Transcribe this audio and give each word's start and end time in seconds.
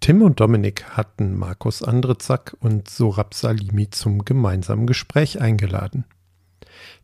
Tim 0.00 0.22
und 0.22 0.40
Dominik 0.40 0.84
hatten 0.96 1.38
Markus 1.38 1.82
Andrezack 1.82 2.56
und 2.60 2.88
Sorab 2.88 3.34
Salimi 3.34 3.90
zum 3.90 4.24
gemeinsamen 4.24 4.86
Gespräch 4.86 5.42
eingeladen. 5.42 6.04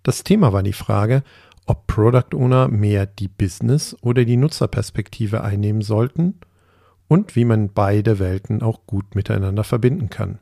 Das 0.03 0.24
Thema 0.24 0.54
war 0.54 0.62
die 0.62 0.72
Frage, 0.72 1.22
ob 1.67 1.87
Product 1.88 2.35
Owner 2.35 2.69
mehr 2.69 3.04
die 3.04 3.29
Business- 3.29 3.95
oder 4.01 4.24
die 4.24 4.38
Nutzerperspektive 4.38 5.45
einnehmen 5.45 5.82
sollten 5.82 6.40
und 7.06 7.37
wie 7.37 7.45
man 7.45 7.70
beide 7.70 8.18
Welten 8.18 8.62
auch 8.62 8.86
gut 8.86 9.14
miteinander 9.14 9.62
verbinden 9.62 10.08
kann. 10.08 10.38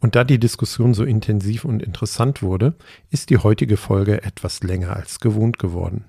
Und 0.00 0.16
da 0.16 0.24
die 0.24 0.40
Diskussion 0.40 0.94
so 0.94 1.04
intensiv 1.04 1.66
und 1.66 1.82
interessant 1.82 2.42
wurde, 2.42 2.74
ist 3.10 3.28
die 3.28 3.36
heutige 3.36 3.76
Folge 3.76 4.22
etwas 4.22 4.62
länger 4.62 4.96
als 4.96 5.20
gewohnt 5.20 5.58
geworden. 5.58 6.06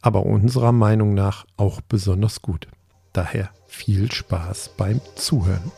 Aber 0.00 0.24
unserer 0.24 0.72
Meinung 0.72 1.12
nach 1.12 1.44
auch 1.58 1.82
besonders 1.82 2.40
gut. 2.40 2.66
Daher 3.12 3.50
viel 3.72 4.12
Spaß 4.12 4.70
beim 4.76 5.00
Zuhören. 5.16 5.72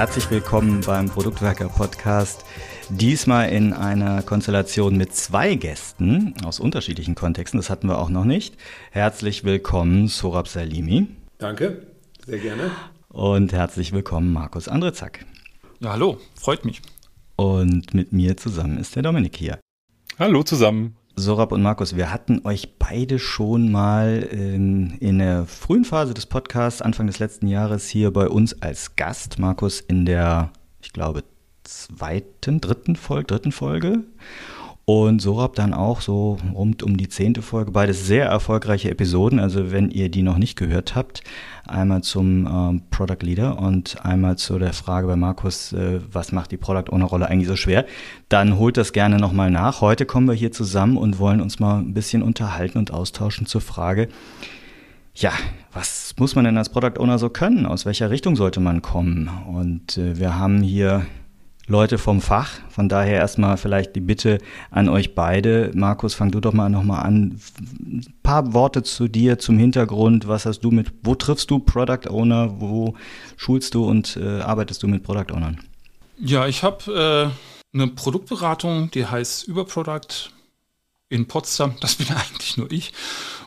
Herzlich 0.00 0.30
willkommen 0.30 0.80
beim 0.80 1.10
Produktwerker 1.10 1.68
Podcast. 1.68 2.46
Diesmal 2.88 3.50
in 3.50 3.74
einer 3.74 4.22
Konstellation 4.22 4.96
mit 4.96 5.14
zwei 5.14 5.56
Gästen 5.56 6.32
aus 6.42 6.58
unterschiedlichen 6.58 7.14
Kontexten. 7.14 7.60
Das 7.60 7.68
hatten 7.68 7.86
wir 7.86 7.98
auch 7.98 8.08
noch 8.08 8.24
nicht. 8.24 8.56
Herzlich 8.92 9.44
willkommen, 9.44 10.08
Sorab 10.08 10.48
Salimi. 10.48 11.06
Danke, 11.36 11.86
sehr 12.24 12.38
gerne. 12.38 12.70
Und 13.10 13.52
herzlich 13.52 13.92
willkommen, 13.92 14.32
Markus 14.32 14.68
Andrezak. 14.68 15.26
Ja, 15.80 15.90
hallo, 15.90 16.16
freut 16.34 16.64
mich. 16.64 16.80
Und 17.36 17.92
mit 17.92 18.10
mir 18.10 18.38
zusammen 18.38 18.78
ist 18.78 18.96
der 18.96 19.02
Dominik 19.02 19.36
hier. 19.36 19.58
Hallo 20.18 20.42
zusammen. 20.42 20.96
Sorab 21.20 21.52
und 21.52 21.62
Markus, 21.62 21.96
wir 21.96 22.12
hatten 22.12 22.40
euch 22.44 22.78
beide 22.78 23.18
schon 23.18 23.70
mal 23.70 24.26
in, 24.32 24.96
in 24.98 25.18
der 25.18 25.46
frühen 25.46 25.84
Phase 25.84 26.14
des 26.14 26.26
Podcasts, 26.26 26.82
Anfang 26.82 27.06
des 27.06 27.18
letzten 27.18 27.46
Jahres, 27.46 27.88
hier 27.88 28.10
bei 28.12 28.28
uns 28.28 28.62
als 28.62 28.96
Gast. 28.96 29.38
Markus 29.38 29.80
in 29.80 30.06
der, 30.06 30.50
ich 30.82 30.92
glaube, 30.92 31.22
zweiten, 31.64 32.60
dritten 32.60 32.96
Folge, 32.96 33.26
dritten 33.26 33.52
Folge. 33.52 34.04
Und 34.92 35.22
Sorab 35.22 35.54
dann 35.54 35.72
auch 35.72 36.00
so 36.00 36.36
rund 36.52 36.82
um 36.82 36.96
die 36.96 37.08
zehnte 37.08 37.42
Folge. 37.42 37.70
Beides 37.70 38.08
sehr 38.08 38.26
erfolgreiche 38.26 38.90
Episoden. 38.90 39.38
Also 39.38 39.70
wenn 39.70 39.92
ihr 39.92 40.08
die 40.08 40.22
noch 40.22 40.36
nicht 40.36 40.56
gehört 40.56 40.96
habt, 40.96 41.22
einmal 41.64 42.02
zum 42.02 42.44
ähm, 42.44 42.82
Product 42.90 43.22
Leader 43.24 43.60
und 43.60 44.04
einmal 44.04 44.36
zu 44.36 44.58
der 44.58 44.72
Frage 44.72 45.06
bei 45.06 45.14
Markus, 45.14 45.72
äh, 45.72 46.00
was 46.10 46.32
macht 46.32 46.50
die 46.50 46.56
Product 46.56 46.92
Owner 46.92 47.04
Rolle 47.04 47.28
eigentlich 47.28 47.46
so 47.46 47.54
schwer, 47.54 47.86
dann 48.28 48.58
holt 48.58 48.76
das 48.76 48.92
gerne 48.92 49.18
nochmal 49.18 49.52
nach. 49.52 49.80
Heute 49.80 50.06
kommen 50.06 50.26
wir 50.26 50.34
hier 50.34 50.50
zusammen 50.50 50.96
und 50.96 51.20
wollen 51.20 51.40
uns 51.40 51.60
mal 51.60 51.78
ein 51.78 51.94
bisschen 51.94 52.24
unterhalten 52.24 52.76
und 52.76 52.92
austauschen 52.92 53.46
zur 53.46 53.60
Frage, 53.60 54.08
ja, 55.14 55.30
was 55.72 56.14
muss 56.18 56.34
man 56.34 56.44
denn 56.44 56.58
als 56.58 56.68
Product 56.68 56.98
Owner 56.98 57.20
so 57.20 57.28
können? 57.28 57.64
Aus 57.64 57.86
welcher 57.86 58.10
Richtung 58.10 58.34
sollte 58.34 58.58
man 58.58 58.82
kommen? 58.82 59.30
Und 59.46 59.98
äh, 59.98 60.18
wir 60.18 60.36
haben 60.36 60.62
hier 60.62 61.06
Leute 61.70 61.98
vom 61.98 62.20
Fach. 62.20 62.50
Von 62.68 62.88
daher 62.88 63.14
erstmal 63.14 63.56
vielleicht 63.56 63.94
die 63.94 64.00
Bitte 64.00 64.38
an 64.70 64.88
euch 64.88 65.14
beide. 65.14 65.70
Markus, 65.74 66.14
fang 66.14 66.30
du 66.30 66.40
doch 66.40 66.52
mal 66.52 66.68
nochmal 66.68 67.06
an. 67.06 67.40
Ein 67.80 68.14
paar 68.22 68.52
Worte 68.52 68.82
zu 68.82 69.06
dir, 69.08 69.38
zum 69.38 69.56
Hintergrund. 69.56 70.26
Was 70.26 70.46
hast 70.46 70.60
du 70.60 70.72
mit, 70.72 70.92
wo 71.02 71.14
triffst 71.14 71.50
du 71.50 71.60
Product 71.60 72.10
Owner? 72.10 72.60
Wo 72.60 72.94
schulst 73.36 73.74
du 73.74 73.84
und 73.84 74.16
äh, 74.16 74.40
arbeitest 74.40 74.82
du 74.82 74.88
mit 74.88 75.04
Product 75.04 75.32
Ownern? 75.32 75.60
Ja, 76.18 76.48
ich 76.48 76.64
habe 76.64 77.32
äh, 77.72 77.76
eine 77.76 77.86
Produktberatung, 77.86 78.90
die 78.90 79.06
heißt 79.06 79.46
Überproduct 79.46 80.32
in 81.08 81.26
Potsdam. 81.26 81.76
Das 81.80 81.94
bin 81.94 82.08
eigentlich 82.10 82.56
nur 82.56 82.70
ich. 82.70 82.92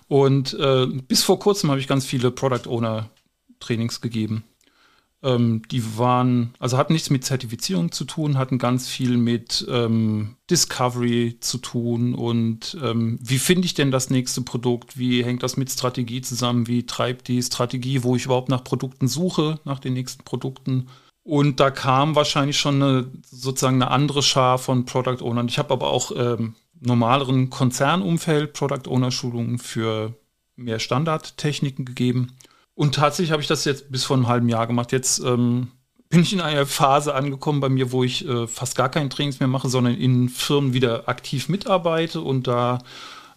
Und 0.07 0.53
äh, 0.53 0.85
bis 0.85 1.23
vor 1.23 1.39
kurzem 1.39 1.69
habe 1.69 1.81
ich 1.81 1.87
ganz 1.87 2.05
viele 2.05 2.31
Product 2.31 2.67
Owner 2.67 3.09
Trainings 3.59 3.99
gegeben. 3.99 4.43
Ähm, 5.23 5.61
die 5.71 5.97
waren, 5.97 6.53
also 6.59 6.77
hatten 6.77 6.93
nichts 6.93 7.09
mit 7.09 7.23
Zertifizierung 7.23 7.93
zu 7.93 8.03
tun, 8.03 8.37
hatten 8.37 8.57
ganz 8.57 8.89
viel 8.89 9.15
mit 9.15 9.65
ähm, 9.69 10.35
Discovery 10.49 11.37
zu 11.39 11.59
tun 11.59 12.13
und 12.13 12.77
ähm, 12.83 13.17
wie 13.21 13.39
finde 13.39 13.65
ich 13.65 13.73
denn 13.73 13.89
das 13.89 14.09
nächste 14.09 14.41
Produkt? 14.41 14.97
Wie 14.97 15.23
hängt 15.23 15.41
das 15.41 15.55
mit 15.55 15.71
Strategie 15.71 16.21
zusammen? 16.21 16.67
Wie 16.67 16.85
treibt 16.85 17.29
die 17.29 17.41
Strategie, 17.41 18.03
wo 18.03 18.17
ich 18.17 18.25
überhaupt 18.25 18.49
nach 18.49 18.65
Produkten 18.65 19.07
suche, 19.07 19.59
nach 19.63 19.79
den 19.79 19.93
nächsten 19.93 20.25
Produkten? 20.25 20.87
Und 21.23 21.61
da 21.61 21.71
kam 21.71 22.15
wahrscheinlich 22.15 22.57
schon 22.57 22.83
eine, 22.83 23.11
sozusagen 23.23 23.81
eine 23.81 23.91
andere 23.91 24.21
Schar 24.21 24.57
von 24.57 24.85
Product 24.85 25.21
Ownern. 25.21 25.47
Ich 25.47 25.57
habe 25.57 25.73
aber 25.73 25.89
auch 25.89 26.11
ähm, 26.15 26.55
normaleren 26.81 27.49
Konzernumfeld 27.49 28.51
Product 28.51 28.89
Owner 28.89 29.11
Schulungen 29.11 29.57
für 29.57 30.13
mehr 30.55 30.79
Standardtechniken 30.79 31.85
gegeben. 31.85 32.33
Und 32.75 32.95
tatsächlich 32.95 33.31
habe 33.31 33.41
ich 33.41 33.47
das 33.47 33.65
jetzt 33.65 33.91
bis 33.91 34.03
vor 34.03 34.17
einem 34.17 34.27
halben 34.27 34.49
Jahr 34.49 34.67
gemacht. 34.67 34.91
Jetzt 34.91 35.19
ähm, 35.19 35.71
bin 36.09 36.21
ich 36.21 36.33
in 36.33 36.41
einer 36.41 36.65
Phase 36.65 37.13
angekommen 37.13 37.59
bei 37.59 37.69
mir, 37.69 37.91
wo 37.91 38.03
ich 38.03 38.27
äh, 38.27 38.47
fast 38.47 38.75
gar 38.75 38.89
kein 38.89 39.09
Trainings 39.09 39.39
mehr 39.39 39.47
mache, 39.47 39.69
sondern 39.69 39.95
in 39.95 40.29
Firmen 40.29 40.73
wieder 40.73 41.07
aktiv 41.07 41.49
mitarbeite 41.49 42.21
und 42.21 42.47
da 42.47 42.79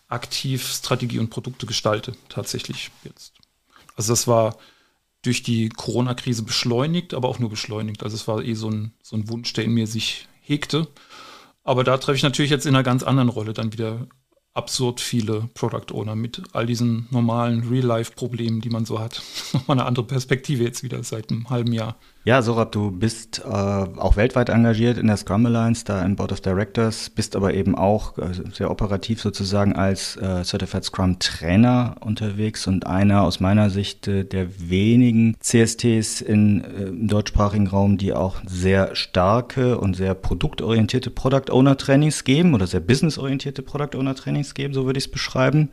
aktiv 0.08 0.66
Strategie 0.66 1.18
und 1.18 1.30
Produkte 1.30 1.66
gestalte, 1.66 2.12
tatsächlich 2.28 2.90
jetzt. 3.04 3.34
Also 3.96 4.12
das 4.12 4.28
war 4.28 4.56
durch 5.22 5.42
die 5.42 5.68
Corona-Krise 5.70 6.42
beschleunigt, 6.42 7.14
aber 7.14 7.28
auch 7.28 7.38
nur 7.38 7.50
beschleunigt. 7.50 8.02
Also 8.04 8.14
es 8.14 8.28
war 8.28 8.42
eh 8.42 8.54
so 8.54 8.70
ein, 8.70 8.92
so 9.02 9.16
ein 9.16 9.28
Wunsch, 9.28 9.52
der 9.54 9.64
in 9.64 9.72
mir 9.72 9.86
sich 9.86 10.28
hegte. 10.40 10.86
Aber 11.64 11.82
da 11.82 11.96
treffe 11.98 12.16
ich 12.16 12.22
natürlich 12.22 12.50
jetzt 12.50 12.66
in 12.66 12.74
einer 12.74 12.84
ganz 12.84 13.02
anderen 13.02 13.28
Rolle 13.28 13.52
dann 13.52 13.72
wieder 13.72 14.06
absurd 14.56 15.00
viele 15.00 15.48
Product 15.54 15.92
Owner 15.92 16.16
mit 16.16 16.42
all 16.52 16.66
diesen 16.66 17.06
normalen 17.10 17.68
Real-Life-Problemen, 17.68 18.60
die 18.60 18.70
man 18.70 18.84
so 18.84 18.98
hat. 18.98 19.22
Nochmal 19.52 19.78
eine 19.78 19.86
andere 19.86 20.06
Perspektive 20.06 20.64
jetzt 20.64 20.82
wieder 20.82 21.02
seit 21.02 21.30
einem 21.30 21.50
halben 21.50 21.72
Jahr. 21.72 21.96
Ja, 22.26 22.42
Sorab, 22.42 22.72
du 22.72 22.90
bist 22.90 23.44
äh, 23.44 23.48
auch 23.48 24.16
weltweit 24.16 24.48
engagiert 24.48 24.98
in 24.98 25.06
der 25.06 25.16
Scrum 25.16 25.46
Alliance, 25.46 25.84
da 25.84 26.02
im 26.02 26.16
Board 26.16 26.32
of 26.32 26.40
Directors, 26.40 27.08
bist 27.08 27.36
aber 27.36 27.54
eben 27.54 27.76
auch 27.76 28.18
äh, 28.18 28.32
sehr 28.52 28.68
operativ 28.68 29.20
sozusagen 29.20 29.74
als 29.74 30.16
äh, 30.16 30.42
Certified 30.42 30.82
Scrum 30.82 31.20
Trainer 31.20 31.94
unterwegs 32.00 32.66
und 32.66 32.84
einer 32.84 33.22
aus 33.22 33.38
meiner 33.38 33.70
Sicht 33.70 34.08
äh, 34.08 34.24
der 34.24 34.48
wenigen 34.58 35.36
CSTs 35.38 36.20
in, 36.20 36.64
äh, 36.64 36.88
im 36.88 37.06
deutschsprachigen 37.06 37.68
Raum, 37.68 37.96
die 37.96 38.12
auch 38.12 38.38
sehr 38.44 38.96
starke 38.96 39.78
und 39.78 39.94
sehr 39.94 40.14
produktorientierte 40.14 41.10
Product 41.10 41.52
Owner 41.52 41.76
Trainings 41.76 42.24
geben 42.24 42.54
oder 42.54 42.66
sehr 42.66 42.80
businessorientierte 42.80 43.62
Product 43.62 43.96
Owner 43.96 44.16
Trainings 44.16 44.54
geben, 44.54 44.74
so 44.74 44.84
würde 44.84 44.98
ich 44.98 45.04
es 45.04 45.10
beschreiben. 45.12 45.70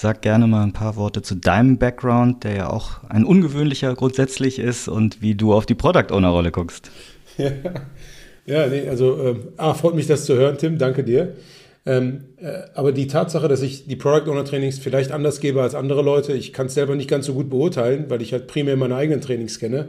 Sag 0.00 0.22
gerne 0.22 0.46
mal 0.46 0.62
ein 0.62 0.72
paar 0.72 0.94
Worte 0.94 1.22
zu 1.22 1.34
deinem 1.34 1.76
Background, 1.76 2.44
der 2.44 2.54
ja 2.54 2.70
auch 2.70 3.02
ein 3.08 3.24
ungewöhnlicher 3.24 3.96
grundsätzlich 3.96 4.60
ist 4.60 4.86
und 4.86 5.22
wie 5.22 5.34
du 5.34 5.52
auf 5.52 5.66
die 5.66 5.74
Product 5.74 6.12
Owner 6.12 6.28
Rolle 6.28 6.52
guckst. 6.52 6.92
Ja, 7.36 7.50
ja 8.46 8.66
nee, 8.68 8.88
also 8.88 9.20
äh, 9.20 9.34
ah, 9.56 9.74
freut 9.74 9.96
mich, 9.96 10.06
das 10.06 10.24
zu 10.24 10.36
hören, 10.36 10.56
Tim. 10.56 10.78
Danke 10.78 11.02
dir. 11.02 11.34
Ähm, 11.84 12.26
äh, 12.36 12.60
aber 12.74 12.92
die 12.92 13.08
Tatsache, 13.08 13.48
dass 13.48 13.60
ich 13.60 13.88
die 13.88 13.96
Product 13.96 14.30
Owner 14.30 14.44
Trainings 14.44 14.78
vielleicht 14.78 15.10
anders 15.10 15.40
gebe 15.40 15.62
als 15.62 15.74
andere 15.74 16.02
Leute, 16.02 16.32
ich 16.32 16.52
kann 16.52 16.66
es 16.66 16.74
selber 16.74 16.94
nicht 16.94 17.10
ganz 17.10 17.26
so 17.26 17.34
gut 17.34 17.50
beurteilen, 17.50 18.04
weil 18.08 18.22
ich 18.22 18.32
halt 18.32 18.46
primär 18.46 18.76
meine 18.76 18.94
eigenen 18.94 19.20
Trainings 19.20 19.58
kenne 19.58 19.88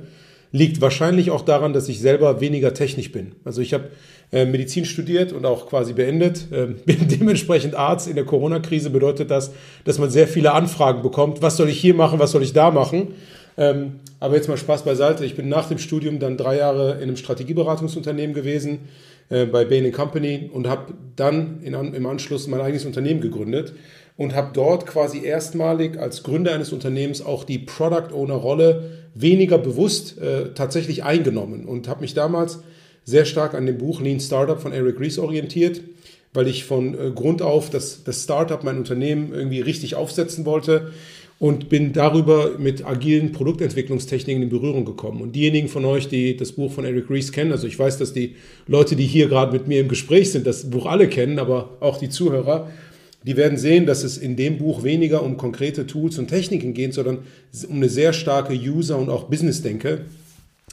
liegt 0.51 0.81
wahrscheinlich 0.81 1.31
auch 1.31 1.41
daran, 1.41 1.73
dass 1.73 1.89
ich 1.89 1.99
selber 1.99 2.41
weniger 2.41 2.73
technisch 2.73 3.11
bin. 3.11 3.33
Also 3.45 3.61
ich 3.61 3.73
habe 3.73 3.89
äh, 4.31 4.45
Medizin 4.45 4.85
studiert 4.85 5.31
und 5.31 5.45
auch 5.45 5.67
quasi 5.67 5.93
beendet, 5.93 6.47
äh, 6.51 6.67
bin 6.85 7.07
dementsprechend 7.07 7.75
Arzt. 7.75 8.07
In 8.07 8.15
der 8.15 8.25
Corona-Krise 8.25 8.89
bedeutet 8.89 9.31
das, 9.31 9.51
dass 9.85 9.99
man 9.99 10.09
sehr 10.09 10.27
viele 10.27 10.53
Anfragen 10.53 11.01
bekommt. 11.01 11.41
Was 11.41 11.57
soll 11.57 11.69
ich 11.69 11.79
hier 11.79 11.93
machen, 11.93 12.19
was 12.19 12.31
soll 12.31 12.43
ich 12.43 12.53
da 12.53 12.71
machen? 12.71 13.09
Ähm, 13.57 13.99
aber 14.19 14.35
jetzt 14.35 14.47
mal 14.47 14.57
Spaß 14.57 14.83
beiseite. 14.83 15.25
Ich 15.25 15.35
bin 15.35 15.49
nach 15.49 15.67
dem 15.67 15.77
Studium 15.77 16.19
dann 16.19 16.37
drei 16.37 16.57
Jahre 16.57 16.93
in 16.95 17.03
einem 17.03 17.17
Strategieberatungsunternehmen 17.17 18.33
gewesen, 18.33 18.79
äh, 19.29 19.45
bei 19.45 19.65
Bain 19.65 19.91
Company 19.91 20.49
und 20.51 20.67
habe 20.67 20.93
dann 21.15 21.61
in, 21.61 21.73
im 21.73 22.05
Anschluss 22.05 22.47
mein 22.47 22.61
eigenes 22.61 22.85
Unternehmen 22.85 23.21
gegründet 23.21 23.73
und 24.19 24.35
habe 24.35 24.49
dort 24.53 24.85
quasi 24.85 25.23
erstmalig 25.23 25.97
als 25.97 26.23
Gründer 26.23 26.53
eines 26.53 26.73
Unternehmens 26.73 27.21
auch 27.21 27.45
die 27.45 27.57
Product 27.57 28.13
Owner 28.13 28.33
Rolle 28.33 28.91
weniger 29.15 29.57
bewusst 29.57 30.17
äh, 30.19 30.53
tatsächlich 30.53 31.05
eingenommen 31.05 31.63
und 31.63 31.87
habe 31.87 32.01
mich 32.01 32.15
damals 32.15 32.59
sehr 33.05 33.23
stark 33.23 33.53
an 33.53 33.65
dem 33.65 33.77
Buch 33.77 34.01
Lean 34.01 34.19
Startup 34.19 34.59
von 34.59 34.73
Eric 34.73 34.99
Ries 34.99 35.19
orientiert, 35.19 35.79
weil 36.33 36.49
ich 36.49 36.65
von 36.65 36.95
äh, 36.95 37.11
Grund 37.11 37.41
auf 37.41 37.69
das, 37.69 38.03
das 38.03 38.21
Startup, 38.21 38.61
mein 38.61 38.77
Unternehmen 38.77 39.31
irgendwie 39.33 39.61
richtig 39.61 39.95
aufsetzen 39.95 40.45
wollte 40.45 40.91
und 41.39 41.69
bin 41.69 41.93
darüber 41.93 42.57
mit 42.59 42.85
agilen 42.85 43.31
Produktentwicklungstechniken 43.31 44.43
in 44.43 44.49
Berührung 44.49 44.83
gekommen. 44.83 45.21
Und 45.21 45.33
diejenigen 45.33 45.69
von 45.69 45.85
euch, 45.85 46.09
die 46.09 46.35
das 46.35 46.51
Buch 46.51 46.73
von 46.73 46.83
Eric 46.83 47.09
Ries 47.09 47.31
kennen, 47.31 47.53
also 47.53 47.67
ich 47.67 47.79
weiß, 47.79 47.97
dass 47.97 48.11
die 48.11 48.35
Leute, 48.67 48.97
die 48.97 49.05
hier 49.05 49.29
gerade 49.29 49.53
mit 49.53 49.69
mir 49.69 49.79
im 49.79 49.87
Gespräch 49.87 50.29
sind, 50.33 50.45
das 50.45 50.69
Buch 50.69 50.87
alle 50.87 51.07
kennen, 51.07 51.39
aber 51.39 51.77
auch 51.79 51.97
die 51.97 52.09
Zuhörer, 52.09 52.69
die 53.23 53.35
werden 53.35 53.57
sehen, 53.57 53.85
dass 53.85 54.03
es 54.03 54.17
in 54.17 54.35
dem 54.35 54.57
Buch 54.57 54.83
weniger 54.83 55.23
um 55.23 55.35
konkrete 55.37 55.85
Tools 55.85 56.17
und 56.17 56.27
Techniken 56.27 56.73
geht, 56.73 56.93
sondern 56.93 57.19
um 57.67 57.77
eine 57.77 57.89
sehr 57.89 58.13
starke 58.13 58.53
User- 58.53 58.97
und 58.97 59.09
auch 59.09 59.25
Business-Denke, 59.25 60.05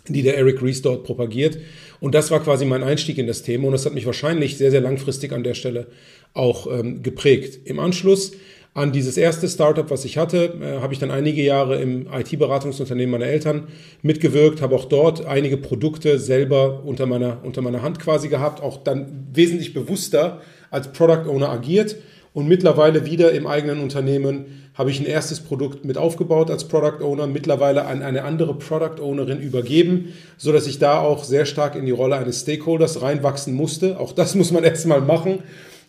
die 0.09 0.23
der 0.23 0.37
Eric 0.37 0.63
Ries 0.63 0.83
dort 0.83 1.05
propagiert. 1.05 1.59
Und 1.99 2.15
das 2.15 2.31
war 2.31 2.43
quasi 2.43 2.65
mein 2.65 2.85
Einstieg 2.85 3.19
in 3.19 3.27
das 3.27 3.43
Thema 3.43 3.67
und 3.67 3.73
das 3.73 3.85
hat 3.85 3.95
mich 3.95 4.07
wahrscheinlich 4.07 4.57
sehr, 4.57 4.71
sehr 4.71 4.81
langfristig 4.81 5.33
an 5.33 5.43
der 5.43 5.55
Stelle 5.55 5.89
auch 6.35 6.67
ähm, 6.71 7.03
geprägt. 7.03 7.67
Im 7.67 7.81
Anschluss 7.81 8.33
an 8.75 8.93
dieses 8.93 9.17
erste 9.17 9.49
Startup, 9.49 9.91
was 9.91 10.05
ich 10.05 10.19
hatte, 10.19 10.55
äh, 10.61 10.81
habe 10.81 10.93
ich 10.93 11.01
dann 11.01 11.11
einige 11.11 11.43
Jahre 11.43 11.81
im 11.81 12.07
IT-Beratungsunternehmen 12.13 13.11
meiner 13.11 13.27
Eltern 13.27 13.69
mitgewirkt, 14.03 14.61
habe 14.61 14.77
auch 14.77 14.85
dort 14.85 15.25
einige 15.25 15.57
Produkte 15.57 16.19
selber 16.19 16.83
unter 16.85 17.07
meiner, 17.07 17.41
unter 17.43 17.63
meiner 17.63 17.83
Hand 17.83 17.99
quasi 17.99 18.29
gehabt, 18.29 18.63
auch 18.63 18.85
dann 18.85 19.29
wesentlich 19.33 19.73
bewusster 19.73 20.43
als 20.71 20.93
Product 20.93 21.29
Owner 21.29 21.49
agiert 21.49 21.97
und 22.37 22.49
mittlerweile 22.49 23.07
wieder 23.07 23.33
im 23.33 23.47
eigenen 23.47 23.81
Unternehmen 23.81 24.69
habe 24.75 24.91
ich 24.91 25.01
ein 25.01 25.07
erstes 25.07 25.41
Produkt 25.41 25.87
mit 25.87 25.97
aufgebaut 25.97 26.51
als 26.51 26.69
Product 26.69 27.03
Owner, 27.03 27.27
mittlerweile 27.27 27.87
an 27.87 28.03
eine 28.03 28.25
andere 28.25 28.53
Product 28.53 29.01
Ownerin 29.01 29.41
übergeben, 29.41 30.13
so 30.37 30.53
dass 30.53 30.67
ich 30.67 30.79
da 30.79 31.01
auch 31.01 31.25
sehr 31.25 31.47
stark 31.47 31.77
in 31.77 31.87
die 31.87 31.93
Rolle 31.93 32.17
eines 32.17 32.43
Stakeholders 32.43 33.01
reinwachsen 33.01 33.55
musste. 33.55 33.99
Auch 33.99 34.13
das 34.13 34.35
muss 34.35 34.53
man 34.53 34.65
erstmal 34.65 35.01
machen 35.01 35.39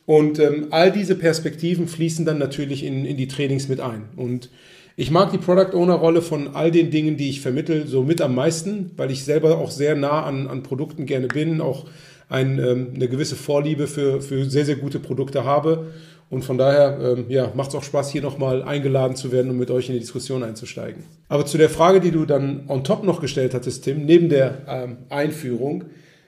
und 0.06 0.40
ähm, 0.40 0.68
all 0.70 0.90
diese 0.90 1.16
Perspektiven 1.16 1.86
fließen 1.86 2.24
dann 2.24 2.38
natürlich 2.38 2.86
in, 2.86 3.04
in 3.04 3.18
die 3.18 3.28
Trainings 3.28 3.68
mit 3.68 3.82
ein. 3.82 4.06
Und 4.16 4.50
ich 4.96 5.12
mag 5.12 5.32
die 5.32 5.40
Product 5.40 5.76
Owner 5.76 5.96
Rolle 5.96 6.22
von 6.22 6.56
all 6.56 6.72
den 6.72 6.92
Dingen, 6.92 7.18
die 7.18 7.30
ich 7.30 7.42
vermittel, 7.42 7.88
so 7.88 8.04
mit 8.04 8.22
am 8.22 8.36
meisten, 8.36 8.92
weil 8.96 9.12
ich 9.12 9.26
selber 9.26 9.58
auch 9.58 9.70
sehr 9.70 9.98
nah 9.98 10.24
an, 10.24 10.48
an 10.48 10.64
Produkten 10.64 11.06
gerne 11.06 11.28
bin, 11.28 11.60
auch 11.60 11.88
ein, 12.30 12.60
ähm, 12.60 12.88
eine 12.96 13.08
gewisse 13.08 13.36
Vorliebe 13.36 13.88
für, 13.88 14.22
für 14.22 14.50
sehr, 14.50 14.66
sehr 14.66 14.76
gute 14.76 15.00
Produkte 15.00 15.46
habe. 15.46 15.88
Und 16.30 16.44
von 16.44 16.58
daher 16.58 17.00
ähm, 17.02 17.26
ja, 17.30 17.52
macht 17.56 17.70
es 17.70 17.76
auch 17.76 17.84
Spaß, 17.84 18.12
hier 18.12 18.22
nochmal 18.22 18.62
eingeladen 18.62 19.16
zu 19.16 19.32
werden 19.32 19.50
und 19.50 19.58
mit 19.58 19.72
euch 19.72 19.88
in 19.88 19.94
die 19.94 20.02
Diskussion 20.02 20.44
einzusteigen. 20.44 21.04
Aber 21.30 21.46
zu 21.46 21.58
der 21.58 21.70
Frage, 21.70 22.02
die 22.02 22.12
du 22.12 22.26
dann 22.26 22.66
on 22.68 22.84
top 22.84 23.04
noch 23.04 23.22
gestellt 23.22 23.54
hattest, 23.54 23.86
Tim, 23.86 24.06
neben 24.06 24.28
der 24.28 24.58
ähm, 24.68 24.98
Einführung, 25.10 25.86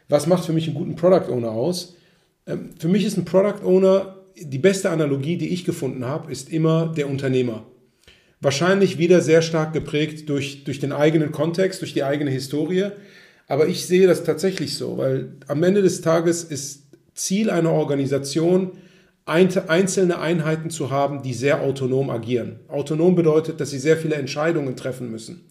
was 0.08 0.26
macht 0.26 0.46
für 0.46 0.54
mich 0.54 0.68
einen 0.68 0.76
guten 0.76 0.96
Product 0.96 1.30
Owner 1.30 1.52
aus? 1.52 1.96
Ähm, 2.48 2.70
für 2.80 2.88
mich 2.88 3.04
ist 3.04 3.18
ein 3.18 3.26
Product 3.26 3.66
Owner, 3.66 4.16
die 4.42 4.58
beste 4.58 4.90
Analogie, 4.90 5.38
die 5.38 5.50
ich 5.50 5.66
gefunden 5.66 6.06
habe, 6.06 6.32
ist 6.32 6.50
immer 6.50 6.94
der 6.96 7.10
Unternehmer. 7.10 7.66
Wahrscheinlich 8.40 8.98
wieder 8.98 9.20
sehr 9.20 9.42
stark 9.42 9.74
geprägt 9.74 10.30
durch, 10.30 10.64
durch 10.64 10.80
den 10.80 10.94
eigenen 10.94 11.34
Kontext, 11.34 11.82
durch 11.82 11.94
die 11.94 12.04
eigene 12.04 12.32
Historie. 12.32 12.92
Aber 13.48 13.68
ich 13.68 13.86
sehe 13.86 14.08
das 14.08 14.24
tatsächlich 14.24 14.78
so, 14.78 14.98
weil 14.98 15.34
am 15.48 15.62
Ende 15.64 15.82
des 15.82 16.00
Tages 16.00 16.46
ist 16.46 16.84
Ziel 17.16 17.50
einer 17.50 17.72
Organisation, 17.72 18.72
einzelne 19.30 20.20
Einheiten 20.20 20.70
zu 20.70 20.90
haben, 20.90 21.22
die 21.22 21.34
sehr 21.34 21.62
autonom 21.62 22.10
agieren. 22.10 22.60
Autonom 22.68 23.16
bedeutet, 23.16 23.60
dass 23.62 23.70
sie 23.70 23.80
sehr 23.80 23.98
viele 23.98 24.16
Entscheidungen 24.16 24.76
treffen 24.76 25.12
müssen. 25.12 25.46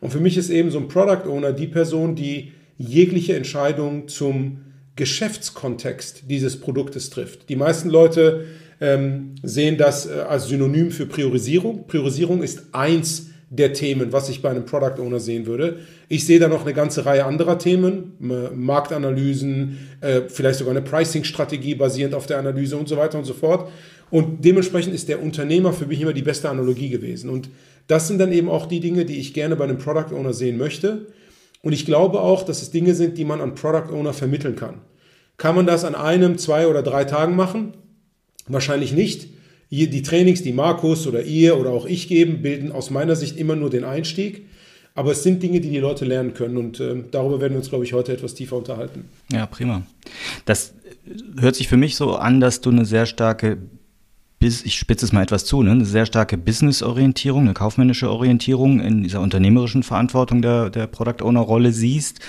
Und 0.00 0.10
für 0.10 0.20
mich 0.20 0.36
ist 0.36 0.50
eben 0.50 0.70
so 0.70 0.78
ein 0.78 0.88
Product 0.88 1.28
Owner 1.28 1.52
die 1.52 1.66
Person, 1.66 2.14
die 2.14 2.52
jegliche 2.76 3.36
Entscheidung 3.36 4.08
zum 4.08 4.60
Geschäftskontext 4.96 6.24
dieses 6.28 6.60
Produktes 6.60 7.10
trifft. 7.10 7.48
Die 7.48 7.56
meisten 7.56 7.88
Leute 7.88 8.46
ähm, 8.80 9.34
sehen 9.42 9.76
das 9.76 10.06
äh, 10.06 10.20
als 10.28 10.48
Synonym 10.48 10.90
für 10.90 11.06
Priorisierung. 11.06 11.86
Priorisierung 11.86 12.42
ist 12.42 12.66
eins 12.72 13.30
der 13.50 13.72
Themen, 13.72 14.12
was 14.12 14.28
ich 14.28 14.42
bei 14.42 14.50
einem 14.50 14.66
Product 14.66 15.00
Owner 15.00 15.20
sehen 15.20 15.46
würde. 15.46 15.78
Ich 16.08 16.26
sehe 16.26 16.38
da 16.38 16.48
noch 16.48 16.62
eine 16.62 16.74
ganze 16.74 17.06
Reihe 17.06 17.24
anderer 17.24 17.58
Themen, 17.58 18.12
Marktanalysen, 18.54 19.78
äh, 20.00 20.22
vielleicht 20.28 20.58
sogar 20.58 20.72
eine 20.72 20.82
Pricing-Strategie 20.82 21.74
basierend 21.74 22.14
auf 22.14 22.26
der 22.26 22.38
Analyse 22.38 22.76
und 22.76 22.88
so 22.88 22.96
weiter 22.96 23.18
und 23.18 23.24
so 23.24 23.32
fort. 23.32 23.70
Und 24.10 24.44
dementsprechend 24.44 24.94
ist 24.94 25.08
der 25.08 25.22
Unternehmer 25.22 25.72
für 25.72 25.86
mich 25.86 26.00
immer 26.00 26.12
die 26.12 26.22
beste 26.22 26.48
Analogie 26.48 26.88
gewesen. 26.90 27.30
Und 27.30 27.48
das 27.86 28.08
sind 28.08 28.18
dann 28.18 28.32
eben 28.32 28.48
auch 28.48 28.66
die 28.66 28.80
Dinge, 28.80 29.04
die 29.04 29.18
ich 29.18 29.34
gerne 29.34 29.56
bei 29.56 29.64
einem 29.64 29.78
Product 29.78 30.14
Owner 30.14 30.32
sehen 30.32 30.58
möchte. 30.58 31.06
Und 31.62 31.72
ich 31.72 31.86
glaube 31.86 32.20
auch, 32.20 32.44
dass 32.44 32.62
es 32.62 32.70
Dinge 32.70 32.94
sind, 32.94 33.18
die 33.18 33.24
man 33.24 33.40
an 33.40 33.54
Product 33.54 33.92
Owner 33.92 34.12
vermitteln 34.12 34.56
kann. 34.56 34.82
Kann 35.38 35.54
man 35.54 35.66
das 35.66 35.84
an 35.84 35.94
einem, 35.94 36.36
zwei 36.36 36.66
oder 36.68 36.82
drei 36.82 37.04
Tagen 37.04 37.34
machen? 37.34 37.74
Wahrscheinlich 38.46 38.92
nicht. 38.92 39.28
Die 39.70 40.02
Trainings, 40.02 40.42
die 40.42 40.52
Markus 40.52 41.06
oder 41.06 41.22
ihr 41.22 41.58
oder 41.58 41.70
auch 41.70 41.86
ich 41.86 42.08
geben, 42.08 42.42
bilden 42.42 42.72
aus 42.72 42.90
meiner 42.90 43.16
Sicht 43.16 43.36
immer 43.36 43.54
nur 43.54 43.70
den 43.70 43.84
Einstieg. 43.84 44.46
Aber 44.94 45.12
es 45.12 45.22
sind 45.22 45.42
Dinge, 45.42 45.60
die 45.60 45.70
die 45.70 45.78
Leute 45.78 46.04
lernen 46.04 46.34
können 46.34 46.56
und 46.56 46.80
äh, 46.80 47.04
darüber 47.10 47.40
werden 47.40 47.52
wir 47.52 47.58
uns, 47.58 47.68
glaube 47.68 47.84
ich, 47.84 47.92
heute 47.92 48.12
etwas 48.12 48.34
tiefer 48.34 48.56
unterhalten. 48.56 49.04
Ja, 49.30 49.46
prima. 49.46 49.82
Das 50.44 50.74
hört 51.38 51.54
sich 51.54 51.68
für 51.68 51.76
mich 51.76 51.94
so 51.94 52.16
an, 52.16 52.40
dass 52.40 52.60
du 52.60 52.70
eine 52.70 52.84
sehr 52.84 53.06
starke 53.06 53.58
ich 54.40 54.78
spitze 54.78 55.04
es 55.04 55.12
mal 55.12 55.22
etwas 55.22 55.44
zu, 55.44 55.62
ne? 55.62 55.72
eine 55.72 55.84
sehr 55.84 56.06
starke 56.06 56.38
Business-Orientierung, 56.38 57.42
eine 57.42 57.54
kaufmännische 57.54 58.10
Orientierung 58.10 58.80
in 58.80 59.02
dieser 59.02 59.20
unternehmerischen 59.20 59.82
Verantwortung 59.82 60.42
der, 60.42 60.70
der 60.70 60.86
Product 60.86 61.24
Owner-Rolle 61.24 61.72
siehst. 61.72 62.20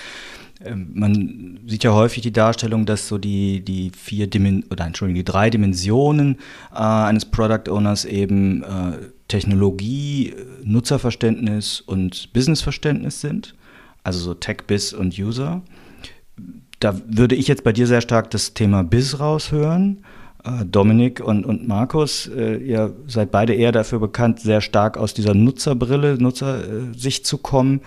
Ähm, 0.62 0.90
man 0.94 1.60
sieht 1.66 1.84
ja 1.84 1.92
häufig 1.92 2.22
die 2.22 2.32
Darstellung, 2.32 2.86
dass 2.86 3.08
so 3.08 3.18
die, 3.18 3.64
die 3.64 3.90
vier 3.90 4.26
Dimen 4.26 4.64
oder 4.70 4.86
Entschuldigung, 4.86 5.16
die 5.16 5.24
drei 5.24 5.50
Dimensionen 5.50 6.36
äh, 6.72 6.78
eines 6.78 7.24
Product 7.24 7.70
Owners 7.70 8.04
eben 8.04 8.62
äh, 8.62 8.98
Technologie, 9.28 10.34
Nutzerverständnis 10.64 11.80
und 11.80 12.32
Businessverständnis 12.32 13.20
sind. 13.20 13.54
Also 14.02 14.20
so 14.20 14.34
Tech, 14.34 14.58
Biz 14.66 14.92
und 14.92 15.18
User. 15.18 15.62
Da 16.80 16.98
würde 17.06 17.34
ich 17.34 17.48
jetzt 17.48 17.64
bei 17.64 17.72
dir 17.72 17.86
sehr 17.86 18.00
stark 18.00 18.30
das 18.30 18.54
Thema 18.54 18.82
Biz 18.82 19.20
raushören. 19.20 20.04
Äh, 20.44 20.64
Dominik 20.64 21.20
und, 21.20 21.44
und 21.44 21.68
Markus, 21.68 22.26
äh, 22.26 22.56
ihr 22.56 22.94
seid 23.06 23.30
beide 23.30 23.54
eher 23.54 23.72
dafür 23.72 23.98
bekannt, 23.98 24.40
sehr 24.40 24.60
stark 24.60 24.96
aus 24.96 25.14
dieser 25.14 25.34
Nutzerbrille, 25.34 26.16
Nutzersicht 26.20 27.26
zu 27.26 27.38
kommen. 27.38 27.80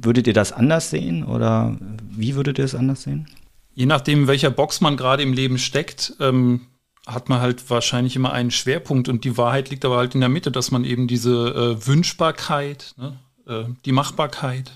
Würdet 0.00 0.26
ihr 0.26 0.32
das 0.32 0.52
anders 0.52 0.90
sehen 0.90 1.24
oder 1.24 1.76
wie 2.10 2.34
würdet 2.34 2.58
ihr 2.58 2.64
es 2.64 2.74
anders 2.74 3.02
sehen? 3.02 3.28
Je 3.74 3.86
nachdem, 3.86 4.26
welcher 4.26 4.50
Box 4.50 4.80
man 4.80 4.96
gerade 4.96 5.22
im 5.22 5.32
Leben 5.32 5.58
steckt, 5.58 6.14
ähm, 6.20 6.62
hat 7.06 7.28
man 7.28 7.40
halt 7.40 7.68
wahrscheinlich 7.70 8.16
immer 8.16 8.32
einen 8.32 8.50
Schwerpunkt 8.50 9.08
und 9.08 9.24
die 9.24 9.36
Wahrheit 9.36 9.70
liegt 9.70 9.84
aber 9.84 9.96
halt 9.96 10.14
in 10.14 10.20
der 10.20 10.28
Mitte, 10.28 10.50
dass 10.50 10.70
man 10.70 10.84
eben 10.84 11.08
diese 11.08 11.78
äh, 11.80 11.86
Wünschbarkeit, 11.86 12.94
ne, 12.98 13.18
äh, 13.46 13.64
die 13.84 13.92
Machbarkeit 13.92 14.72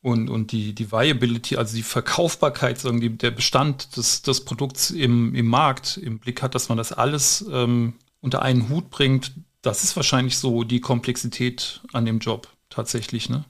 und, 0.00 0.28
und 0.28 0.50
die, 0.50 0.74
die 0.74 0.90
Viability, 0.90 1.56
also 1.56 1.76
die 1.76 1.84
Verkaufbarkeit, 1.84 2.80
sagen 2.80 3.00
die, 3.00 3.16
der 3.16 3.30
Bestand 3.30 3.96
des, 3.96 4.22
des 4.22 4.44
Produkts 4.44 4.90
im, 4.90 5.34
im 5.34 5.46
Markt 5.46 5.96
im 5.98 6.18
Blick 6.18 6.42
hat, 6.42 6.54
dass 6.54 6.68
man 6.68 6.78
das 6.78 6.92
alles 6.92 7.44
ähm, 7.50 7.94
unter 8.20 8.42
einen 8.42 8.68
Hut 8.68 8.90
bringt, 8.90 9.32
das 9.62 9.84
ist 9.84 9.94
wahrscheinlich 9.94 10.36
so 10.38 10.64
die 10.64 10.80
Komplexität 10.80 11.80
an 11.92 12.04
dem 12.04 12.18
Job 12.18 12.48
tatsächlich. 12.68 13.28
Ne? 13.28 13.44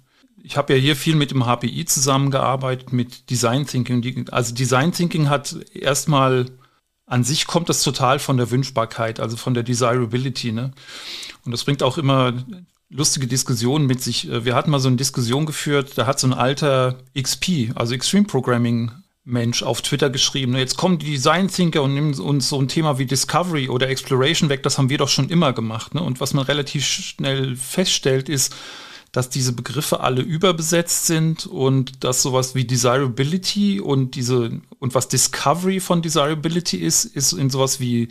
Ich 0.45 0.57
habe 0.57 0.75
ja 0.75 0.79
hier 0.79 0.97
viel 0.97 1.15
mit 1.15 1.31
dem 1.31 1.45
HPI 1.45 1.85
zusammengearbeitet, 1.85 2.93
mit 2.93 3.31
Design 3.31 3.67
Thinking. 3.67 4.29
Also 4.31 4.55
Design 4.55 4.93
Thinking 4.93 5.31
hat 5.31 5.57
erstmal 5.73 6.47
an 7.07 7.25
sich 7.25 7.47
kommt 7.47 7.69
das 7.69 7.83
total 7.83 8.19
von 8.19 8.37
der 8.39 8.51
Wünschbarkeit, 8.51 9.21
also 9.21 9.37
von 9.37 9.55
der 9.55 9.63
Desirability. 9.63 10.53
Ne? 10.53 10.73
Und 11.45 11.53
das 11.53 11.65
bringt 11.65 11.83
auch 11.83 11.99
immer 11.99 12.33
lustige 12.89 13.27
Diskussionen 13.27 13.87
mit 13.87 14.03
sich. 14.03 14.29
Äh, 14.31 14.45
wir 14.45 14.55
hatten 14.55 14.71
mal 14.71 14.81
so 14.81 14.89
eine 14.89 14.97
Diskussion 14.97 15.47
geführt, 15.47 15.93
da 15.97 16.07
hat 16.07 16.21
so 16.21 16.27
ein 16.27 16.33
alter 16.33 16.99
XP, 17.21 17.73
also 17.75 17.95
Extreme 17.95 18.27
Programming 18.27 18.93
Mensch 19.25 19.63
auf 19.63 19.83
Twitter 19.83 20.11
geschrieben, 20.11 20.57
jetzt 20.57 20.77
kommen 20.77 20.99
die 20.99 21.13
Design 21.13 21.47
Thinker 21.47 21.83
und 21.83 21.95
nehmen 21.95 22.19
uns 22.19 22.49
so 22.49 22.61
ein 22.61 22.67
Thema 22.67 22.99
wie 22.99 23.07
Discovery 23.07 23.69
oder 23.69 23.89
Exploration 23.89 24.49
weg, 24.49 24.65
das 24.65 24.79
haben 24.79 24.89
wir 24.89 24.99
doch 24.99 25.09
schon 25.09 25.29
immer 25.29 25.53
gemacht. 25.53 25.95
Ne? 25.95 26.03
Und 26.03 26.21
was 26.21 26.35
man 26.35 26.45
relativ 26.45 26.85
schnell 26.85 27.55
feststellt, 27.57 28.29
ist, 28.29 28.55
dass 29.12 29.28
diese 29.28 29.52
Begriffe 29.52 30.00
alle 30.00 30.23
überbesetzt 30.23 31.07
sind 31.07 31.47
und 31.47 32.02
dass 32.02 32.23
sowas 32.23 32.54
wie 32.54 32.64
Desirability 32.64 33.78
und 33.78 34.14
diese 34.14 34.61
und 34.78 34.95
was 34.95 35.09
Discovery 35.09 35.81
von 35.81 36.00
Desirability 36.00 36.78
ist, 36.78 37.04
ist 37.04 37.33
in 37.33 37.50
sowas 37.50 37.78
wie 37.78 38.09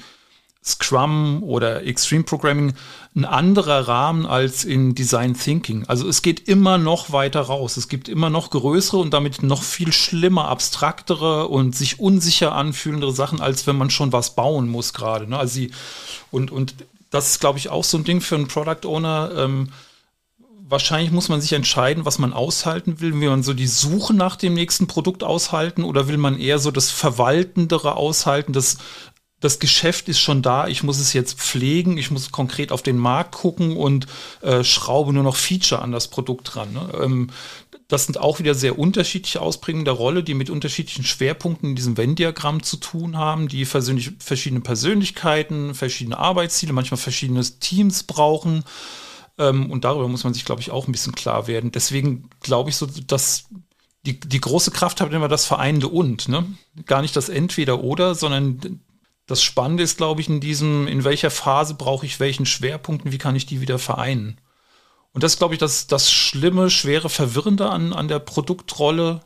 Scrum 0.64 1.42
oder 1.42 1.88
Extreme 1.88 2.24
Programming 2.24 2.74
ein 3.16 3.26
anderer 3.26 3.88
Rahmen 3.88 4.28
als 4.28 4.64
in 4.64 4.94
Design 4.94 5.34
Thinking. 5.34 5.86
Also 5.88 6.08
es 6.08 6.22
geht 6.22 6.48
immer 6.48 6.78
noch 6.78 7.12
weiter 7.12 7.42
raus. 7.42 7.78
Es 7.78 7.88
gibt 7.88 8.08
immer 8.08 8.30
noch 8.30 8.52
größere 8.52 8.98
und 9.00 9.12
damit 9.12 9.42
noch 9.42 9.64
viel 9.64 9.92
schlimmer, 9.92 10.50
abstraktere 10.50 11.48
und 11.48 11.76
sich 11.76 12.00
unsicher 12.00 12.54
anfühlendere 12.54 13.12
Sachen, 13.12 13.42
als 13.42 13.66
wenn 13.66 13.76
man 13.76 13.90
schon 13.90 14.14
was 14.14 14.36
bauen 14.36 14.70
muss 14.70 14.94
gerade. 14.94 15.28
Ne? 15.28 15.40
Also 15.40 15.56
sie, 15.56 15.72
und, 16.30 16.52
und 16.52 16.76
das 17.10 17.32
ist, 17.32 17.40
glaube 17.40 17.58
ich, 17.58 17.70
auch 17.70 17.84
so 17.84 17.98
ein 17.98 18.04
Ding 18.04 18.22
für 18.22 18.36
einen 18.36 18.48
Product 18.48 18.86
Owner. 18.86 19.32
Ähm, 19.36 19.70
wahrscheinlich 20.72 21.12
muss 21.12 21.30
man 21.30 21.42
sich 21.42 21.54
entscheiden, 21.54 22.06
was 22.06 22.18
man 22.18 22.34
aushalten 22.34 23.00
will. 23.00 23.14
Will 23.20 23.30
man 23.30 23.44
so 23.44 23.54
die 23.54 23.68
Suche 23.68 24.14
nach 24.14 24.36
dem 24.36 24.54
nächsten 24.54 24.88
Produkt 24.88 25.24
aushalten 25.24 25.84
oder 25.84 26.08
will 26.08 26.18
man 26.18 26.40
eher 26.40 26.60
so 26.60 26.72
das 26.72 26.90
Verwaltendere 26.90 27.96
aushalten, 27.96 28.54
das 28.54 28.78
das 29.42 29.58
Geschäft 29.58 30.08
ist 30.08 30.20
schon 30.20 30.44
da, 30.44 30.68
ich 30.68 30.84
muss 30.84 31.00
es 31.00 31.14
jetzt 31.14 31.40
pflegen, 31.40 31.98
ich 31.98 32.12
muss 32.12 32.32
konkret 32.32 32.72
auf 32.72 32.84
den 32.84 32.98
Markt 32.98 33.34
gucken 33.34 33.76
und 33.76 34.06
äh, 34.42 34.64
schraube 34.64 35.14
nur 35.14 35.24
noch 35.24 35.36
Feature 35.36 35.82
an 35.82 35.92
das 35.92 36.10
Produkt 36.10 36.54
dran. 36.54 36.72
Ne? 36.74 36.90
Ähm, 37.02 37.30
das 37.88 38.06
sind 38.06 38.20
auch 38.20 38.40
wieder 38.40 38.54
sehr 38.54 38.80
unterschiedliche 38.80 39.42
Ausprägungen 39.42 39.84
der 39.84 39.96
Rolle, 39.96 40.24
die 40.24 40.36
mit 40.36 40.50
unterschiedlichen 40.50 41.04
Schwerpunkten 41.04 41.72
in 41.72 41.76
diesem 41.76 41.98
Venn-Diagramm 41.98 42.64
zu 42.64 42.78
tun 42.78 43.18
haben, 43.18 43.50
die 43.50 43.66
verschiedene 43.66 44.62
Persönlichkeiten, 44.62 45.74
verschiedene 45.74 46.18
Arbeitsziele, 46.18 46.72
manchmal 46.72 47.00
verschiedene 47.00 47.44
Teams 47.44 48.04
brauchen. 48.04 48.64
Ähm, 49.42 49.72
und 49.72 49.84
darüber 49.84 50.08
muss 50.08 50.24
man 50.24 50.34
sich, 50.34 50.46
glaube 50.46 50.62
ich, 50.62 50.72
auch 50.72 50.88
ein 50.88 50.92
bisschen 50.92 51.16
klar 51.16 51.48
werden. 51.48 51.72
Deswegen 51.72 52.30
glaube 52.42 52.70
ich 52.70 52.76
so, 52.76 52.86
dass 52.86 53.46
die, 54.06 54.20
die 54.20 54.42
große 54.42 54.72
Kraft 54.72 55.02
hat 55.02 55.12
immer 55.12 55.28
das 55.28 55.46
Vereinende 55.46 55.88
und, 55.88 56.28
ne? 56.30 56.46
Gar 56.86 57.02
nicht 57.02 57.16
das 57.16 57.30
Entweder-Oder, 57.30 58.16
sondern 58.16 58.82
das 59.26 59.44
Spannende 59.44 59.84
ist, 59.84 59.98
glaube 59.98 60.22
ich, 60.22 60.30
in 60.30 60.40
diesem, 60.40 60.88
in 60.88 61.04
welcher 61.04 61.32
Phase 61.32 61.74
brauche 61.74 62.06
ich 62.06 62.20
welchen 62.20 62.46
Schwerpunkten, 62.46 63.12
wie 63.12 63.18
kann 63.18 63.36
ich 63.36 63.46
die 63.46 63.62
wieder 63.62 63.80
vereinen? 63.80 64.40
Und 65.14 65.24
das 65.24 65.38
glaube 65.38 65.56
ich, 65.56 65.60
das, 65.60 65.88
das 65.88 66.12
Schlimme, 66.12 66.70
Schwere, 66.70 67.10
Verwirrende 67.10 67.70
an, 67.70 67.94
an 67.94 68.08
der 68.08 68.20
Produktrolle, 68.20 69.22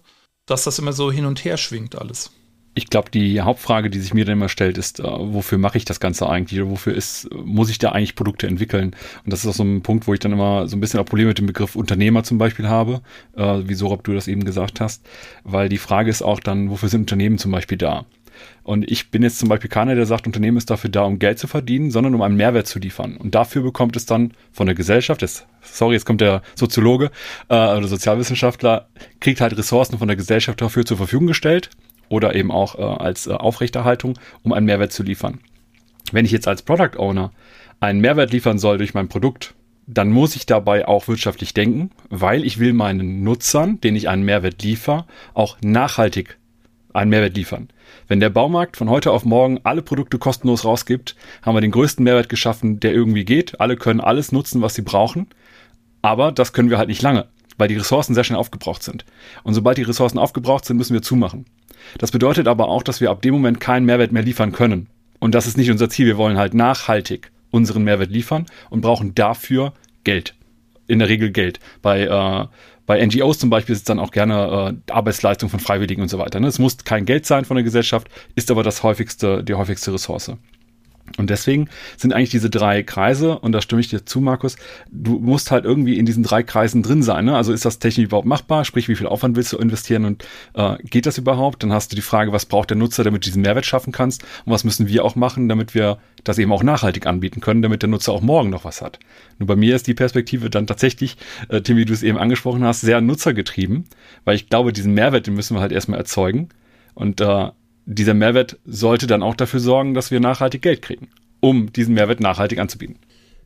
dass 0.46 0.64
das 0.64 0.80
immer 0.80 0.94
so 0.94 1.12
hin 1.12 1.26
und 1.26 1.44
her 1.44 1.58
schwingt 1.58 1.96
alles. 1.96 2.32
Ich 2.78 2.90
glaube, 2.90 3.10
die 3.10 3.40
Hauptfrage, 3.40 3.90
die 3.90 4.00
sich 4.00 4.14
mir 4.14 4.26
dann 4.26 4.34
immer 4.34 4.50
stellt, 4.50 4.78
ist, 4.78 5.00
äh, 5.00 5.04
wofür 5.04 5.58
mache 5.58 5.78
ich 5.78 5.86
das 5.86 6.02
Ganze 6.02 6.28
eigentlich? 6.30 6.60
Oder 6.62 6.70
wofür 6.70 6.94
ist, 6.94 7.30
muss 7.34 7.70
ich 7.70 7.78
da 7.78 7.94
eigentlich 7.94 8.16
Produkte 8.16 8.48
entwickeln? 8.48 8.96
Und 9.24 9.32
das 9.32 9.40
ist 9.40 9.48
auch 9.48 9.54
so 9.54 9.64
ein 9.64 9.82
Punkt, 9.82 10.08
wo 10.08 10.14
ich 10.14 10.20
dann 10.20 10.34
immer 10.34 10.68
so 10.68 10.76
ein 10.76 10.82
bisschen 10.82 11.00
auch 11.00 11.06
Probleme 11.06 11.30
mit 11.30 11.38
dem 11.38 11.46
Begriff 11.46 11.78
Unternehmer 11.78 12.24
zum 12.24 12.38
Beispiel 12.38 12.68
habe, 12.68 13.02
äh, 13.38 13.62
wie 13.64 13.76
Sorab 13.76 14.04
du 14.04 14.14
das 14.14 14.28
eben 14.28 14.44
gesagt 14.44 14.82
hast. 14.82 15.06
Weil 15.46 15.70
die 15.70 15.78
Frage 15.78 16.10
ist 16.10 16.22
auch 16.22 16.42
dann, 16.42 16.70
wofür 16.70 16.90
sind 16.90 17.02
Unternehmen 17.02 17.38
zum 17.38 17.52
Beispiel 17.52 17.78
da? 17.78 18.06
Und 18.64 18.92
ich 18.92 19.12
bin 19.12 19.24
jetzt 19.24 19.40
zum 19.40 19.50
Beispiel 19.50 19.70
keiner, 19.70 19.96
der 19.96 20.06
sagt, 20.06 20.28
Unternehmen 20.28 20.58
ist 20.58 20.70
dafür 20.70 20.90
da, 20.90 21.04
um 21.04 21.20
Geld 21.20 21.40
zu 21.40 21.48
verdienen, 21.48 21.92
sondern 21.92 22.16
um 22.16 22.22
einen 22.22 22.36
Mehrwert 22.36 22.68
zu 22.68 22.80
liefern. 22.80 23.16
Und 23.18 23.36
dafür 23.36 23.62
bekommt 23.62 23.96
es 23.96 24.06
dann 24.06 24.34
von 24.52 24.66
der 24.66 24.76
Gesellschaft, 24.76 25.22
jetzt, 25.22 25.46
sorry, 25.62 25.94
jetzt 25.94 26.06
kommt 26.06 26.20
der 26.20 26.42
Soziologe 26.56 27.12
äh, 27.48 27.54
oder 27.54 27.88
Sozialwissenschaftler, 27.88 28.88
kriegt 29.20 29.40
halt 29.40 29.58
Ressourcen 29.58 29.98
von 29.98 30.08
der 30.08 30.18
Gesellschaft 30.18 30.62
dafür 30.62 30.86
zur 30.86 30.98
Verfügung 30.98 31.28
gestellt 31.28 31.70
oder 32.10 32.36
eben 32.36 32.52
auch 32.52 32.78
äh, 32.78 32.82
als 32.82 33.28
äh, 33.28 33.32
Aufrechterhaltung, 33.32 34.18
um 34.44 34.54
einen 34.54 34.66
Mehrwert 34.66 34.92
zu 34.92 35.04
liefern. 35.04 35.40
Wenn 36.12 36.26
ich 36.26 36.32
jetzt 36.32 36.48
als 36.48 36.62
Product 36.62 36.98
Owner 36.98 37.32
einen 37.80 38.02
Mehrwert 38.02 38.32
liefern 38.32 38.60
soll 38.60 38.78
durch 38.78 38.94
mein 38.94 39.10
Produkt, 39.10 39.56
dann 39.88 40.12
muss 40.12 40.36
ich 40.36 40.46
dabei 40.46 40.88
auch 40.88 41.08
wirtschaftlich 41.08 41.54
denken, 41.54 41.92
weil 42.10 42.44
ich 42.44 42.60
will 42.60 42.74
meinen 42.74 43.24
Nutzern, 43.24 43.80
denen 43.82 43.98
ich 43.98 44.10
einen 44.10 44.24
Mehrwert 44.24 44.64
liefere, 44.64 45.06
auch 45.34 45.58
nachhaltig 45.62 46.38
einen 46.94 47.10
Mehrwert 47.10 47.36
liefern. 47.36 47.68
Wenn 48.08 48.20
der 48.20 48.30
Baumarkt 48.30 48.78
von 48.78 48.90
heute 48.90 49.12
auf 49.12 49.26
morgen 49.26 49.60
alle 49.64 49.82
Produkte 49.82 50.18
kostenlos 50.18 50.66
rausgibt, 50.66 51.16
haben 51.42 51.56
wir 51.56 51.62
den 51.62 51.72
größten 51.72 52.04
Mehrwert 52.04 52.30
geschaffen, 52.30 52.80
der 52.80 52.94
irgendwie 52.94 53.26
geht. 53.26 53.60
Alle 53.60 53.76
können 53.76 54.00
alles 54.00 54.32
nutzen, 54.32 54.62
was 54.62 54.76
sie 54.76 54.82
brauchen. 54.82 55.28
Aber 56.02 56.32
das 56.32 56.54
können 56.54 56.70
wir 56.70 56.78
halt 56.78 56.88
nicht 56.88 57.02
lange, 57.02 57.28
weil 57.58 57.68
die 57.68 57.78
Ressourcen 57.78 58.14
sehr 58.14 58.24
schnell 58.24 58.40
aufgebraucht 58.40 58.84
sind. 58.84 59.06
Und 59.44 59.54
sobald 59.54 59.78
die 59.78 59.84
Ressourcen 59.84 60.20
aufgebraucht 60.20 60.66
sind, 60.66 60.78
müssen 60.78 60.94
wir 60.94 61.02
zumachen. 61.02 61.46
Das 61.98 62.12
bedeutet 62.12 62.48
aber 62.48 62.70
auch, 62.70 62.84
dass 62.84 63.02
wir 63.02 63.10
ab 63.10 63.22
dem 63.22 63.34
Moment 63.34 63.60
keinen 63.60 63.86
Mehrwert 63.86 64.12
mehr 64.12 64.24
liefern 64.24 64.52
können. 64.52 64.88
Und 65.20 65.36
das 65.36 65.48
ist 65.48 65.58
nicht 65.58 65.72
unser 65.72 65.90
Ziel. 65.90 66.06
Wir 66.06 66.18
wollen 66.18 66.38
halt 66.38 66.54
nachhaltig 66.54 67.32
unseren 67.52 67.84
Mehrwert 67.84 68.12
liefern 68.12 68.46
und 68.70 68.82
brauchen 68.82 69.16
dafür 69.16 69.74
Geld. 70.04 70.36
In 70.88 71.00
der 71.00 71.10
Regel 71.10 71.32
Geld. 71.32 71.60
Bei 71.82 72.04
äh, 72.04 72.48
bei 72.86 73.04
NGOs 73.04 73.40
zum 73.40 73.50
Beispiel 73.50 73.74
ist 73.74 73.80
es 73.80 73.86
dann 73.86 74.00
auch 74.00 74.12
gerne 74.12 74.76
äh, 74.88 74.92
Arbeitsleistung 74.92 75.50
von 75.50 75.60
Freiwilligen 75.60 76.02
und 76.02 76.08
so 76.08 76.20
weiter. 76.20 76.40
Ne? 76.40 76.48
Es 76.48 76.60
muss 76.60 76.78
kein 76.84 77.06
Geld 77.06 77.26
sein 77.26 77.46
von 77.46 77.56
der 77.56 77.64
Gesellschaft, 77.64 78.08
ist 78.36 78.52
aber 78.52 78.64
das 78.64 78.84
häufigste, 78.84 79.44
die 79.44 79.56
häufigste 79.56 79.92
Ressource. 79.94 80.32
Und 81.18 81.30
deswegen 81.30 81.70
sind 81.98 82.14
eigentlich 82.14 82.32
diese 82.32 82.50
drei 82.50 82.84
Kreise, 82.84 83.40
und 83.40 83.52
da 83.52 83.62
stimme 83.62 83.80
ich 83.80 83.88
dir 83.88 84.06
zu, 84.06 84.20
Markus, 84.20 84.58
du 84.92 85.20
musst 85.20 85.52
halt 85.52 85.64
irgendwie 85.64 85.98
in 85.98 86.06
diesen 86.06 86.24
drei 86.24 86.44
Kreisen 86.44 86.84
drin 86.84 87.04
sein. 87.04 87.26
Ne? 87.26 87.36
Also 87.36 87.54
ist 87.54 87.64
das 87.64 87.80
technisch 87.80 88.06
überhaupt 88.06 88.28
machbar? 88.28 88.66
Sprich, 88.66 88.90
wie 88.90 88.96
viel 88.96 89.08
Aufwand 89.08 89.36
willst 89.36 89.54
du 89.54 89.58
investieren 89.58 90.06
und 90.06 90.26
äh, 90.56 90.78
geht 90.84 91.06
das 91.06 91.18
überhaupt? 91.18 91.64
Dann 91.64 91.72
hast 91.72 91.92
du 91.92 91.96
die 91.96 92.02
Frage, 92.02 92.32
was 92.32 92.46
braucht 92.46 92.70
der 92.70 92.78
Nutzer, 92.78 93.04
damit 93.04 93.24
du 93.24 93.30
diesen 93.30 93.44
Mehrwert 93.44 93.66
schaffen 93.66 93.94
kannst? 93.94 94.24
Und 94.46 94.52
was 94.52 94.64
müssen 94.64 94.88
wir 94.88 95.06
auch 95.06 95.16
machen, 95.16 95.48
damit 95.48 95.74
wir 95.74 96.00
das 96.24 96.38
eben 96.38 96.52
auch 96.52 96.64
nachhaltig 96.64 97.06
anbieten 97.06 97.40
können, 97.40 97.62
damit 97.62 97.82
der 97.82 97.90
Nutzer 97.90 98.12
auch 98.12 98.22
morgen 98.22 98.50
noch 98.50 98.66
was 98.66 98.82
hat? 98.82 99.00
Nur 99.38 99.48
bei 99.48 99.56
mir 99.56 99.76
ist 99.76 99.88
die 99.88 99.94
Perspektive 99.94 100.50
dann 100.50 100.68
tatsächlich, 100.68 101.18
äh, 101.50 101.62
Tim, 101.62 101.78
wie 101.78 101.86
du 101.86 101.94
es 101.94 102.04
eben 102.04 102.18
angesprochen 102.18 102.64
hast, 102.64 102.82
sehr 102.82 103.00
nutzergetrieben, 103.00 103.86
weil 104.26 104.36
ich 104.36 104.50
glaube, 104.50 104.74
diesen 104.74 104.94
Mehrwert, 104.94 105.28
den 105.28 105.36
müssen 105.36 105.56
wir 105.56 105.62
halt 105.62 105.72
erstmal 105.72 106.00
erzeugen. 106.00 106.50
Und 106.94 107.22
äh, 107.22 107.50
dieser 107.86 108.14
Mehrwert 108.14 108.58
sollte 108.66 109.08
dann 109.08 109.24
auch 109.24 109.36
dafür 109.36 109.60
sorgen, 109.60 109.94
dass 109.94 110.12
wir 110.12 110.20
nachhaltig 110.20 110.62
Geld 110.62 110.82
kriegen, 110.82 111.10
um 111.40 111.72
diesen 111.72 111.94
Mehrwert 111.94 112.20
nachhaltig 112.20 112.60
anzubieten. 112.60 112.98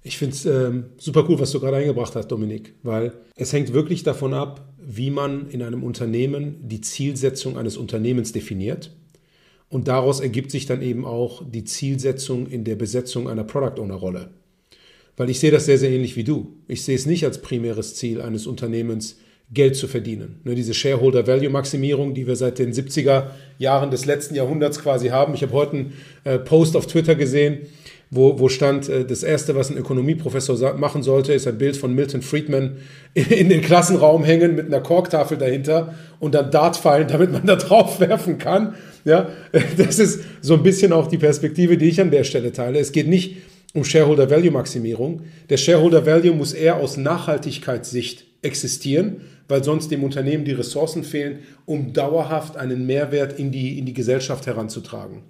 Ich 0.01 0.17
finde 0.17 0.35
es 0.35 0.45
ähm, 0.45 0.85
super 0.97 1.25
cool, 1.27 1.39
was 1.39 1.51
du 1.51 1.59
gerade 1.59 1.77
eingebracht 1.77 2.15
hast, 2.15 2.27
Dominik, 2.29 2.73
weil 2.83 3.11
es 3.35 3.51
hängt 3.51 3.73
wirklich 3.73 4.03
davon 4.03 4.33
ab, 4.33 4.73
wie 4.77 5.11
man 5.11 5.49
in 5.49 5.61
einem 5.61 5.83
Unternehmen 5.83 6.55
die 6.61 6.81
Zielsetzung 6.81 7.57
eines 7.57 7.75
Unternehmens 7.75 8.31
definiert. 8.31 8.95
Und 9.67 9.87
daraus 9.87 10.19
ergibt 10.19 10.51
sich 10.51 10.65
dann 10.65 10.81
eben 10.81 11.05
auch 11.05 11.43
die 11.47 11.65
Zielsetzung 11.65 12.47
in 12.47 12.63
der 12.63 12.75
Besetzung 12.75 13.29
einer 13.29 13.43
Product 13.43 13.79
Owner 13.79 13.95
Rolle. 13.95 14.31
Weil 15.15 15.29
ich 15.29 15.39
sehe 15.39 15.51
das 15.51 15.65
sehr, 15.65 15.77
sehr 15.77 15.91
ähnlich 15.91 16.15
wie 16.15 16.23
du. 16.23 16.55
Ich 16.67 16.83
sehe 16.83 16.95
es 16.95 17.05
nicht 17.05 17.25
als 17.25 17.41
primäres 17.41 17.95
Ziel 17.95 18.21
eines 18.21 18.47
Unternehmens, 18.47 19.17
Geld 19.51 19.75
zu 19.75 19.87
verdienen. 19.87 20.41
Ne, 20.43 20.53
diese 20.53 20.73
Shareholder 20.73 21.25
Value 21.25 21.49
Maximierung, 21.49 22.13
die 22.13 22.27
wir 22.27 22.35
seit 22.35 22.59
den 22.59 22.71
70er 22.71 23.31
Jahren 23.57 23.89
des 23.89 24.05
letzten 24.05 24.35
Jahrhunderts 24.35 24.79
quasi 24.79 25.09
haben. 25.09 25.33
Ich 25.33 25.41
habe 25.41 25.53
heute 25.53 25.71
einen 25.71 25.93
äh, 26.23 26.37
Post 26.37 26.75
auf 26.75 26.85
Twitter 26.85 27.15
gesehen, 27.15 27.61
wo, 28.11 28.39
wo 28.39 28.47
stand, 28.47 28.89
äh, 28.89 29.05
das 29.05 29.23
erste, 29.23 29.55
was 29.55 29.71
ein 29.71 29.77
Ökonomieprofessor 29.77 30.75
machen 30.75 31.01
sollte, 31.01 31.33
ist 31.33 31.47
ein 31.47 31.57
Bild 31.57 31.77
von 31.77 31.95
Milton 31.95 32.21
Friedman 32.21 32.77
in, 33.13 33.49
den 33.49 33.61
Klassenraum 33.61 34.23
hängen 34.23 34.55
mit 34.55 34.67
einer 34.67 34.81
Korktafel 34.81 35.37
dahinter 35.37 35.95
und 36.19 36.35
dann 36.35 36.51
Dartpfeilen, 36.51 37.07
damit 37.07 37.31
man 37.31 37.45
da 37.47 37.55
drauf 37.55 37.99
werfen 37.99 38.37
kann. 38.37 38.75
Ja, 39.03 39.29
das 39.77 39.97
ist 39.97 40.21
so 40.41 40.55
ein 40.55 40.63
bisschen 40.63 40.93
auch 40.93 41.07
die 41.07 41.17
Perspektive, 41.17 41.77
die 41.77 41.89
ich 41.89 42.01
an 42.01 42.11
der 42.11 42.23
Stelle 42.23 42.51
teile. 42.51 42.77
Es 42.77 42.91
geht 42.91 43.07
nicht 43.07 43.37
um 43.73 43.83
Shareholder 43.83 44.29
Value 44.29 44.51
Maximierung. 44.51 45.21
Der 45.49 45.57
Shareholder 45.57 46.05
Value 46.05 46.35
muss 46.35 46.53
eher 46.53 46.77
aus 46.77 46.97
Nachhaltigkeitssicht 46.97 48.25
existieren, 48.41 49.21
weil 49.49 49.63
sonst 49.63 49.91
dem 49.91 50.03
Unternehmen 50.03 50.45
die 50.45 50.53
Ressourcen 50.53 51.03
fehlen, 51.03 51.39
um 51.65 51.91
dauerhaft 51.91 52.55
einen 52.55 52.85
Mehrwert 52.85 53.37
in 53.37 53.51
die, 53.51 53.77
in 53.77 53.85
die 53.85 53.93
Gesellschaft 53.93 54.45
heranzutragen. 54.45 55.23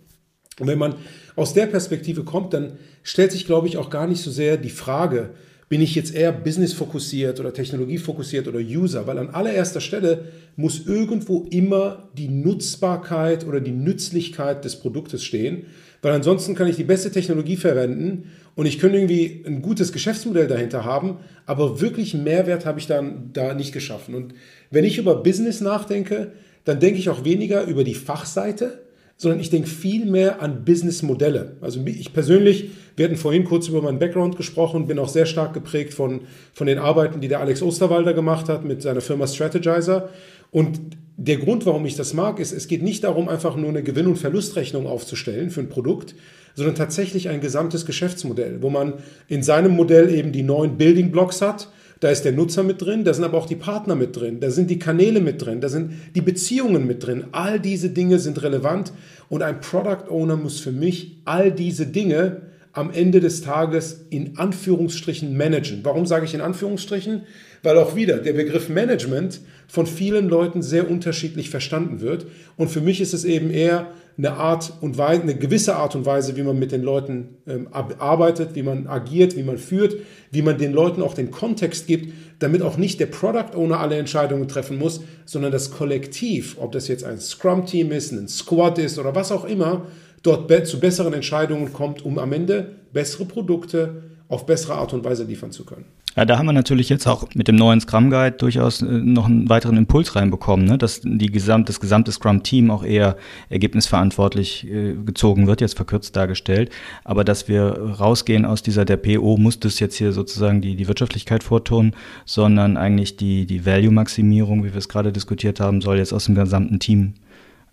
Und 0.59 0.67
wenn 0.67 0.77
man 0.77 0.95
aus 1.35 1.53
der 1.53 1.65
Perspektive 1.65 2.23
kommt, 2.23 2.53
dann 2.53 2.73
stellt 3.01 3.31
sich, 3.31 3.45
glaube 3.45 3.67
ich, 3.67 3.77
auch 3.77 3.89
gar 3.89 4.07
nicht 4.07 4.21
so 4.21 4.29
sehr 4.29 4.57
die 4.57 4.69
Frage, 4.69 5.31
bin 5.69 5.81
ich 5.81 5.95
jetzt 5.95 6.13
eher 6.13 6.31
business-fokussiert 6.31 7.39
oder 7.39 7.53
technologiefokussiert 7.53 8.47
oder 8.47 8.59
User? 8.59 9.07
Weil 9.07 9.19
an 9.19 9.29
allererster 9.29 9.81
Stelle 9.81 10.25
muss 10.55 10.85
irgendwo 10.85 11.47
immer 11.51 12.09
die 12.17 12.27
Nutzbarkeit 12.27 13.45
oder 13.47 13.61
die 13.61 13.71
Nützlichkeit 13.71 14.65
des 14.65 14.77
Produktes 14.77 15.23
stehen, 15.23 15.67
weil 16.01 16.13
ansonsten 16.13 16.55
kann 16.55 16.67
ich 16.67 16.75
die 16.75 16.83
beste 16.83 17.11
Technologie 17.11 17.57
verwenden 17.57 18.31
und 18.55 18.65
ich 18.65 18.79
könnte 18.79 18.97
irgendwie 18.97 19.43
ein 19.45 19.61
gutes 19.61 19.91
Geschäftsmodell 19.91 20.47
dahinter 20.47 20.85
haben, 20.85 21.17
aber 21.45 21.81
wirklich 21.81 22.13
Mehrwert 22.13 22.65
habe 22.65 22.79
ich 22.79 22.87
dann 22.87 23.31
da 23.33 23.53
nicht 23.53 23.73
geschaffen. 23.73 24.15
Und 24.15 24.33
wenn 24.71 24.85
ich 24.85 24.97
über 24.97 25.15
Business 25.15 25.61
nachdenke, 25.61 26.31
dann 26.65 26.79
denke 26.79 26.99
ich 26.99 27.09
auch 27.09 27.25
weniger 27.25 27.63
über 27.65 27.83
die 27.83 27.95
Fachseite, 27.95 28.83
sondern 29.19 29.41
ich 29.41 29.49
denke 29.49 29.67
viel 29.67 30.05
mehr 30.05 30.41
an 30.41 30.63
Businessmodelle. 30.63 31.57
Also 31.59 31.81
ich 31.85 32.13
persönlich, 32.13 32.69
wir 32.95 33.05
hatten 33.05 33.17
vorhin 33.17 33.43
kurz 33.43 33.67
über 33.67 33.81
meinen 33.81 33.99
Background 33.99 34.37
gesprochen, 34.37 34.87
bin 34.87 34.97
auch 34.97 35.09
sehr 35.09 35.25
stark 35.25 35.53
geprägt 35.53 35.93
von, 35.93 36.21
von 36.53 36.67
den 36.67 36.79
Arbeiten, 36.79 37.19
die 37.19 37.27
der 37.27 37.41
Alex 37.41 37.61
Osterwalder 37.61 38.13
gemacht 38.13 38.47
hat 38.47 38.63
mit 38.63 38.81
seiner 38.81 39.01
Firma 39.01 39.27
Strategizer. 39.27 40.07
Und 40.51 40.79
der 41.21 41.37
Grund, 41.37 41.65
warum 41.65 41.85
ich 41.85 41.97
das 41.97 42.13
mag, 42.13 42.39
ist, 42.39 42.53
es 42.53 42.69
geht 42.69 42.81
nicht 42.81 43.03
darum, 43.03 43.27
einfach 43.27 43.57
nur 43.57 43.69
eine 43.69 43.83
Gewinn- 43.83 44.07
und 44.07 44.15
Verlustrechnung 44.15 44.87
aufzustellen 44.87 45.49
für 45.49 45.59
ein 45.59 45.67
Produkt, 45.67 46.15
sondern 46.55 46.75
tatsächlich 46.75 47.27
ein 47.27 47.41
gesamtes 47.41 47.85
Geschäftsmodell, 47.85 48.61
wo 48.61 48.69
man 48.69 48.93
in 49.27 49.43
seinem 49.43 49.75
Modell 49.75 50.13
eben 50.13 50.31
die 50.31 50.43
neuen 50.43 50.77
Building 50.77 51.11
Blocks 51.11 51.41
hat. 51.41 51.67
Da 51.99 52.09
ist 52.09 52.23
der 52.23 52.31
Nutzer 52.31 52.63
mit 52.63 52.81
drin, 52.81 53.03
da 53.03 53.13
sind 53.13 53.25
aber 53.25 53.37
auch 53.37 53.47
die 53.47 53.57
Partner 53.57 53.95
mit 53.95 54.15
drin, 54.15 54.39
da 54.39 54.49
sind 54.49 54.69
die 54.69 54.79
Kanäle 54.79 55.19
mit 55.19 55.43
drin, 55.43 55.59
da 55.59 55.67
sind 55.67 55.91
die 56.15 56.21
Beziehungen 56.21 56.87
mit 56.87 57.05
drin. 57.05 57.25
All 57.33 57.59
diese 57.59 57.89
Dinge 57.89 58.19
sind 58.19 58.41
relevant 58.41 58.93
und 59.27 59.43
ein 59.43 59.59
Product 59.59 60.09
Owner 60.09 60.37
muss 60.37 60.61
für 60.61 60.71
mich 60.71 61.17
all 61.25 61.51
diese 61.51 61.85
Dinge 61.85 62.43
am 62.71 62.91
Ende 62.91 63.19
des 63.19 63.41
Tages 63.41 64.05
in 64.09 64.37
Anführungsstrichen 64.37 65.35
managen. 65.35 65.81
Warum 65.83 66.05
sage 66.05 66.23
ich 66.23 66.33
in 66.33 66.39
Anführungsstrichen? 66.39 67.23
Weil 67.63 67.77
auch 67.77 67.95
wieder 67.95 68.17
der 68.17 68.33
Begriff 68.33 68.69
Management 68.69 69.41
von 69.67 69.85
vielen 69.85 70.29
Leuten 70.29 70.61
sehr 70.61 70.89
unterschiedlich 70.89 71.49
verstanden 71.49 72.01
wird. 72.01 72.25
Und 72.57 72.69
für 72.69 72.81
mich 72.81 73.01
ist 73.01 73.13
es 73.13 73.25
eben 73.25 73.51
eher 73.51 73.87
eine 74.19 74.33
Art 74.33 74.73
und 74.81 74.97
Weise, 74.97 75.21
eine 75.21 75.35
gewisse 75.35 75.77
Art 75.77 75.95
und 75.95 76.05
Weise, 76.05 76.35
wie 76.35 76.43
man 76.43 76.59
mit 76.59 76.73
den 76.73 76.83
Leuten 76.83 77.37
ähm, 77.47 77.69
arbeitet, 77.71 78.53
wie 78.53 78.63
man 78.63 78.85
agiert, 78.87 79.37
wie 79.37 79.43
man 79.43 79.57
führt, 79.57 79.95
wie 80.31 80.41
man 80.41 80.57
den 80.57 80.73
Leuten 80.73 81.01
auch 81.01 81.13
den 81.13 81.31
Kontext 81.31 81.87
gibt, 81.87 82.13
damit 82.39 82.61
auch 82.61 82.75
nicht 82.75 82.99
der 82.99 83.05
Product 83.05 83.55
Owner 83.55 83.79
alle 83.79 83.97
Entscheidungen 83.97 84.49
treffen 84.49 84.77
muss, 84.77 85.01
sondern 85.25 85.53
das 85.53 85.71
Kollektiv, 85.71 86.57
ob 86.59 86.73
das 86.73 86.89
jetzt 86.89 87.05
ein 87.05 87.19
Scrum-Team 87.19 87.93
ist, 87.93 88.11
ein 88.11 88.27
Squad 88.27 88.77
ist 88.77 88.99
oder 88.99 89.15
was 89.15 89.31
auch 89.31 89.45
immer, 89.45 89.85
dort 90.21 90.49
be 90.49 90.63
zu 90.63 90.81
besseren 90.81 91.13
Entscheidungen 91.13 91.71
kommt, 91.71 92.03
um 92.03 92.19
am 92.19 92.33
Ende 92.33 92.75
bessere 92.91 93.23
Produkte 93.23 94.03
auf 94.29 94.45
bessere 94.45 94.75
Art 94.75 94.93
und 94.93 95.03
Weise 95.03 95.23
liefern 95.23 95.51
zu 95.51 95.65
können. 95.65 95.85
Ja, 96.15 96.23
da 96.23 96.37
haben 96.37 96.45
wir 96.45 96.53
natürlich 96.53 96.89
jetzt 96.89 97.07
auch 97.07 97.27
mit 97.33 97.47
dem 97.47 97.55
neuen 97.55 97.81
Scrum 97.81 98.09
Guide 98.11 98.37
durchaus 98.37 98.81
äh, 98.81 98.85
noch 98.85 99.25
einen 99.25 99.49
weiteren 99.49 99.75
Impuls 99.75 100.15
reinbekommen, 100.15 100.65
ne? 100.65 100.77
dass 100.77 101.01
die 101.03 101.31
gesamt, 101.31 101.67
das 101.67 101.79
gesamte 101.79 102.11
Scrum-Team 102.11 102.69
auch 102.69 102.83
eher 102.83 103.17
ergebnisverantwortlich 103.49 104.67
äh, 104.67 104.93
gezogen 104.93 105.47
wird, 105.47 105.61
jetzt 105.61 105.75
verkürzt 105.75 106.15
dargestellt. 106.15 106.71
Aber 107.03 107.23
dass 107.23 107.47
wir 107.47 107.71
rausgehen 107.99 108.45
aus 108.45 108.61
dieser, 108.61 108.85
der 108.85 108.97
PO 108.97 109.37
muss 109.37 109.59
das 109.59 109.79
jetzt 109.79 109.95
hier 109.95 110.11
sozusagen 110.11 110.61
die, 110.61 110.75
die 110.75 110.87
Wirtschaftlichkeit 110.87 111.43
vortun, 111.43 111.95
sondern 112.25 112.77
eigentlich 112.77 113.17
die, 113.17 113.47
die 113.47 113.65
Value-Maximierung, 113.65 114.63
wie 114.63 114.73
wir 114.73 114.77
es 114.77 114.89
gerade 114.89 115.11
diskutiert 115.11 115.59
haben, 115.59 115.81
soll 115.81 115.97
jetzt 115.97 116.13
aus 116.13 116.25
dem 116.25 116.35
gesamten 116.35 116.79
Team 116.79 117.15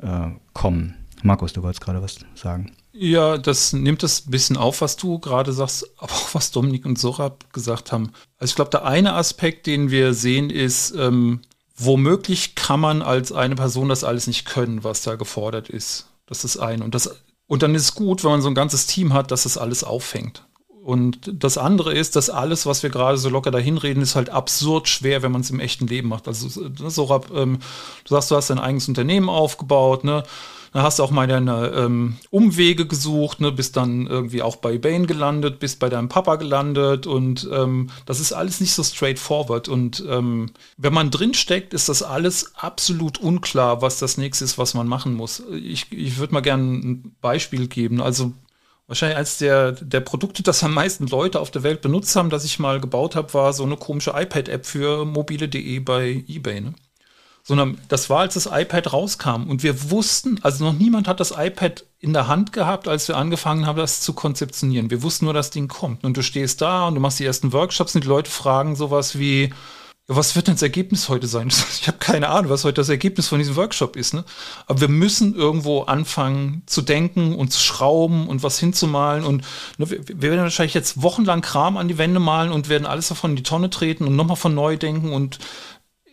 äh, 0.01 0.29
kommen. 0.55 0.95
Markus, 1.23 1.53
du 1.53 1.63
wolltest 1.63 1.83
gerade 1.83 2.01
was 2.01 2.19
sagen. 2.35 2.71
Ja, 2.99 3.37
das 3.37 3.75
nimmt 3.75 4.03
es 4.03 4.27
ein 4.27 4.31
bisschen 4.31 4.57
auf, 4.57 4.81
was 4.81 4.97
du 4.97 5.19
gerade 5.19 5.53
sagst, 5.53 5.91
aber 5.99 6.13
auch 6.13 6.35
was 6.35 6.51
Dominik 6.51 6.87
und 6.87 6.99
Sorab 6.99 7.53
gesagt 7.53 7.93
haben. 7.93 8.13
Also 8.39 8.53
ich 8.53 8.57
glaube, 8.57 8.71
der 8.71 8.85
eine 8.85 9.15
Aspekt, 9.15 9.67
den 9.67 9.91
wir 9.91 10.15
sehen, 10.15 10.51
ist, 10.51 10.95
ähm, 10.97 11.41
womöglich 11.77 12.55
kann 12.55 12.81
man 12.81 13.03
als 13.03 13.33
eine 13.33 13.55
Person 13.55 13.89
das 13.89 14.05
alles 14.05 14.27
nicht 14.27 14.47
können, 14.47 14.83
was 14.83 15.03
da 15.03 15.17
gefordert 15.17 15.69
ist. 15.69 16.07
Das 16.27 16.45
ist 16.45 16.57
ein. 16.57 16.83
Und, 16.83 16.95
das, 16.95 17.15
und 17.47 17.63
dann 17.63 17.75
ist 17.75 17.83
es 17.83 17.95
gut, 17.95 18.25
wenn 18.25 18.31
man 18.31 18.43
so 18.43 18.49
ein 18.49 18.55
ganzes 18.55 18.87
Team 18.87 19.13
hat, 19.13 19.31
dass 19.31 19.43
das 19.43 19.59
alles 19.59 19.85
auffängt. 19.85 20.45
Und 20.83 21.31
das 21.43 21.59
andere 21.59 21.93
ist, 21.93 22.15
dass 22.15 22.31
alles, 22.31 22.65
was 22.65 22.85
wir 22.85 22.91
gerade 22.91 23.19
so 23.19 23.29
locker 23.29 23.51
dahin 23.51 23.77
reden, 23.77 24.03
ist 24.03 24.15
halt 24.15 24.31
absurd 24.31 24.89
schwer, 24.89 25.21
wenn 25.23 25.33
man 25.33 25.41
es 25.41 25.51
im 25.51 25.59
echten 25.59 25.89
Leben 25.89 26.09
macht. 26.09 26.29
Also 26.29 26.61
ne, 26.61 26.91
Sorab, 26.91 27.33
ähm, 27.35 27.59
du 28.05 28.15
sagst, 28.15 28.31
du 28.31 28.37
hast 28.37 28.51
dein 28.51 28.61
eigenes 28.61 28.87
Unternehmen 28.87 29.29
aufgebaut, 29.29 30.05
ne? 30.05 30.23
Dann 30.77 30.85
hast 30.85 30.99
du 30.99 31.05
auch 31.05 31.11
mal 31.11 31.27
deine 31.27 31.69
ähm, 31.69 32.19
Umwege 32.29 32.85
gesucht, 32.85 33.41
ne, 33.41 33.51
bist 33.51 33.79
dann 33.79 34.07
irgendwie 34.07 34.43
auch 34.43 34.57
bei 34.57 34.77
Bane 34.77 35.07
gelandet, 35.07 35.59
bist 35.59 35.79
bei 35.79 35.89
deinem 35.89 36.11
Papa 36.11 36.37
gelandet 36.37 37.07
und 37.07 37.49
ähm, 37.51 37.89
das 38.05 38.21
ist 38.21 38.35
alles 38.35 38.61
nicht 38.61 38.75
so 38.75 38.83
straightforward. 38.83 39.71
Und 39.71 40.05
ähm, 40.07 40.51
wenn 40.77 40.93
man 40.93 41.11
drinsteckt, 41.11 41.73
ist 41.73 41.89
das 41.89 42.03
alles 42.03 42.53
absolut 42.57 43.17
unklar, 43.17 43.81
was 43.81 43.99
das 44.01 44.19
nächste 44.19 44.45
ist, 44.45 44.59
was 44.59 44.75
man 44.75 44.87
machen 44.87 45.15
muss. 45.15 45.43
Ich, 45.51 45.91
ich 45.93 46.19
würde 46.19 46.35
mal 46.35 46.43
gerne 46.43 46.65
ein 46.65 47.17
Beispiel 47.23 47.69
geben. 47.69 48.03
Also 48.03 48.35
Wahrscheinlich 48.87 49.17
als 49.17 49.39
der, 49.39 49.73
der 49.73 50.01
Produkte, 50.01 50.45
das 50.45 50.63
am 50.63 50.75
meisten 50.75 51.09
Leute 51.09 51.41
auf 51.41 51.51
der 51.51 51.65
Welt 51.65 51.81
benutzt 51.81 52.15
haben, 52.15 52.31
das 52.31 52.45
ich 52.45 52.61
mal 52.61 52.81
gebaut 52.81 53.17
habe, 53.17 53.35
war 53.35 53.53
so 53.53 53.65
eine 53.65 53.77
komische 53.77 54.13
iPad-App 54.15 54.65
für 54.65 55.05
mobile.de 55.07 55.81
bei 55.81 56.23
eBay. 56.29 56.61
Ne? 56.61 56.75
Sondern 57.47 57.79
das 57.87 58.11
war, 58.11 58.21
als 58.21 58.35
das 58.35 58.47
iPad 58.47 58.93
rauskam. 58.93 59.49
Und 59.49 59.63
wir 59.63 59.93
wussten, 59.93 60.41
also 60.43 60.65
noch 60.65 60.73
niemand 60.73 61.07
hat 61.07 61.21
das 61.21 61.31
iPad 61.31 61.85
in 62.01 62.13
der 62.13 62.27
Hand 62.27 62.53
gehabt, 62.53 62.89
als 62.89 63.07
wir 63.07 63.17
angefangen 63.17 63.67
haben, 63.67 63.79
das 63.79 64.01
zu 64.01 64.15
konzeptionieren. 64.15 64.91
Wir 64.91 65.05
wussten 65.05 65.27
nur, 65.27 65.35
das 65.35 65.51
Ding 65.51 65.69
kommt. 65.69 66.03
Und 66.03 66.17
du 66.17 66.25
stehst 66.25 66.61
da 66.61 66.89
und 66.89 66.97
du 66.97 67.01
machst 67.01 67.21
die 67.21 67.25
ersten 67.25 67.53
Workshops 67.53 67.95
und 67.95 68.03
die 68.03 68.09
Leute 68.09 68.29
fragen 68.29 68.75
sowas 68.75 69.17
wie, 69.21 69.51
was 70.09 70.35
wird 70.35 70.49
denn 70.49 70.55
das 70.55 70.63
Ergebnis 70.63 71.09
heute 71.09 71.29
sein? 71.29 71.49
Ich 71.81 71.87
habe 71.87 71.99
keine 71.99 72.31
Ahnung, 72.31 72.51
was 72.51 72.65
heute 72.65 72.81
das 72.81 72.89
Ergebnis 72.89 73.29
von 73.29 73.39
diesem 73.39 73.55
Workshop 73.55 73.95
ist. 73.95 74.13
Ne? 74.13 74.25
Aber 74.67 74.81
wir 74.81 74.89
müssen 74.89 75.37
irgendwo 75.37 75.83
anfangen 75.83 76.63
zu 76.67 76.83
denken 76.83 77.33
und 77.33 77.53
zu 77.53 77.61
schrauben 77.61 78.27
und 78.27 78.43
was 78.43 78.59
hinzumalen. 78.59 79.25
Und 79.25 79.45
ne, 79.79 79.89
wir, 79.89 80.23
werden 80.23 80.43
wahrscheinlich 80.43 80.75
jetzt 80.75 81.01
wochenlang 81.01 81.43
Kram 81.43 81.77
an 81.77 81.87
die 81.87 81.99
Wände 81.99 82.19
malen 82.19 82.51
und 82.51 82.69
werden 82.69 82.87
alles 82.87 83.07
davon 83.07 83.31
in 83.31 83.37
die 83.37 83.45
Tonne 83.45 83.71
treten 83.71 84.05
und 84.05 84.17
nochmal 84.17 84.37
von 84.37 84.55
neu 84.55 84.77
denken. 84.77 85.13
Und 85.13 85.39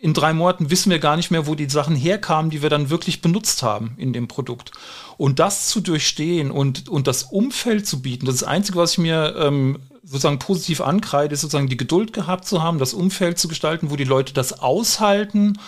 in 0.04 0.12
drei 0.12 0.34
Monaten 0.34 0.68
wissen 0.68 0.90
wir 0.90 0.98
gar 0.98 1.16
nicht 1.16 1.30
mehr, 1.30 1.46
wo 1.46 1.54
die 1.54 1.70
Sachen 1.70 1.96
herkamen, 1.96 2.50
die 2.50 2.60
wir 2.60 2.68
dann 2.68 2.90
wirklich 2.90 3.22
benutzt 3.22 3.62
haben 3.62 3.94
in 3.96 4.12
dem 4.12 4.28
Produkt. 4.28 4.70
Und 5.16 5.38
das 5.38 5.68
zu 5.68 5.80
durchstehen 5.80 6.50
und, 6.50 6.90
und 6.90 7.06
das 7.06 7.22
Umfeld 7.22 7.86
zu 7.86 8.02
bieten, 8.02 8.26
das 8.26 8.34
ist 8.34 8.42
das 8.42 8.48
Einzige, 8.50 8.78
was 8.78 8.92
ich 8.92 8.98
mir 8.98 9.34
ähm, 9.38 9.78
sozusagen 10.02 10.38
positiv 10.38 10.82
ankreide, 10.82 11.32
ist 11.32 11.40
sozusagen 11.40 11.70
die 11.70 11.78
Geduld 11.78 12.12
gehabt 12.12 12.46
zu 12.46 12.62
haben, 12.62 12.78
das 12.78 12.92
Umfeld 12.92 13.38
zu 13.38 13.48
gestalten, 13.48 13.90
wo 13.90 13.96
die 13.96 14.04
Leute 14.04 14.34
das 14.34 14.60
aushalten 14.60 15.58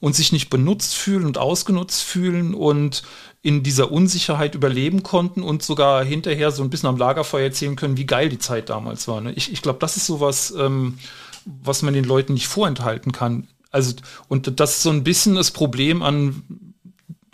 und 0.00 0.16
sich 0.16 0.32
nicht 0.32 0.50
benutzt 0.50 0.96
fühlen 0.96 1.24
und 1.24 1.38
ausgenutzt 1.38 2.02
fühlen 2.02 2.54
und 2.54 3.04
in 3.42 3.62
dieser 3.62 3.92
Unsicherheit 3.92 4.56
überleben 4.56 5.04
konnten 5.04 5.44
und 5.44 5.62
sogar 5.62 6.04
hinterher 6.04 6.50
so 6.50 6.64
ein 6.64 6.70
bisschen 6.70 6.88
am 6.88 6.96
Lagerfeuer 6.96 7.44
erzählen 7.44 7.76
können, 7.76 7.96
wie 7.96 8.06
geil 8.06 8.30
die 8.30 8.40
Zeit 8.40 8.68
damals 8.68 9.06
war. 9.06 9.20
Ne? 9.20 9.32
Ich, 9.34 9.52
ich 9.52 9.62
glaube, 9.62 9.78
das 9.78 9.96
ist 9.96 10.06
sowas, 10.06 10.52
ähm, 10.58 10.98
was 11.44 11.82
man 11.82 11.94
den 11.94 12.02
Leuten 12.02 12.34
nicht 12.34 12.48
vorenthalten 12.48 13.12
kann. 13.12 13.46
Also, 13.76 13.94
und 14.28 14.58
das 14.58 14.76
ist 14.76 14.82
so 14.84 14.90
ein 14.90 15.04
bisschen 15.04 15.34
das 15.34 15.50
Problem 15.50 16.02
an, 16.02 16.42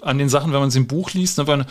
an 0.00 0.18
den 0.18 0.28
Sachen, 0.28 0.52
wenn 0.52 0.59
man 0.59 0.70
es 0.70 0.74
im 0.74 0.88
Buch 0.88 1.12
liest, 1.12 1.38
ne, 1.38 1.46
weil 1.46 1.66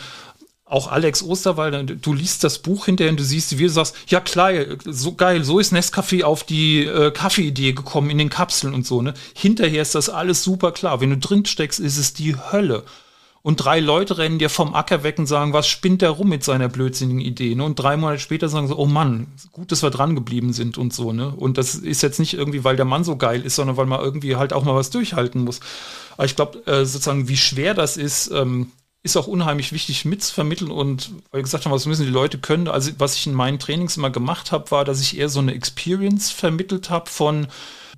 auch 0.64 0.90
Alex 0.90 1.22
Osterwald, 1.22 1.98
du 2.00 2.14
liest 2.14 2.42
das 2.42 2.60
Buch 2.60 2.86
hinterher 2.86 3.10
und 3.10 3.20
du 3.20 3.24
siehst, 3.24 3.58
wie 3.58 3.64
du 3.64 3.68
sagst, 3.68 3.94
ja 4.06 4.20
klar, 4.20 4.52
so 4.86 5.12
geil, 5.12 5.44
so 5.44 5.58
ist 5.58 5.74
Nescafé 5.74 6.24
auf 6.24 6.44
die 6.44 6.86
äh, 6.86 7.10
Kaffeeidee 7.10 7.74
gekommen 7.74 8.08
in 8.08 8.16
den 8.16 8.30
Kapseln 8.30 8.72
und 8.72 8.86
so, 8.86 9.02
ne? 9.02 9.12
Hinterher 9.34 9.82
ist 9.82 9.94
das 9.94 10.08
alles 10.08 10.42
super 10.42 10.72
klar. 10.72 11.02
Wenn 11.02 11.10
du 11.10 11.18
drin 11.18 11.44
steckst, 11.44 11.78
ist 11.78 11.98
es 11.98 12.14
die 12.14 12.34
Hölle 12.36 12.84
und 13.42 13.56
drei 13.56 13.80
Leute 13.80 14.18
rennen 14.18 14.38
dir 14.38 14.48
vom 14.48 14.74
Acker 14.74 15.02
weg 15.02 15.18
und 15.18 15.26
sagen, 15.26 15.52
was 15.52 15.66
spinnt 15.66 16.00
der 16.00 16.10
rum 16.10 16.28
mit 16.28 16.44
seiner 16.44 16.68
blödsinnigen 16.68 17.20
Idee, 17.20 17.56
ne? 17.56 17.64
Und 17.64 17.74
drei 17.74 17.96
Monate 17.96 18.20
später 18.20 18.48
sagen 18.48 18.68
sie, 18.68 18.76
oh 18.76 18.86
Mann, 18.86 19.26
gut, 19.50 19.72
dass 19.72 19.82
wir 19.82 19.90
dran 19.90 20.14
geblieben 20.14 20.52
sind 20.52 20.78
und 20.78 20.92
so, 20.94 21.12
ne? 21.12 21.30
Und 21.30 21.58
das 21.58 21.74
ist 21.74 22.02
jetzt 22.02 22.20
nicht 22.20 22.34
irgendwie, 22.34 22.62
weil 22.62 22.76
der 22.76 22.84
Mann 22.84 23.02
so 23.02 23.16
geil 23.16 23.42
ist, 23.42 23.56
sondern 23.56 23.76
weil 23.76 23.86
man 23.86 24.00
irgendwie 24.00 24.36
halt 24.36 24.52
auch 24.52 24.62
mal 24.62 24.76
was 24.76 24.90
durchhalten 24.90 25.42
muss. 25.42 25.58
Aber 26.16 26.24
ich 26.24 26.36
glaube, 26.36 26.64
äh, 26.66 26.84
sozusagen, 26.84 27.28
wie 27.28 27.36
schwer 27.36 27.74
das 27.74 27.96
ist, 27.96 28.30
ähm, 28.30 28.70
ist 29.02 29.16
auch 29.16 29.26
unheimlich 29.26 29.72
wichtig 29.72 30.04
mitzuvermitteln 30.04 30.70
und 30.70 31.10
weil 31.30 31.40
wir 31.40 31.42
gesagt 31.42 31.64
haben, 31.64 31.72
was 31.72 31.86
müssen 31.86 32.06
die 32.06 32.12
Leute 32.12 32.38
können. 32.38 32.68
Also 32.68 32.92
was 32.98 33.16
ich 33.16 33.26
in 33.26 33.34
meinen 33.34 33.58
Trainings 33.58 33.96
immer 33.96 34.10
gemacht 34.10 34.52
habe, 34.52 34.70
war, 34.70 34.84
dass 34.84 35.00
ich 35.00 35.18
eher 35.18 35.28
so 35.28 35.40
eine 35.40 35.54
Experience 35.54 36.30
vermittelt 36.30 36.90
habe 36.90 37.10
von 37.10 37.48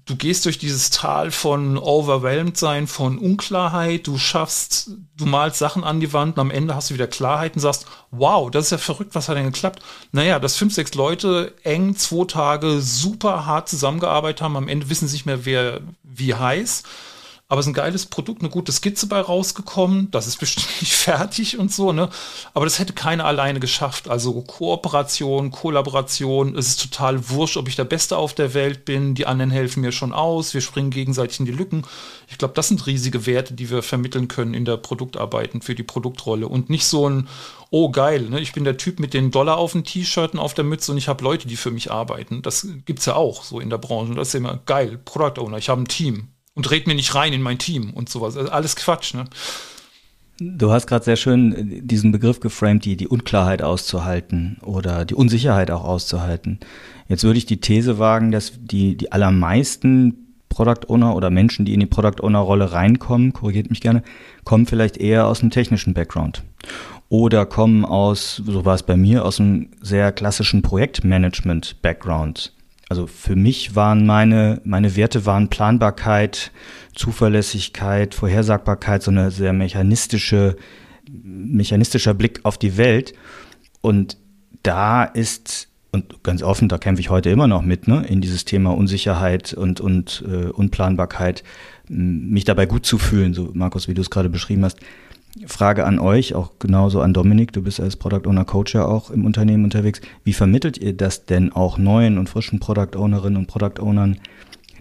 du 0.06 0.16
gehst 0.16 0.44
durch 0.44 0.58
dieses 0.58 0.90
Tal 0.90 1.30
von 1.30 1.78
overwhelmed 1.78 2.56
sein, 2.56 2.86
von 2.86 3.18
Unklarheit, 3.18 4.06
du 4.06 4.18
schaffst, 4.18 4.90
du 5.16 5.26
malst 5.26 5.58
Sachen 5.58 5.82
an 5.82 6.00
die 6.00 6.12
Wand 6.12 6.36
und 6.36 6.40
am 6.40 6.50
Ende 6.50 6.74
hast 6.74 6.90
du 6.90 6.94
wieder 6.94 7.06
Klarheit 7.06 7.54
und 7.54 7.60
sagst, 7.60 7.86
wow, 8.10 8.50
das 8.50 8.66
ist 8.66 8.70
ja 8.70 8.78
verrückt, 8.78 9.14
was 9.14 9.28
hat 9.28 9.36
denn 9.36 9.46
geklappt? 9.52 9.82
Naja, 10.12 10.38
dass 10.38 10.56
fünf, 10.56 10.74
sechs 10.74 10.94
Leute 10.94 11.54
eng 11.62 11.96
zwei 11.96 12.26
Tage 12.26 12.80
super 12.80 13.46
hart 13.46 13.68
zusammengearbeitet 13.68 14.42
haben, 14.42 14.56
am 14.56 14.68
Ende 14.68 14.90
wissen 14.90 15.08
sie 15.08 15.14
nicht 15.14 15.26
mehr, 15.26 15.44
wer 15.44 15.80
wie 16.02 16.34
heiß 16.34 16.82
aber 17.46 17.60
es 17.60 17.66
ist 17.66 17.70
ein 17.70 17.74
geiles 17.74 18.06
Produkt, 18.06 18.40
eine 18.40 18.48
gute 18.48 18.72
Skizze 18.72 19.06
bei 19.06 19.20
rausgekommen. 19.20 20.10
Das 20.10 20.26
ist 20.26 20.38
bestimmt 20.38 20.66
nicht 20.80 20.94
fertig 20.94 21.58
und 21.58 21.70
so, 21.70 21.92
ne? 21.92 22.08
Aber 22.54 22.64
das 22.64 22.78
hätte 22.78 22.94
keiner 22.94 23.26
alleine 23.26 23.60
geschafft. 23.60 24.08
Also 24.08 24.40
Kooperation, 24.40 25.50
Kollaboration. 25.50 26.56
Es 26.56 26.68
ist 26.68 26.80
total 26.80 27.28
wurscht, 27.28 27.58
ob 27.58 27.68
ich 27.68 27.76
der 27.76 27.84
Beste 27.84 28.16
auf 28.16 28.32
der 28.32 28.54
Welt 28.54 28.86
bin. 28.86 29.14
Die 29.14 29.26
anderen 29.26 29.50
helfen 29.50 29.82
mir 29.82 29.92
schon 29.92 30.14
aus. 30.14 30.54
Wir 30.54 30.62
springen 30.62 30.88
gegenseitig 30.90 31.38
in 31.38 31.44
die 31.44 31.52
Lücken. 31.52 31.84
Ich 32.28 32.38
glaube, 32.38 32.54
das 32.54 32.68
sind 32.68 32.86
riesige 32.86 33.26
Werte, 33.26 33.52
die 33.52 33.70
wir 33.70 33.82
vermitteln 33.82 34.26
können 34.26 34.54
in 34.54 34.64
der 34.64 34.78
Produktarbeiten 34.78 35.60
für 35.60 35.74
die 35.74 35.82
Produktrolle. 35.82 36.48
Und 36.48 36.70
nicht 36.70 36.86
so 36.86 37.10
ein, 37.10 37.28
oh 37.68 37.90
geil, 37.90 38.22
ne? 38.30 38.40
ich 38.40 38.54
bin 38.54 38.64
der 38.64 38.78
Typ 38.78 38.98
mit 38.98 39.12
den 39.12 39.30
Dollar 39.30 39.58
auf 39.58 39.72
dem 39.72 39.84
T-Shirt 39.84 40.32
und 40.32 40.38
auf 40.38 40.54
der 40.54 40.64
Mütze 40.64 40.92
und 40.92 40.98
ich 40.98 41.08
habe 41.08 41.22
Leute, 41.22 41.46
die 41.46 41.56
für 41.56 41.70
mich 41.70 41.90
arbeiten. 41.90 42.40
Das 42.40 42.66
gibt 42.86 43.00
es 43.00 43.06
ja 43.06 43.16
auch 43.16 43.44
so 43.44 43.60
in 43.60 43.68
der 43.68 43.78
Branche. 43.78 44.14
Das 44.14 44.28
ist 44.28 44.34
immer 44.34 44.60
geil. 44.64 44.98
Product 45.04 45.42
Owner, 45.42 45.58
ich 45.58 45.68
habe 45.68 45.82
ein 45.82 45.88
Team 45.88 46.28
und 46.54 46.70
red 46.70 46.86
mir 46.86 46.94
nicht 46.94 47.14
rein 47.14 47.32
in 47.32 47.42
mein 47.42 47.58
Team 47.58 47.92
und 47.92 48.08
sowas. 48.08 48.36
Also 48.36 48.50
alles 48.50 48.76
Quatsch, 48.76 49.14
ne? 49.14 49.24
Du 50.40 50.72
hast 50.72 50.88
gerade 50.88 51.04
sehr 51.04 51.16
schön 51.16 51.86
diesen 51.86 52.10
Begriff 52.10 52.40
geframed, 52.40 52.84
die, 52.84 52.96
die 52.96 53.06
Unklarheit 53.06 53.62
auszuhalten 53.62 54.58
oder 54.62 55.04
die 55.04 55.14
Unsicherheit 55.14 55.70
auch 55.70 55.84
auszuhalten. 55.84 56.58
Jetzt 57.08 57.22
würde 57.22 57.38
ich 57.38 57.46
die 57.46 57.60
These 57.60 58.00
wagen, 58.00 58.32
dass 58.32 58.52
die, 58.60 58.96
die 58.96 59.12
allermeisten 59.12 60.24
Product 60.48 60.88
Owner 60.88 61.14
oder 61.14 61.30
Menschen, 61.30 61.64
die 61.64 61.74
in 61.74 61.80
die 61.80 61.86
Product 61.86 62.20
Owner 62.20 62.40
Rolle 62.40 62.72
reinkommen, 62.72 63.32
korrigiert 63.32 63.70
mich 63.70 63.80
gerne, 63.80 64.02
kommen 64.42 64.66
vielleicht 64.66 64.96
eher 64.96 65.26
aus 65.28 65.40
einem 65.40 65.50
technischen 65.50 65.94
Background 65.94 66.42
oder 67.08 67.46
kommen 67.46 67.84
aus, 67.84 68.42
so 68.44 68.64
war 68.64 68.74
es 68.74 68.82
bei 68.82 68.96
mir, 68.96 69.24
aus 69.24 69.38
einem 69.38 69.68
sehr 69.80 70.10
klassischen 70.10 70.62
Projektmanagement 70.62 71.80
Background. 71.82 72.53
Also 72.88 73.06
für 73.06 73.36
mich 73.36 73.74
waren 73.74 74.06
meine, 74.06 74.60
meine 74.64 74.94
Werte 74.96 75.24
waren 75.26 75.48
Planbarkeit, 75.48 76.52
Zuverlässigkeit, 76.94 78.14
Vorhersagbarkeit, 78.14 79.02
so 79.02 79.10
eine 79.10 79.30
sehr 79.30 79.52
mechanistische, 79.52 80.56
mechanistischer 81.10 82.14
Blick 82.14 82.40
auf 82.44 82.58
die 82.58 82.76
Welt. 82.76 83.14
Und 83.80 84.18
da 84.62 85.04
ist, 85.04 85.68
und 85.92 86.22
ganz 86.22 86.42
offen, 86.42 86.68
da 86.68 86.78
kämpfe 86.78 87.00
ich 87.00 87.10
heute 87.10 87.30
immer 87.30 87.46
noch 87.46 87.62
mit, 87.62 87.88
ne, 87.88 88.04
in 88.06 88.20
dieses 88.20 88.44
Thema 88.44 88.76
Unsicherheit 88.76 89.54
und, 89.54 89.80
und 89.80 90.24
äh, 90.28 90.46
Unplanbarkeit, 90.48 91.42
mich 91.88 92.44
dabei 92.44 92.66
gut 92.66 92.86
zu 92.86 92.98
fühlen, 92.98 93.34
so 93.34 93.50
Markus, 93.54 93.88
wie 93.88 93.94
du 93.94 94.00
es 94.00 94.10
gerade 94.10 94.28
beschrieben 94.28 94.64
hast. 94.64 94.78
Frage 95.46 95.84
an 95.84 95.98
euch, 95.98 96.34
auch 96.34 96.52
genauso 96.58 97.00
an 97.00 97.12
Dominik, 97.12 97.52
du 97.52 97.62
bist 97.62 97.80
als 97.80 97.96
Product 97.96 98.28
Owner 98.28 98.44
Coach 98.44 98.74
ja 98.74 98.84
auch 98.84 99.10
im 99.10 99.24
Unternehmen 99.24 99.64
unterwegs. 99.64 100.00
Wie 100.22 100.32
vermittelt 100.32 100.78
ihr 100.78 100.96
das 100.96 101.26
denn 101.26 101.52
auch 101.52 101.76
neuen 101.76 102.18
und 102.18 102.28
frischen 102.28 102.60
Product 102.60 102.96
Ownerinnen 102.96 103.38
und 103.38 103.46
Product 103.46 103.80
Ownern, 103.80 104.20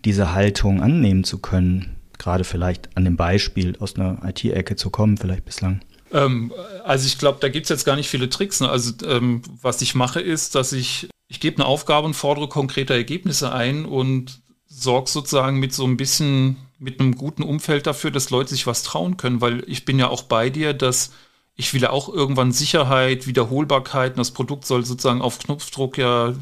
diese 0.05 0.33
Haltung 0.33 0.81
annehmen 0.81 1.23
zu 1.23 1.39
können? 1.39 1.95
Gerade 2.19 2.43
vielleicht 2.43 2.95
an 2.95 3.03
dem 3.03 3.17
Beispiel 3.17 3.75
aus 3.79 3.95
einer 3.95 4.19
IT-Ecke 4.23 4.75
zu 4.75 4.91
kommen, 4.91 5.17
vielleicht 5.17 5.45
bislang. 5.45 5.81
Ähm, 6.11 6.53
also 6.83 7.07
ich 7.07 7.17
glaube, 7.17 7.39
da 7.41 7.49
gibt 7.49 7.65
es 7.65 7.69
jetzt 7.69 7.85
gar 7.85 7.95
nicht 7.95 8.09
viele 8.09 8.29
Tricks. 8.29 8.61
Ne? 8.61 8.69
Also 8.69 8.93
ähm, 9.05 9.41
was 9.61 9.81
ich 9.81 9.95
mache 9.95 10.21
ist, 10.21 10.55
dass 10.55 10.71
ich, 10.71 11.09
ich 11.27 11.39
gebe 11.39 11.57
eine 11.57 11.65
Aufgabe 11.65 12.05
und 12.05 12.13
fordere 12.13 12.47
konkrete 12.47 12.93
Ergebnisse 12.93 13.51
ein 13.51 13.85
und 13.85 14.41
sorge 14.67 15.09
sozusagen 15.09 15.59
mit 15.59 15.73
so 15.73 15.85
ein 15.85 15.97
bisschen, 15.97 16.57
mit 16.83 16.99
einem 16.99 17.15
guten 17.15 17.43
Umfeld 17.43 17.87
dafür, 17.87 18.11
dass 18.11 18.29
Leute 18.29 18.49
sich 18.49 18.67
was 18.67 18.83
trauen 18.83 19.15
können, 19.15 19.39
weil 19.41 19.63
ich 19.67 19.85
bin 19.85 19.97
ja 19.97 20.09
auch 20.09 20.23
bei 20.23 20.49
dir, 20.49 20.73
dass 20.73 21.13
ich 21.55 21.73
will 21.73 21.81
ja 21.81 21.91
auch 21.91 22.09
irgendwann 22.09 22.51
Sicherheit, 22.51 23.25
Wiederholbarkeit 23.25 24.13
und 24.13 24.19
das 24.19 24.31
Produkt 24.31 24.65
soll 24.65 24.85
sozusagen 24.85 25.21
auf 25.21 25.39
Knopfdruck 25.39 25.97
ja 25.97 26.33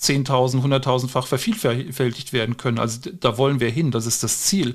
10.000, 0.00 0.62
100.000-fach 0.62 1.26
vervielfältigt 1.26 2.32
werden 2.32 2.56
können. 2.56 2.78
Also 2.78 3.10
da 3.10 3.38
wollen 3.38 3.60
wir 3.60 3.70
hin, 3.70 3.90
das 3.90 4.06
ist 4.06 4.22
das 4.22 4.42
Ziel. 4.42 4.74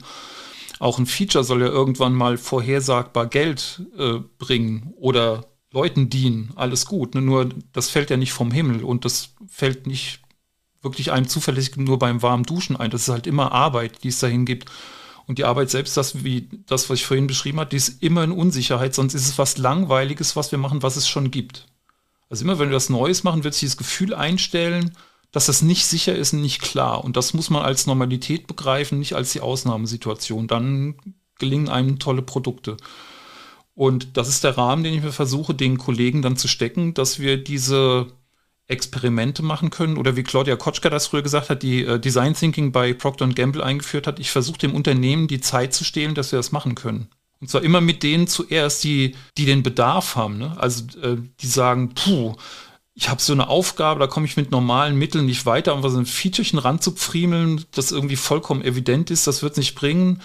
Auch 0.80 1.00
ein 1.00 1.06
Feature 1.06 1.44
soll 1.44 1.62
ja 1.62 1.68
irgendwann 1.68 2.14
mal 2.14 2.38
vorhersagbar 2.38 3.28
Geld 3.28 3.84
äh, 3.98 4.20
bringen 4.38 4.94
oder 4.98 5.46
Leuten 5.72 6.10
dienen, 6.10 6.52
alles 6.56 6.86
gut. 6.86 7.16
Ne? 7.16 7.22
Nur 7.22 7.50
das 7.72 7.90
fällt 7.90 8.10
ja 8.10 8.18
nicht 8.18 8.34
vom 8.34 8.52
Himmel 8.52 8.84
und 8.84 9.06
das 9.06 9.34
fällt 9.48 9.88
nicht 9.88 10.21
wirklich 10.82 11.12
einem 11.12 11.28
zuverlässig 11.28 11.78
nur 11.78 12.00
beim 12.00 12.22
warmen 12.22 12.44
Duschen 12.44 12.76
ein. 12.76 12.92
Das 12.92 13.04
ist 13.04 13.10
halt 13.10 13.28
immer 13.28 13.52
Arbeit, 13.52 14.04
die 14.04 14.10
es 14.10 14.20
dahin 14.20 14.46
gibt. 14.46 14.70
Und 15.28 15.38
die 15.38 15.46
Arbeit 15.46 15.70
selbst, 15.70 15.96
das 15.98 16.24
wie 16.24 16.50
das, 16.66 16.90
was 16.90 17.00
ich 17.00 17.06
vorhin 17.06 17.28
beschrieben 17.28 17.60
habe, 17.60 17.70
die 17.70 17.78
ist 17.78 18.02
immer 18.02 18.24
in 18.24 18.32
Unsicherheit, 18.32 18.94
sonst 18.94 19.14
ist 19.14 19.28
es 19.28 19.38
was 19.38 19.58
Langweiliges, 19.58 20.36
was 20.36 20.52
wir 20.52 20.60
machen, 20.60 20.84
was 20.84 20.96
es 20.96 21.08
schon 21.08 21.32
gibt. 21.32 21.68
Also 22.30 22.44
immer, 22.44 22.60
wenn 22.60 22.70
wir 22.70 22.76
was 22.76 22.90
Neues 22.90 23.24
machen, 23.24 23.44
wird 23.44 23.54
sich 23.54 23.70
das 23.70 23.78
Gefühl 23.78 24.14
einstellen, 24.14 24.98
dass 25.32 25.46
das 25.46 25.62
nicht 25.62 25.86
sicher 25.86 26.16
ist 26.16 26.34
und 26.34 26.42
nicht 26.42 26.62
klar. 26.62 27.04
Und 27.04 27.16
das 27.18 27.34
muss 27.34 27.50
man 27.50 27.62
als 27.62 27.88
Normalität 27.88 28.48
begreifen, 28.48 29.00
nicht 29.00 29.14
als 29.14 29.32
die 29.32 29.42
Ausnahmesituation. 29.42 30.48
Dann 30.48 30.96
gelingen 31.40 31.70
einem 31.70 32.00
tolle 32.00 32.22
Produkte. 32.22 32.78
Und 33.74 34.18
das 34.18 34.28
ist 34.28 34.44
der 34.44 34.58
Rahmen, 34.58 34.84
den 34.84 34.94
ich 34.94 35.02
mir 35.02 35.12
versuche, 35.12 35.54
den 35.54 35.78
Kollegen 35.78 36.22
dann 36.22 36.38
zu 36.38 36.48
stecken, 36.48 36.94
dass 36.94 37.20
wir 37.20 37.38
diese 37.38 38.08
Experimente 38.72 39.44
machen 39.44 39.70
können. 39.70 39.98
Oder 39.98 40.16
wie 40.16 40.24
Claudia 40.24 40.56
Kotschka 40.56 40.90
das 40.90 41.08
früher 41.08 41.22
gesagt 41.22 41.50
hat, 41.50 41.64
die 41.64 41.84
äh, 41.84 42.00
Design 42.00 42.34
Thinking 42.34 42.72
bei 42.72 42.94
Procter 42.94 43.28
Gamble 43.28 43.64
eingeführt 43.64 44.08
hat. 44.08 44.20
Ich 44.20 44.32
versuche 44.32 44.60
dem 44.60 44.74
Unternehmen 44.74 45.28
die 45.28 45.42
Zeit 45.42 45.74
zu 45.74 45.84
stehlen, 45.84 46.16
dass 46.16 46.32
wir 46.32 46.40
das 46.40 46.52
machen 46.52 46.76
können. 46.76 47.08
Und 47.40 47.50
zwar 47.50 47.64
immer 47.64 47.82
mit 47.82 48.04
denen 48.04 48.28
zuerst, 48.28 48.84
die, 48.84 49.16
die 49.38 49.46
den 49.46 49.64
Bedarf 49.64 50.16
haben. 50.16 50.38
Ne? 50.38 50.56
Also 50.58 50.86
äh, 51.02 51.18
die 51.40 51.48
sagen, 51.48 51.94
puh, 51.96 52.36
ich 52.94 53.10
habe 53.10 53.22
so 53.22 53.34
eine 53.34 53.48
Aufgabe, 53.48 54.00
da 54.00 54.08
komme 54.08 54.26
ich 54.26 54.38
mit 54.38 54.52
normalen 54.52 54.96
Mitteln 54.96 55.26
nicht 55.26 55.46
weiter, 55.46 55.74
um 55.74 55.82
so 55.82 55.98
ein 55.98 56.06
Featurechen 56.06 56.60
ranzupfriemeln, 56.60 57.66
das 57.72 57.92
irgendwie 57.92 58.16
vollkommen 58.16 58.64
evident 58.64 59.10
ist, 59.10 59.28
das 59.28 59.42
wird 59.42 59.58
nicht 59.58 59.76
bringen. 59.76 60.22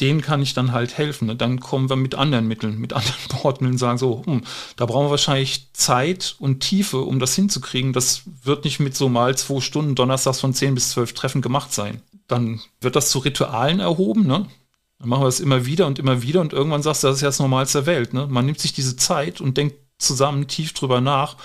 Denen 0.00 0.20
kann 0.20 0.42
ich 0.42 0.54
dann 0.54 0.72
halt 0.72 0.96
helfen. 0.96 1.26
Ne? 1.26 1.36
Dann 1.36 1.60
kommen 1.60 1.90
wir 1.90 1.96
mit 1.96 2.14
anderen 2.14 2.46
Mitteln, 2.46 2.78
mit 2.78 2.92
anderen 2.92 3.18
Bordmitteln 3.42 3.72
und 3.72 3.78
sagen 3.78 3.98
so, 3.98 4.22
hm, 4.24 4.42
da 4.76 4.86
brauchen 4.86 5.06
wir 5.06 5.10
wahrscheinlich 5.10 5.72
Zeit 5.72 6.36
und 6.38 6.60
Tiefe, 6.60 6.98
um 6.98 7.18
das 7.18 7.34
hinzukriegen. 7.34 7.92
Das 7.92 8.22
wird 8.44 8.64
nicht 8.64 8.80
mit 8.80 8.96
so 8.96 9.08
mal 9.08 9.36
zwei 9.36 9.60
Stunden 9.60 9.94
donnerstags 9.94 10.40
von 10.40 10.54
10 10.54 10.74
bis 10.74 10.90
12 10.90 11.12
Treffen 11.14 11.42
gemacht 11.42 11.72
sein. 11.72 12.02
Dann 12.26 12.60
wird 12.80 12.96
das 12.96 13.10
zu 13.10 13.18
Ritualen 13.18 13.80
erhoben, 13.80 14.26
ne? 14.26 14.46
Dann 14.98 15.08
machen 15.08 15.22
wir 15.22 15.28
es 15.28 15.40
immer 15.40 15.64
wieder 15.64 15.86
und 15.86 15.98
immer 15.98 16.22
wieder 16.22 16.40
und 16.40 16.52
irgendwann 16.52 16.82
sagst 16.82 17.04
du, 17.04 17.06
das 17.06 17.16
ist 17.16 17.22
ja 17.22 17.28
das 17.28 17.38
Normalste 17.38 17.78
der 17.78 17.86
Welt. 17.86 18.14
Ne? 18.14 18.26
Man 18.28 18.46
nimmt 18.46 18.58
sich 18.58 18.72
diese 18.72 18.96
Zeit 18.96 19.40
und 19.40 19.56
denkt 19.56 19.76
zusammen 19.98 20.48
tief 20.48 20.72
drüber 20.72 21.00
nach 21.00 21.36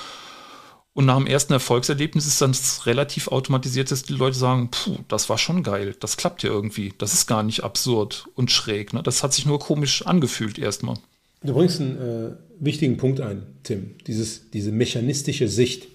und 0.95 1.05
nach 1.05 1.17
dem 1.17 1.25
ersten 1.25 1.53
Erfolgserlebnis 1.53 2.27
ist 2.27 2.41
dann 2.41 2.55
relativ 2.85 3.27
automatisiert, 3.27 3.89
dass 3.89 4.03
die 4.03 4.13
Leute 4.13 4.37
sagen, 4.37 4.69
puh, 4.69 4.97
das 5.07 5.27
war 5.27 5.39
schon 5.39 5.63
geil, 5.63 5.95
das 5.99 6.17
klappt 6.17 6.43
ja 6.43 6.51
irgendwie. 6.51 6.93
Das 6.99 7.13
ist 7.13 7.25
gar 7.25 7.41
nicht 7.41 7.63
absurd 7.63 8.27
und 8.35 8.51
schräg. 8.51 8.93
Ne? 8.93 9.01
Das 9.01 9.23
hat 9.23 9.33
sich 9.33 9.45
nur 9.47 9.59
komisch 9.59 10.05
angefühlt 10.05 10.59
erstmal. 10.59 10.97
Du 11.41 11.53
bringst 11.53 11.81
einen 11.81 11.97
äh, 11.97 12.31
wichtigen 12.59 12.97
Punkt 12.97 13.21
ein, 13.21 13.43
Tim. 13.63 13.95
Dieses, 14.05 14.51
diese 14.51 14.71
mechanistische 14.71 15.47
Sicht 15.47 15.87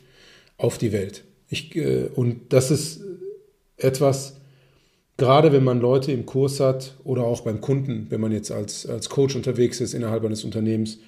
auf 0.56 0.78
die 0.78 0.92
Welt. 0.92 1.22
Ich, 1.48 1.76
äh, 1.76 2.08
und 2.14 2.52
das 2.52 2.72
ist 2.72 3.00
etwas, 3.76 4.38
gerade 5.16 5.52
wenn 5.52 5.62
man 5.62 5.80
Leute 5.80 6.11
im 6.11 6.26
Kurs 6.26 6.58
hat 6.58 6.96
oder 7.04 7.22
auch 7.22 7.42
beim 7.42 7.61
Kunden, 7.61 8.06
wenn 8.11 8.20
man 8.20 8.32
jetzt 8.32 8.50
als, 8.50 8.84
als 8.84 9.08
Coach 9.08 9.37
unterwegs 9.37 9.80
ist 9.80 9.94
innerhalb 9.94 10.24
eines 10.24 10.42
Unternehmens, 10.42 10.98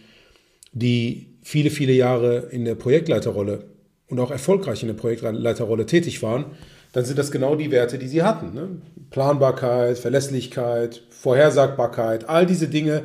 die 0.72 1.26
viele, 1.42 1.70
viele 1.70 1.92
Jahre 1.92 2.48
in 2.52 2.64
der 2.64 2.76
Projektleiterrolle 2.76 3.64
und 4.10 4.20
auch 4.20 4.30
erfolgreich 4.30 4.82
in 4.82 4.88
der 4.88 4.94
Projektleiterrolle 4.94 5.86
tätig 5.86 6.22
waren, 6.22 6.46
dann 6.92 7.04
sind 7.04 7.18
das 7.18 7.30
genau 7.30 7.54
die 7.54 7.70
Werte, 7.70 7.98
die 7.98 8.08
sie 8.08 8.22
hatten. 8.22 8.52
Ne? 8.52 8.68
Planbarkeit, 9.10 9.98
Verlässlichkeit, 9.98 11.02
Vorhersagbarkeit, 11.10 12.28
all 12.28 12.46
diese 12.46 12.68
Dinge, 12.68 13.04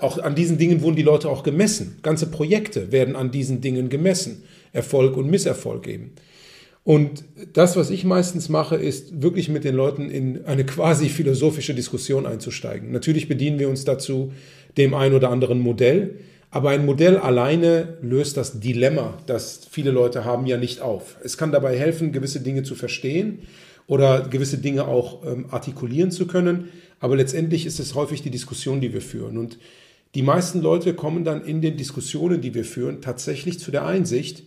auch 0.00 0.18
an 0.18 0.34
diesen 0.34 0.58
Dingen 0.58 0.82
wurden 0.82 0.96
die 0.96 1.02
Leute 1.02 1.28
auch 1.28 1.42
gemessen. 1.42 1.98
Ganze 2.02 2.26
Projekte 2.26 2.92
werden 2.92 3.16
an 3.16 3.30
diesen 3.30 3.60
Dingen 3.60 3.88
gemessen. 3.88 4.42
Erfolg 4.72 5.16
und 5.16 5.30
Misserfolg 5.30 5.86
eben. 5.86 6.12
Und 6.84 7.24
das, 7.52 7.76
was 7.76 7.90
ich 7.90 8.04
meistens 8.04 8.48
mache, 8.48 8.76
ist 8.76 9.20
wirklich 9.22 9.48
mit 9.48 9.64
den 9.64 9.74
Leuten 9.74 10.08
in 10.08 10.44
eine 10.44 10.64
quasi 10.64 11.08
philosophische 11.08 11.74
Diskussion 11.74 12.26
einzusteigen. 12.26 12.92
Natürlich 12.92 13.26
bedienen 13.26 13.58
wir 13.58 13.68
uns 13.68 13.84
dazu 13.84 14.32
dem 14.76 14.94
ein 14.94 15.14
oder 15.14 15.30
anderen 15.30 15.58
Modell, 15.58 16.20
aber 16.56 16.70
ein 16.70 16.86
Modell 16.86 17.18
alleine 17.18 17.98
löst 18.00 18.38
das 18.38 18.60
Dilemma, 18.60 19.18
das 19.26 19.68
viele 19.70 19.90
Leute 19.90 20.24
haben, 20.24 20.46
ja 20.46 20.56
nicht 20.56 20.80
auf. 20.80 21.18
Es 21.22 21.36
kann 21.36 21.52
dabei 21.52 21.76
helfen, 21.76 22.12
gewisse 22.12 22.40
Dinge 22.40 22.62
zu 22.62 22.74
verstehen 22.74 23.40
oder 23.86 24.22
gewisse 24.22 24.56
Dinge 24.56 24.88
auch 24.88 25.22
ähm, 25.26 25.44
artikulieren 25.50 26.10
zu 26.10 26.26
können. 26.26 26.70
Aber 26.98 27.14
letztendlich 27.14 27.66
ist 27.66 27.78
es 27.78 27.94
häufig 27.94 28.22
die 28.22 28.30
Diskussion, 28.30 28.80
die 28.80 28.94
wir 28.94 29.02
führen. 29.02 29.36
Und 29.36 29.58
die 30.14 30.22
meisten 30.22 30.62
Leute 30.62 30.94
kommen 30.94 31.24
dann 31.24 31.44
in 31.44 31.60
den 31.60 31.76
Diskussionen, 31.76 32.40
die 32.40 32.54
wir 32.54 32.64
führen, 32.64 33.02
tatsächlich 33.02 33.58
zu 33.58 33.70
der 33.70 33.84
Einsicht, 33.84 34.42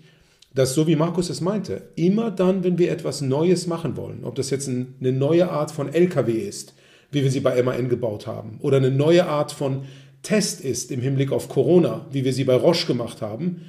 dass, 0.56 0.74
so 0.74 0.88
wie 0.88 0.96
Markus 0.96 1.30
es 1.30 1.42
meinte, 1.42 1.84
immer 1.96 2.32
dann, 2.32 2.64
wenn 2.64 2.80
wir 2.80 2.92
etwas 2.92 3.22
Neues 3.22 3.68
machen 3.68 3.96
wollen, 3.98 4.24
ob 4.24 4.34
das 4.34 4.50
jetzt 4.50 4.68
eine 4.68 5.12
neue 5.12 5.52
Art 5.52 5.70
von 5.70 5.94
LKW 5.94 6.32
ist, 6.32 6.74
wie 7.12 7.22
wir 7.22 7.30
sie 7.30 7.42
bei 7.42 7.62
MAN 7.62 7.88
gebaut 7.88 8.26
haben, 8.26 8.58
oder 8.62 8.78
eine 8.78 8.90
neue 8.90 9.28
Art 9.28 9.52
von 9.52 9.84
Test 10.22 10.62
ist 10.62 10.92
im 10.92 11.02
Hinblick 11.02 11.32
auf 11.32 11.50
Corona, 11.50 12.06
wie 12.12 12.26
wir 12.26 12.34
sie 12.34 12.44
bei 12.44 12.56
Roche 12.56 12.88
gemacht 12.88 13.22
haben, 13.22 13.62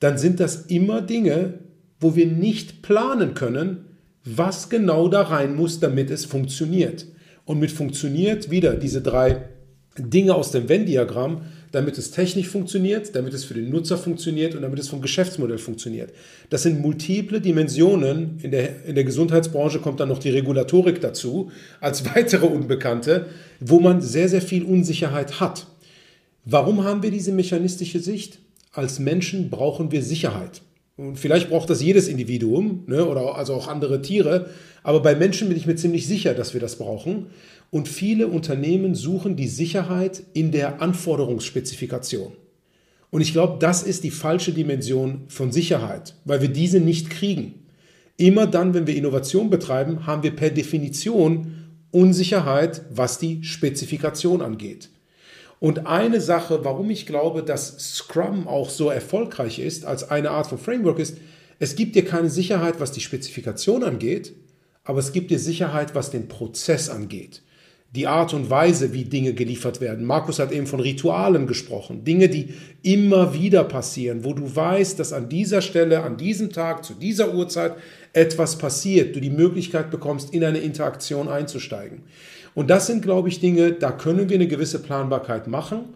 dann 0.00 0.18
sind 0.18 0.40
das 0.40 0.66
immer 0.66 1.00
Dinge, 1.00 1.54
wo 2.00 2.14
wir 2.14 2.26
nicht 2.26 2.82
planen 2.82 3.34
können, 3.34 3.86
was 4.24 4.68
genau 4.68 5.08
da 5.08 5.22
rein 5.22 5.54
muss, 5.54 5.80
damit 5.80 6.10
es 6.10 6.24
funktioniert. 6.24 7.06
Und 7.44 7.60
mit 7.60 7.70
funktioniert 7.70 8.50
wieder 8.50 8.74
diese 8.74 9.00
drei 9.00 9.42
Dinge 9.98 10.34
aus 10.34 10.50
dem 10.50 10.68
Venn-Diagramm, 10.68 11.42
damit 11.70 11.98
es 11.98 12.10
technisch 12.10 12.48
funktioniert, 12.48 13.14
damit 13.14 13.34
es 13.34 13.44
für 13.44 13.54
den 13.54 13.70
Nutzer 13.70 13.98
funktioniert 13.98 14.54
und 14.54 14.62
damit 14.62 14.78
es 14.78 14.88
vom 14.88 15.00
Geschäftsmodell 15.00 15.58
funktioniert. 15.58 16.12
Das 16.50 16.62
sind 16.62 16.80
multiple 16.80 17.40
Dimensionen. 17.40 18.38
In 18.42 18.50
der, 18.50 18.84
in 18.84 18.94
der 18.94 19.04
Gesundheitsbranche 19.04 19.80
kommt 19.80 20.00
dann 20.00 20.08
noch 20.08 20.18
die 20.18 20.30
Regulatorik 20.30 21.00
dazu, 21.00 21.50
als 21.80 22.04
weitere 22.14 22.46
Unbekannte, 22.46 23.26
wo 23.60 23.80
man 23.80 24.00
sehr, 24.00 24.28
sehr 24.28 24.42
viel 24.42 24.64
Unsicherheit 24.64 25.40
hat. 25.40 25.66
Warum 26.44 26.84
haben 26.84 27.02
wir 27.02 27.10
diese 27.10 27.32
mechanistische 27.32 28.00
Sicht? 28.00 28.38
Als 28.72 28.98
Menschen 28.98 29.50
brauchen 29.50 29.92
wir 29.92 30.02
Sicherheit. 30.02 30.62
Und 30.96 31.18
vielleicht 31.18 31.48
braucht 31.48 31.70
das 31.70 31.82
jedes 31.82 32.06
Individuum 32.06 32.84
ne, 32.86 33.04
oder 33.06 33.34
also 33.36 33.54
auch 33.54 33.66
andere 33.66 34.02
Tiere. 34.02 34.50
Aber 34.82 35.00
bei 35.00 35.14
Menschen 35.14 35.48
bin 35.48 35.56
ich 35.56 35.66
mir 35.66 35.76
ziemlich 35.76 36.06
sicher, 36.06 36.34
dass 36.34 36.54
wir 36.54 36.60
das 36.60 36.76
brauchen. 36.76 37.26
Und 37.70 37.88
viele 37.88 38.28
Unternehmen 38.28 38.94
suchen 38.94 39.36
die 39.36 39.48
Sicherheit 39.48 40.22
in 40.34 40.52
der 40.52 40.80
Anforderungsspezifikation. 40.82 42.32
Und 43.10 43.20
ich 43.20 43.32
glaube, 43.32 43.58
das 43.58 43.82
ist 43.82 44.04
die 44.04 44.10
falsche 44.10 44.52
Dimension 44.52 45.22
von 45.28 45.50
Sicherheit, 45.50 46.14
weil 46.24 46.42
wir 46.42 46.48
diese 46.48 46.80
nicht 46.80 47.10
kriegen. 47.10 47.66
Immer 48.16 48.46
dann, 48.46 48.74
wenn 48.74 48.86
wir 48.86 48.96
Innovation 48.96 49.50
betreiben, 49.50 50.06
haben 50.06 50.22
wir 50.22 50.36
per 50.36 50.50
Definition 50.50 51.52
Unsicherheit, 51.90 52.82
was 52.90 53.18
die 53.18 53.42
Spezifikation 53.42 54.42
angeht. 54.42 54.90
Und 55.64 55.86
eine 55.86 56.20
Sache, 56.20 56.62
warum 56.62 56.90
ich 56.90 57.06
glaube, 57.06 57.42
dass 57.42 57.78
Scrum 57.78 58.46
auch 58.46 58.68
so 58.68 58.90
erfolgreich 58.90 59.58
ist 59.58 59.86
als 59.86 60.10
eine 60.10 60.30
Art 60.30 60.46
von 60.46 60.58
Framework 60.58 60.98
ist, 60.98 61.16
es 61.58 61.74
gibt 61.74 61.96
dir 61.96 62.04
keine 62.04 62.28
Sicherheit, 62.28 62.80
was 62.80 62.92
die 62.92 63.00
Spezifikation 63.00 63.82
angeht, 63.82 64.34
aber 64.84 64.98
es 64.98 65.12
gibt 65.12 65.30
dir 65.30 65.38
Sicherheit, 65.38 65.94
was 65.94 66.10
den 66.10 66.28
Prozess 66.28 66.90
angeht. 66.90 67.40
Die 67.94 68.06
Art 68.06 68.34
und 68.34 68.50
Weise, 68.50 68.92
wie 68.92 69.06
Dinge 69.06 69.32
geliefert 69.32 69.80
werden. 69.80 70.04
Markus 70.04 70.38
hat 70.38 70.52
eben 70.52 70.66
von 70.66 70.80
Ritualen 70.80 71.46
gesprochen. 71.46 72.04
Dinge, 72.04 72.28
die 72.28 72.52
immer 72.82 73.32
wieder 73.32 73.64
passieren, 73.64 74.22
wo 74.22 74.34
du 74.34 74.54
weißt, 74.54 74.98
dass 74.98 75.14
an 75.14 75.30
dieser 75.30 75.62
Stelle, 75.62 76.02
an 76.02 76.18
diesem 76.18 76.52
Tag, 76.52 76.84
zu 76.84 76.92
dieser 76.92 77.32
Uhrzeit 77.32 77.72
etwas 78.12 78.58
passiert. 78.58 79.16
Du 79.16 79.20
die 79.20 79.30
Möglichkeit 79.30 79.90
bekommst, 79.90 80.34
in 80.34 80.44
eine 80.44 80.58
Interaktion 80.58 81.26
einzusteigen. 81.26 82.02
Und 82.54 82.70
das 82.70 82.86
sind, 82.86 83.02
glaube 83.02 83.28
ich, 83.28 83.40
Dinge, 83.40 83.72
da 83.72 83.90
können 83.92 84.28
wir 84.28 84.36
eine 84.36 84.46
gewisse 84.46 84.80
Planbarkeit 84.80 85.46
machen. 85.46 85.94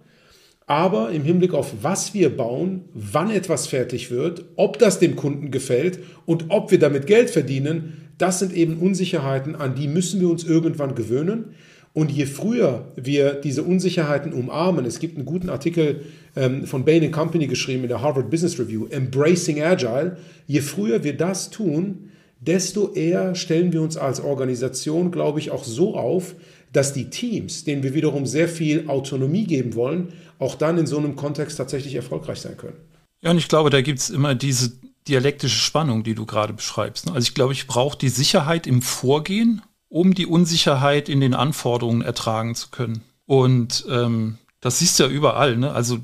Aber 0.67 1.11
im 1.11 1.23
Hinblick 1.23 1.55
auf 1.55 1.73
was 1.83 2.13
wir 2.13 2.37
bauen, 2.37 2.85
wann 2.93 3.31
etwas 3.31 3.67
fertig 3.67 4.11
wird, 4.11 4.45
ob 4.57 4.79
das 4.79 4.99
dem 4.99 5.17
Kunden 5.17 5.51
gefällt 5.51 6.01
und 6.27 6.47
ob 6.49 6.71
wir 6.71 6.79
damit 6.79 7.07
Geld 7.07 7.31
verdienen, 7.31 8.09
das 8.19 8.41
sind 8.41 8.53
eben 8.53 8.79
Unsicherheiten, 8.79 9.57
an 9.57 9.75
die 9.77 9.89
müssen 9.89 10.21
wir 10.21 10.29
uns 10.29 10.45
irgendwann 10.45 10.95
gewöhnen. 10.95 11.55
Und 11.95 12.11
je 12.13 12.27
früher 12.27 12.93
wir 12.97 13.33
diese 13.33 13.63
Unsicherheiten 13.63 14.33
umarmen, 14.33 14.85
es 14.85 14.99
gibt 14.99 15.17
einen 15.17 15.25
guten 15.25 15.49
Artikel 15.49 16.03
ähm, 16.37 16.67
von 16.67 16.85
Bain 16.85 17.11
Company 17.11 17.47
geschrieben 17.47 17.85
in 17.85 17.89
der 17.89 18.03
Harvard 18.03 18.31
Business 18.31 18.59
Review, 18.59 18.87
Embracing 18.91 19.63
Agile, 19.63 20.19
je 20.47 20.61
früher 20.61 21.03
wir 21.03 21.17
das 21.17 21.49
tun, 21.51 22.11
desto 22.41 22.93
eher 22.93 23.35
stellen 23.35 23.73
wir 23.73 23.83
uns 23.83 23.97
als 23.97 24.21
Organisation, 24.21 25.11
glaube 25.11 25.41
ich, 25.41 25.51
auch 25.51 25.65
so 25.65 25.97
auf, 25.97 26.35
dass 26.73 26.93
die 26.93 27.11
Teams, 27.11 27.65
denen 27.65 27.83
wir 27.83 27.95
wiederum 27.95 28.27
sehr 28.27 28.49
viel 28.49 28.89
Autonomie 28.89 29.45
geben 29.45 29.75
wollen, 29.75 30.13
auch 30.39 30.55
dann 30.55 30.79
in 30.79 30.87
so 30.87 30.99
einem 30.99 31.17
Kontext 31.17 31.57
tatsächlich 31.57 31.95
erfolgreich 31.95 32.41
sein 32.41 32.57
können. 32.57 32.77
Ja, 33.23 33.31
und 33.31 33.39
ich 33.39 33.49
glaube, 33.49 33.71
da 33.71 33.81
gibt 33.81 33.99
es 33.99 34.11
immer 34.11 34.35
diese 34.35 34.73
dialektische 35.09 35.59
Spannung, 35.59 36.05
die 36.05 36.15
du 36.15 36.27
gerade 36.27 36.53
beschreibst. 36.53 37.07
Ne? 37.07 37.13
Also 37.13 37.27
ich 37.27 37.35
glaube, 37.35 37.53
ich 37.53 37.67
brauche 37.67 37.99
die 37.99 38.11
Sicherheit 38.11 38.67
im 38.67 38.83
Vorgehen, 38.83 39.63
um 39.89 40.15
die 40.15 40.27
Unsicherheit 40.27 41.09
in 41.09 41.21
den 41.21 41.35
Anforderungen 41.35 42.03
ertragen 42.03 42.55
zu 42.55 42.69
können. 42.71 43.03
Und 43.27 43.87
ähm, 43.91 44.39
das 44.61 44.79
siehst 44.79 44.99
du 44.99 45.05
ja 45.05 45.09
überall. 45.09 45.57
Ne? 45.57 45.73
Also 45.73 45.99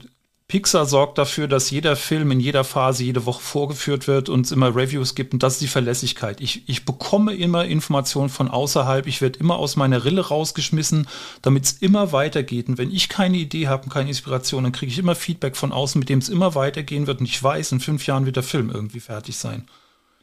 Pixar 0.55 0.87
sorgt 0.87 1.19
dafür, 1.19 1.49
dass 1.49 1.73
jeder 1.73 1.97
Film 1.97 2.31
in 2.31 2.39
jeder 2.39 2.63
Phase 2.63 3.03
jede 3.03 3.27
Woche 3.27 3.43
vorgeführt 3.43 4.07
wird 4.07 4.29
und 4.29 4.47
es 4.47 4.53
immer 4.53 4.77
Reviews 4.77 5.17
gibt 5.17 5.33
und 5.33 5.43
das 5.43 5.55
ist 5.55 5.63
die 5.63 5.67
Verlässlichkeit. 5.67 6.41
Ich, 6.41 6.69
ich 6.69 6.85
bekomme 6.85 7.35
immer 7.35 7.65
Informationen 7.65 8.29
von 8.29 8.47
außerhalb, 8.47 9.09
ich 9.09 9.21
werde 9.21 9.41
immer 9.41 9.57
aus 9.57 9.75
meiner 9.75 10.05
Rille 10.05 10.21
rausgeschmissen, 10.21 11.09
damit 11.43 11.65
es 11.65 11.73
immer 11.73 12.13
weitergeht. 12.13 12.69
Und 12.69 12.79
wenn 12.79 12.93
ich 12.93 13.09
keine 13.09 13.37
Idee 13.37 13.67
habe 13.67 13.83
und 13.83 13.89
keine 13.89 14.11
Inspiration, 14.11 14.63
dann 14.63 14.71
kriege 14.71 14.93
ich 14.93 14.99
immer 15.01 15.17
Feedback 15.17 15.57
von 15.57 15.73
außen, 15.73 15.99
mit 15.99 16.09
dem 16.09 16.21
es 16.21 16.29
immer 16.29 16.55
weitergehen 16.55 17.09
wird 17.09 17.19
und 17.19 17.27
ich 17.27 17.43
weiß, 17.43 17.73
in 17.73 17.81
fünf 17.81 18.07
Jahren 18.07 18.25
wird 18.25 18.37
der 18.37 18.45
Film 18.45 18.71
irgendwie 18.71 19.01
fertig 19.01 19.37
sein. 19.37 19.67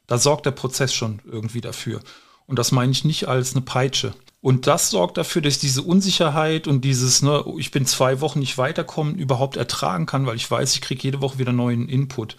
Da 0.07 0.17
sorgt 0.17 0.45
der 0.45 0.51
Prozess 0.51 0.93
schon 0.93 1.19
irgendwie 1.29 1.59
dafür. 1.59 1.99
Und 2.47 2.57
das 2.57 2.71
meine 2.71 2.93
ich 2.93 3.03
nicht 3.03 3.27
als 3.27 3.51
eine 3.53 3.63
Peitsche. 3.63 4.13
Und 4.41 4.65
das 4.65 4.89
sorgt 4.89 5.17
dafür, 5.17 5.43
dass 5.43 5.55
ich 5.55 5.59
diese 5.59 5.83
Unsicherheit 5.83 6.67
und 6.67 6.83
dieses, 6.83 7.21
ne, 7.21 7.45
ich 7.57 7.69
bin 7.69 7.85
zwei 7.85 8.21
Wochen 8.21 8.39
nicht 8.39 8.57
weiterkommen, 8.57 9.15
überhaupt 9.15 9.55
ertragen 9.55 10.07
kann, 10.07 10.25
weil 10.25 10.35
ich 10.35 10.49
weiß, 10.49 10.73
ich 10.73 10.81
kriege 10.81 11.03
jede 11.03 11.21
Woche 11.21 11.37
wieder 11.37 11.53
neuen 11.53 11.87
Input. 11.87 12.37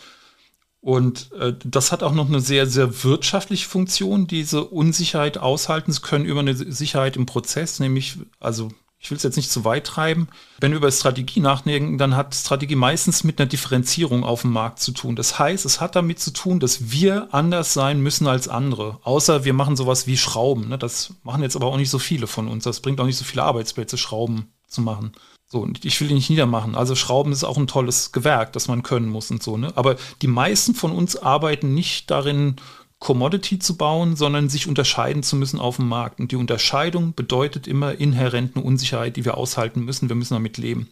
Und 0.81 1.31
äh, 1.39 1.55
das 1.65 1.93
hat 1.93 2.03
auch 2.03 2.13
noch 2.13 2.27
eine 2.27 2.41
sehr, 2.41 2.67
sehr 2.67 3.05
wirtschaftliche 3.05 3.69
Funktion, 3.69 4.27
diese 4.27 4.65
Unsicherheit 4.65 5.39
aushalten 5.39 5.93
zu 5.93 6.01
können 6.01 6.25
über 6.25 6.41
eine 6.41 6.57
Sicherheit 6.57 7.17
im 7.17 7.25
Prozess, 7.25 7.79
nämlich, 7.79 8.19
also 8.41 8.69
ich 9.03 9.11
will 9.11 9.17
es 9.17 9.25
jetzt 9.25 9.37
nicht 9.37 9.51
zu 9.51 9.65
weit 9.65 9.85
treiben. 9.85 10.29
Wenn 10.61 10.71
wir 10.71 10.79
über 10.79 10.91
Strategie 10.93 11.41
nachdenken, 11.41 11.99
dann 11.99 12.15
hat 12.15 12.37
Strategie 12.37 12.77
meistens 12.77 13.25
mit 13.25 13.41
einer 13.41 13.49
Differenzierung 13.49 14.23
auf 14.23 14.43
dem 14.43 14.53
Markt 14.53 14.79
zu 14.79 14.93
tun. 14.93 15.17
Das 15.17 15.41
heißt, 15.41 15.67
es 15.67 15.81
hat 15.81 15.97
damit 15.97 16.21
zu 16.21 16.31
tun, 16.31 16.61
dass 16.61 16.93
wir 16.93 17.27
anders 17.35 17.75
sein 17.75 18.01
müssen 18.01 18.29
als 18.29 18.47
andere. 18.47 19.01
Außer 19.03 19.45
wir 19.45 19.55
machen 19.55 19.75
sowas 19.75 20.07
wie 20.07 20.17
Schrauben. 20.17 20.69
Ne? 20.69 20.79
Das 20.79 21.15
machen 21.25 21.43
jetzt 21.43 21.57
aber 21.57 21.67
auch 21.67 21.77
nicht 21.77 21.91
so 21.91 21.99
viele 21.99 22.29
von 22.29 22.47
uns. 22.47 22.63
Das 22.63 22.79
bringt 22.79 23.01
auch 23.01 23.07
nicht 23.07 23.19
so 23.19 23.25
viele 23.25 23.43
Arbeitsplätze, 23.43 23.99
Schrauben 23.99 24.53
zu 24.69 24.83
machen. 24.83 25.13
So, 25.49 25.59
und 25.59 25.85
ich 25.85 26.01
will 26.01 26.09
die 26.09 26.15
nicht 26.15 26.31
niedermachen. 26.31 26.77
Also 26.77 26.95
Schrauben 26.95 27.33
ist 27.33 27.43
auch 27.43 27.59
ein 27.59 27.67
tolles 27.67 28.13
Gewerk, 28.13 28.53
das 28.53 28.69
man 28.69 28.85
können 28.85 29.09
muss 29.09 29.33
und 29.33 29.43
so. 29.43 29.57
Ne? 29.57 29.73
Aber 29.75 29.97
die 30.23 30.29
meisten 30.29 30.75
von 30.75 30.93
uns 30.93 31.17
arbeiten 31.17 31.75
nicht 31.75 32.09
darin, 32.11 32.57
Commodity 33.03 33.59
zu 33.59 33.77
bauen, 33.77 34.15
sondern 34.15 34.49
sich 34.49 34.69
unterscheiden 34.69 35.25
zu 35.25 35.35
müssen 35.35 35.59
auf 35.59 35.75
dem 35.75 35.89
Markt. 35.89 36.21
Und 36.21 36.31
die 36.31 36.37
Unterscheidung 36.37 37.15
bedeutet 37.15 37.67
immer 37.67 37.99
inhärent 37.99 38.55
eine 38.55 38.65
Unsicherheit, 38.65 39.17
die 39.17 39.25
wir 39.25 39.37
aushalten 39.37 39.85
müssen. 39.85 40.09
Wir 40.09 40.15
müssen 40.15 40.35
damit 40.35 40.57
leben. 40.57 40.89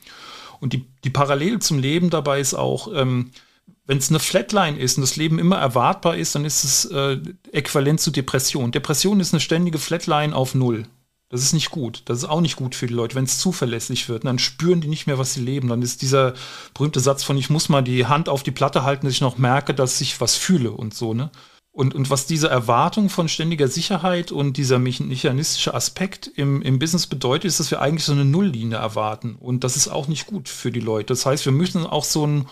Und 0.58 0.72
die, 0.72 0.86
die 1.04 1.10
Parallele 1.10 1.60
zum 1.60 1.78
Leben 1.78 2.10
dabei 2.10 2.40
ist 2.40 2.54
auch, 2.54 2.88
ähm, 2.92 3.30
wenn 3.86 3.98
es 3.98 4.08
eine 4.08 4.18
Flatline 4.18 4.76
ist 4.76 4.98
und 4.98 5.02
das 5.02 5.14
Leben 5.14 5.38
immer 5.38 5.58
erwartbar 5.58 6.16
ist, 6.16 6.34
dann 6.34 6.44
ist 6.44 6.64
es 6.64 6.84
äh, 6.86 7.18
äquivalent 7.52 8.00
zu 8.00 8.10
Depression. 8.10 8.72
Depression 8.72 9.20
ist 9.20 9.32
eine 9.32 9.40
ständige 9.40 9.78
Flatline 9.78 10.34
auf 10.34 10.56
Null. 10.56 10.86
Das 11.28 11.42
ist 11.42 11.52
nicht 11.52 11.70
gut. 11.70 12.02
Das 12.06 12.18
ist 12.18 12.24
auch 12.24 12.40
nicht 12.40 12.56
gut 12.56 12.74
für 12.74 12.88
die 12.88 12.94
Leute, 12.94 13.14
wenn 13.14 13.24
es 13.24 13.38
zuverlässig 13.38 14.08
wird. 14.08 14.24
dann 14.24 14.40
spüren 14.40 14.80
die 14.80 14.88
nicht 14.88 15.06
mehr, 15.06 15.18
was 15.18 15.34
sie 15.34 15.42
leben. 15.42 15.68
Dann 15.68 15.80
ist 15.80 16.02
dieser 16.02 16.34
berühmte 16.74 16.98
Satz 16.98 17.22
von, 17.22 17.38
ich 17.38 17.50
muss 17.50 17.68
mal 17.68 17.82
die 17.82 18.06
Hand 18.06 18.28
auf 18.28 18.42
die 18.42 18.50
Platte 18.50 18.82
halten, 18.82 19.06
dass 19.06 19.14
ich 19.14 19.20
noch 19.20 19.38
merke, 19.38 19.74
dass 19.74 20.00
ich 20.00 20.20
was 20.20 20.34
fühle 20.34 20.72
und 20.72 20.92
so, 20.92 21.14
ne? 21.14 21.30
Und, 21.72 21.94
und 21.94 22.10
was 22.10 22.26
diese 22.26 22.48
Erwartung 22.48 23.08
von 23.10 23.28
ständiger 23.28 23.68
Sicherheit 23.68 24.32
und 24.32 24.56
dieser 24.56 24.80
mechanistische 24.80 25.72
Aspekt 25.72 26.26
im, 26.26 26.62
im 26.62 26.80
Business 26.80 27.06
bedeutet, 27.06 27.44
ist, 27.44 27.60
dass 27.60 27.70
wir 27.70 27.80
eigentlich 27.80 28.04
so 28.04 28.12
eine 28.12 28.24
Nulllinie 28.24 28.78
erwarten. 28.78 29.36
Und 29.38 29.62
das 29.62 29.76
ist 29.76 29.88
auch 29.88 30.08
nicht 30.08 30.26
gut 30.26 30.48
für 30.48 30.72
die 30.72 30.80
Leute. 30.80 31.06
Das 31.06 31.26
heißt, 31.26 31.44
wir 31.44 31.52
müssen 31.52 31.86
auch 31.86 32.04
so 32.04 32.26
ein 32.26 32.48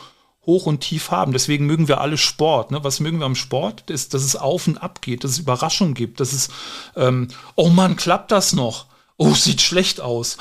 Hoch 0.46 0.66
und 0.66 0.80
Tief 0.80 1.10
haben. 1.10 1.32
Deswegen 1.32 1.66
mögen 1.66 1.88
wir 1.88 2.00
alle 2.00 2.16
Sport. 2.16 2.70
Ne? 2.70 2.82
Was 2.84 3.00
mögen 3.00 3.18
wir 3.18 3.26
am 3.26 3.34
Sport? 3.34 3.90
Ist, 3.90 4.14
dass 4.14 4.22
es 4.22 4.36
auf 4.36 4.68
und 4.68 4.78
ab 4.78 5.02
geht, 5.02 5.24
dass 5.24 5.32
es 5.32 5.40
Überraschungen 5.40 5.94
gibt, 5.94 6.20
dass 6.20 6.32
es, 6.32 6.48
ähm, 6.96 7.28
oh 7.56 7.68
Mann, 7.68 7.96
klappt 7.96 8.30
das 8.30 8.52
noch? 8.52 8.86
Oh, 9.16 9.34
sieht 9.34 9.60
schlecht 9.60 10.00
aus 10.00 10.38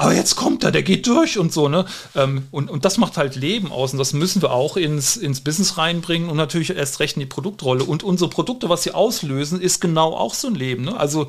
aber 0.00 0.14
jetzt 0.14 0.36
kommt 0.36 0.62
er, 0.62 0.70
der 0.70 0.84
geht 0.84 1.08
durch 1.08 1.38
und 1.38 1.52
so, 1.52 1.68
ne? 1.68 1.84
Ähm, 2.14 2.46
und, 2.52 2.70
und 2.70 2.84
das 2.84 2.98
macht 2.98 3.16
halt 3.16 3.34
Leben 3.34 3.72
aus 3.72 3.92
und 3.92 3.98
das 3.98 4.12
müssen 4.12 4.40
wir 4.40 4.52
auch 4.52 4.76
ins, 4.76 5.16
ins 5.16 5.40
Business 5.40 5.76
reinbringen 5.76 6.30
und 6.30 6.36
natürlich 6.36 6.70
erst 6.70 7.00
recht 7.00 7.16
in 7.16 7.20
die 7.20 7.26
Produktrolle. 7.26 7.82
Und 7.82 8.04
unsere 8.04 8.30
Produkte, 8.30 8.68
was 8.68 8.84
sie 8.84 8.92
auslösen, 8.92 9.60
ist 9.60 9.80
genau 9.80 10.14
auch 10.14 10.34
so 10.34 10.46
ein 10.46 10.54
Leben, 10.54 10.84
ne? 10.84 10.96
Also 10.96 11.28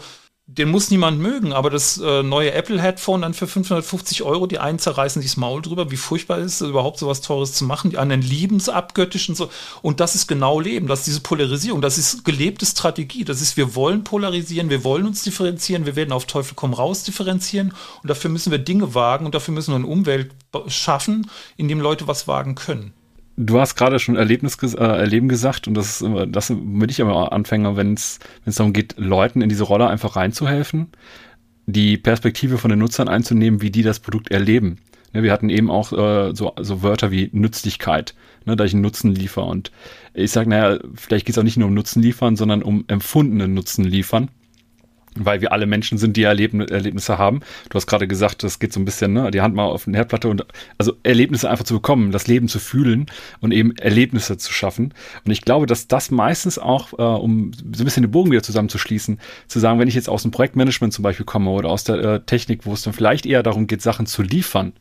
den 0.57 0.69
muss 0.69 0.89
niemand 0.89 1.19
mögen, 1.19 1.53
aber 1.53 1.69
das 1.69 1.99
äh, 1.99 2.23
neue 2.23 2.53
Apple-Headphone 2.53 3.21
dann 3.21 3.35
für 3.35 3.45
550 3.45 4.23
Euro, 4.23 4.47
die 4.47 4.57
einen 4.57 4.79
zerreißen 4.79 5.21
sich 5.21 5.31
das 5.31 5.37
Maul 5.37 5.61
drüber, 5.61 5.91
wie 5.91 5.95
furchtbar 5.95 6.39
ist 6.39 6.61
es, 6.61 6.67
überhaupt 6.67 6.97
sowas 6.97 7.21
Teures 7.21 7.53
zu 7.53 7.65
machen, 7.65 7.91
die 7.91 7.99
anderen 7.99 8.23
lieben 8.23 8.57
es 8.57 8.67
abgöttisch 8.67 9.29
und 9.29 9.35
so. 9.35 9.51
Und 9.83 9.99
das 9.99 10.15
ist 10.15 10.27
genau 10.27 10.59
Leben, 10.59 10.87
das 10.87 10.99
ist 10.99 11.07
diese 11.07 11.21
Polarisierung, 11.21 11.81
das 11.81 11.99
ist 11.99 12.25
gelebte 12.25 12.65
Strategie, 12.65 13.23
das 13.25 13.41
ist, 13.41 13.57
wir 13.57 13.75
wollen 13.75 14.03
polarisieren, 14.03 14.71
wir 14.71 14.83
wollen 14.83 15.05
uns 15.05 15.21
differenzieren, 15.21 15.85
wir 15.85 15.95
werden 15.95 16.11
auf 16.11 16.25
Teufel 16.25 16.55
komm 16.55 16.73
raus 16.73 17.03
differenzieren 17.03 17.73
und 18.01 18.09
dafür 18.09 18.31
müssen 18.31 18.49
wir 18.49 18.57
Dinge 18.57 18.95
wagen 18.95 19.27
und 19.27 19.35
dafür 19.35 19.53
müssen 19.53 19.71
wir 19.71 19.75
eine 19.75 19.87
Umwelt 19.87 20.31
schaffen, 20.67 21.29
in 21.57 21.67
dem 21.67 21.79
Leute 21.79 22.07
was 22.07 22.27
wagen 22.27 22.55
können. 22.55 22.93
Du 23.41 23.57
hast 23.57 23.75
gerade 23.75 23.99
schon 23.99 24.17
Erlebnis 24.17 24.57
äh, 24.61 24.77
erleben 24.77 25.29
gesagt 25.29 25.69
und 25.69 25.73
das 25.73 25.87
ist 25.87 26.01
immer, 26.01 26.27
das 26.27 26.49
bin 26.49 26.89
ich 26.89 26.99
immer 26.99 27.31
Anfänger, 27.31 27.77
wenn 27.77 27.93
es 27.93 28.19
wenn 28.43 28.51
es 28.51 28.57
darum 28.57 28.73
geht, 28.73 28.95
Leuten 28.97 29.41
in 29.41 29.47
diese 29.47 29.63
Rolle 29.63 29.87
einfach 29.87 30.17
reinzuhelfen, 30.17 30.89
die 31.65 31.97
Perspektive 31.97 32.57
von 32.57 32.69
den 32.69 32.79
Nutzern 32.79 33.07
einzunehmen, 33.07 33.61
wie 33.61 33.71
die 33.71 33.81
das 33.81 34.01
Produkt 34.01 34.29
erleben. 34.29 34.79
Ne, 35.13 35.23
wir 35.23 35.31
hatten 35.31 35.49
eben 35.49 35.71
auch 35.71 35.93
äh, 35.93 36.35
so, 36.35 36.51
so 36.59 36.83
Wörter 36.83 37.11
wie 37.11 37.29
Nützlichkeit, 37.31 38.13
ne, 38.43 38.57
da 38.57 38.65
ich 38.65 38.73
einen 38.73 38.81
Nutzen 38.81 39.15
liefere. 39.15 39.45
Und 39.45 39.71
ich 40.13 40.31
sage, 40.31 40.49
naja, 40.49 40.77
vielleicht 40.95 41.25
geht 41.25 41.33
es 41.35 41.39
auch 41.39 41.43
nicht 41.43 41.55
nur 41.55 41.69
um 41.69 41.73
Nutzen 41.73 42.01
liefern, 42.01 42.35
sondern 42.35 42.61
um 42.61 42.83
empfundenen 42.89 43.53
Nutzen 43.53 43.85
liefern 43.85 44.29
weil 45.25 45.41
wir 45.41 45.51
alle 45.51 45.65
Menschen 45.65 45.97
sind, 45.97 46.17
die 46.17 46.23
Erlebn 46.23 46.61
Erlebnisse 46.61 47.17
haben. 47.17 47.41
Du 47.69 47.75
hast 47.75 47.87
gerade 47.87 48.07
gesagt, 48.07 48.43
das 48.43 48.59
geht 48.59 48.73
so 48.73 48.79
ein 48.79 48.85
bisschen, 48.85 49.13
ne, 49.13 49.31
die 49.31 49.41
Hand 49.41 49.55
mal 49.55 49.65
auf 49.65 49.87
eine 49.87 49.97
Herdplatte 49.97 50.27
und 50.27 50.45
also 50.77 50.93
Erlebnisse 51.03 51.49
einfach 51.49 51.65
zu 51.65 51.75
bekommen, 51.75 52.11
das 52.11 52.27
Leben 52.27 52.47
zu 52.47 52.59
fühlen 52.59 53.07
und 53.39 53.51
eben 53.51 53.75
Erlebnisse 53.77 54.37
zu 54.37 54.53
schaffen. 54.53 54.93
Und 55.25 55.31
ich 55.31 55.41
glaube, 55.41 55.65
dass 55.65 55.87
das 55.87 56.11
meistens 56.11 56.59
auch, 56.59 56.93
äh, 56.93 57.01
um 57.01 57.51
so 57.53 57.83
ein 57.83 57.85
bisschen 57.85 58.03
den 58.03 58.11
Bogen 58.11 58.31
wieder 58.31 58.43
zusammenzuschließen, 58.43 59.19
zu 59.47 59.59
sagen, 59.59 59.79
wenn 59.79 59.87
ich 59.87 59.95
jetzt 59.95 60.09
aus 60.09 60.23
dem 60.23 60.31
Projektmanagement 60.31 60.93
zum 60.93 61.03
Beispiel 61.03 61.25
komme 61.25 61.51
oder 61.51 61.69
aus 61.69 61.83
der 61.83 61.95
äh, 61.97 62.19
Technik, 62.21 62.65
wo 62.65 62.73
es 62.73 62.81
dann 62.81 62.93
vielleicht 62.93 63.25
eher 63.25 63.43
darum 63.43 63.67
geht, 63.67 63.81
Sachen 63.81 64.05
zu 64.05 64.21
liefern, 64.21 64.73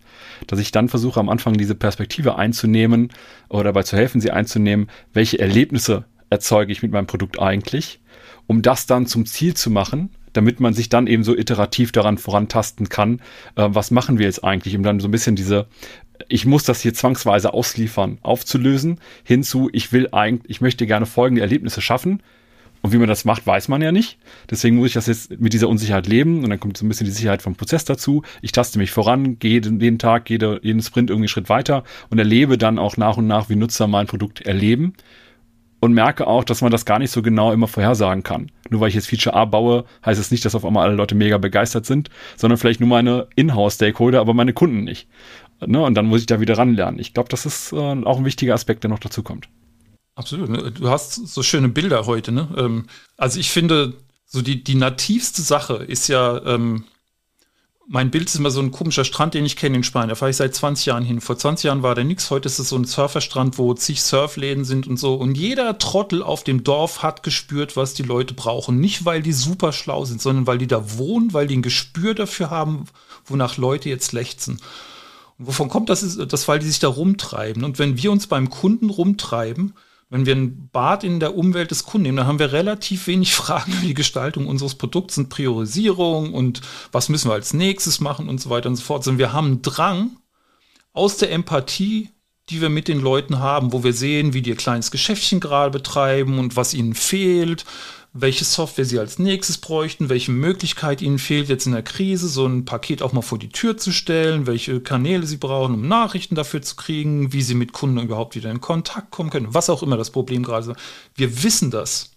dass 0.46 0.58
ich 0.58 0.72
dann 0.72 0.88
versuche, 0.88 1.20
am 1.20 1.28
Anfang 1.28 1.54
diese 1.54 1.74
Perspektive 1.74 2.36
einzunehmen 2.36 3.10
oder 3.48 3.64
dabei 3.64 3.82
zu 3.82 3.96
helfen, 3.96 4.20
sie 4.20 4.30
einzunehmen, 4.30 4.88
welche 5.12 5.38
Erlebnisse 5.38 6.04
erzeuge 6.30 6.72
ich 6.72 6.82
mit 6.82 6.92
meinem 6.92 7.06
Produkt 7.06 7.40
eigentlich, 7.40 8.00
um 8.46 8.62
das 8.62 8.86
dann 8.86 9.06
zum 9.06 9.26
Ziel 9.26 9.54
zu 9.54 9.70
machen 9.70 10.10
damit 10.32 10.60
man 10.60 10.74
sich 10.74 10.88
dann 10.88 11.06
eben 11.06 11.24
so 11.24 11.36
iterativ 11.36 11.92
daran 11.92 12.18
vorantasten 12.18 12.88
kann, 12.88 13.20
äh, 13.56 13.68
was 13.68 13.90
machen 13.90 14.18
wir 14.18 14.26
jetzt 14.26 14.44
eigentlich, 14.44 14.76
um 14.76 14.82
dann 14.82 15.00
so 15.00 15.08
ein 15.08 15.12
bisschen 15.12 15.36
diese 15.36 15.66
ich 16.28 16.46
muss 16.46 16.64
das 16.64 16.80
hier 16.80 16.94
zwangsweise 16.94 17.54
ausliefern, 17.54 18.18
aufzulösen, 18.22 18.98
hinzu, 19.22 19.68
ich 19.72 19.92
will 19.92 20.08
eigentlich, 20.12 20.50
ich 20.50 20.60
möchte 20.60 20.86
gerne 20.86 21.06
folgende 21.06 21.42
Erlebnisse 21.42 21.80
schaffen. 21.80 22.22
Und 22.80 22.92
wie 22.92 22.98
man 22.98 23.08
das 23.08 23.24
macht, 23.24 23.44
weiß 23.44 23.66
man 23.68 23.82
ja 23.82 23.90
nicht. 23.90 24.18
Deswegen 24.48 24.76
muss 24.76 24.88
ich 24.88 24.92
das 24.92 25.08
jetzt 25.08 25.40
mit 25.40 25.52
dieser 25.52 25.68
Unsicherheit 25.68 26.06
leben. 26.06 26.44
Und 26.44 26.50
dann 26.50 26.60
kommt 26.60 26.76
so 26.76 26.86
ein 26.86 26.88
bisschen 26.88 27.06
die 27.06 27.12
Sicherheit 27.12 27.42
vom 27.42 27.56
Prozess 27.56 27.84
dazu. 27.84 28.22
Ich 28.40 28.52
taste 28.52 28.78
mich 28.78 28.92
voran, 28.92 29.40
gehe 29.40 29.60
jeden 29.60 29.98
Tag, 29.98 30.30
jede, 30.30 30.60
jeden 30.62 30.80
Sprint 30.80 31.10
irgendwie 31.10 31.24
einen 31.24 31.28
Schritt 31.28 31.48
weiter 31.48 31.82
und 32.08 32.20
erlebe 32.20 32.56
dann 32.56 32.78
auch 32.78 32.96
nach 32.96 33.16
und 33.16 33.26
nach, 33.26 33.48
wie 33.48 33.56
Nutzer 33.56 33.88
mein 33.88 34.06
Produkt 34.06 34.42
erleben 34.42 34.94
und 35.80 35.92
merke 35.92 36.26
auch, 36.26 36.44
dass 36.44 36.60
man 36.60 36.70
das 36.70 36.84
gar 36.84 36.98
nicht 36.98 37.10
so 37.10 37.22
genau 37.22 37.52
immer 37.52 37.68
vorhersagen 37.68 38.22
kann. 38.22 38.50
Nur 38.70 38.80
weil 38.80 38.88
ich 38.88 38.94
jetzt 38.94 39.08
Feature 39.08 39.36
A 39.36 39.44
baue, 39.44 39.84
heißt 40.04 40.20
es 40.20 40.30
nicht, 40.30 40.44
dass 40.44 40.54
auf 40.54 40.64
einmal 40.64 40.86
alle 40.86 40.96
Leute 40.96 41.14
mega 41.14 41.38
begeistert 41.38 41.86
sind, 41.86 42.10
sondern 42.36 42.58
vielleicht 42.58 42.80
nur 42.80 42.88
meine 42.88 43.28
Inhouse-Stakeholder, 43.36 44.20
aber 44.20 44.34
meine 44.34 44.52
Kunden 44.52 44.84
nicht. 44.84 45.08
Ne? 45.64 45.82
Und 45.82 45.94
dann 45.94 46.06
muss 46.06 46.20
ich 46.20 46.26
da 46.26 46.40
wieder 46.40 46.58
ranlernen. 46.58 47.00
Ich 47.00 47.14
glaube, 47.14 47.28
das 47.28 47.46
ist 47.46 47.72
äh, 47.72 47.76
auch 47.76 48.18
ein 48.18 48.24
wichtiger 48.24 48.54
Aspekt, 48.54 48.84
der 48.84 48.90
noch 48.90 48.98
dazu 48.98 49.22
kommt. 49.22 49.48
Absolut. 50.14 50.48
Ne? 50.48 50.72
Du 50.72 50.88
hast 50.88 51.14
so 51.14 51.42
schöne 51.42 51.68
Bilder 51.68 52.06
heute. 52.06 52.32
Ne? 52.32 52.48
Ähm, 52.56 52.86
also 53.16 53.38
ich 53.38 53.50
finde, 53.50 53.94
so 54.26 54.42
die, 54.42 54.62
die 54.62 54.74
nativste 54.74 55.42
Sache 55.42 55.76
ist 55.76 56.08
ja, 56.08 56.44
ähm, 56.44 56.84
mein 57.90 58.10
Bild 58.10 58.28
ist 58.28 58.34
immer 58.34 58.50
so 58.50 58.60
ein 58.60 58.70
komischer 58.70 59.04
Strand, 59.04 59.32
den 59.32 59.46
ich 59.46 59.56
kenne 59.56 59.78
in 59.78 59.82
Spanien. 59.82 60.10
Da 60.10 60.14
fahre 60.14 60.30
ich 60.30 60.36
seit 60.36 60.54
20 60.54 60.86
Jahren 60.86 61.04
hin. 61.04 61.22
Vor 61.22 61.38
20 61.38 61.64
Jahren 61.64 61.82
war 61.82 61.94
da 61.94 62.04
nichts. 62.04 62.30
Heute 62.30 62.46
ist 62.46 62.58
es 62.58 62.68
so 62.68 62.76
ein 62.76 62.84
Surferstrand, 62.84 63.56
wo 63.56 63.72
zig 63.72 64.02
Surfläden 64.02 64.66
sind 64.66 64.86
und 64.86 64.98
so. 64.98 65.14
Und 65.14 65.38
jeder 65.38 65.78
Trottel 65.78 66.22
auf 66.22 66.44
dem 66.44 66.64
Dorf 66.64 67.02
hat 67.02 67.22
gespürt, 67.22 67.78
was 67.78 67.94
die 67.94 68.02
Leute 68.02 68.34
brauchen. 68.34 68.78
Nicht, 68.78 69.06
weil 69.06 69.22
die 69.22 69.32
super 69.32 69.72
schlau 69.72 70.04
sind, 70.04 70.20
sondern 70.20 70.46
weil 70.46 70.58
die 70.58 70.66
da 70.66 70.98
wohnen, 70.98 71.32
weil 71.32 71.46
die 71.46 71.56
ein 71.56 71.62
Gespür 71.62 72.12
dafür 72.12 72.50
haben, 72.50 72.84
wonach 73.24 73.56
Leute 73.56 73.88
jetzt 73.88 74.12
lechzen. 74.12 74.60
Und 75.38 75.46
wovon 75.46 75.70
kommt 75.70 75.88
das? 75.88 76.18
Das, 76.28 76.46
weil 76.46 76.58
die 76.58 76.66
sich 76.66 76.80
da 76.80 76.88
rumtreiben. 76.88 77.64
Und 77.64 77.78
wenn 77.78 77.96
wir 77.96 78.12
uns 78.12 78.26
beim 78.26 78.50
Kunden 78.50 78.90
rumtreiben, 78.90 79.72
wenn 80.10 80.26
wir 80.26 80.34
ein 80.34 80.68
Bad 80.72 81.04
in 81.04 81.20
der 81.20 81.36
Umwelt 81.36 81.70
des 81.70 81.84
Kunden 81.84 82.04
nehmen, 82.04 82.16
dann 82.16 82.26
haben 82.26 82.38
wir 82.38 82.52
relativ 82.52 83.06
wenig 83.06 83.34
Fragen 83.34 83.72
über 83.72 83.86
die 83.86 83.94
Gestaltung 83.94 84.46
unseres 84.46 84.74
Produkts 84.74 85.18
und 85.18 85.28
Priorisierung 85.28 86.32
und 86.32 86.60
was 86.92 87.08
müssen 87.08 87.28
wir 87.30 87.34
als 87.34 87.52
nächstes 87.52 88.00
machen 88.00 88.28
und 88.28 88.40
so 88.40 88.50
weiter 88.50 88.68
und 88.68 88.76
so 88.76 88.82
fort. 88.82 89.04
Sondern 89.04 89.18
wir 89.18 89.32
haben 89.32 89.46
einen 89.46 89.62
Drang 89.62 90.16
aus 90.92 91.16
der 91.18 91.30
Empathie, 91.30 92.10
die 92.48 92.60
wir 92.60 92.70
mit 92.70 92.88
den 92.88 93.00
Leuten 93.00 93.38
haben, 93.40 93.72
wo 93.72 93.84
wir 93.84 93.92
sehen, 93.92 94.32
wie 94.32 94.42
die 94.42 94.50
ihr 94.50 94.56
kleines 94.56 94.90
Geschäftchen 94.90 95.40
gerade 95.40 95.70
betreiben 95.70 96.38
und 96.38 96.56
was 96.56 96.72
ihnen 96.72 96.94
fehlt, 96.94 97.66
welche 98.12 98.44
Software 98.44 98.84
sie 98.84 98.98
als 98.98 99.18
nächstes 99.18 99.58
bräuchten, 99.58 100.08
welche 100.08 100.32
Möglichkeit 100.32 101.02
ihnen 101.02 101.18
fehlt, 101.18 101.48
jetzt 101.48 101.66
in 101.66 101.72
der 101.72 101.82
Krise 101.82 102.28
so 102.28 102.46
ein 102.46 102.64
Paket 102.64 103.02
auch 103.02 103.12
mal 103.12 103.22
vor 103.22 103.38
die 103.38 103.50
Tür 103.50 103.76
zu 103.76 103.92
stellen, 103.92 104.46
welche 104.46 104.80
Kanäle 104.80 105.26
sie 105.26 105.36
brauchen, 105.36 105.74
um 105.74 105.88
Nachrichten 105.88 106.34
dafür 106.34 106.62
zu 106.62 106.76
kriegen, 106.76 107.32
wie 107.32 107.42
sie 107.42 107.54
mit 107.54 107.72
Kunden 107.72 107.98
überhaupt 107.98 108.34
wieder 108.34 108.50
in 108.50 108.60
Kontakt 108.60 109.10
kommen 109.10 109.30
können, 109.30 109.54
was 109.54 109.70
auch 109.70 109.82
immer 109.82 109.96
das 109.96 110.10
Problem 110.10 110.42
gerade 110.42 110.70
ist. 110.70 110.78
Wir 111.14 111.42
wissen 111.42 111.70
das. 111.70 112.12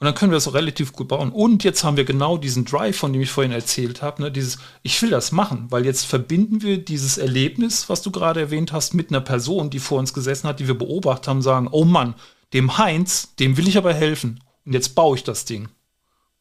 Und 0.00 0.04
dann 0.04 0.14
können 0.14 0.30
wir 0.30 0.36
das 0.36 0.46
auch 0.46 0.54
relativ 0.54 0.92
gut 0.92 1.08
bauen. 1.08 1.32
Und 1.32 1.64
jetzt 1.64 1.82
haben 1.82 1.96
wir 1.96 2.04
genau 2.04 2.38
diesen 2.38 2.64
Drive, 2.64 2.96
von 2.96 3.12
dem 3.12 3.20
ich 3.20 3.30
vorhin 3.30 3.50
erzählt 3.50 4.00
habe, 4.00 4.22
ne, 4.22 4.30
dieses, 4.30 4.58
ich 4.84 5.02
will 5.02 5.10
das 5.10 5.32
machen, 5.32 5.66
weil 5.70 5.84
jetzt 5.84 6.06
verbinden 6.06 6.62
wir 6.62 6.78
dieses 6.78 7.18
Erlebnis, 7.18 7.88
was 7.88 8.02
du 8.02 8.12
gerade 8.12 8.38
erwähnt 8.38 8.72
hast, 8.72 8.94
mit 8.94 9.10
einer 9.10 9.20
Person, 9.20 9.70
die 9.70 9.80
vor 9.80 9.98
uns 9.98 10.14
gesessen 10.14 10.46
hat, 10.46 10.60
die 10.60 10.68
wir 10.68 10.78
beobachtet 10.78 11.26
haben, 11.26 11.42
sagen, 11.42 11.66
oh 11.72 11.84
Mann, 11.84 12.14
dem 12.52 12.78
Heinz, 12.78 13.34
dem 13.40 13.56
will 13.56 13.66
ich 13.66 13.76
aber 13.76 13.92
helfen. 13.92 14.38
Und 14.68 14.74
jetzt 14.74 14.94
baue 14.94 15.16
ich 15.16 15.24
das 15.24 15.46
Ding. 15.46 15.70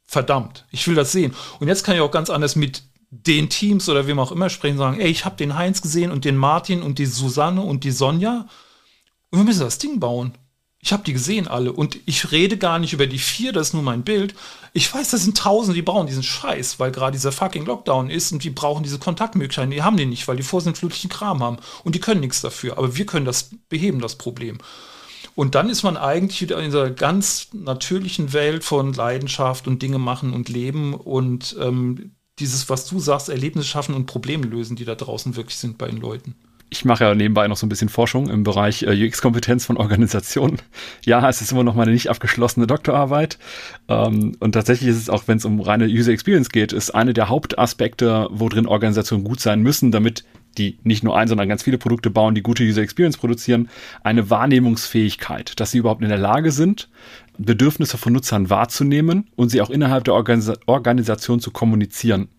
Verdammt, 0.06 0.66
ich 0.70 0.86
will 0.86 0.96
das 0.96 1.14
sehen. 1.14 1.34
Und 1.62 1.70
jetzt 1.70 1.86
kann 1.86 1.96
ich 1.96 2.02
auch 2.02 2.12
ganz 2.12 2.30
anders 2.30 2.58
mit 2.58 2.84
den 3.10 3.50
Teams 3.50 3.88
oder 3.88 4.06
wem 4.06 4.20
auch 4.20 4.34
immer 4.34 4.50
sprechen, 4.50 4.78
sagen, 4.78 5.00
ey, 5.00 5.08
ich 5.08 5.24
habe 5.24 5.38
den 5.38 5.56
Heinz 5.56 5.82
gesehen 5.82 6.12
und 6.12 6.26
den 6.26 6.36
Martin 6.36 6.82
und 6.82 7.00
die 7.00 7.06
Susanne 7.06 7.62
und 7.62 7.86
die 7.86 7.92
Sonja. 7.92 8.50
Und 9.32 9.40
wir 9.40 9.46
müssen 9.46 9.62
das 9.62 9.78
Ding 9.78 10.02
bauen. 10.02 10.34
Ich 10.82 10.92
habe 10.92 11.04
die 11.04 11.14
gesehen 11.14 11.48
alle 11.48 11.72
und 11.72 12.00
ich 12.06 12.34
rede 12.34 12.58
gar 12.58 12.80
nicht 12.80 12.92
über 12.92 13.08
die 13.08 13.18
vier, 13.18 13.54
das 13.54 13.70
ist 13.70 13.74
nur 13.74 13.84
mein 13.84 14.04
Bild. 14.04 14.36
Ich 14.74 14.94
weiß, 14.94 15.10
das 15.12 15.24
sind 15.24 15.38
Tausende, 15.38 15.76
die 15.76 15.82
brauchen 15.82 16.08
diesen 16.08 16.22
Scheiß, 16.22 16.82
weil 16.82 16.92
gerade 16.92 17.14
dieser 17.14 17.32
fucking 17.32 17.66
Lockdown 17.66 18.10
ist 18.10 18.34
und 18.34 18.44
die 18.44 18.50
brauchen 18.50 18.84
diese 18.84 19.00
Kontaktmöglichkeiten. 19.00 19.72
Die 19.72 19.84
haben 19.84 19.96
die 19.96 20.06
nicht, 20.06 20.28
weil 20.28 20.36
die 20.36 20.44
vorsintflutlichen 20.44 21.10
Kram 21.10 21.42
haben 21.42 21.60
und 21.86 21.96
die 21.96 22.02
können 22.02 22.20
nichts 22.20 22.42
dafür. 22.42 22.78
Aber 22.78 22.98
wir 22.98 23.06
können 23.06 23.26
das 23.26 23.52
beheben, 23.70 24.02
das 24.02 24.18
Problem. 24.18 24.58
Und 25.38 25.54
dann 25.54 25.70
ist 25.70 25.84
man 25.84 25.98
eigentlich 25.98 26.42
wieder 26.42 26.58
in 26.58 26.66
dieser 26.66 26.90
ganz 26.90 27.50
natürlichen 27.54 28.34
Welt 28.34 28.64
von 28.64 28.92
Leidenschaft 28.92 29.68
und 29.68 29.84
Dinge 29.84 30.00
machen 30.00 30.34
und 30.34 30.50
leben 30.50 30.96
und 30.96 31.56
ähm, 31.62 32.14
dieses, 32.40 32.72
was 32.72 32.88
du 32.88 33.00
sagst, 33.00 33.30
Erlebnisse 33.30 33.68
schaffen 33.68 33.94
und 33.94 34.08
Probleme 34.08 34.48
lösen, 34.48 34.76
die 34.76 34.84
da 34.84 34.96
draußen 34.96 35.36
wirklich 35.36 35.58
sind 35.58 35.78
bei 35.78 35.90
den 35.90 35.98
Leuten. 35.98 36.34
Ich 36.72 36.86
mache 36.86 37.04
ja 37.04 37.14
nebenbei 37.14 37.48
noch 37.48 37.56
so 37.56 37.68
ein 37.68 37.70
bisschen 37.70 37.88
Forschung 37.88 38.30
im 38.30 38.42
Bereich 38.42 38.82
äh, 38.82 39.08
UX-Kompetenz 39.08 39.64
von 39.64 39.78
Organisationen. 39.78 40.58
Ja, 41.06 41.30
es 41.30 41.40
ist 41.42 41.52
immer 41.52 41.64
noch 41.64 41.76
meine 41.76 41.92
nicht 41.92 42.10
abgeschlossene 42.10 42.66
Doktorarbeit. 42.66 43.38
Ähm, 43.88 44.36
und 44.40 44.54
tatsächlich 44.54 44.90
ist 44.90 44.98
es 44.98 45.10
auch, 45.10 45.28
wenn 45.28 45.38
es 45.38 45.46
um 45.46 45.62
reine 45.62 45.86
User 45.86 46.14
Experience 46.14 46.50
geht, 46.50 46.74
ist 46.74 46.96
eine 46.96 47.14
der 47.14 47.30
Hauptaspekte, 47.30 48.28
wo 48.32 48.50
drin 48.50 48.66
Organisationen 48.66 49.24
gut 49.24 49.40
sein 49.40 49.62
müssen, 49.62 49.92
damit 49.92 50.26
die 50.58 50.80
nicht 50.84 51.04
nur 51.04 51.18
ein, 51.18 51.28
sondern 51.28 51.50
ganz 51.50 51.64
viele 51.64 51.78
Produkte 51.78 52.10
bauen, 52.10 52.36
die 52.36 52.42
gute 52.42 52.64
User 52.64 52.82
Experience 52.82 53.18
produzieren, 53.18 53.70
eine 54.04 54.30
Wahrnehmungsfähigkeit, 54.30 55.60
dass 55.60 55.72
sie 55.72 55.80
überhaupt 55.80 56.02
in 56.02 56.10
der 56.10 56.18
Lage 56.18 56.52
sind, 56.52 56.90
Bedürfnisse 57.38 57.98
von 57.98 58.14
Nutzern 58.14 58.50
wahrzunehmen 58.50 59.28
und 59.36 59.50
sie 59.50 59.62
auch 59.62 59.70
innerhalb 59.70 60.04
der 60.06 60.16
Organis 60.16 60.52
Organisation 60.66 61.40
zu 61.40 61.52
kommunizieren. 61.52 62.30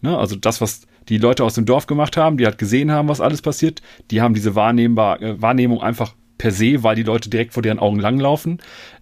Ne? 0.00 0.16
Also 0.16 0.36
das, 0.36 0.60
was 0.60 0.82
die 1.08 1.18
Leute 1.18 1.44
aus 1.44 1.54
dem 1.54 1.64
Dorf 1.64 1.86
gemacht 1.86 2.16
haben, 2.16 2.36
die 2.36 2.44
halt 2.44 2.58
gesehen 2.58 2.92
haben, 2.92 3.08
was 3.08 3.20
alles 3.20 3.42
passiert, 3.42 3.82
die 4.10 4.20
haben 4.20 4.34
diese 4.34 4.54
Wahrnehmbar 4.54 5.20
äh, 5.22 5.40
Wahrnehmung 5.40 5.82
einfach 5.82 6.14
per 6.36 6.52
se, 6.52 6.82
weil 6.82 6.94
die 6.96 7.02
Leute 7.02 7.30
direkt 7.30 7.54
vor 7.54 7.62
deren 7.62 7.78
Augen 7.78 7.98
langlaufen. 7.98 8.58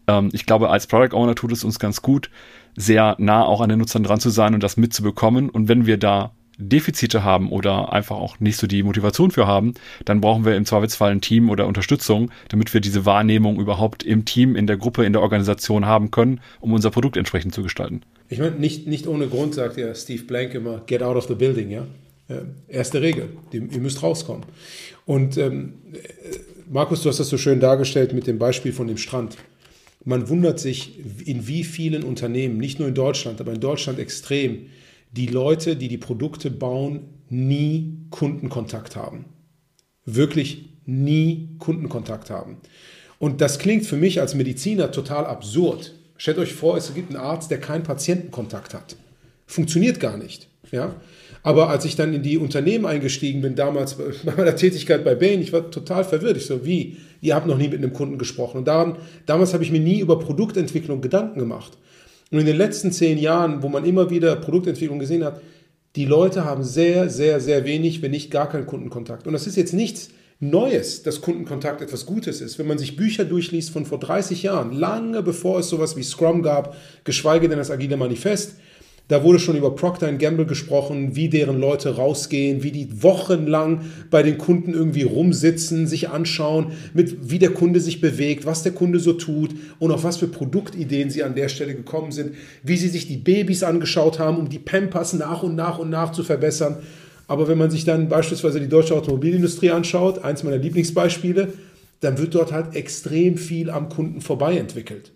Ähm, 0.06 0.30
ich 0.32 0.46
glaube, 0.46 0.70
als 0.70 0.86
Product 0.86 1.14
Owner 1.14 1.34
tut 1.34 1.52
es 1.52 1.64
uns 1.64 1.78
ganz 1.78 2.02
gut, 2.02 2.30
sehr 2.76 3.16
nah 3.18 3.44
auch 3.44 3.60
an 3.60 3.68
den 3.68 3.78
Nutzern 3.78 4.02
dran 4.02 4.20
zu 4.20 4.30
sein 4.30 4.54
und 4.54 4.62
das 4.62 4.76
mitzubekommen. 4.76 5.50
Und 5.50 5.68
wenn 5.68 5.86
wir 5.86 5.98
da 5.98 6.32
Defizite 6.58 7.22
haben 7.22 7.50
oder 7.50 7.92
einfach 7.92 8.16
auch 8.16 8.40
nicht 8.40 8.56
so 8.56 8.66
die 8.66 8.82
Motivation 8.82 9.30
für 9.30 9.46
haben, 9.46 9.74
dann 10.04 10.20
brauchen 10.20 10.44
wir 10.44 10.56
im 10.56 10.64
Zweifelsfall 10.64 11.12
ein 11.12 11.20
Team 11.20 11.50
oder 11.50 11.66
Unterstützung, 11.66 12.30
damit 12.48 12.72
wir 12.72 12.80
diese 12.80 13.04
Wahrnehmung 13.04 13.60
überhaupt 13.60 14.02
im 14.02 14.24
Team, 14.24 14.56
in 14.56 14.66
der 14.66 14.76
Gruppe, 14.76 15.04
in 15.04 15.12
der 15.12 15.22
Organisation 15.22 15.86
haben 15.86 16.10
können, 16.10 16.40
um 16.60 16.72
unser 16.72 16.90
Produkt 16.90 17.16
entsprechend 17.16 17.54
zu 17.54 17.62
gestalten. 17.62 18.02
Ich 18.28 18.38
meine, 18.38 18.56
nicht, 18.56 18.86
nicht 18.86 19.06
ohne 19.06 19.28
Grund 19.28 19.54
sagt 19.54 19.76
ja 19.76 19.94
Steve 19.94 20.24
Blank 20.24 20.54
immer, 20.54 20.82
get 20.86 21.02
out 21.02 21.16
of 21.16 21.26
the 21.28 21.34
building, 21.34 21.70
ja. 21.70 21.86
Äh, 22.28 22.40
erste 22.68 23.02
Regel, 23.02 23.28
ihr 23.52 23.60
müsst 23.60 24.02
rauskommen. 24.02 24.44
Und 25.04 25.38
ähm, 25.38 25.74
Markus, 26.68 27.02
du 27.02 27.08
hast 27.08 27.20
das 27.20 27.28
so 27.28 27.38
schön 27.38 27.60
dargestellt 27.60 28.12
mit 28.12 28.26
dem 28.26 28.38
Beispiel 28.38 28.72
von 28.72 28.88
dem 28.88 28.96
Strand. 28.96 29.36
Man 30.04 30.28
wundert 30.28 30.58
sich, 30.58 30.98
in 31.26 31.46
wie 31.46 31.64
vielen 31.64 32.02
Unternehmen, 32.02 32.58
nicht 32.58 32.78
nur 32.78 32.88
in 32.88 32.94
Deutschland, 32.94 33.40
aber 33.40 33.52
in 33.52 33.60
Deutschland 33.60 33.98
extrem, 33.98 34.66
die 35.16 35.26
Leute, 35.26 35.76
die 35.76 35.88
die 35.88 35.98
Produkte 35.98 36.50
bauen, 36.50 37.00
nie 37.28 37.98
Kundenkontakt 38.10 38.96
haben. 38.96 39.24
Wirklich 40.04 40.68
nie 40.84 41.56
Kundenkontakt 41.58 42.30
haben. 42.30 42.58
Und 43.18 43.40
das 43.40 43.58
klingt 43.58 43.86
für 43.86 43.96
mich 43.96 44.20
als 44.20 44.34
Mediziner 44.34 44.92
total 44.92 45.26
absurd. 45.26 45.94
Stellt 46.16 46.38
euch 46.38 46.52
vor, 46.52 46.76
es 46.76 46.94
gibt 46.94 47.10
einen 47.10 47.20
Arzt, 47.20 47.50
der 47.50 47.60
keinen 47.60 47.82
Patientenkontakt 47.82 48.74
hat. 48.74 48.96
Funktioniert 49.46 50.00
gar 50.00 50.16
nicht. 50.16 50.48
Ja? 50.70 50.94
Aber 51.42 51.70
als 51.70 51.84
ich 51.84 51.96
dann 51.96 52.12
in 52.12 52.22
die 52.22 52.38
Unternehmen 52.38 52.86
eingestiegen 52.86 53.40
bin, 53.40 53.54
damals 53.54 53.94
bei 53.94 54.12
meiner 54.36 54.56
Tätigkeit 54.56 55.04
bei 55.04 55.14
Bain, 55.14 55.40
ich 55.40 55.52
war 55.52 55.70
total 55.70 56.04
verwirrt. 56.04 56.36
Ich 56.36 56.46
so, 56.46 56.64
wie? 56.66 56.96
Ihr 57.20 57.34
habt 57.34 57.46
noch 57.46 57.58
nie 57.58 57.68
mit 57.68 57.78
einem 57.78 57.92
Kunden 57.92 58.18
gesprochen. 58.18 58.58
Und 58.58 58.68
daran, 58.68 58.96
damals 59.24 59.54
habe 59.54 59.64
ich 59.64 59.72
mir 59.72 59.80
nie 59.80 60.00
über 60.00 60.18
Produktentwicklung 60.18 61.00
Gedanken 61.00 61.38
gemacht. 61.38 61.78
Und 62.36 62.40
in 62.40 62.46
den 62.48 62.58
letzten 62.58 62.92
zehn 62.92 63.16
Jahren, 63.16 63.62
wo 63.62 63.70
man 63.70 63.86
immer 63.86 64.10
wieder 64.10 64.36
Produktentwicklung 64.36 64.98
gesehen 64.98 65.24
hat, 65.24 65.40
die 65.96 66.04
Leute 66.04 66.44
haben 66.44 66.62
sehr, 66.64 67.08
sehr, 67.08 67.40
sehr 67.40 67.64
wenig, 67.64 68.02
wenn 68.02 68.10
nicht 68.10 68.30
gar 68.30 68.46
keinen 68.46 68.66
Kundenkontakt. 68.66 69.26
Und 69.26 69.32
das 69.32 69.46
ist 69.46 69.56
jetzt 69.56 69.72
nichts 69.72 70.10
Neues, 70.38 71.02
dass 71.02 71.22
Kundenkontakt 71.22 71.80
etwas 71.80 72.04
Gutes 72.04 72.42
ist. 72.42 72.58
Wenn 72.58 72.66
man 72.66 72.76
sich 72.76 72.94
Bücher 72.94 73.24
durchliest 73.24 73.70
von 73.70 73.86
vor 73.86 73.98
30 73.98 74.42
Jahren, 74.42 74.72
lange 74.72 75.22
bevor 75.22 75.60
es 75.60 75.70
sowas 75.70 75.96
wie 75.96 76.02
Scrum 76.02 76.42
gab, 76.42 76.76
geschweige 77.04 77.48
denn 77.48 77.56
das 77.56 77.70
Agile 77.70 77.96
Manifest, 77.96 78.56
da 79.08 79.22
wurde 79.22 79.38
schon 79.38 79.56
über 79.56 79.76
Procter 79.76 80.12
Gamble 80.12 80.46
gesprochen, 80.46 81.14
wie 81.14 81.28
deren 81.28 81.60
Leute 81.60 81.94
rausgehen, 81.94 82.64
wie 82.64 82.72
die 82.72 83.02
wochenlang 83.04 83.82
bei 84.10 84.24
den 84.24 84.36
Kunden 84.36 84.74
irgendwie 84.74 85.04
rumsitzen, 85.04 85.86
sich 85.86 86.08
anschauen, 86.08 86.72
mit, 86.92 87.30
wie 87.30 87.38
der 87.38 87.50
Kunde 87.50 87.78
sich 87.78 88.00
bewegt, 88.00 88.46
was 88.46 88.64
der 88.64 88.72
Kunde 88.72 88.98
so 88.98 89.12
tut 89.12 89.54
und 89.78 89.92
auf 89.92 90.02
was 90.02 90.16
für 90.16 90.26
Produktideen 90.26 91.10
sie 91.10 91.22
an 91.22 91.36
der 91.36 91.48
Stelle 91.48 91.76
gekommen 91.76 92.10
sind, 92.10 92.34
wie 92.64 92.76
sie 92.76 92.88
sich 92.88 93.06
die 93.06 93.16
Babys 93.16 93.62
angeschaut 93.62 94.18
haben, 94.18 94.38
um 94.38 94.48
die 94.48 94.58
Pampers 94.58 95.12
nach 95.12 95.44
und 95.44 95.54
nach 95.54 95.78
und 95.78 95.90
nach 95.90 96.10
zu 96.10 96.24
verbessern. 96.24 96.78
Aber 97.28 97.46
wenn 97.46 97.58
man 97.58 97.70
sich 97.70 97.84
dann 97.84 98.08
beispielsweise 98.08 98.58
die 98.58 98.68
deutsche 98.68 98.94
Automobilindustrie 98.94 99.70
anschaut, 99.70 100.24
eins 100.24 100.42
meiner 100.42 100.58
Lieblingsbeispiele, 100.58 101.52
dann 102.00 102.18
wird 102.18 102.34
dort 102.34 102.52
halt 102.52 102.74
extrem 102.74 103.36
viel 103.36 103.70
am 103.70 103.88
Kunden 103.88 104.20
vorbei 104.20 104.58
entwickelt. 104.58 105.12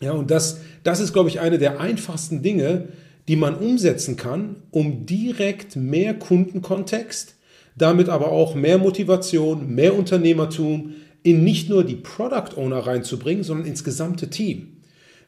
Ja, 0.00 0.12
und 0.12 0.30
das, 0.30 0.60
das 0.84 1.00
ist, 1.00 1.12
glaube 1.12 1.28
ich, 1.28 1.40
eine 1.40 1.58
der 1.58 1.80
einfachsten 1.80 2.42
Dinge, 2.42 2.88
die 3.26 3.36
man 3.36 3.56
umsetzen 3.56 4.16
kann, 4.16 4.56
um 4.70 5.06
direkt 5.06 5.76
mehr 5.76 6.14
Kundenkontext, 6.14 7.34
damit 7.76 8.08
aber 8.08 8.32
auch 8.32 8.54
mehr 8.54 8.78
Motivation, 8.78 9.74
mehr 9.74 9.96
Unternehmertum 9.96 10.94
in 11.22 11.44
nicht 11.44 11.68
nur 11.68 11.84
die 11.84 11.96
Product 11.96 12.56
Owner 12.56 12.78
reinzubringen, 12.78 13.44
sondern 13.44 13.66
ins 13.66 13.84
gesamte 13.84 14.30
Team. 14.30 14.78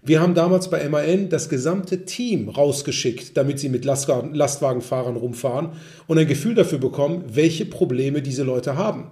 Wir 0.02 0.20
haben 0.20 0.34
damals 0.34 0.70
bei 0.70 0.88
MAN 0.88 1.28
das 1.28 1.50
gesamte 1.50 2.06
Team 2.06 2.48
rausgeschickt, 2.48 3.36
damit 3.36 3.58
sie 3.58 3.68
mit 3.68 3.84
Lastwagenfahrern 3.84 5.16
rumfahren 5.16 5.72
und 6.06 6.16
ein 6.16 6.26
Gefühl 6.26 6.54
dafür 6.54 6.78
bekommen, 6.78 7.24
welche 7.30 7.66
Probleme 7.66 8.22
diese 8.22 8.42
Leute 8.42 8.76
haben. 8.76 9.10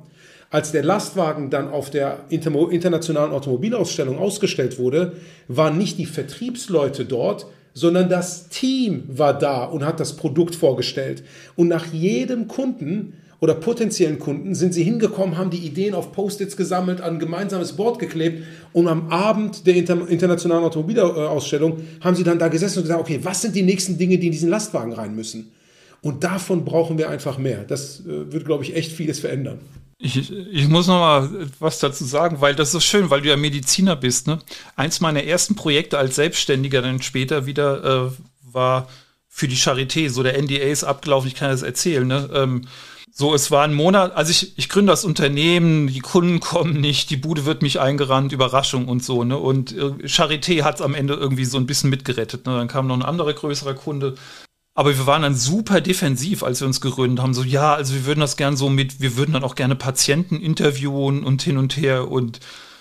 Als 0.51 0.73
der 0.73 0.83
Lastwagen 0.83 1.51
dann 1.51 1.69
auf 1.69 1.91
der 1.91 2.21
internationalen 2.31 3.33
Automobilausstellung 3.33 4.19
ausgestellt 4.19 4.79
wurde, 4.79 5.13
waren 5.47 5.77
nicht 5.77 5.99
die 5.99 6.07
Vertriebsleute 6.07 7.05
dort, 7.05 7.47
sondern 7.75 8.09
das 8.09 8.49
Team 8.49 9.05
war 9.09 9.39
da 9.39 9.65
und 9.65 9.85
hat 9.85 10.01
das 10.01 10.17
Produkt 10.17 10.55
vorgestellt. 10.55 11.23
Und 11.55 11.69
nach 11.69 11.87
jedem 11.93 12.49
Kunden 12.49 13.13
oder 13.41 13.55
potenziellen 13.55 14.19
Kunden 14.19 14.55
sind 14.55 14.75
sie 14.75 14.83
hingekommen, 14.83 15.37
haben 15.37 15.51
die 15.51 15.59
Ideen 15.59 15.95
auf 15.95 16.13
Post-its 16.13 16.57
gesammelt, 16.57 17.01
an 17.01 17.15
ein 17.15 17.19
gemeinsames 17.21 17.75
Board 17.75 17.99
geklebt 17.99 18.43
und 18.73 18.89
am 18.89 19.11
Abend 19.11 19.67
der 19.67 19.77
Inter 19.77 20.09
internationalen 20.09 20.65
Automobilausstellung 20.65 21.77
haben 22.01 22.17
sie 22.17 22.25
dann 22.25 22.39
da 22.39 22.49
gesessen 22.49 22.79
und 22.79 22.85
gesagt, 22.85 23.01
okay, 23.01 23.21
was 23.23 23.43
sind 23.43 23.55
die 23.55 23.63
nächsten 23.63 23.97
Dinge, 23.97 24.19
die 24.19 24.27
in 24.27 24.33
diesen 24.33 24.49
Lastwagen 24.49 24.93
rein 24.93 25.15
müssen? 25.15 25.53
Und 26.01 26.25
davon 26.25 26.65
brauchen 26.65 26.97
wir 26.97 27.11
einfach 27.11 27.39
mehr. 27.39 27.65
Das 27.65 28.01
äh, 28.01 28.33
wird, 28.33 28.45
glaube 28.45 28.65
ich, 28.65 28.75
echt 28.75 28.93
vieles 28.93 29.21
verändern. 29.21 29.59
Ich, 30.01 30.31
ich 30.31 30.69
muss 30.69 30.87
noch 30.87 31.01
mal 31.01 31.51
was 31.59 31.81
dazu 31.81 32.05
sagen, 32.05 32.41
weil 32.41 32.55
das 32.55 32.73
ist 32.73 32.85
schön, 32.85 33.11
weil 33.11 33.21
du 33.21 33.29
ja 33.29 33.37
Mediziner 33.37 33.97
bist. 33.97 34.29
Ne? 34.29 34.39
Eins 34.77 35.01
meiner 35.01 35.25
ersten 35.25 35.57
Projekte 35.57 35.99
als 35.99 36.15
Selbstständiger 36.15 36.83
dann 36.83 37.03
später 37.03 37.47
wieder 37.47 38.07
äh, 38.07 38.11
war 38.43 38.89
für 39.29 39.49
die 39.49 39.57
Charité. 39.57 40.09
So 40.09 40.23
der 40.23 40.41
NDA 40.41 40.69
ist 40.69 40.85
abgelaufen, 40.85 41.27
ich 41.27 41.35
kann 41.35 41.51
das 41.51 41.63
erzählen. 41.63 42.07
Ne? 42.07 42.31
Ähm, 42.33 42.69
so, 43.13 43.35
es 43.35 43.51
war 43.51 43.65
ein 43.65 43.75
Monat, 43.75 44.15
also 44.15 44.31
ich, 44.31 44.57
ich 44.57 44.69
gründe 44.69 44.93
das 44.93 45.05
Unternehmen, 45.05 45.89
die 45.89 45.99
Kunden 45.99 46.39
kommen 46.41 46.81
nicht, 46.81 47.11
die 47.11 47.17
Bude 47.17 47.45
wird 47.45 47.63
mich 47.63 47.81
eingerannt, 47.81 48.33
Überraschung 48.33 48.87
und 48.87 49.03
so, 49.03 49.25
ne? 49.25 49.37
Und 49.37 49.73
äh, 49.73 50.07
Charité 50.07 50.63
hat 50.63 50.77
es 50.77 50.83
am 50.83 50.95
Ende 50.95 51.15
irgendwie 51.15 51.45
so 51.45 51.59
ein 51.59 51.67
bisschen 51.67 51.91
mitgerettet. 51.91 52.47
Ne? 52.47 52.57
Dann 52.57 52.69
kam 52.69 52.87
noch 52.87 52.95
ein 52.95 53.03
anderer 53.03 53.33
größerer 53.33 53.75
Kunde, 53.75 54.15
aber 54.79 54.97
wir 54.97 55.09
waren 55.09 55.23
dann 55.23 55.35
super 55.35 55.81
defensiv, 55.81 56.45
als 56.45 56.61
wir 56.61 56.69
uns 56.69 56.81
gegründet 56.81 57.21
haben. 57.21 57.35
So, 57.35 57.43
ja, 57.43 57.75
also 57.75 57.95
wir 57.95 58.07
würden 58.07 58.21
das 58.21 58.37
gern 58.37 58.57
so 58.57 58.69
mit, 58.69 59.01
wir 59.01 59.17
würden 59.17 59.33
dann 59.33 59.43
auch 59.43 59.57
gerne 59.57 59.75
Patienten 59.75 60.41
interviewen 60.41 61.25
und 61.25 61.43
hin 61.43 61.59
und 61.59 61.77
her 61.77 62.09
und 62.09 62.39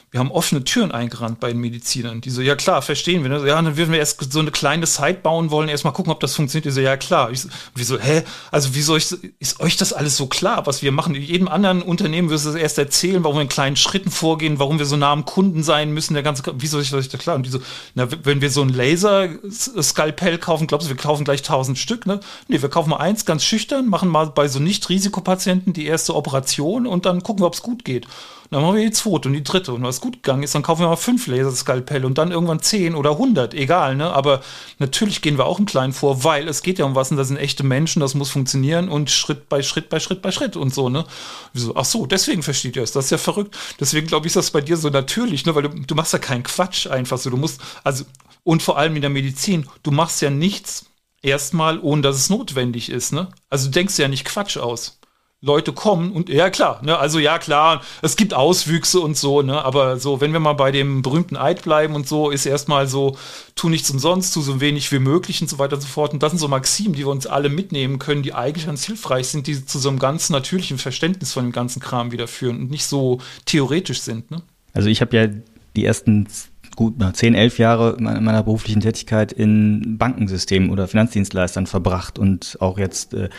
wir 0.10 0.22
haben 0.22 0.32
offene 0.32 0.64
Türen 0.64 0.93
eingerannt 0.93 1.41
bei 1.41 1.51
den 1.51 1.60
Medizinern. 1.60 2.22
Die 2.22 2.30
so, 2.30 2.41
ja 2.41 2.55
klar, 2.55 2.82
verstehen 2.82 3.24
wir. 3.24 3.30
Ne? 3.30 3.45
Ja, 3.45 3.62
dann 3.62 3.76
würden 3.76 3.91
wir 3.91 3.99
erst 3.99 4.32
so 4.32 4.39
eine 4.39 4.51
kleine 4.51 4.86
Site 4.86 5.20
bauen 5.22 5.51
wollen, 5.51 5.68
erstmal 5.68 5.91
gucken, 5.91 6.14
ob 6.14 6.22
das 6.22 6.34
funktioniert. 6.34 6.64
Die 6.64 6.72
so, 6.72 6.80
ja 6.80 6.95
klar. 6.95 7.30
Ich 7.30 7.41
so, 7.41 7.49
wie 7.76 7.84
so, 7.84 7.99
hä? 7.99 8.24
Also 8.49 8.70
wieso 8.72 8.95
ist, 8.95 9.12
ist 9.39 9.60
euch 9.60 9.76
das 9.76 9.91
alles 9.91 10.16
so 10.16 10.28
klar, 10.28 10.66
was 10.66 10.82
wir 10.82 10.93
machen? 10.93 11.14
Jedem 11.14 11.49
anderen 11.49 11.82
Unternehmen 11.82 12.30
wirst 12.30 12.45
du 12.45 12.51
das 12.51 12.58
erst 12.58 12.78
erzählen, 12.78 13.22
warum 13.26 13.36
wir 13.38 13.41
in 13.41 13.49
kleinen 13.49 13.76
Schritten 13.76 14.10
vorgehen, 14.10 14.60
warum 14.60 14.80
wir 14.80 14.86
so 14.86 14.95
nah 14.95 15.12
am 15.12 15.26
Kunden 15.26 15.62
sein 15.62 15.91
müssen. 15.91 16.14
Der 16.14 16.24
ganze, 16.24 16.41
wieso 16.58 16.80
ist 16.80 16.93
euch 16.93 17.10
das 17.10 17.20
klar? 17.20 17.36
Und 17.36 17.45
die 17.45 17.49
so, 17.49 17.60
na, 17.93 18.08
wenn 18.24 18.39
wir 18.39 18.49
so 18.49 18.62
ein 18.62 18.70
Laser-Skalpell 18.70 20.38
kaufen, 20.38 20.68
glaubst 20.68 20.88
du, 20.88 20.89
wir 20.89 20.97
kaufen 20.97 21.26
gleich 21.26 21.41
tausend 21.41 21.78
Stück, 21.78 22.05
ne? 22.05 22.22
Nee, 22.47 22.62
wir 22.62 22.70
kaufen 22.70 22.91
mal 22.91 22.97
eins 22.97 23.26
ganz 23.26 23.43
schüchtern, 23.43 23.89
machen 23.89 24.08
mal 24.08 24.28
bei 24.28 24.47
so 24.47 24.60
Nicht-Risikopatienten 24.60 25.74
die 25.74 25.86
erste 25.86 26.16
Operation 26.16 26.88
und 26.88 27.05
dann 27.05 27.24
gucken 27.24 27.43
wir, 27.43 27.47
ob 27.47 27.55
es 27.55 27.62
gut 27.62 27.84
geht. 27.84 28.08
Dann 28.50 28.62
machen 28.62 28.78
wir 28.78 28.84
die 28.86 28.91
zweite 28.91 29.28
und 29.28 29.34
die 29.34 29.43
dritte. 29.43 29.74
Und 29.74 29.84
was 29.84 30.02
gut 30.02 30.24
gegangen 30.24 30.43
ist, 30.43 30.56
dann 30.56 30.64
kaufen 30.64 30.82
wir 30.82 30.88
mal 30.88 30.95
fünf 30.95 31.28
Laserskalpelle 31.28 32.06
und 32.06 32.18
dann 32.18 32.32
irgendwann 32.32 32.62
zehn 32.62 32.95
oder 32.95 33.18
hundert, 33.18 33.54
egal, 33.54 33.95
ne? 33.95 34.12
Aber 34.12 34.41
natürlich 34.80 35.22
gehen 35.22 35.38
wir 35.38 35.45
auch 35.45 35.60
im 35.60 35.66
Kleinen 35.66 35.93
vor, 35.93 36.24
weil 36.24 36.48
es 36.48 36.62
geht 36.62 36.80
ja 36.80 36.86
um 36.86 36.95
was 36.95 37.12
und 37.12 37.18
das 37.18 37.28
sind 37.28 37.38
echte 37.38 37.64
Menschen, 37.64 38.00
das 38.00 38.16
muss 38.16 38.30
funktionieren 38.30 38.89
und 38.89 39.12
Schritt 39.12 39.50
bei 39.50 39.62
Schritt 39.62 39.89
bei 39.89 40.00
Schritt 40.00 40.22
bei 40.22 40.32
Schritt 40.32 40.56
und 40.56 40.74
so, 40.74 40.89
ne? 40.89 41.06
Wieso? 41.54 41.76
Ach 41.76 41.86
so, 41.86 42.06
deswegen 42.06 42.43
versteht 42.43 42.76
ihr 42.76 42.84
es. 42.84 42.91
Das 42.91 43.06
ist 43.06 43.12
ja 43.12 43.18
verrückt. 43.18 43.58
Deswegen 43.80 44.08
glaube 44.08 44.28
ich, 44.28 44.32
ist 44.32 44.38
das 44.38 44.52
bei 44.52 44.62
dir 44.62 44.78
so 44.78 44.89
natürlich, 44.89 45.45
ne? 45.45 45.54
Weil 45.56 45.64
du, 45.64 45.70
du 45.70 45.95
machst 45.95 46.14
ja 46.14 46.20
keinen 46.20 46.43
Quatsch 46.43 46.88
einfach 46.88 47.18
so. 47.18 47.30
Du 47.30 47.38
musst, 47.38 47.62
also, 47.84 48.06
und 48.43 48.64
vor 48.64 48.78
allem 48.78 48.95
in 48.95 49.02
der 49.02 49.10
Medizin, 49.10 49.68
du 49.84 49.91
machst 49.91 50.22
ja 50.22 50.30
nichts 50.30 50.86
erstmal, 51.22 51.80
ohne 51.80 52.02
dass 52.02 52.16
es 52.16 52.30
notwendig 52.30 52.89
ist, 52.89 53.12
ne? 53.12 53.30
Also 53.50 53.66
du 53.68 53.72
denkst 53.72 53.98
ja 54.00 54.08
nicht 54.08 54.26
Quatsch 54.26 54.58
aus. 54.58 54.97
Leute 55.42 55.72
kommen 55.72 56.14
und 56.14 56.30
ja 56.30 56.50
klar, 56.50 56.82
ne, 56.84 56.98
also 56.98 57.20
ja 57.20 57.38
klar, 57.38 57.84
es 58.02 58.16
gibt 58.16 58.34
Auswüchse 58.34 59.00
und 59.00 59.16
so, 59.16 59.44
ne, 59.44 59.64
aber 59.64 60.00
so, 60.00 60.20
wenn 60.20 60.34
wir 60.34 60.40
mal 60.40 60.54
bei 60.54 60.72
dem 60.72 61.04
berühmten 61.04 61.38
Eid 61.38 61.62
bleiben 61.62 61.94
und 61.94 62.08
so, 62.08 62.32
ist 62.32 62.48
erstmal 62.48 62.88
so, 62.88 63.16
tu 63.54 63.70
nichts 63.70 63.92
umsonst, 63.92 64.34
tu 64.34 64.42
so 64.42 64.60
wenig 64.62 64.92
wie 64.92 64.98
möglich 64.98 65.40
und 65.40 65.48
so 65.48 65.60
weiter 65.60 65.76
und 65.76 65.82
so 65.82 65.88
fort. 65.88 66.12
Und 66.12 66.24
das 66.24 66.32
sind 66.32 66.40
so 66.40 66.48
Maximen, 66.48 66.94
die 66.94 67.00
wir 67.00 67.10
uns 67.10 67.28
alle 67.28 67.50
mitnehmen 67.50 68.00
können, 68.00 68.24
die 68.24 68.34
eigentlich 68.34 68.66
ganz 68.66 68.84
hilfreich 68.86 69.28
sind, 69.28 69.46
die 69.46 69.64
zu 69.64 69.78
so 69.78 69.90
einem 69.90 70.00
ganz 70.00 70.32
natürlichen 70.32 70.80
Verständnis 70.80 71.34
von 71.34 71.44
dem 71.44 71.52
ganzen 71.52 71.82
Kram 71.82 72.12
wieder 72.12 72.28
führen 72.28 72.58
und 72.62 72.72
nicht 72.72 72.86
so 72.86 73.20
theoretisch 73.46 74.02
sind. 74.02 74.32
Ne? 74.32 74.42
Also 74.74 74.90
ich 74.90 75.02
habe 75.02 75.16
ja 75.16 75.28
die 75.76 75.86
ersten 75.86 76.28
gut 76.76 76.96
10, 77.14 77.36
11 77.36 77.60
Jahre 77.60 77.98
meiner 78.00 78.42
beruflichen 78.42 78.82
Tätigkeit 78.82 79.32
in 79.32 79.98
Bankensystemen 79.98 80.72
oder 80.72 80.88
Finanzdienstleistern 80.88 81.68
verbracht 81.68 82.18
und 82.18 82.58
auch 82.60 82.80
jetzt 82.80 83.14
äh, 83.14 83.30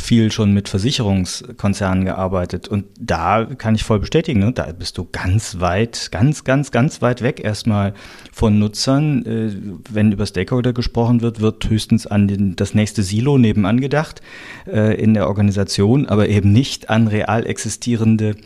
viel 0.00 0.32
schon 0.32 0.52
mit 0.52 0.68
Versicherungskonzernen 0.68 2.04
gearbeitet 2.04 2.68
und 2.68 2.86
da 2.98 3.44
kann 3.44 3.74
ich 3.74 3.84
voll 3.84 4.00
bestätigen, 4.00 4.40
ne, 4.40 4.52
da 4.52 4.70
bist 4.72 4.98
du 4.98 5.08
ganz 5.10 5.60
weit, 5.60 6.08
ganz, 6.10 6.44
ganz, 6.44 6.70
ganz 6.70 7.02
weit 7.02 7.22
weg 7.22 7.42
erstmal 7.42 7.94
von 8.32 8.58
Nutzern. 8.58 9.24
Äh, 9.26 9.50
wenn 9.90 10.12
über 10.12 10.26
Stakeholder 10.26 10.72
gesprochen 10.72 11.20
wird, 11.20 11.40
wird 11.40 11.68
höchstens 11.68 12.06
an 12.06 12.28
den, 12.28 12.56
das 12.56 12.74
nächste 12.74 13.02
Silo 13.02 13.38
nebenan 13.38 13.80
gedacht 13.80 14.20
äh, 14.66 15.00
in 15.00 15.14
der 15.14 15.28
Organisation, 15.28 16.06
aber 16.06 16.28
eben 16.28 16.52
nicht 16.52 16.90
an 16.90 17.06
real 17.06 17.46
existierende, 17.46 18.36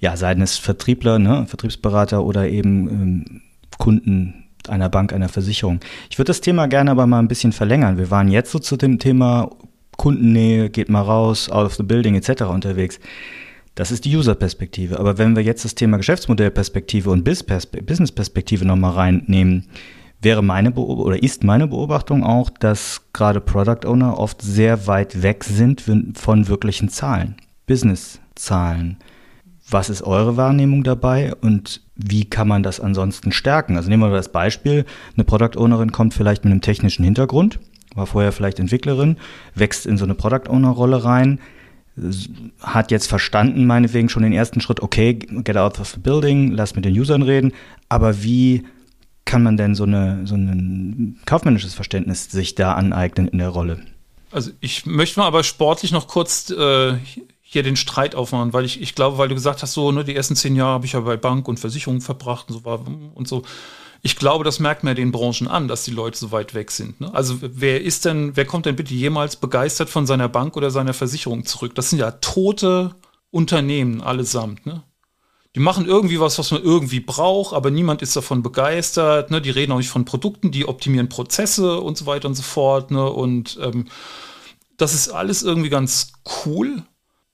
ja, 0.00 0.16
seien 0.16 0.42
es 0.42 0.56
Vertriebler, 0.56 1.18
ne, 1.18 1.46
Vertriebsberater 1.46 2.24
oder 2.24 2.48
eben 2.48 2.88
ähm, 2.88 3.40
Kunden 3.78 4.44
einer 4.68 4.88
Bank, 4.88 5.12
einer 5.12 5.28
Versicherung. 5.28 5.80
Ich 6.10 6.18
würde 6.18 6.28
das 6.28 6.40
Thema 6.40 6.66
gerne 6.66 6.90
aber 6.90 7.06
mal 7.06 7.18
ein 7.18 7.28
bisschen 7.28 7.52
verlängern. 7.52 7.98
Wir 7.98 8.10
waren 8.10 8.28
jetzt 8.28 8.50
so 8.50 8.58
zu 8.58 8.76
dem 8.76 8.98
Thema 8.98 9.50
Kundennähe, 9.98 10.70
geht 10.70 10.88
mal 10.88 11.02
raus, 11.02 11.50
out 11.50 11.66
of 11.66 11.74
the 11.74 11.82
building 11.82 12.14
etc. 12.14 12.44
unterwegs. 12.44 12.98
Das 13.74 13.90
ist 13.92 14.06
die 14.06 14.16
User-Perspektive. 14.16 14.98
Aber 14.98 15.18
wenn 15.18 15.36
wir 15.36 15.42
jetzt 15.42 15.64
das 15.66 15.74
Thema 15.74 15.98
Geschäftsmodellperspektive 15.98 17.10
und 17.10 17.22
Business-Perspektive 17.22 18.64
nochmal 18.64 18.92
reinnehmen, 18.92 19.66
wäre 20.20 20.42
meine 20.42 20.72
Beob 20.72 20.98
oder 20.98 21.22
ist 21.22 21.44
meine 21.44 21.68
Beobachtung 21.68 22.24
auch, 22.24 22.50
dass 22.50 23.02
gerade 23.12 23.40
Product 23.40 23.86
Owner 23.86 24.18
oft 24.18 24.42
sehr 24.42 24.86
weit 24.88 25.22
weg 25.22 25.44
sind 25.44 25.80
von 26.14 26.48
wirklichen 26.48 26.88
Zahlen, 26.88 27.36
Business-Zahlen. 27.66 28.96
Was 29.70 29.90
ist 29.90 30.02
eure 30.02 30.36
Wahrnehmung 30.36 30.82
dabei 30.82 31.34
und 31.36 31.82
wie 31.94 32.24
kann 32.24 32.48
man 32.48 32.62
das 32.62 32.80
ansonsten 32.80 33.30
stärken? 33.30 33.76
Also 33.76 33.90
nehmen 33.90 34.02
wir 34.02 34.10
das 34.10 34.32
Beispiel, 34.32 34.86
eine 35.14 35.24
Product 35.24 35.56
Ownerin 35.56 35.92
kommt 35.92 36.14
vielleicht 36.14 36.44
mit 36.44 36.50
einem 36.50 36.62
technischen 36.62 37.04
Hintergrund, 37.04 37.60
war 37.98 38.06
vorher 38.06 38.32
vielleicht 38.32 38.58
Entwicklerin, 38.58 39.18
wächst 39.54 39.84
in 39.86 39.98
so 39.98 40.04
eine 40.04 40.14
Product 40.14 40.48
Owner 40.48 40.70
Rolle 40.70 41.04
rein, 41.04 41.40
hat 42.60 42.90
jetzt 42.90 43.08
verstanden, 43.08 43.66
meinetwegen 43.66 44.08
schon 44.08 44.22
den 44.22 44.32
ersten 44.32 44.60
Schritt, 44.60 44.80
okay, 44.80 45.14
get 45.14 45.56
out 45.56 45.80
of 45.80 45.88
the 45.88 46.00
building, 46.00 46.52
lass 46.52 46.76
mit 46.76 46.84
den 46.84 46.98
Usern 46.98 47.22
reden, 47.22 47.52
aber 47.88 48.22
wie 48.22 48.64
kann 49.24 49.42
man 49.42 49.56
denn 49.56 49.74
so, 49.74 49.84
eine, 49.84 50.26
so 50.26 50.36
ein 50.36 51.18
kaufmännisches 51.26 51.74
Verständnis 51.74 52.30
sich 52.30 52.54
da 52.54 52.74
aneignen 52.74 53.28
in 53.28 53.38
der 53.38 53.50
Rolle? 53.50 53.80
Also 54.30 54.52
ich 54.60 54.86
möchte 54.86 55.20
mal 55.20 55.26
aber 55.26 55.42
sportlich 55.42 55.92
noch 55.92 56.06
kurz 56.06 56.50
äh, 56.50 56.94
hier 57.42 57.62
den 57.62 57.76
Streit 57.76 58.14
aufmachen, 58.14 58.52
weil 58.52 58.64
ich, 58.64 58.80
ich 58.80 58.94
glaube, 58.94 59.18
weil 59.18 59.28
du 59.28 59.34
gesagt 59.34 59.62
hast, 59.62 59.72
so, 59.72 59.90
ne, 59.90 60.04
die 60.04 60.14
ersten 60.14 60.36
zehn 60.36 60.54
Jahre 60.54 60.72
habe 60.72 60.86
ich 60.86 60.92
ja 60.92 61.00
bei 61.00 61.16
Bank 61.16 61.48
und 61.48 61.58
Versicherung 61.58 62.00
verbracht 62.00 62.48
und 62.48 62.54
so 62.54 62.64
war 62.64 62.80
und 63.14 63.26
so 63.26 63.42
ich 64.02 64.16
glaube, 64.16 64.44
das 64.44 64.60
merkt 64.60 64.84
man 64.84 64.92
ja 64.92 64.94
den 64.94 65.12
Branchen 65.12 65.48
an, 65.48 65.68
dass 65.68 65.84
die 65.84 65.90
Leute 65.90 66.18
so 66.18 66.30
weit 66.30 66.54
weg 66.54 66.70
sind. 66.70 67.00
Ne? 67.00 67.12
Also 67.12 67.38
wer 67.40 67.82
ist 67.82 68.04
denn, 68.04 68.36
wer 68.36 68.44
kommt 68.44 68.66
denn 68.66 68.76
bitte 68.76 68.94
jemals 68.94 69.36
begeistert 69.36 69.90
von 69.90 70.06
seiner 70.06 70.28
Bank 70.28 70.56
oder 70.56 70.70
seiner 70.70 70.94
Versicherung 70.94 71.44
zurück? 71.44 71.74
Das 71.74 71.90
sind 71.90 71.98
ja 71.98 72.12
tote 72.12 72.94
Unternehmen 73.30 74.00
allesamt. 74.00 74.66
Ne? 74.66 74.84
Die 75.56 75.60
machen 75.60 75.86
irgendwie 75.86 76.20
was, 76.20 76.38
was 76.38 76.50
man 76.52 76.62
irgendwie 76.62 77.00
braucht, 77.00 77.54
aber 77.54 77.70
niemand 77.70 78.00
ist 78.02 78.14
davon 78.14 78.42
begeistert. 78.42 79.30
Ne? 79.30 79.40
Die 79.40 79.50
reden 79.50 79.72
auch 79.72 79.78
nicht 79.78 79.88
von 79.88 80.04
Produkten, 80.04 80.52
die 80.52 80.68
optimieren 80.68 81.08
Prozesse 81.08 81.80
und 81.80 81.98
so 81.98 82.06
weiter 82.06 82.28
und 82.28 82.34
so 82.34 82.42
fort. 82.42 82.92
Ne? 82.92 83.10
Und 83.10 83.58
ähm, 83.60 83.86
das 84.76 84.94
ist 84.94 85.08
alles 85.08 85.42
irgendwie 85.42 85.70
ganz 85.70 86.12
cool. 86.46 86.84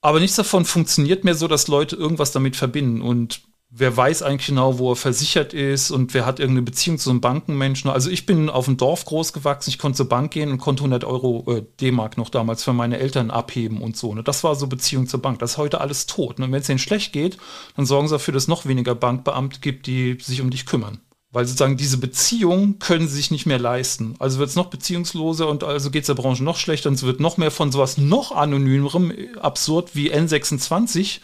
Aber 0.01 0.19
nichts 0.19 0.35
davon 0.35 0.65
funktioniert 0.65 1.23
mehr 1.23 1.35
so, 1.35 1.47
dass 1.47 1.67
Leute 1.67 1.95
irgendwas 1.95 2.31
damit 2.31 2.55
verbinden. 2.55 3.01
Und 3.01 3.41
wer 3.77 3.95
weiß 3.95 4.23
eigentlich 4.23 4.47
genau, 4.47 4.79
wo 4.79 4.93
er 4.93 4.95
versichert 4.95 5.53
ist 5.53 5.91
und 5.91 6.13
wer 6.13 6.25
hat 6.25 6.39
irgendeine 6.39 6.65
Beziehung 6.65 6.97
zu 6.97 7.09
einem 7.09 7.19
Bankenmenschen. 7.19 7.89
Also 7.89 8.09
ich 8.09 8.25
bin 8.25 8.49
auf 8.49 8.65
dem 8.65 8.77
Dorf 8.77 9.03
groß 9.03 9.33
gewachsen, 9.33 9.69
ich 9.69 9.79
konnte 9.79 9.97
zur 9.97 10.09
Bank 10.09 10.31
gehen 10.31 10.49
und 10.49 10.59
konnte 10.59 10.81
100 10.81 11.03
Euro 11.03 11.43
äh, 11.51 11.63
D-Mark 11.81 12.17
noch 12.17 12.29
damals 12.29 12.63
für 12.63 12.71
meine 12.71 12.99
Eltern 12.99 13.31
abheben 13.31 13.81
und 13.81 13.97
so. 13.97 14.15
Ne? 14.15 14.23
Das 14.23 14.45
war 14.45 14.55
so 14.55 14.67
Beziehung 14.67 15.07
zur 15.07 15.21
Bank. 15.21 15.39
Das 15.39 15.51
ist 15.51 15.57
heute 15.57 15.81
alles 15.81 16.05
tot. 16.05 16.39
Ne? 16.39 16.45
Und 16.45 16.53
wenn 16.53 16.61
es 16.61 16.67
denen 16.67 16.79
schlecht 16.79 17.11
geht, 17.11 17.37
dann 17.75 17.85
sorgen 17.85 18.07
sie 18.07 18.13
dafür, 18.13 18.33
dass 18.33 18.43
es 18.43 18.47
noch 18.47 18.65
weniger 18.65 18.95
Bankbeamte 18.95 19.59
gibt, 19.59 19.87
die 19.87 20.17
sich 20.21 20.39
um 20.39 20.49
dich 20.49 20.65
kümmern. 20.65 21.01
Weil 21.31 21.45
sozusagen 21.45 21.75
diese 21.75 21.97
Beziehung 21.97 22.79
können 22.79 23.09
sie 23.09 23.15
sich 23.17 23.29
nicht 23.29 23.45
mehr 23.45 23.59
leisten. 23.59 24.15
Also 24.19 24.39
wird 24.39 24.49
es 24.49 24.55
noch 24.55 24.67
beziehungsloser 24.67 25.49
und 25.49 25.65
also 25.65 25.91
geht 25.91 26.03
es 26.03 26.07
der 26.07 26.13
Branche 26.13 26.45
noch 26.45 26.55
schlechter 26.55 26.87
und 26.87 26.95
es 26.95 27.03
wird 27.03 27.19
noch 27.19 27.35
mehr 27.35 27.51
von 27.51 27.73
sowas 27.73 27.97
noch 27.97 28.31
anonymerem, 28.31 29.11
absurd 29.41 29.95
wie 29.95 30.13
N26 30.13 31.19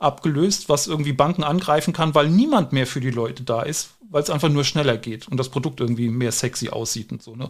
abgelöst, 0.00 0.68
was 0.68 0.86
irgendwie 0.86 1.12
Banken 1.12 1.44
angreifen 1.44 1.92
kann, 1.92 2.14
weil 2.14 2.28
niemand 2.28 2.72
mehr 2.72 2.86
für 2.86 3.00
die 3.00 3.10
Leute 3.10 3.44
da 3.44 3.62
ist, 3.62 3.90
weil 4.10 4.22
es 4.22 4.30
einfach 4.30 4.48
nur 4.48 4.64
schneller 4.64 4.96
geht 4.96 5.28
und 5.28 5.36
das 5.36 5.50
Produkt 5.50 5.80
irgendwie 5.80 6.08
mehr 6.08 6.32
sexy 6.32 6.70
aussieht 6.70 7.12
und 7.12 7.22
so. 7.22 7.36
Ne? 7.36 7.48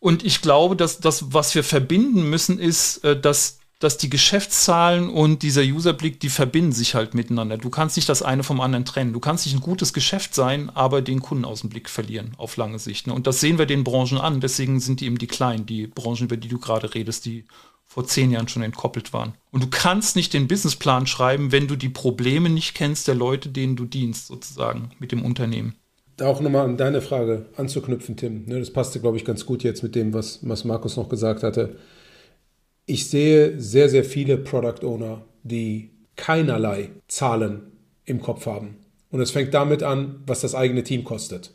Und 0.00 0.24
ich 0.24 0.42
glaube, 0.42 0.76
dass 0.76 0.98
das, 0.98 1.32
was 1.32 1.54
wir 1.54 1.64
verbinden 1.64 2.28
müssen, 2.28 2.58
ist, 2.58 3.04
äh, 3.04 3.18
dass 3.18 3.60
dass 3.82 3.98
die 3.98 4.10
Geschäftszahlen 4.10 5.10
und 5.10 5.42
dieser 5.42 5.62
Userblick, 5.62 6.20
die 6.20 6.28
verbinden 6.28 6.70
sich 6.70 6.94
halt 6.94 7.14
miteinander. 7.14 7.58
Du 7.58 7.68
kannst 7.68 7.96
nicht 7.96 8.08
das 8.08 8.22
eine 8.22 8.44
vom 8.44 8.60
anderen 8.60 8.84
trennen. 8.84 9.12
Du 9.12 9.18
kannst 9.18 9.44
nicht 9.44 9.56
ein 9.56 9.60
gutes 9.60 9.92
Geschäft 9.92 10.36
sein, 10.36 10.70
aber 10.70 11.02
den 11.02 11.20
Kunden 11.20 11.44
aus 11.44 11.62
dem 11.62 11.70
Blick 11.70 11.88
verlieren 11.88 12.32
auf 12.36 12.56
lange 12.56 12.78
Sicht. 12.78 13.08
Ne? 13.08 13.12
Und 13.12 13.26
das 13.26 13.40
sehen 13.40 13.58
wir 13.58 13.66
den 13.66 13.82
Branchen 13.82 14.18
an. 14.18 14.40
Deswegen 14.40 14.78
sind 14.78 15.00
die 15.00 15.06
eben 15.06 15.18
die 15.18 15.26
kleinen, 15.26 15.66
die 15.66 15.88
Branchen, 15.88 16.26
über 16.26 16.36
die 16.36 16.46
du 16.46 16.60
gerade 16.60 16.94
redest, 16.94 17.24
die 17.24 17.44
vor 17.92 18.06
zehn 18.06 18.30
Jahren 18.30 18.48
schon 18.48 18.62
entkoppelt 18.62 19.12
waren. 19.12 19.34
Und 19.50 19.62
du 19.62 19.68
kannst 19.68 20.16
nicht 20.16 20.32
den 20.32 20.48
Businessplan 20.48 21.06
schreiben, 21.06 21.52
wenn 21.52 21.68
du 21.68 21.76
die 21.76 21.90
Probleme 21.90 22.48
nicht 22.48 22.74
kennst 22.74 23.06
der 23.06 23.14
Leute, 23.14 23.50
denen 23.50 23.76
du 23.76 23.84
dienst, 23.84 24.28
sozusagen, 24.28 24.92
mit 24.98 25.12
dem 25.12 25.22
Unternehmen. 25.22 25.74
Da 26.16 26.26
auch 26.26 26.40
nochmal 26.40 26.64
an 26.64 26.78
deine 26.78 27.02
Frage 27.02 27.44
anzuknüpfen, 27.54 28.16
Tim. 28.16 28.46
Ne, 28.46 28.58
das 28.58 28.72
passte, 28.72 28.98
glaube 28.98 29.18
ich, 29.18 29.26
ganz 29.26 29.44
gut 29.44 29.62
jetzt 29.62 29.82
mit 29.82 29.94
dem, 29.94 30.14
was, 30.14 30.38
was 30.40 30.64
Markus 30.64 30.96
noch 30.96 31.10
gesagt 31.10 31.42
hatte. 31.42 31.76
Ich 32.86 33.10
sehe 33.10 33.60
sehr, 33.60 33.90
sehr 33.90 34.04
viele 34.04 34.38
Product 34.38 34.86
Owner, 34.86 35.20
die 35.42 35.90
keinerlei 36.16 36.92
Zahlen 37.08 37.72
im 38.06 38.22
Kopf 38.22 38.46
haben. 38.46 38.78
Und 39.10 39.20
es 39.20 39.32
fängt 39.32 39.52
damit 39.52 39.82
an, 39.82 40.22
was 40.26 40.40
das 40.40 40.54
eigene 40.54 40.82
Team 40.82 41.04
kostet. 41.04 41.50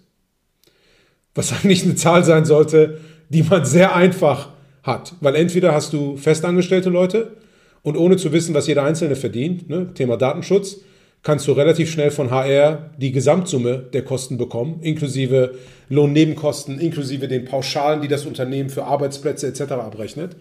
Was 1.33 1.51
eigentlich 1.63 1.83
eine 1.83 1.95
Zahl 1.95 2.23
sein 2.23 2.45
sollte, 2.45 3.01
die 3.29 3.41
man 3.41 3.65
sehr 3.65 3.95
einfach 3.95 4.51
hat. 4.87 5.13
Weil 5.21 5.35
entweder 5.35 5.73
hast 5.73 5.93
du 5.93 6.17
festangestellte 6.17 6.89
Leute 6.89 7.37
und 7.83 7.95
ohne 7.95 8.17
zu 8.17 8.33
wissen, 8.33 8.55
was 8.55 8.67
jeder 8.67 8.83
Einzelne 8.83 9.15
verdient, 9.15 9.69
ne, 9.69 9.93
Thema 9.93 10.17
Datenschutz, 10.17 10.77
kannst 11.23 11.47
du 11.47 11.51
relativ 11.51 11.91
schnell 11.91 12.09
von 12.09 12.31
HR 12.31 12.91
die 12.97 13.11
Gesamtsumme 13.11 13.79
der 13.93 14.03
Kosten 14.03 14.37
bekommen, 14.37 14.79
inklusive 14.81 15.55
Lohnnebenkosten, 15.89 16.79
inklusive 16.79 17.27
den 17.27 17.45
Pauschalen, 17.45 18.01
die 18.01 18.07
das 18.07 18.25
Unternehmen 18.25 18.69
für 18.69 18.85
Arbeitsplätze 18.85 19.47
etc. 19.47 19.73
abrechnet. 19.73 20.35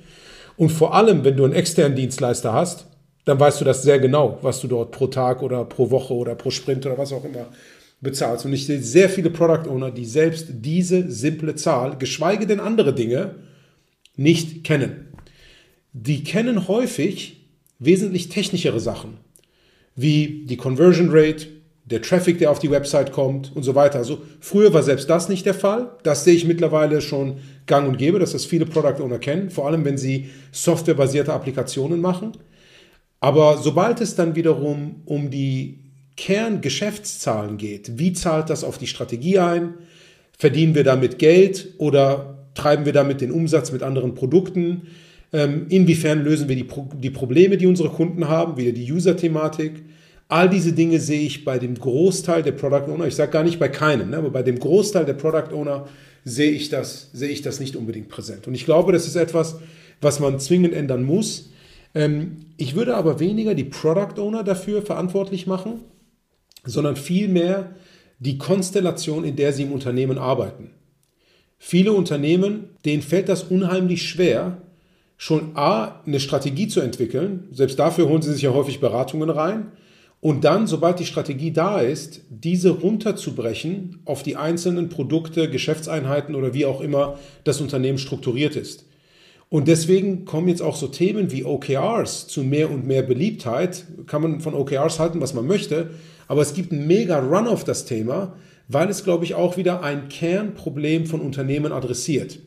Und 0.57 0.71
vor 0.71 0.95
allem, 0.95 1.25
wenn 1.25 1.37
du 1.37 1.45
einen 1.45 1.53
externen 1.53 1.97
Dienstleister 1.97 2.53
hast, 2.53 2.87
dann 3.25 3.41
weißt 3.41 3.61
du 3.61 3.65
das 3.65 3.83
sehr 3.83 3.99
genau, 3.99 4.39
was 4.43 4.61
du 4.61 4.69
dort 4.69 4.93
pro 4.93 5.09
Tag 5.09 5.43
oder 5.43 5.65
pro 5.65 5.91
Woche 5.91 6.15
oder 6.15 6.35
pro 6.35 6.51
Sprint 6.51 6.87
oder 6.87 6.97
was 6.97 7.13
auch 7.13 7.25
immer 7.25 7.47
bezahlst. 8.01 8.45
Und 8.45 8.53
ich 8.53 8.67
sehe 8.67 8.81
sehr 8.81 9.09
viele 9.09 9.31
Product 9.31 9.69
Owner, 9.69 9.91
die 9.91 10.05
selbst 10.05 10.47
diese 10.53 11.11
simple 11.11 11.57
Zahl, 11.57 11.97
geschweige 11.99 12.47
denn 12.47 12.61
andere 12.61 12.95
Dinge, 12.95 13.35
nicht 14.17 14.65
kennen. 14.65 15.09
Die 15.93 16.25
kennen 16.25 16.69
häufig 16.69 17.47
wesentlich 17.79 18.29
technischere 18.29 18.81
Sachen, 18.81 19.19
wie 19.95 20.45
die 20.47 20.57
Conversion 20.57 21.09
Rate, 21.11 21.49
der 21.87 22.03
Traffic, 22.03 22.39
der 22.39 22.51
auf 22.51 22.59
die 22.59 22.71
Website 22.71 23.13
kommt 23.13 23.55
und 23.55 23.63
so 23.63 23.77
weiter. 23.77 23.99
Also 23.99 24.21
früher 24.41 24.75
war 24.75 24.83
selbst 24.83 25.09
das 25.09 25.29
nicht 25.29 25.47
der 25.47 25.55
Fall. 25.55 25.93
Das 26.03 26.25
sehe 26.25 26.35
ich 26.35 26.45
mittlerweile 26.45 27.01
schon 27.01 27.39
gang 27.67 27.89
und 27.89 27.97
gäbe, 27.97 28.19
dass 28.19 28.33
das 28.33 28.45
viele 28.45 28.67
Product 28.67 29.01
Owner 29.01 29.19
kennen, 29.19 29.51
vor 29.51 29.67
allem 29.69 29.85
wenn 29.85 29.97
sie 29.97 30.31
softwarebasierte 30.51 31.33
Applikationen 31.33 32.01
machen. 32.01 32.33
Aber 33.21 33.59
sobald 33.59 34.01
es 34.01 34.17
dann 34.17 34.35
wiederum 34.35 35.03
um 35.05 35.31
die 35.31 35.79
Kerngeschäftszahlen 36.17 37.57
geht, 37.57 37.99
wie 37.99 38.13
zahlt 38.13 38.51
das 38.51 38.65
auf 38.65 38.79
die 38.79 38.87
Strategie 38.87 39.39
ein? 39.39 39.75
Verdienen 40.37 40.75
wir 40.75 40.85
damit 40.85 41.19
Geld 41.19 41.75
oder 41.79 42.36
treiben 42.57 42.85
wir 42.85 42.93
damit 42.93 43.21
den 43.21 43.31
Umsatz 43.31 43.71
mit 43.71 43.83
anderen 43.83 44.15
Produkten? 44.15 44.89
Ähm, 45.33 45.67
inwiefern 45.69 46.25
lösen 46.25 46.49
wir 46.49 46.57
die, 46.57 46.65
Pro 46.65 46.89
die 46.95 47.11
Probleme, 47.11 47.57
die 47.57 47.67
unsere 47.67 47.91
Kunden 47.91 48.29
haben? 48.29 48.57
Wieder 48.57 48.73
die 48.73 48.91
User-Thematik. 48.91 49.85
All 50.29 50.49
diese 50.49 50.73
Dinge 50.73 50.99
sehe 50.99 51.21
ich 51.21 51.45
bei 51.45 51.59
dem 51.59 51.75
Großteil 51.77 52.43
der 52.43 52.53
Product 52.53 52.91
Owner, 52.91 53.07
ich 53.07 53.15
sage 53.15 53.31
gar 53.31 53.45
nicht 53.45 53.61
bei 53.61 53.69
keinem, 53.69 54.11
ne, 54.11 54.17
aber 54.17 54.31
bei 54.31 54.43
dem 54.43 54.59
Großteil 54.59 55.05
der 55.05 55.13
Product 55.13 55.55
Owner 55.55 55.87
sehe 56.25 56.51
ich, 56.51 56.69
das, 56.69 57.11
sehe 57.13 57.29
ich 57.29 57.43
das 57.43 57.61
nicht 57.61 57.77
unbedingt 57.77 58.09
präsent. 58.09 58.49
Und 58.49 58.55
ich 58.55 58.65
glaube, 58.65 58.91
das 58.91 59.07
ist 59.07 59.15
etwas, 59.15 59.61
was 60.01 60.19
man 60.19 60.41
zwingend 60.41 60.75
ändern 60.75 61.05
muss. 61.05 61.51
Ähm, 61.95 62.47
ich 62.57 62.75
würde 62.75 62.97
aber 62.97 63.21
weniger 63.21 63.55
die 63.55 63.65
Product 63.65 64.21
Owner 64.21 64.43
dafür 64.43 64.83
verantwortlich 64.83 65.47
machen, 65.47 65.81
sondern 66.65 66.97
vielmehr 66.97 67.77
die 68.19 68.39
Konstellation, 68.39 69.23
in 69.23 69.37
der 69.37 69.53
sie 69.53 69.63
im 69.63 69.73
Unternehmen 69.73 70.19
arbeiten. 70.19 70.71
Viele 71.59 71.93
Unternehmen, 71.93 72.71
denen 72.85 73.03
fällt 73.03 73.29
das 73.29 73.45
unheimlich 73.45 74.09
schwer, 74.09 74.63
schon 75.17 75.57
A, 75.57 76.01
eine 76.07 76.21
Strategie 76.21 76.69
zu 76.69 76.81
entwickeln. 76.81 77.49
Selbst 77.51 77.79
dafür 77.79 78.09
holen 78.09 78.23
sie 78.23 78.33
sich 78.33 78.43
ja 78.43 78.53
häufig 78.53 78.81
Beratungen 78.81 79.31
rein. 79.31 79.73
Und 80.21 80.45
dann, 80.45 80.67
sobald 80.67 80.99
die 80.99 81.07
Strategie 81.07 81.53
da 81.53 81.81
ist, 81.81 82.23
diese 82.31 82.71
runterzubrechen 82.71 84.01
auf 84.05 84.23
die 84.23 84.37
einzelnen 84.37 84.89
Produkte, 84.89 85.51
Geschäftseinheiten 85.51 86.35
oder 86.35 86.53
wie 86.55 86.67
auch 86.67 86.81
immer 86.81 87.19
das 87.45 87.61
Unternehmen 87.61 87.99
strukturiert 87.99 88.57
ist. 88.57 88.87
Und 89.49 89.69
deswegen 89.69 90.25
kommen 90.25 90.49
jetzt 90.49 90.63
auch 90.63 90.75
so 90.75 90.89
Themen 90.89 91.31
wie 91.31 91.45
OKRs 91.45 92.27
zu 92.27 92.43
mehr 92.43 92.71
und 92.71 92.87
mehr 92.87 93.03
Beliebtheit. 93.03 93.85
Kann 94.07 94.23
man 94.23 94.41
von 94.41 94.55
OKRs 94.55 94.99
halten, 94.99 95.21
was 95.21 95.35
man 95.35 95.47
möchte, 95.47 95.91
aber 96.27 96.43
es 96.43 96.55
gibt 96.55 96.73
einen 96.73 96.87
mega 96.87 97.19
Run 97.21 97.47
auf 97.47 97.63
das 97.63 97.85
Thema, 97.85 98.35
weil 98.69 98.89
es, 98.89 99.05
glaube 99.05 99.25
ich, 99.25 99.35
auch 99.35 99.57
wieder 99.57 99.83
ein 99.83 100.09
Kernproblem 100.09 101.07
von 101.07 101.21
Unternehmen 101.21 101.73
adressiert. 101.73 102.39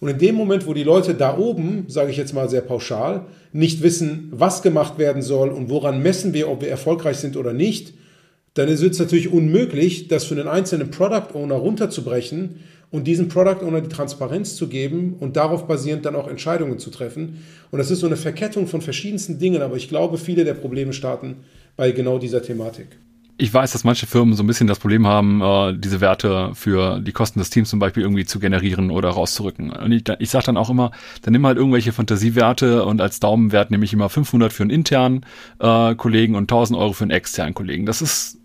Und 0.00 0.08
in 0.08 0.18
dem 0.18 0.34
Moment, 0.34 0.66
wo 0.66 0.74
die 0.74 0.82
Leute 0.82 1.14
da 1.14 1.38
oben, 1.38 1.84
sage 1.86 2.10
ich 2.10 2.16
jetzt 2.16 2.34
mal 2.34 2.50
sehr 2.50 2.60
pauschal, 2.60 3.26
nicht 3.52 3.82
wissen, 3.82 4.28
was 4.32 4.62
gemacht 4.62 4.98
werden 4.98 5.22
soll 5.22 5.50
und 5.50 5.70
woran 5.70 6.02
messen 6.02 6.34
wir, 6.34 6.50
ob 6.50 6.60
wir 6.60 6.68
erfolgreich 6.68 7.18
sind 7.18 7.36
oder 7.36 7.52
nicht, 7.52 7.94
dann 8.54 8.68
ist 8.68 8.82
es 8.82 8.98
natürlich 8.98 9.32
unmöglich, 9.32 10.08
das 10.08 10.24
für 10.24 10.34
einen 10.34 10.48
einzelnen 10.48 10.90
Product 10.90 11.34
Owner 11.34 11.54
runterzubrechen 11.54 12.60
und 12.90 13.06
diesem 13.06 13.28
Product 13.28 13.64
Owner 13.64 13.80
die 13.80 13.88
Transparenz 13.88 14.56
zu 14.56 14.68
geben 14.68 15.16
und 15.20 15.36
darauf 15.36 15.66
basierend 15.66 16.04
dann 16.04 16.16
auch 16.16 16.28
Entscheidungen 16.28 16.78
zu 16.78 16.90
treffen. 16.90 17.44
Und 17.70 17.78
das 17.78 17.90
ist 17.90 18.00
so 18.00 18.06
eine 18.06 18.16
Verkettung 18.16 18.66
von 18.66 18.82
verschiedensten 18.82 19.38
Dingen, 19.38 19.62
aber 19.62 19.76
ich 19.76 19.88
glaube, 19.88 20.18
viele 20.18 20.44
der 20.44 20.54
Probleme 20.54 20.92
starten 20.92 21.36
bei 21.76 21.92
genau 21.92 22.18
dieser 22.18 22.42
Thematik 22.42 22.88
ich 23.42 23.52
weiß, 23.52 23.72
dass 23.72 23.82
manche 23.82 24.06
Firmen 24.06 24.34
so 24.34 24.44
ein 24.44 24.46
bisschen 24.46 24.68
das 24.68 24.78
Problem 24.78 25.04
haben, 25.04 25.42
äh, 25.42 25.76
diese 25.76 26.00
Werte 26.00 26.52
für 26.54 27.00
die 27.00 27.10
Kosten 27.10 27.40
des 27.40 27.50
Teams 27.50 27.68
zum 27.68 27.80
Beispiel 27.80 28.04
irgendwie 28.04 28.24
zu 28.24 28.38
generieren 28.38 28.92
oder 28.92 29.10
rauszurücken. 29.10 29.70
Und 29.70 29.90
ich, 29.90 30.04
ich 30.20 30.30
sage 30.30 30.46
dann 30.46 30.56
auch 30.56 30.70
immer, 30.70 30.92
dann 31.22 31.32
nimm 31.32 31.44
halt 31.44 31.58
irgendwelche 31.58 31.92
Fantasiewerte 31.92 32.84
und 32.84 33.00
als 33.00 33.18
Daumenwert 33.18 33.72
nehme 33.72 33.84
ich 33.84 33.92
immer 33.92 34.08
500 34.08 34.52
für 34.52 34.62
einen 34.62 34.70
internen 34.70 35.26
äh, 35.58 35.96
Kollegen 35.96 36.36
und 36.36 36.44
1000 36.44 36.78
Euro 36.78 36.92
für 36.92 37.02
einen 37.02 37.10
externen 37.10 37.52
Kollegen. 37.52 37.84
Das 37.84 38.00
ist 38.00 38.38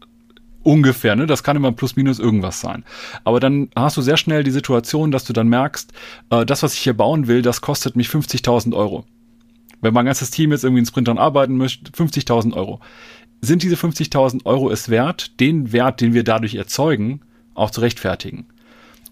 ungefähr, 0.64 1.16
ne? 1.16 1.28
Das 1.28 1.43
kann 1.43 1.56
immer 1.56 1.72
plus 1.74 1.95
minus 1.95 2.18
irgendwas 2.18 2.60
sein. 2.60 2.84
Aber 3.24 3.39
dann 3.39 3.70
hast 3.76 3.98
du 3.98 4.02
sehr 4.02 4.18
schnell 4.18 4.43
die 4.43 4.50
Situation, 4.50 5.12
dass 5.12 5.26
du 5.26 5.34
dann 5.34 5.48
merkst, 5.48 5.93
äh, 6.32 6.43
das, 6.43 6.64
was 6.64 6.74
ich 6.74 6.80
hier 6.80 6.98
bauen 6.98 7.28
will, 7.28 7.43
das 7.43 7.62
kostet 7.62 7.95
mich 7.95 8.08
50.000 8.08 8.76
Euro. 8.76 9.06
Wenn 9.80 9.93
mein 9.93 10.08
ganzes 10.08 10.32
Team 10.32 10.52
jetzt 10.52 10.64
irgendwie 10.64 10.80
in 10.80 10.88
Sprint 10.88 11.08
dran 11.08 11.20
arbeiten 11.20 11.56
möchte, 11.56 11.91
50.000 11.91 12.54
Euro 12.54 12.80
sind 13.42 13.64
diese 13.64 13.76
50.000 13.76 14.46
Euro 14.46 14.70
es 14.70 14.90
wert, 14.90 15.40
den 15.40 15.72
Wert, 15.72 16.02
den 16.02 16.14
wir 16.14 16.24
dadurch 16.24 16.56
erzeugen, 16.56 17.22
auch 17.54 17.72
zu 17.72 17.82
rechtfertigen? 17.82 18.48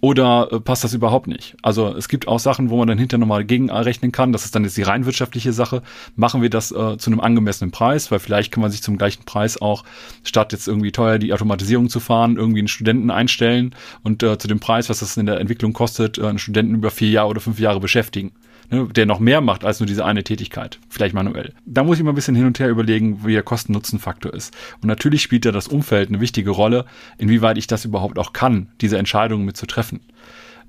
Oder 0.01 0.49
äh, 0.51 0.59
passt 0.59 0.84
das 0.84 0.93
überhaupt 0.93 1.26
nicht? 1.26 1.55
Also 1.63 1.95
es 1.95 2.09
gibt 2.09 2.28
auch 2.28 2.39
Sachen, 2.39 2.69
wo 2.69 2.78
man 2.78 2.88
dann 2.88 2.99
hinterher 2.99 3.19
nochmal 3.19 3.43
gegenrechnen 3.43 4.11
kann. 4.11 4.32
Das 4.32 4.45
ist 4.45 4.53
dann 4.53 4.63
jetzt 4.63 4.78
die 4.78 4.84
rein 4.84 5.05
wirtschaftliche 5.05 5.51
Sache. 5.51 5.82
Machen 6.15 6.43
wir 6.43 6.51
das 6.51 6.71
äh, 6.71 6.97
zu 6.97 7.09
einem 7.09 7.19
angemessenen 7.19 7.71
Preis? 7.71 8.11
Weil 8.11 8.19
vielleicht 8.19 8.51
kann 8.51 8.61
man 8.61 8.71
sich 8.71 8.84
zum 8.84 8.99
gleichen 8.99 9.23
Preis 9.23 9.59
auch, 9.59 9.84
statt 10.23 10.51
jetzt 10.51 10.67
irgendwie 10.67 10.91
teuer 10.91 11.17
die 11.17 11.34
Automatisierung 11.34 11.89
zu 11.89 11.99
fahren, 11.99 12.38
irgendwie 12.38 12.59
einen 12.59 12.67
Studenten 12.67 13.09
einstellen 13.09 13.73
und 14.03 14.21
äh, 14.21 14.38
zu 14.38 14.47
dem 14.47 14.59
Preis, 14.59 14.89
was 14.89 14.99
das 14.99 15.17
in 15.17 15.26
der 15.26 15.39
Entwicklung 15.39 15.73
kostet, 15.73 16.17
äh, 16.19 16.28
einen 16.28 16.38
Studenten 16.38 16.76
über 16.76 16.91
vier 16.91 17.09
Jahre 17.09 17.30
oder 17.30 17.41
fünf 17.41 17.59
Jahre 17.59 17.80
beschäftigen 17.80 18.32
ne, 18.70 18.88
der 18.88 19.05
noch 19.05 19.20
mehr 19.20 19.41
macht 19.41 19.66
als 19.66 19.80
nur 19.80 19.88
diese 19.88 20.05
eine 20.05 20.24
Tätigkeit, 20.24 20.80
vielleicht 20.89 21.16
manuell. 21.16 21.53
Da 21.66 21.84
muss 21.84 21.97
ich 21.97 22.03
mal 22.03 22.11
ein 22.11 22.16
bisschen 22.16 22.36
hin 22.36 22.45
und 22.45 22.59
her 22.59 22.70
überlegen, 22.70 23.26
wie 23.26 23.34
der 23.34 23.43
Kosten-Nutzen-Faktor 23.43 24.34
ist. 24.34 24.55
Und 24.82 24.88
natürlich 24.88 25.22
spielt 25.22 25.45
da 25.45 25.51
das 25.51 25.68
Umfeld 25.68 26.09
eine 26.09 26.22
wichtige 26.22 26.51
Rolle, 26.51 26.86
inwieweit 27.18 27.57
ich 27.57 27.68
das 27.68 27.86
überhaupt 27.86 28.20
auch 28.20 28.34
kann, 28.34 28.68
diese 28.82 28.97
Entscheidungen 28.97 29.45
mit 29.45 29.57
zu 29.57 29.66
treffen 29.66 30.01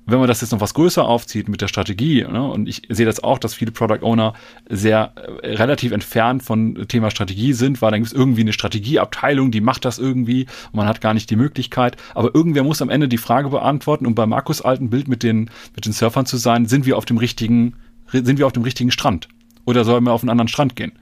wenn 0.07 0.19
man 0.19 0.27
das 0.27 0.41
jetzt 0.41 0.51
noch 0.51 0.61
was 0.61 0.73
größer 0.73 1.03
aufzieht 1.03 1.49
mit 1.49 1.61
der 1.61 1.67
Strategie, 1.67 2.23
ne, 2.23 2.41
und 2.41 2.67
ich 2.67 2.83
sehe 2.89 3.05
das 3.05 3.21
auch, 3.21 3.37
dass 3.37 3.53
viele 3.53 3.71
Product 3.71 4.01
Owner 4.01 4.33
sehr 4.69 5.11
äh, 5.43 5.55
relativ 5.55 5.91
entfernt 5.91 6.41
von 6.43 6.87
Thema 6.87 7.11
Strategie 7.11 7.53
sind, 7.53 7.81
weil 7.81 7.91
dann 7.91 8.01
gibt 8.01 8.13
es 8.13 8.17
irgendwie 8.17 8.41
eine 8.41 8.53
Strategieabteilung, 8.53 9.51
die 9.51 9.61
macht 9.61 9.83
das 9.83 9.99
irgendwie 9.99 10.47
und 10.71 10.75
man 10.75 10.87
hat 10.87 11.01
gar 11.01 11.13
nicht 11.13 11.29
die 11.29 11.35
Möglichkeit. 11.35 11.97
Aber 12.15 12.33
irgendwer 12.33 12.63
muss 12.63 12.81
am 12.81 12.89
Ende 12.89 13.09
die 13.09 13.17
Frage 13.17 13.49
beantworten, 13.49 14.05
um 14.05 14.15
bei 14.15 14.25
Markus 14.25 14.61
alten 14.61 14.89
Bild 14.89 15.09
mit 15.09 15.23
den, 15.23 15.49
mit 15.75 15.85
den 15.85 15.91
Surfern 15.91 16.25
zu 16.25 16.37
sein, 16.37 16.65
sind 16.65 16.85
wir 16.85 16.97
auf 16.97 17.05
dem 17.05 17.17
richtigen 17.17 17.75
sind 18.11 18.37
wir 18.37 18.47
auf 18.47 18.53
dem 18.53 18.63
richtigen 18.63 18.91
Strand? 18.91 19.27
Oder 19.65 19.83
sollen 19.83 20.03
wir 20.05 20.13
auf 20.13 20.23
einen 20.23 20.29
anderen 20.29 20.47
Strand 20.47 20.75
gehen? 20.75 20.93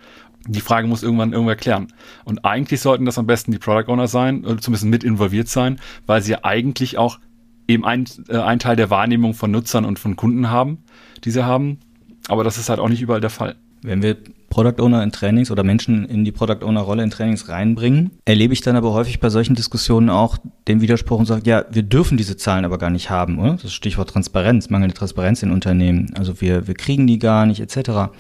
Die 0.47 0.61
Frage 0.61 0.87
muss 0.87 1.03
irgendwann 1.03 1.33
irgendwer 1.33 1.55
klären. 1.55 1.87
Und 2.23 2.45
eigentlich 2.45 2.81
sollten 2.81 3.05
das 3.05 3.17
am 3.17 3.25
besten 3.25 3.51
die 3.51 3.57
Product 3.57 3.91
Owner 3.91 4.07
sein, 4.07 4.43
zumindest 4.59 4.85
mit 4.85 5.03
involviert 5.03 5.47
sein, 5.47 5.79
weil 6.05 6.21
sie 6.21 6.43
eigentlich 6.43 6.97
auch 6.97 7.19
eben 7.67 7.85
ein, 7.85 8.05
äh, 8.27 8.37
ein 8.37 8.59
Teil 8.59 8.75
der 8.75 8.89
Wahrnehmung 8.89 9.33
von 9.33 9.51
Nutzern 9.51 9.85
und 9.85 9.97
von 9.97 10.15
Kunden 10.15 10.49
haben, 10.49 10.83
die 11.23 11.31
sie 11.31 11.45
haben. 11.45 11.79
Aber 12.27 12.43
das 12.43 12.57
ist 12.57 12.69
halt 12.69 12.79
auch 12.79 12.89
nicht 12.89 13.01
überall 13.01 13.21
der 13.21 13.29
Fall. 13.29 13.55
Wenn 13.85 14.01
wir 14.01 14.17
Product 14.49 14.81
Owner 14.81 15.03
in 15.03 15.11
Trainings 15.11 15.51
oder 15.51 15.63
Menschen 15.63 16.05
in 16.05 16.23
die 16.23 16.31
Product 16.31 16.65
Owner 16.65 16.81
Rolle 16.81 17.03
in 17.03 17.09
Trainings 17.09 17.49
reinbringen, 17.49 18.11
erlebe 18.23 18.53
ich 18.53 18.61
dann 18.61 18.75
aber 18.75 18.93
häufig 18.93 19.19
bei 19.19 19.29
solchen 19.29 19.55
Diskussionen 19.55 20.09
auch 20.09 20.37
den 20.67 20.81
Widerspruch 20.81 21.19
und 21.19 21.25
sage, 21.25 21.41
ja, 21.49 21.65
wir 21.71 21.83
dürfen 21.83 22.17
diese 22.17 22.37
Zahlen 22.37 22.63
aber 22.63 22.77
gar 22.77 22.89
nicht 22.89 23.09
haben, 23.09 23.37
oder? 23.37 23.57
Das 23.61 23.73
Stichwort 23.73 24.09
Transparenz, 24.09 24.69
mangelnde 24.69 24.95
Transparenz 24.95 25.43
in 25.43 25.51
Unternehmen. 25.51 26.13
Also 26.17 26.39
wir, 26.39 26.67
wir 26.67 26.75
kriegen 26.75 27.05
die 27.05 27.19
gar 27.19 27.45
nicht, 27.45 27.59
etc. 27.59 28.11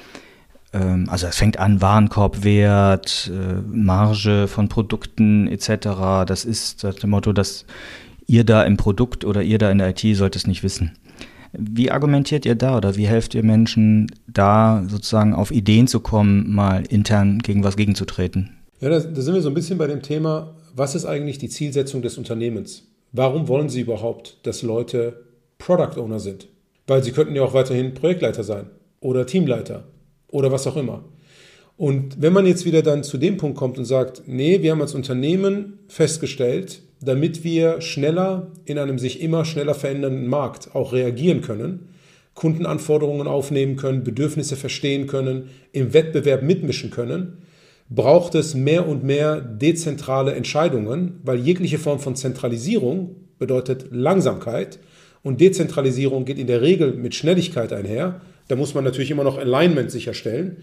Ähm, 0.73 1.07
also 1.09 1.27
es 1.27 1.37
fängt 1.37 1.57
an, 1.57 1.81
Warenkorbwert, 1.81 3.31
äh, 3.33 3.61
Marge 3.73 4.47
von 4.47 4.67
Produkten 4.67 5.47
etc. 5.47 6.25
Das 6.27 6.43
ist 6.43 6.83
das 6.83 7.01
Motto, 7.03 7.31
dass 7.31 7.65
ihr 8.27 8.43
da 8.43 8.63
im 8.63 8.77
Produkt 8.77 9.23
oder 9.23 9.41
ihr 9.41 9.57
da 9.57 9.71
in 9.71 9.77
der 9.77 9.89
IT 9.89 10.17
sollt 10.17 10.35
es 10.35 10.47
nicht 10.47 10.63
wissen. 10.63 10.97
Wie 11.59 11.91
argumentiert 11.91 12.45
ihr 12.45 12.55
da 12.55 12.77
oder 12.77 12.95
wie 12.95 13.07
helft 13.07 13.35
ihr 13.35 13.43
Menschen, 13.43 14.11
da 14.27 14.83
sozusagen 14.87 15.33
auf 15.33 15.51
Ideen 15.51 15.87
zu 15.87 15.99
kommen, 15.99 16.53
mal 16.53 16.83
intern 16.87 17.39
gegen 17.39 17.63
was 17.63 17.77
gegenzutreten? 17.77 18.51
Ja, 18.81 18.89
da, 18.89 18.99
da 18.99 19.21
sind 19.21 19.33
wir 19.33 19.41
so 19.41 19.49
ein 19.49 19.53
bisschen 19.53 19.77
bei 19.77 19.87
dem 19.87 20.01
Thema, 20.01 20.55
was 20.75 20.95
ist 20.95 21.05
eigentlich 21.05 21.37
die 21.37 21.49
Zielsetzung 21.49 22.01
des 22.01 22.17
Unternehmens? 22.17 22.83
Warum 23.11 23.47
wollen 23.47 23.69
Sie 23.69 23.81
überhaupt, 23.81 24.39
dass 24.43 24.61
Leute 24.61 25.23
Product 25.57 25.97
Owner 25.99 26.19
sind? 26.19 26.47
Weil 26.87 27.03
sie 27.03 27.11
könnten 27.11 27.35
ja 27.35 27.43
auch 27.43 27.53
weiterhin 27.53 27.93
Projektleiter 27.93 28.43
sein 28.43 28.67
oder 28.99 29.25
Teamleiter 29.25 29.85
oder 30.27 30.51
was 30.51 30.67
auch 30.67 30.75
immer. 30.75 31.05
Und 31.77 32.21
wenn 32.21 32.33
man 32.33 32.45
jetzt 32.45 32.65
wieder 32.65 32.81
dann 32.81 33.03
zu 33.03 33.17
dem 33.17 33.37
Punkt 33.37 33.57
kommt 33.57 33.77
und 33.77 33.85
sagt, 33.85 34.23
nee, 34.27 34.61
wir 34.61 34.71
haben 34.71 34.81
als 34.81 34.95
Unternehmen 34.95 35.79
festgestellt, 35.87 36.81
damit 37.05 37.43
wir 37.43 37.81
schneller 37.81 38.51
in 38.65 38.77
einem 38.77 38.99
sich 38.99 39.21
immer 39.21 39.45
schneller 39.45 39.75
verändernden 39.75 40.27
Markt 40.27 40.75
auch 40.75 40.93
reagieren 40.93 41.41
können, 41.41 41.89
Kundenanforderungen 42.33 43.27
aufnehmen 43.27 43.77
können, 43.77 44.03
Bedürfnisse 44.03 44.55
verstehen 44.55 45.07
können, 45.07 45.49
im 45.71 45.93
Wettbewerb 45.93 46.43
mitmischen 46.43 46.91
können, 46.91 47.37
braucht 47.89 48.35
es 48.35 48.55
mehr 48.55 48.87
und 48.87 49.03
mehr 49.03 49.39
dezentrale 49.39 50.33
Entscheidungen, 50.33 51.19
weil 51.23 51.39
jegliche 51.39 51.77
Form 51.77 51.99
von 51.99 52.15
Zentralisierung 52.15 53.15
bedeutet 53.39 53.87
Langsamkeit 53.91 54.79
und 55.23 55.39
Dezentralisierung 55.39 56.25
geht 56.25 56.39
in 56.39 56.47
der 56.47 56.61
Regel 56.61 56.93
mit 56.93 57.15
Schnelligkeit 57.15 57.73
einher. 57.73 58.21
Da 58.47 58.55
muss 58.55 58.73
man 58.73 58.83
natürlich 58.83 59.11
immer 59.11 59.23
noch 59.23 59.37
Alignment 59.37 59.91
sicherstellen. 59.91 60.57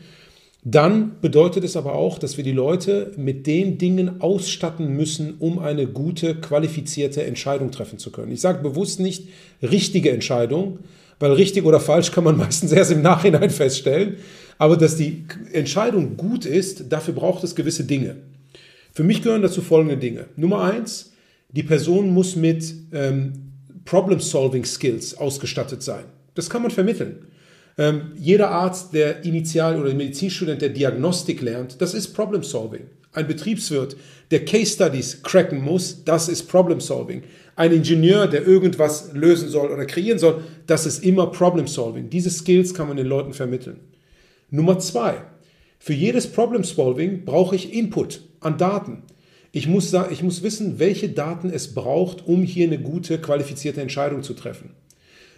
Dann 0.64 1.20
bedeutet 1.20 1.64
es 1.64 1.76
aber 1.76 1.94
auch, 1.94 2.18
dass 2.18 2.36
wir 2.36 2.44
die 2.44 2.52
Leute 2.52 3.12
mit 3.16 3.48
den 3.48 3.78
Dingen 3.78 4.20
ausstatten 4.20 4.96
müssen, 4.96 5.34
um 5.40 5.58
eine 5.58 5.88
gute, 5.88 6.36
qualifizierte 6.36 7.24
Entscheidung 7.24 7.72
treffen 7.72 7.98
zu 7.98 8.12
können. 8.12 8.30
Ich 8.30 8.40
sage 8.40 8.62
bewusst 8.62 9.00
nicht 9.00 9.28
richtige 9.60 10.12
Entscheidung, 10.12 10.78
weil 11.18 11.32
richtig 11.32 11.64
oder 11.64 11.80
falsch 11.80 12.12
kann 12.12 12.22
man 12.22 12.36
meistens 12.38 12.70
erst 12.70 12.92
im 12.92 13.02
Nachhinein 13.02 13.50
feststellen. 13.50 14.16
Aber 14.56 14.76
dass 14.76 14.96
die 14.96 15.24
Entscheidung 15.52 16.16
gut 16.16 16.44
ist, 16.44 16.92
dafür 16.92 17.14
braucht 17.14 17.42
es 17.42 17.56
gewisse 17.56 17.82
Dinge. 17.82 18.16
Für 18.92 19.02
mich 19.02 19.22
gehören 19.22 19.42
dazu 19.42 19.62
folgende 19.62 19.96
Dinge. 19.96 20.26
Nummer 20.36 20.62
eins, 20.62 21.12
die 21.50 21.64
Person 21.64 22.14
muss 22.14 22.36
mit 22.36 22.72
ähm, 22.92 23.32
Problem-Solving-Skills 23.84 25.18
ausgestattet 25.18 25.82
sein. 25.82 26.04
Das 26.34 26.48
kann 26.48 26.62
man 26.62 26.70
vermitteln. 26.70 27.26
Ähm, 27.78 28.12
jeder 28.16 28.50
Arzt, 28.50 28.92
der 28.92 29.24
Initial- 29.24 29.80
oder 29.80 29.94
Medizinstudent, 29.94 30.60
der 30.60 30.68
Diagnostik 30.68 31.40
lernt, 31.40 31.80
das 31.80 31.94
ist 31.94 32.08
Problem 32.08 32.42
Solving. 32.42 32.82
Ein 33.12 33.26
Betriebswirt, 33.26 33.96
der 34.30 34.44
Case 34.44 34.72
Studies 34.72 35.22
cracken 35.22 35.62
muss, 35.62 36.04
das 36.04 36.28
ist 36.28 36.48
Problem 36.48 36.80
Solving. 36.80 37.22
Ein 37.56 37.72
Ingenieur, 37.72 38.26
der 38.26 38.46
irgendwas 38.46 39.12
lösen 39.12 39.48
soll 39.48 39.70
oder 39.70 39.84
kreieren 39.84 40.18
soll, 40.18 40.42
das 40.66 40.86
ist 40.86 41.04
immer 41.04 41.26
Problem 41.26 41.66
Solving. 41.66 42.08
Diese 42.08 42.30
Skills 42.30 42.72
kann 42.72 42.88
man 42.88 42.96
den 42.96 43.06
Leuten 43.06 43.34
vermitteln. 43.34 43.80
Nummer 44.50 44.78
zwei. 44.78 45.16
Für 45.78 45.92
jedes 45.92 46.26
Problem 46.26 46.64
Solving 46.64 47.24
brauche 47.24 47.56
ich 47.56 47.74
Input 47.74 48.22
an 48.40 48.56
Daten. 48.56 49.02
Ich 49.50 49.66
muss, 49.66 49.92
ich 50.10 50.22
muss 50.22 50.42
wissen, 50.42 50.78
welche 50.78 51.10
Daten 51.10 51.50
es 51.50 51.74
braucht, 51.74 52.26
um 52.26 52.42
hier 52.42 52.66
eine 52.66 52.78
gute, 52.78 53.18
qualifizierte 53.18 53.82
Entscheidung 53.82 54.22
zu 54.22 54.32
treffen. 54.32 54.70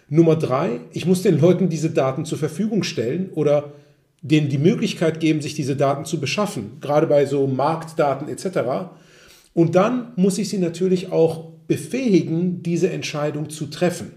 Nummer 0.09 0.35
drei, 0.35 0.81
ich 0.91 1.05
muss 1.05 1.23
den 1.23 1.39
Leuten 1.39 1.69
diese 1.69 1.89
Daten 1.89 2.25
zur 2.25 2.37
Verfügung 2.37 2.83
stellen 2.83 3.29
oder 3.33 3.73
denen 4.21 4.49
die 4.49 4.57
Möglichkeit 4.57 5.19
geben, 5.19 5.41
sich 5.41 5.53
diese 5.53 5.75
Daten 5.75 6.05
zu 6.05 6.19
beschaffen, 6.19 6.77
gerade 6.81 7.07
bei 7.07 7.25
so 7.25 7.47
Marktdaten 7.47 8.27
etc. 8.27 8.89
Und 9.53 9.75
dann 9.75 10.13
muss 10.15 10.37
ich 10.37 10.49
sie 10.49 10.57
natürlich 10.57 11.11
auch 11.11 11.51
befähigen, 11.67 12.61
diese 12.61 12.89
Entscheidung 12.89 13.49
zu 13.49 13.67
treffen. 13.67 14.11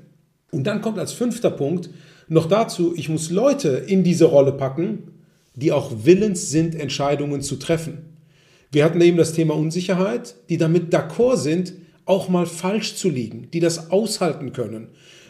Und 0.51 0.67
dann 0.67 0.81
kommt 0.81 0.99
als 0.99 1.13
fünfter 1.13 1.51
Punkt 1.51 1.91
noch 2.29 2.47
dazu, 2.47 2.95
ich 2.97 3.09
muss 3.09 3.31
Leute 3.31 3.69
in 3.87 4.05
diese 4.05 4.27
Rolle 4.27 4.53
packen, 4.53 5.13
die 5.55 5.73
auch 5.73 5.93
willens 6.05 6.51
sind, 6.51 6.75
Entscheidungen 6.75 7.43
zu 7.43 7.57
treffen. 7.57 7.99
Wir 8.71 8.85
hatten 8.85 9.01
eben 9.01 9.17
das 9.17 9.33
Thema 9.33 9.55
Unsicherheit, 9.55 10.35
die 10.51 10.59
damit 10.59 10.93
d'accord 10.93 11.39
sind, 11.39 11.73
auch 12.05 12.29
mal 12.29 12.47
falsch 12.47 12.97
zu 12.97 13.09
liegen, 13.09 13.51
die 13.53 13.61
das 13.61 13.91
aushalten 13.91 14.53
können, 14.53 14.89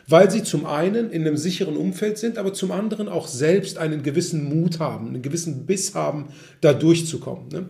weil 0.09 0.31
sie 0.31 0.43
zum 0.43 0.65
einen 0.65 1.11
in 1.11 1.23
einem 1.23 1.37
sicheren 1.37 1.77
Umfeld 1.77 2.17
sind, 2.17 2.39
aber 2.39 2.55
zum 2.55 2.73
anderen 2.73 3.09
auch 3.09 3.29
selbst 3.29 3.77
einen 3.77 4.03
gewissen 4.03 4.49
Mut 4.49 4.81
haben, 4.81 5.09
einen 5.09 5.23
gewissen 5.23 5.67
Biss 5.67 5.95
haben, 5.95 6.27
da 6.63 6.73
durchzukommen. 6.73 7.49
Ne? 7.49 7.67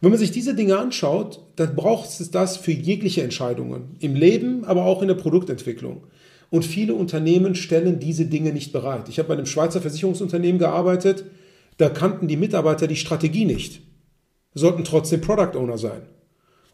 wenn 0.00 0.10
man 0.10 0.18
sich 0.18 0.30
diese 0.30 0.54
Dinge 0.54 0.78
anschaut, 0.78 1.40
dann 1.56 1.76
braucht 1.76 2.08
es 2.08 2.30
das 2.30 2.56
für 2.56 2.72
jegliche 2.72 3.22
Entscheidungen, 3.22 3.96
im 3.98 4.14
Leben, 4.14 4.64
aber 4.64 4.86
auch 4.86 5.02
in 5.02 5.08
der 5.08 5.14
Produktentwicklung. 5.14 6.04
Und 6.48 6.64
viele 6.64 6.94
Unternehmen 6.94 7.54
stellen 7.54 7.98
diese 7.98 8.24
Dinge 8.24 8.52
nicht 8.52 8.72
bereit. 8.72 9.08
Ich 9.08 9.18
habe 9.18 9.28
bei 9.28 9.34
einem 9.34 9.46
Schweizer 9.46 9.80
Versicherungsunternehmen 9.80 10.58
gearbeitet, 10.58 11.24
da 11.76 11.90
kannten 11.90 12.28
die 12.28 12.36
Mitarbeiter 12.36 12.86
die 12.86 12.96
Strategie 12.96 13.44
nicht, 13.44 13.82
sollten 14.54 14.84
trotzdem 14.84 15.20
Product 15.20 15.56
Owner 15.56 15.76
sein. 15.76 16.02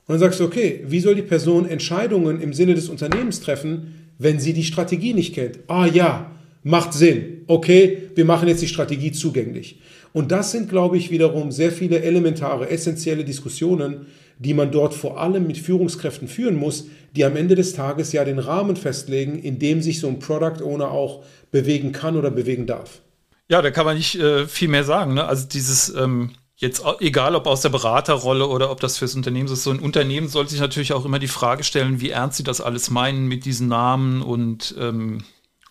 Und 0.07 0.13
dann 0.13 0.19
sagst 0.21 0.39
du, 0.39 0.45
okay, 0.45 0.85
wie 0.87 1.01
soll 1.01 1.17
die 1.17 1.23
Person 1.23 1.69
Entscheidungen 1.69 2.41
im 2.41 2.55
Sinne 2.55 2.75
des 2.75 2.89
Unternehmens 2.89 3.41
treffen, 3.41 4.06
wenn 4.19 4.41
sie 4.41 4.53
die 4.53 4.65
Strategie 4.65 5.15
nicht 5.15 5.35
kennt. 5.35 5.59
Ah 5.69 5.87
ja, 5.87 6.31
macht 6.63 6.93
Sinn. 6.93 7.43
Okay, 7.47 8.11
wir 8.15 8.25
machen 8.25 8.49
jetzt 8.49 8.63
die 8.63 8.69
Strategie 8.69 9.13
zugänglich. 9.13 9.81
Und 10.13 10.33
das 10.33 10.51
sind, 10.51 10.69
glaube 10.69 10.97
ich, 10.97 11.11
wiederum 11.11 11.53
sehr 11.53 11.71
viele 11.71 12.03
elementare, 12.03 12.71
essentielle 12.71 13.25
Diskussionen, 13.25 14.07
die 14.39 14.55
man 14.55 14.71
dort 14.71 14.95
vor 14.95 15.21
allem 15.21 15.47
mit 15.47 15.59
Führungskräften 15.59 16.29
führen 16.29 16.57
muss, 16.57 16.87
die 17.15 17.25
am 17.25 17.37
Ende 17.37 17.55
des 17.55 17.73
Tages 17.73 18.13
ja 18.13 18.25
den 18.25 18.39
Rahmen 18.39 18.77
festlegen, 18.77 19.39
in 19.39 19.59
dem 19.59 19.81
sich 19.81 20.01
so 20.01 20.09
ein 20.09 20.19
Product 20.19 20.63
Owner 20.63 20.91
auch 20.91 21.25
bewegen 21.51 21.93
kann 21.93 22.17
oder 22.17 22.31
bewegen 22.31 22.67
darf. 22.67 23.01
Ja, 23.49 23.63
da 23.63 23.71
kann 23.71 23.87
man 23.87 23.97
nicht 23.97 24.17
äh, 24.17 24.47
viel 24.47 24.69
mehr 24.69 24.85
sagen. 24.85 25.15
Ne? 25.15 25.25
Also 25.25 25.47
dieses 25.47 25.95
ähm 25.95 26.33
Jetzt 26.59 26.83
egal, 27.01 27.37
ob 27.37 27.47
aus 27.47 27.61
der 27.61 27.69
Beraterrolle 27.69 28.47
oder 28.49 28.71
ob 28.71 28.81
das 28.81 28.97
fürs 28.97 29.15
Unternehmen 29.15 29.47
ist. 29.47 29.63
So 29.63 29.71
ein 29.71 29.79
Unternehmen 29.79 30.29
sollte 30.29 30.53
sich 30.53 30.61
natürlich 30.61 30.95
auch 30.95 31.05
immer 31.05 31.19
die 31.19 31.29
Frage 31.29 31.65
stellen, 31.65 32.01
wie 32.01 32.11
ernst 32.11 32.39
sie 32.39 32.45
das 32.45 32.63
alles 32.63 32.89
meinen 32.89 33.27
mit 33.27 33.45
diesen 33.45 33.69
Namen 33.69 34.23
und 34.23 34.75
ähm, 34.79 35.23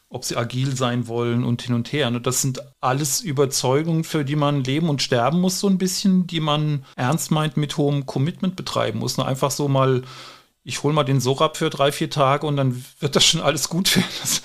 ob 0.09 0.23
sie 0.23 0.37
agil 0.37 0.75
sein 0.75 1.07
wollen 1.07 1.43
und 1.43 1.63
hin 1.63 1.73
und 1.73 1.91
her. 1.91 2.07
Und 2.07 2.27
das 2.27 2.43
sind 2.43 2.61
alles 2.81 3.21
Überzeugungen, 3.21 4.03
für 4.03 4.23
die 4.23 4.35
man 4.35 4.63
leben 4.63 4.87
und 4.87 5.01
sterben 5.01 5.41
muss, 5.41 5.59
so 5.59 5.67
ein 5.67 5.79
bisschen, 5.79 6.27
die 6.27 6.39
man 6.39 6.85
ernst 6.95 7.31
meint 7.31 7.57
mit 7.57 7.77
hohem 7.77 8.05
Commitment 8.05 8.55
betreiben 8.55 8.99
muss. 8.99 9.17
Nur 9.17 9.27
einfach 9.27 9.49
so 9.49 9.67
mal, 9.67 10.03
ich 10.63 10.83
hole 10.83 10.93
mal 10.93 11.03
den 11.03 11.19
Sorab 11.19 11.57
für 11.57 11.71
drei, 11.71 11.91
vier 11.91 12.11
Tage 12.11 12.45
und 12.45 12.57
dann 12.57 12.85
wird 12.99 13.15
das 13.15 13.25
schon 13.25 13.41
alles 13.41 13.69
gut 13.69 13.95
werden. 13.95 14.07
Das, 14.21 14.43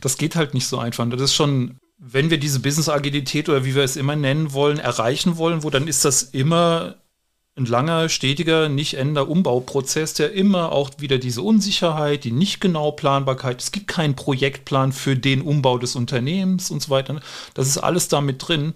das 0.00 0.18
geht 0.18 0.34
halt 0.34 0.52
nicht 0.52 0.66
so 0.66 0.78
einfach. 0.78 1.08
Das 1.08 1.20
ist 1.20 1.34
schon 1.34 1.78
wenn 1.98 2.30
wir 2.30 2.38
diese 2.38 2.60
Business-Agilität 2.60 3.48
oder 3.48 3.64
wie 3.64 3.74
wir 3.74 3.82
es 3.82 3.96
immer 3.96 4.16
nennen 4.16 4.52
wollen, 4.52 4.78
erreichen 4.78 5.36
wollen, 5.38 5.62
wo 5.62 5.70
dann 5.70 5.88
ist 5.88 6.04
das 6.04 6.22
immer 6.22 6.96
ein 7.56 7.64
langer, 7.64 8.10
stetiger, 8.10 8.68
nicht 8.68 8.94
endender 8.94 9.28
Umbauprozess, 9.28 10.12
der 10.12 10.32
immer 10.32 10.72
auch 10.72 10.90
wieder 10.98 11.16
diese 11.16 11.40
Unsicherheit, 11.40 12.24
die 12.24 12.32
nicht 12.32 12.60
genau 12.60 12.92
Planbarkeit, 12.92 13.62
es 13.62 13.72
gibt 13.72 13.88
keinen 13.88 14.14
Projektplan 14.14 14.92
für 14.92 15.16
den 15.16 15.40
Umbau 15.40 15.78
des 15.78 15.96
Unternehmens 15.96 16.70
und 16.70 16.82
so 16.82 16.90
weiter. 16.90 17.18
Das 17.54 17.66
ist 17.66 17.78
alles 17.78 18.08
damit 18.08 18.46
drin. 18.46 18.74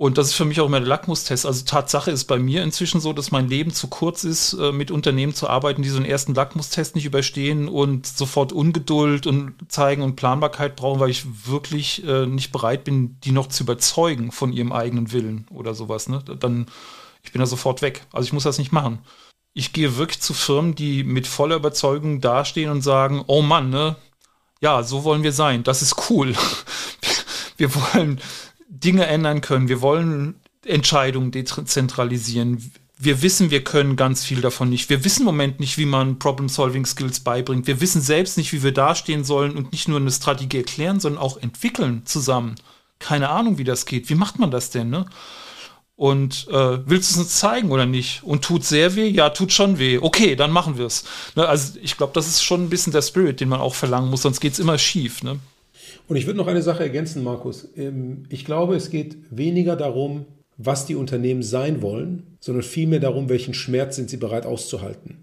Und 0.00 0.16
das 0.16 0.28
ist 0.28 0.32
für 0.32 0.46
mich 0.46 0.58
auch 0.62 0.64
immer 0.64 0.80
der 0.80 0.88
Lackmustest. 0.88 1.44
Also 1.44 1.62
Tatsache 1.66 2.10
ist 2.10 2.24
bei 2.24 2.38
mir 2.38 2.62
inzwischen 2.62 3.02
so, 3.02 3.12
dass 3.12 3.32
mein 3.32 3.48
Leben 3.48 3.70
zu 3.70 3.86
kurz 3.86 4.24
ist, 4.24 4.54
äh, 4.54 4.72
mit 4.72 4.90
Unternehmen 4.90 5.34
zu 5.34 5.46
arbeiten, 5.46 5.82
die 5.82 5.90
so 5.90 5.98
einen 5.98 6.06
ersten 6.06 6.32
Lackmustest 6.32 6.94
nicht 6.94 7.04
überstehen 7.04 7.68
und 7.68 8.06
sofort 8.06 8.50
Ungeduld 8.50 9.26
und 9.26 9.56
zeigen 9.68 10.00
und 10.00 10.16
Planbarkeit 10.16 10.74
brauchen, 10.74 11.00
weil 11.00 11.10
ich 11.10 11.26
wirklich 11.46 12.02
äh, 12.06 12.24
nicht 12.24 12.50
bereit 12.50 12.84
bin, 12.84 13.20
die 13.24 13.30
noch 13.30 13.48
zu 13.48 13.64
überzeugen 13.64 14.32
von 14.32 14.54
ihrem 14.54 14.72
eigenen 14.72 15.12
Willen 15.12 15.46
oder 15.50 15.74
sowas. 15.74 16.08
Ne? 16.08 16.24
Dann, 16.24 16.64
ich 17.22 17.32
bin 17.32 17.40
da 17.40 17.46
sofort 17.46 17.82
weg. 17.82 18.06
Also 18.10 18.24
ich 18.24 18.32
muss 18.32 18.44
das 18.44 18.56
nicht 18.56 18.72
machen. 18.72 19.00
Ich 19.52 19.74
gehe 19.74 19.98
wirklich 19.98 20.22
zu 20.22 20.32
Firmen, 20.32 20.74
die 20.74 21.04
mit 21.04 21.26
voller 21.26 21.56
Überzeugung 21.56 22.22
dastehen 22.22 22.70
und 22.70 22.80
sagen, 22.80 23.22
oh 23.26 23.42
Mann, 23.42 23.68
ne? 23.68 23.96
Ja, 24.62 24.82
so 24.82 25.04
wollen 25.04 25.24
wir 25.24 25.32
sein. 25.32 25.62
Das 25.62 25.82
ist 25.82 26.08
cool. 26.08 26.34
wir 27.58 27.74
wollen 27.74 28.18
Dinge 28.70 29.06
ändern 29.06 29.40
können. 29.40 29.68
Wir 29.68 29.82
wollen 29.82 30.36
Entscheidungen 30.64 31.32
dezentralisieren. 31.32 32.72
Wir 32.96 33.22
wissen, 33.22 33.50
wir 33.50 33.64
können 33.64 33.96
ganz 33.96 34.24
viel 34.24 34.40
davon 34.40 34.70
nicht. 34.70 34.88
Wir 34.90 35.04
wissen 35.04 35.20
im 35.20 35.26
Moment 35.26 35.58
nicht, 35.58 35.76
wie 35.76 35.86
man 35.86 36.18
Problem-Solving-Skills 36.18 37.20
beibringt. 37.20 37.66
Wir 37.66 37.80
wissen 37.80 38.00
selbst 38.00 38.36
nicht, 38.36 38.52
wie 38.52 38.62
wir 38.62 38.72
dastehen 38.72 39.24
sollen 39.24 39.56
und 39.56 39.72
nicht 39.72 39.88
nur 39.88 39.98
eine 39.98 40.10
Strategie 40.10 40.58
erklären, 40.58 41.00
sondern 41.00 41.20
auch 41.20 41.38
entwickeln 41.38 42.02
zusammen. 42.04 42.54
Keine 42.98 43.30
Ahnung, 43.30 43.58
wie 43.58 43.64
das 43.64 43.86
geht. 43.86 44.08
Wie 44.08 44.14
macht 44.14 44.38
man 44.38 44.50
das 44.50 44.70
denn, 44.70 44.90
ne? 44.90 45.06
Und 45.96 46.48
äh, 46.48 46.88
willst 46.88 47.10
du 47.10 47.14
es 47.14 47.26
uns 47.26 47.36
zeigen 47.36 47.70
oder 47.70 47.84
nicht? 47.84 48.22
Und 48.22 48.42
tut 48.42 48.64
sehr 48.64 48.96
weh? 48.96 49.08
Ja, 49.08 49.28
tut 49.30 49.52
schon 49.52 49.78
weh. 49.78 49.98
Okay, 49.98 50.34
dann 50.34 50.50
machen 50.50 50.78
wir 50.78 50.86
es. 50.86 51.04
Ne, 51.36 51.46
also 51.46 51.78
ich 51.82 51.98
glaube, 51.98 52.14
das 52.14 52.26
ist 52.26 52.42
schon 52.42 52.64
ein 52.64 52.70
bisschen 52.70 52.92
der 52.92 53.02
Spirit, 53.02 53.40
den 53.40 53.50
man 53.50 53.60
auch 53.60 53.74
verlangen 53.74 54.08
muss, 54.08 54.22
sonst 54.22 54.40
geht 54.40 54.54
es 54.54 54.58
immer 54.58 54.78
schief. 54.78 55.22
Ne? 55.22 55.40
Und 56.10 56.16
ich 56.16 56.26
würde 56.26 56.38
noch 56.38 56.48
eine 56.48 56.60
Sache 56.60 56.82
ergänzen, 56.82 57.22
Markus. 57.22 57.68
Ähm, 57.76 58.24
ich 58.30 58.44
glaube, 58.44 58.74
es 58.74 58.90
geht 58.90 59.16
weniger 59.30 59.76
darum, 59.76 60.24
was 60.56 60.84
die 60.84 60.96
Unternehmen 60.96 61.44
sein 61.44 61.82
wollen, 61.82 62.36
sondern 62.40 62.64
vielmehr 62.64 62.98
darum, 62.98 63.28
welchen 63.28 63.54
Schmerz 63.54 63.94
sind 63.94 64.10
sie 64.10 64.16
bereit 64.16 64.44
auszuhalten. 64.44 65.18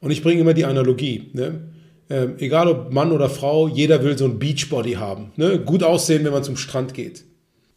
Und 0.00 0.10
ich 0.10 0.22
bringe 0.22 0.42
immer 0.42 0.52
die 0.52 0.66
Analogie. 0.66 1.30
Ne? 1.32 1.62
Ähm, 2.10 2.34
egal 2.40 2.68
ob 2.68 2.92
Mann 2.92 3.10
oder 3.10 3.30
Frau, 3.30 3.68
jeder 3.68 4.04
will 4.04 4.18
so 4.18 4.26
ein 4.26 4.38
Beachbody 4.38 4.92
haben. 4.92 5.32
Ne? 5.36 5.58
Gut 5.58 5.82
aussehen, 5.82 6.26
wenn 6.26 6.32
man 6.32 6.44
zum 6.44 6.58
Strand 6.58 6.92
geht. 6.92 7.24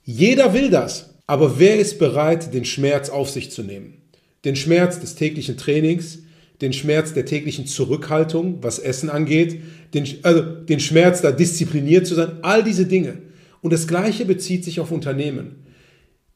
Jeder 0.04 0.54
will 0.54 0.70
das. 0.70 1.16
Aber 1.28 1.58
wer 1.58 1.80
ist 1.80 2.00
bereit, 2.00 2.54
den 2.54 2.66
Schmerz 2.66 3.10
auf 3.10 3.30
sich 3.30 3.50
zu 3.50 3.64
nehmen? 3.64 4.02
Den 4.44 4.58
Schmerz 4.58 5.00
des 5.00 5.16
täglichen 5.16 5.56
Trainings, 5.56 6.20
den 6.62 6.74
Schmerz 6.74 7.14
der 7.14 7.26
täglichen 7.26 7.68
Zurückhaltung, 7.68 8.60
was 8.62 8.80
Essen 8.80 9.10
angeht, 9.10 9.62
den, 9.94 10.08
also 10.24 10.42
den 10.42 10.80
Schmerz, 10.80 11.22
da 11.22 11.32
diszipliniert 11.32 12.08
zu 12.08 12.16
sein, 12.16 12.40
all 12.42 12.64
diese 12.64 12.86
Dinge. 12.86 13.18
Und 13.62 13.74
das 13.74 13.88
Gleiche 13.88 14.26
bezieht 14.26 14.64
sich 14.64 14.80
auf 14.80 14.92
Unternehmen. 14.92 15.66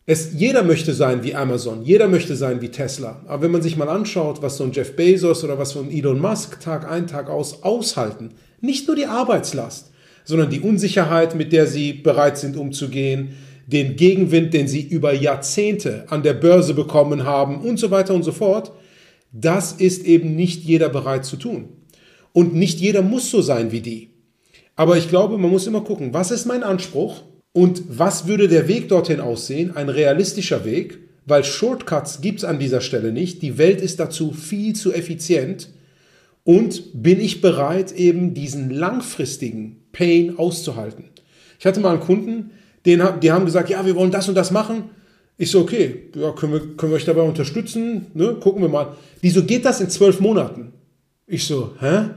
Es, 0.06 0.32
jeder 0.34 0.64
möchte 0.64 0.94
sein 0.94 1.24
wie 1.24 1.36
Amazon, 1.36 1.84
jeder 1.84 2.08
möchte 2.08 2.36
sein 2.36 2.62
wie 2.62 2.70
Tesla. 2.70 3.22
Aber 3.28 3.44
wenn 3.44 3.52
man 3.52 3.62
sich 3.62 3.78
mal 3.78 3.90
anschaut, 3.90 4.42
was 4.42 4.58
so 4.58 4.64
ein 4.64 4.72
Jeff 4.72 4.96
Bezos 4.96 5.44
oder 5.44 5.60
was 5.60 5.70
so 5.70 5.82
ein 5.82 5.92
Elon 5.92 6.20
Musk 6.20 6.60
Tag 6.60 6.90
ein, 6.90 7.06
Tag 7.06 7.30
aus 7.30 7.62
aushalten, 7.62 8.32
nicht 8.60 8.88
nur 8.88 8.96
die 8.96 9.06
Arbeitslast, 9.06 9.92
sondern 10.26 10.50
die 10.50 10.62
Unsicherheit, 10.62 11.36
mit 11.36 11.54
der 11.54 11.68
sie 11.68 11.94
bereit 11.94 12.40
sind 12.40 12.58
umzugehen, 12.58 13.36
den 13.68 13.96
Gegenwind, 13.96 14.54
den 14.56 14.68
sie 14.68 14.82
über 14.82 15.14
Jahrzehnte 15.14 16.06
an 16.10 16.24
der 16.24 16.34
Börse 16.34 16.74
bekommen 16.74 17.24
haben 17.24 17.62
und 17.62 17.78
so 17.78 17.92
weiter 17.92 18.16
und 18.16 18.24
so 18.24 18.32
fort, 18.32 18.72
das 19.32 19.74
ist 19.74 20.06
eben 20.06 20.36
nicht 20.36 20.64
jeder 20.64 20.90
bereit 20.90 21.26
zu 21.26 21.38
tun. 21.38 21.70
Und 22.34 22.54
nicht 22.54 22.80
jeder 22.80 23.02
muss 23.02 23.30
so 23.30 23.42
sein 23.42 23.72
wie 23.72 23.82
die. 23.82 24.10
Aber 24.76 24.98
ich 24.98 25.10
glaube, 25.10 25.38
man 25.38 25.52
muss 25.52 25.68
immer 25.68 25.82
gucken, 25.82 26.14
was 26.14 26.32
ist 26.32 26.46
mein 26.46 26.64
Anspruch 26.64 27.24
und 27.52 27.84
was 27.90 28.28
würde 28.28 28.48
der 28.48 28.68
Weg 28.68 28.88
dorthin 28.88 29.20
aussehen, 29.20 29.76
ein 29.76 29.90
realistischer 29.90 30.64
Weg, 30.64 31.00
weil 31.26 31.44
Shortcuts 31.44 32.22
gibt 32.22 32.40
es 32.40 32.46
an 32.46 32.60
dieser 32.60 32.82
Stelle 32.82 33.12
nicht. 33.12 33.42
Die 33.42 33.58
Welt 33.58 33.82
ist 33.82 34.00
dazu 34.00 34.32
viel 34.32 34.76
zu 34.76 34.94
effizient. 34.94 35.70
Und 36.44 37.04
bin 37.04 37.20
ich 37.20 37.42
bereit, 37.42 37.92
eben 37.92 38.34
diesen 38.34 38.70
langfristigen 38.72 39.84
Pain 39.92 40.38
auszuhalten? 40.38 41.06
Ich 41.60 41.66
hatte 41.66 41.82
mal 41.82 41.92
einen 41.92 42.00
Kunden, 42.00 42.52
den, 42.86 43.04
die 43.22 43.32
haben 43.32 43.46
gesagt, 43.46 43.70
ja, 43.70 43.86
wir 43.86 43.96
wollen 43.96 44.12
das 44.12 44.30
und 44.30 44.36
das 44.36 44.52
machen. 44.52 44.90
Ich 45.42 45.52
so, 45.52 45.62
okay, 45.62 46.10
ja, 46.16 46.32
können, 46.34 46.52
wir, 46.52 46.60
können 46.76 46.92
wir 46.92 46.98
euch 46.98 47.06
dabei 47.06 47.22
unterstützen? 47.22 48.08
Ne? 48.14 48.36
Gucken 48.42 48.62
wir 48.62 48.68
mal. 48.68 48.90
Die 49.24 49.30
so, 49.30 49.42
geht 49.42 49.64
das 49.64 49.80
in 49.80 49.90
zwölf 49.90 50.20
Monaten? 50.20 50.74
Ich 51.28 51.48
so, 51.48 51.76
hä? 51.80 52.10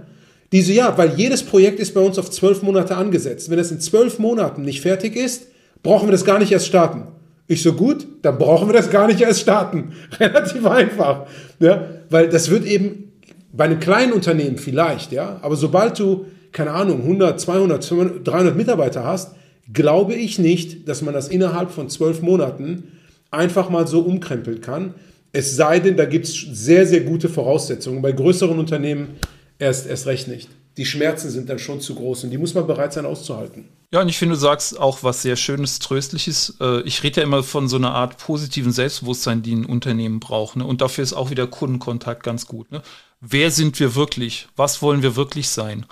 Die 0.50 0.60
so, 0.60 0.72
ja, 0.72 0.98
weil 0.98 1.14
jedes 1.14 1.44
Projekt 1.44 1.78
ist 1.78 1.94
bei 1.94 2.00
uns 2.00 2.18
auf 2.18 2.32
zwölf 2.32 2.62
Monate 2.62 2.96
angesetzt. 2.96 3.48
Wenn 3.48 3.60
es 3.60 3.70
in 3.70 3.78
zwölf 3.78 4.18
Monaten 4.18 4.62
nicht 4.62 4.80
fertig 4.80 5.14
ist, 5.14 5.46
brauchen 5.84 6.08
wir 6.08 6.12
das 6.12 6.24
gar 6.24 6.40
nicht 6.40 6.50
erst 6.50 6.66
starten. 6.66 7.04
Ich 7.46 7.62
so, 7.62 7.74
gut, 7.74 8.08
dann 8.22 8.38
brauchen 8.38 8.68
wir 8.68 8.72
das 8.72 8.90
gar 8.90 9.06
nicht 9.06 9.20
erst 9.20 9.42
starten. 9.42 9.92
Relativ 10.18 10.66
einfach. 10.66 11.26
Ja? 11.60 11.90
Weil 12.10 12.28
das 12.28 12.50
wird 12.50 12.66
eben 12.66 13.12
bei 13.52 13.66
einem 13.66 13.78
kleinen 13.78 14.14
Unternehmen 14.14 14.58
vielleicht, 14.58 15.12
ja, 15.12 15.38
aber 15.42 15.54
sobald 15.54 15.96
du, 15.96 16.26
keine 16.50 16.72
Ahnung, 16.72 17.02
100, 17.02 17.40
200, 17.40 17.88
300 18.24 18.56
Mitarbeiter 18.56 19.04
hast, 19.04 19.36
glaube 19.72 20.14
ich 20.14 20.40
nicht, 20.40 20.88
dass 20.88 21.02
man 21.02 21.14
das 21.14 21.28
innerhalb 21.28 21.70
von 21.70 21.88
zwölf 21.88 22.20
Monaten 22.20 22.88
einfach 23.32 23.68
mal 23.68 23.86
so 23.86 24.00
umkrempeln 24.00 24.60
kann. 24.60 24.94
Es 25.32 25.56
sei 25.56 25.80
denn, 25.80 25.96
da 25.96 26.04
gibt 26.04 26.26
es 26.26 26.34
sehr, 26.34 26.86
sehr 26.86 27.00
gute 27.00 27.28
Voraussetzungen. 27.28 28.02
Bei 28.02 28.12
größeren 28.12 28.58
Unternehmen 28.58 29.16
erst, 29.58 29.86
erst 29.86 30.06
recht 30.06 30.28
nicht. 30.28 30.48
Die 30.76 30.86
Schmerzen 30.86 31.30
sind 31.30 31.48
dann 31.48 31.58
schon 31.58 31.80
zu 31.80 31.94
groß 31.94 32.24
und 32.24 32.30
die 32.30 32.38
muss 32.38 32.54
man 32.54 32.66
bereit 32.66 32.92
sein 32.92 33.04
auszuhalten. 33.04 33.64
Ja, 33.92 34.00
und 34.00 34.08
ich 34.08 34.16
finde, 34.16 34.36
du 34.36 34.40
sagst 34.40 34.78
auch 34.78 35.02
was 35.02 35.20
sehr 35.20 35.36
Schönes, 35.36 35.78
Tröstliches. 35.78 36.54
Äh, 36.60 36.80
ich 36.82 37.02
rede 37.02 37.20
ja 37.20 37.26
immer 37.26 37.42
von 37.42 37.68
so 37.68 37.76
einer 37.76 37.92
Art 37.92 38.16
positiven 38.16 38.72
Selbstbewusstsein, 38.72 39.42
die 39.42 39.54
ein 39.54 39.66
Unternehmen 39.66 40.18
braucht. 40.18 40.56
Ne? 40.56 40.64
Und 40.64 40.80
dafür 40.80 41.04
ist 41.04 41.12
auch 41.12 41.30
wieder 41.30 41.46
Kundenkontakt 41.46 42.22
ganz 42.22 42.46
gut. 42.46 42.72
Ne? 42.72 42.80
Wer 43.20 43.50
sind 43.50 43.78
wir 43.80 43.94
wirklich? 43.94 44.48
Was 44.56 44.80
wollen 44.80 45.02
wir 45.02 45.14
wirklich 45.14 45.48
sein? 45.48 45.84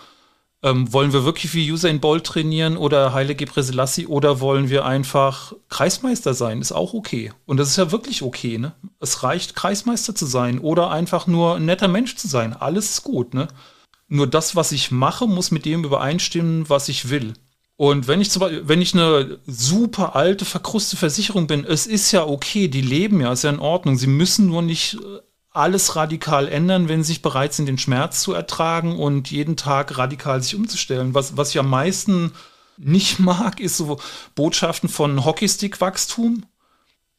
Ähm, 0.63 0.93
wollen 0.93 1.15
wir 1.15 1.25
wirklich 1.25 1.55
wie 1.55 1.73
User 1.73 1.89
in 1.89 2.01
Bolt 2.01 2.25
trainieren 2.25 2.77
oder 2.77 3.15
Heile 3.15 3.35
Gebre 3.35 3.63
Selassie 3.63 4.07
oder 4.07 4.41
wollen 4.41 4.69
wir 4.69 4.85
einfach 4.85 5.55
Kreismeister 5.71 6.35
sein? 6.35 6.61
Ist 6.61 6.73
auch 6.73 6.93
okay. 6.93 7.33
Und 7.47 7.57
das 7.57 7.71
ist 7.71 7.77
ja 7.79 7.93
wirklich 7.93 8.23
okay, 8.23 8.59
ne? 8.59 8.75
Es 9.01 9.23
reicht, 9.23 9.57
Kreismeister 9.57 10.15
zu 10.15 10.27
sein 10.27 10.59
oder 10.59 10.91
einfach 10.91 11.27
nur 11.27 11.57
ein 11.57 11.65
netter 11.65 11.89
Mensch 11.89 12.17
zu 12.17 12.29
sein. 12.29 12.53
Alles 12.53 12.91
ist 12.91 13.05
gut, 13.05 13.33
ne? 13.33 13.49
Nur 14.09 14.27
das, 14.27 14.55
was 14.55 14.73
ich 14.73 14.91
mache, 14.91 15.27
muss 15.27 15.51
mit 15.51 15.65
dem 15.65 15.85
übereinstimmen, 15.85 16.69
was 16.69 16.89
ich 16.91 17.09
will. 17.09 17.33
Und 17.77 18.09
wenn 18.09 18.21
ich 18.21 18.31
zum 18.31 18.41
Beispiel, 18.41 18.69
wenn 18.69 18.83
ich 18.83 18.93
eine 18.93 19.39
super 19.47 20.15
alte, 20.15 20.45
verkruste 20.45 20.99
Versicherung 20.99 21.47
bin, 21.47 21.65
es 21.65 21.87
ist 21.87 22.13
ja 22.13 22.27
okay, 22.27 22.69
die 22.69 22.83
leben 22.83 23.23
ja, 23.23 23.33
ist 23.33 23.45
ja 23.45 23.49
in 23.49 23.59
Ordnung. 23.59 23.97
Sie 23.97 24.07
müssen 24.09 24.49
nur 24.49 24.61
nicht 24.61 24.97
äh, 24.97 25.21
alles 25.53 25.97
radikal 25.97 26.49
ändern, 26.49 26.89
wenn 26.89 27.03
sie 27.03 27.09
sich 27.09 27.23
bereit 27.23 27.53
sind, 27.53 27.67
den 27.67 27.79
Schmerz 27.79 28.23
zu 28.23 28.33
ertragen 28.33 28.99
und 28.99 29.31
jeden 29.31 29.57
Tag 29.57 29.99
radikal 29.99 30.43
sich 30.43 30.55
umzustellen. 30.55 31.15
Was, 31.15 31.37
was 31.37 31.51
ich 31.51 31.59
am 31.59 31.69
meisten 31.69 32.33
nicht 32.77 33.19
mag, 33.19 33.61
ist 33.61 33.77
so 33.77 33.99
Botschaften 34.35 34.89
von 34.89 35.25
Hockeystick-Wachstum. 35.25 36.47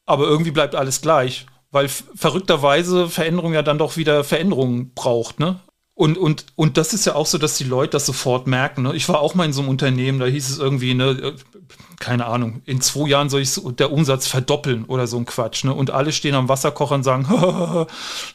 Aber 0.06 0.24
irgendwie 0.24 0.50
bleibt 0.50 0.74
alles 0.74 1.00
gleich, 1.00 1.46
weil 1.70 1.88
verrückterweise 1.88 3.08
Veränderung 3.08 3.52
ja 3.52 3.62
dann 3.62 3.78
doch 3.78 3.96
wieder 3.96 4.24
Veränderungen 4.24 4.92
braucht. 4.94 5.38
Ne? 5.38 5.60
Und, 5.94 6.16
und, 6.16 6.46
und 6.56 6.78
das 6.78 6.94
ist 6.94 7.04
ja 7.04 7.14
auch 7.14 7.26
so, 7.26 7.36
dass 7.36 7.58
die 7.58 7.64
Leute 7.64 7.92
das 7.92 8.06
sofort 8.06 8.46
merken. 8.46 8.82
Ne? 8.82 8.94
Ich 8.94 9.08
war 9.10 9.20
auch 9.20 9.34
mal 9.34 9.44
in 9.44 9.52
so 9.52 9.60
einem 9.60 9.68
Unternehmen, 9.68 10.18
da 10.18 10.26
hieß 10.26 10.48
es 10.48 10.58
irgendwie, 10.58 10.94
ne, 10.94 11.34
keine 12.00 12.26
Ahnung, 12.26 12.62
in 12.64 12.80
zwei 12.80 13.08
Jahren 13.08 13.28
soll 13.28 13.42
ich 13.42 13.60
der 13.78 13.92
Umsatz 13.92 14.26
verdoppeln 14.26 14.86
oder 14.86 15.06
so 15.06 15.18
ein 15.18 15.26
Quatsch. 15.26 15.64
Ne? 15.64 15.72
Und 15.74 15.90
alle 15.90 16.12
stehen 16.12 16.34
am 16.34 16.48
Wasserkocher 16.48 16.94
und 16.94 17.04
sagen, 17.04 17.26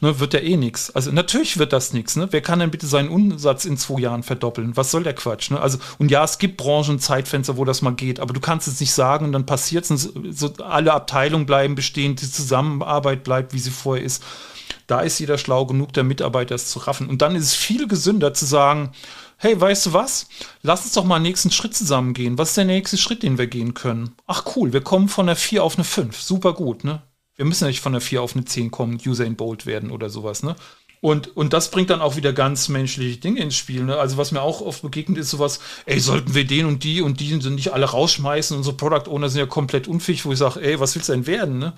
ne, 0.02 0.20
wird 0.20 0.34
ja 0.36 0.40
eh 0.40 0.56
nichts. 0.56 0.96
Also 0.96 1.12
natürlich 1.12 1.58
wird 1.58 1.74
das 1.74 1.94
nichts. 1.94 2.16
Ne? 2.16 2.28
Wer 2.30 2.42
kann 2.42 2.60
denn 2.60 2.70
bitte 2.70 2.86
seinen 2.86 3.10
Umsatz 3.10 3.66
in 3.66 3.76
zwei 3.76 4.02
Jahren 4.02 4.22
verdoppeln? 4.22 4.78
Was 4.78 4.92
soll 4.92 5.02
der 5.02 5.16
Quatsch? 5.16 5.50
Ne? 5.50 5.60
Also, 5.60 5.80
und 5.98 6.12
ja, 6.12 6.24
es 6.24 6.38
gibt 6.38 6.58
Branchen, 6.58 7.00
Zeitfenster, 7.00 7.58
wo 7.58 7.66
das 7.66 7.82
mal 7.82 7.92
geht, 7.92 8.20
aber 8.20 8.34
du 8.34 8.40
kannst 8.40 8.68
es 8.68 8.80
nicht 8.80 8.94
sagen 8.94 9.26
und 9.26 9.32
dann 9.32 9.48
passiert 9.48 9.90
es. 9.90 10.14
So, 10.32 10.54
alle 10.64 10.94
Abteilungen 10.94 11.48
bleiben 11.48 11.74
bestehen, 11.74 12.16
die 12.16 12.32
Zusammenarbeit 12.32 13.24
bleibt, 13.24 13.54
wie 13.54 13.60
sie 13.60 13.72
vorher 13.72 14.06
ist. 14.06 14.24
Da 14.88 15.02
ist 15.02 15.20
jeder 15.20 15.38
schlau 15.38 15.66
genug, 15.66 15.94
der 15.94 16.04
Mitarbeiter 16.04 16.56
es 16.56 16.70
zu 16.70 16.80
raffen. 16.80 17.10
Und 17.10 17.22
dann 17.22 17.36
ist 17.36 17.44
es 17.44 17.54
viel 17.54 17.88
gesünder 17.88 18.34
zu 18.34 18.46
sagen, 18.46 18.92
hey, 19.38 19.60
weißt 19.60 19.88
du 19.88 19.94
was? 19.94 20.28
Lass 20.62 20.84
uns 20.84 20.94
doch 20.94 21.04
mal 21.04 21.16
einen 21.16 21.24
nächsten 21.24 21.52
Schritt 21.52 21.76
zusammen 21.76 22.14
gehen. 22.14 22.38
Was 22.38 22.50
ist 22.50 22.58
der 22.58 22.66
nächste 22.66 22.98
Schritt, 22.98 23.24
den 23.24 23.38
wir 23.38 23.48
gehen 23.48 23.74
können? 23.74 24.16
Ach 24.26 24.44
cool, 24.56 24.74
wir 24.74 24.82
kommen 24.82 25.10
von 25.10 25.28
einer 25.28 25.36
4 25.36 25.64
auf 25.64 25.76
eine 25.76 25.84
5. 25.84 26.20
Super 26.22 26.54
gut, 26.54 26.84
ne? 26.84 27.02
Wir 27.36 27.46
müssen 27.46 27.66
ja 27.66 27.68
nicht 27.68 27.82
von 27.82 27.94
einer 27.94 28.02
4 28.02 28.22
auf 28.22 28.36
eine 28.36 28.46
10 28.46 28.72
kommen, 28.72 29.00
User 29.06 29.26
in 29.26 29.36
Bold 29.36 29.66
werden 29.68 29.92
oder 29.92 30.10
sowas, 30.10 30.42
ne? 30.42 30.56
Und, 31.00 31.38
und 31.38 31.54
das 31.54 31.70
bringt 31.70 31.92
dann 31.92 32.02
auch 32.02 32.16
wieder 32.16 32.34
ganz 32.34 32.70
menschliche 32.70 33.20
Dinge 33.20 33.42
ins 33.42 33.56
Spiel. 33.56 33.84
Ne? 33.84 33.98
Also 33.98 34.18
was 34.18 34.32
mir 34.32 34.42
auch 34.42 34.62
oft 34.62 34.82
begegnet 34.82 35.20
ist 35.20 35.30
sowas, 35.30 35.60
ey, 35.86 36.00
sollten 36.00 36.34
wir 36.34 36.46
den 36.46 36.66
und 36.66 36.84
die 36.84 37.02
und 37.02 37.20
die 37.20 37.36
nicht 37.36 37.72
alle 37.72 37.86
rausschmeißen, 37.86 38.58
unsere 38.58 38.76
Product 38.76 39.10
Owner 39.10 39.30
sind 39.30 39.40
ja 39.40 39.46
komplett 39.46 39.88
unfähig, 39.88 40.26
wo 40.26 40.32
ich 40.32 40.40
sage, 40.40 40.60
ey, 40.62 40.80
was 40.80 40.96
willst 40.96 41.10
du 41.10 41.14
denn 41.14 41.28
werden? 41.28 41.60
Ne? 41.60 41.74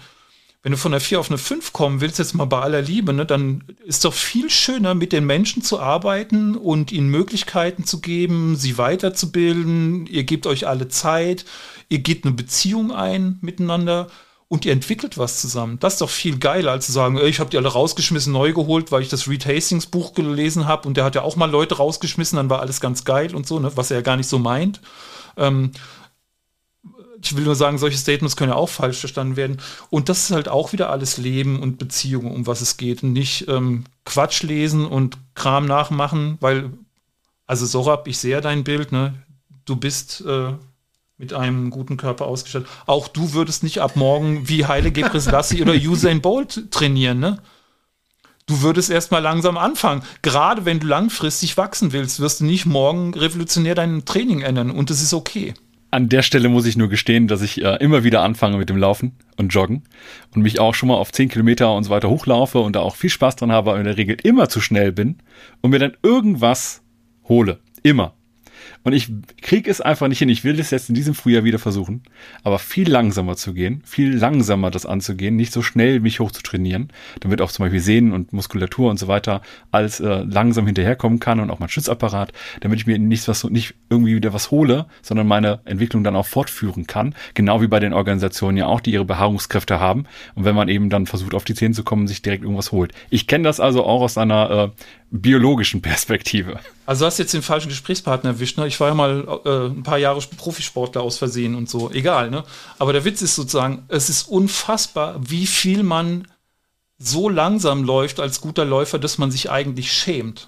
Wenn 0.61 0.73
du 0.73 0.77
von 0.77 0.91
der 0.91 0.99
4 0.99 1.19
auf 1.19 1.29
eine 1.29 1.37
5 1.37 1.71
kommen 1.71 2.01
willst, 2.01 2.19
jetzt 2.19 2.33
mal 2.33 2.45
bei 2.45 2.59
aller 2.59 2.81
Liebe, 2.81 3.13
ne, 3.13 3.25
dann 3.25 3.63
ist 3.85 4.03
doch 4.03 4.13
viel 4.13 4.49
schöner, 4.49 4.93
mit 4.93 5.13
den 5.13 5.25
Menschen 5.25 5.61
zu 5.61 5.79
arbeiten 5.79 6.55
und 6.55 6.91
ihnen 6.91 7.07
Möglichkeiten 7.09 7.85
zu 7.85 8.01
geben, 8.01 8.57
sie 8.57 8.77
weiterzubilden. 8.77 10.05
Ihr 10.07 10.25
gebt 10.25 10.47
euch 10.47 10.67
alle 10.67 10.89
Zeit, 10.89 11.45
ihr 11.87 11.99
geht 11.99 12.25
eine 12.25 12.33
Beziehung 12.33 12.91
ein 12.91 13.37
miteinander 13.41 14.07
und 14.49 14.65
ihr 14.65 14.73
entwickelt 14.73 15.17
was 15.17 15.39
zusammen. 15.39 15.79
Das 15.79 15.93
ist 15.93 16.01
doch 16.01 16.09
viel 16.09 16.39
geiler, 16.39 16.71
als 16.71 16.87
zu 16.87 16.91
sagen, 16.91 17.17
ey, 17.17 17.29
ich 17.29 17.39
habe 17.39 17.51
die 17.51 17.57
alle 17.57 17.69
rausgeschmissen, 17.69 18.33
neu 18.33 18.51
geholt, 18.51 18.91
weil 18.91 19.01
ich 19.01 19.09
das 19.09 19.29
Reed 19.29 19.45
Hastings 19.45 19.85
Buch 19.85 20.13
gelesen 20.13 20.67
habe 20.67 20.87
und 20.87 20.97
der 20.97 21.05
hat 21.05 21.15
ja 21.15 21.21
auch 21.21 21.37
mal 21.37 21.49
Leute 21.49 21.77
rausgeschmissen, 21.77 22.35
dann 22.35 22.49
war 22.49 22.59
alles 22.59 22.81
ganz 22.81 23.05
geil 23.05 23.33
und 23.33 23.47
so, 23.47 23.59
ne, 23.59 23.71
was 23.75 23.91
er 23.91 23.97
ja 23.97 24.01
gar 24.01 24.17
nicht 24.17 24.27
so 24.27 24.39
meint. 24.39 24.81
Ähm, 25.37 25.71
ich 27.21 27.35
will 27.35 27.43
nur 27.43 27.55
sagen, 27.55 27.77
solche 27.77 27.97
Statements 27.97 28.35
können 28.35 28.51
ja 28.51 28.57
auch 28.57 28.69
falsch 28.69 28.99
verstanden 28.99 29.35
werden. 29.35 29.57
Und 29.89 30.09
das 30.09 30.23
ist 30.23 30.31
halt 30.31 30.47
auch 30.47 30.73
wieder 30.73 30.89
alles 30.89 31.17
Leben 31.17 31.59
und 31.61 31.77
Beziehungen, 31.77 32.31
um 32.31 32.47
was 32.47 32.61
es 32.61 32.77
geht. 32.77 33.03
Nicht 33.03 33.47
ähm, 33.47 33.83
Quatsch 34.05 34.43
lesen 34.43 34.85
und 34.85 35.17
Kram 35.35 35.65
nachmachen, 35.65 36.37
weil, 36.39 36.71
also 37.45 37.65
Sorab, 37.65 38.07
ich 38.07 38.17
sehe 38.17 38.41
dein 38.41 38.63
Bild, 38.63 38.91
ne? 38.91 39.13
Du 39.65 39.75
bist 39.75 40.21
äh, 40.25 40.53
mit 41.17 41.33
einem 41.33 41.69
guten 41.69 41.97
Körper 41.97 42.25
ausgestattet. 42.25 42.69
Auch 42.85 43.07
du 43.07 43.33
würdest 43.33 43.61
nicht 43.63 43.81
ab 43.81 43.95
morgen 43.95 44.47
wie 44.47 44.65
Heile 44.65 44.89
Lassi 44.89 45.61
oder 45.61 45.73
Usain 45.73 46.21
Bolt 46.21 46.71
trainieren, 46.71 47.19
ne? 47.19 47.39
Du 48.45 48.61
würdest 48.61 48.89
erstmal 48.89 49.21
langsam 49.21 49.57
anfangen. 49.57 50.01
Gerade 50.23 50.65
wenn 50.65 50.79
du 50.79 50.87
langfristig 50.87 51.55
wachsen 51.55 51.91
willst, 51.91 52.19
wirst 52.19 52.39
du 52.39 52.45
nicht 52.45 52.65
morgen 52.65 53.13
revolutionär 53.13 53.75
dein 53.75 54.05
Training 54.05 54.41
ändern. 54.41 54.71
Und 54.71 54.89
das 54.89 55.03
ist 55.03 55.13
okay. 55.13 55.53
An 55.91 56.07
der 56.07 56.21
Stelle 56.21 56.49
muss 56.49 56.67
ich 56.67 56.77
nur 56.77 56.87
gestehen, 56.87 57.27
dass 57.27 57.41
ich 57.41 57.63
äh, 57.63 57.77
immer 57.77 58.03
wieder 58.03 58.21
anfange 58.21 58.57
mit 58.57 58.69
dem 58.69 58.77
Laufen 58.77 59.13
und 59.37 59.53
Joggen 59.53 59.83
und 60.35 60.43
mich 60.43 60.59
auch 60.59 60.75
schon 60.75 60.89
mal 60.89 60.95
auf 60.95 61.11
10 61.11 61.29
Kilometer 61.29 61.73
und 61.75 61.83
so 61.83 61.89
weiter 61.89 62.09
hochlaufe 62.09 62.59
und 62.59 62.75
da 62.75 62.81
auch 62.81 62.95
viel 62.95 63.09
Spaß 63.09 63.37
dran 63.37 63.51
habe, 63.51 63.71
aber 63.71 63.79
in 63.79 63.85
der 63.85 63.97
Regel 63.97 64.17
immer 64.21 64.49
zu 64.49 64.61
schnell 64.61 64.91
bin 64.91 65.17
und 65.61 65.71
mir 65.71 65.79
dann 65.79 65.97
irgendwas 66.03 66.83
hole. 67.27 67.59
Immer. 67.81 68.13
Und 68.83 68.93
ich 68.93 69.11
kriege 69.41 69.69
es 69.69 69.81
einfach 69.81 70.07
nicht 70.07 70.19
hin. 70.19 70.29
Ich 70.29 70.43
will 70.43 70.59
es 70.59 70.71
jetzt 70.71 70.89
in 70.89 70.95
diesem 70.95 71.13
Frühjahr 71.13 71.43
wieder 71.43 71.59
versuchen, 71.59 72.03
aber 72.43 72.59
viel 72.59 72.89
langsamer 72.89 73.35
zu 73.35 73.53
gehen, 73.53 73.81
viel 73.85 74.15
langsamer 74.15 74.71
das 74.71 74.85
anzugehen, 74.85 75.35
nicht 75.35 75.51
so 75.51 75.61
schnell 75.61 75.99
mich 75.99 76.19
hoch 76.19 76.31
zu 76.31 76.41
trainieren, 76.41 76.89
damit 77.19 77.41
auch 77.41 77.51
zum 77.51 77.65
Beispiel 77.65 77.81
Sehnen 77.81 78.13
und 78.13 78.31
Muskulatur 78.31 78.89
und 78.89 78.97
so 78.97 79.07
weiter 79.07 79.41
alles 79.71 79.99
äh, 79.99 80.23
langsam 80.23 80.65
hinterherkommen 80.65 81.19
kann 81.19 81.39
und 81.39 81.51
auch 81.51 81.59
mein 81.59 81.69
Schutzapparat, 81.69 82.31
damit 82.61 82.79
ich 82.79 82.87
mir 82.87 82.97
nicht 82.97 83.27
was 83.27 83.43
nicht 83.43 83.75
irgendwie 83.89 84.15
wieder 84.15 84.33
was 84.33 84.51
hole, 84.51 84.85
sondern 85.01 85.27
meine 85.27 85.59
Entwicklung 85.65 86.03
dann 86.03 86.15
auch 86.15 86.25
fortführen 86.25 86.87
kann. 86.87 87.15
Genau 87.33 87.61
wie 87.61 87.67
bei 87.67 87.79
den 87.79 87.93
Organisationen 87.93 88.57
ja 88.57 88.67
auch, 88.67 88.79
die 88.79 88.91
ihre 88.91 89.05
Beharrungskräfte 89.05 89.79
haben. 89.79 90.05
Und 90.35 90.45
wenn 90.45 90.55
man 90.55 90.69
eben 90.69 90.89
dann 90.89 91.05
versucht, 91.05 91.33
auf 91.33 91.43
die 91.43 91.53
Zähne 91.53 91.73
zu 91.73 91.83
kommen, 91.83 92.07
sich 92.07 92.21
direkt 92.21 92.43
irgendwas 92.43 92.71
holt. 92.71 92.93
Ich 93.09 93.27
kenne 93.27 93.43
das 93.43 93.59
also 93.59 93.83
auch 93.83 94.01
aus 94.01 94.17
einer 94.17 94.73
äh, 95.08 95.08
biologischen 95.11 95.81
Perspektive. 95.81 96.59
Also 96.85 97.01
du 97.01 97.05
hast 97.07 97.17
jetzt 97.17 97.33
den 97.33 97.41
falschen 97.41 97.69
Gesprächspartner 97.69 98.31
erwischt. 98.31 98.57
Ne? 98.57 98.67
Ich 98.67 98.79
war 98.79 98.89
ja 98.89 98.93
mal 98.93 99.41
äh, 99.45 99.67
ein 99.67 99.83
paar 99.83 99.97
Jahre 99.97 100.21
Profisportler 100.21 101.01
aus 101.01 101.17
Versehen 101.17 101.55
und 101.55 101.69
so. 101.69 101.89
Egal, 101.91 102.29
ne? 102.29 102.43
Aber 102.77 102.93
der 102.93 103.05
Witz 103.05 103.21
ist 103.21 103.35
sozusagen, 103.35 103.83
es 103.87 104.09
ist 104.09 104.23
unfassbar, 104.27 105.19
wie 105.19 105.47
viel 105.47 105.83
man 105.83 106.27
so 106.99 107.29
langsam 107.29 107.83
läuft 107.83 108.19
als 108.19 108.41
guter 108.41 108.65
Läufer, 108.65 108.99
dass 108.99 109.17
man 109.17 109.31
sich 109.31 109.49
eigentlich 109.49 109.91
schämt, 109.91 110.47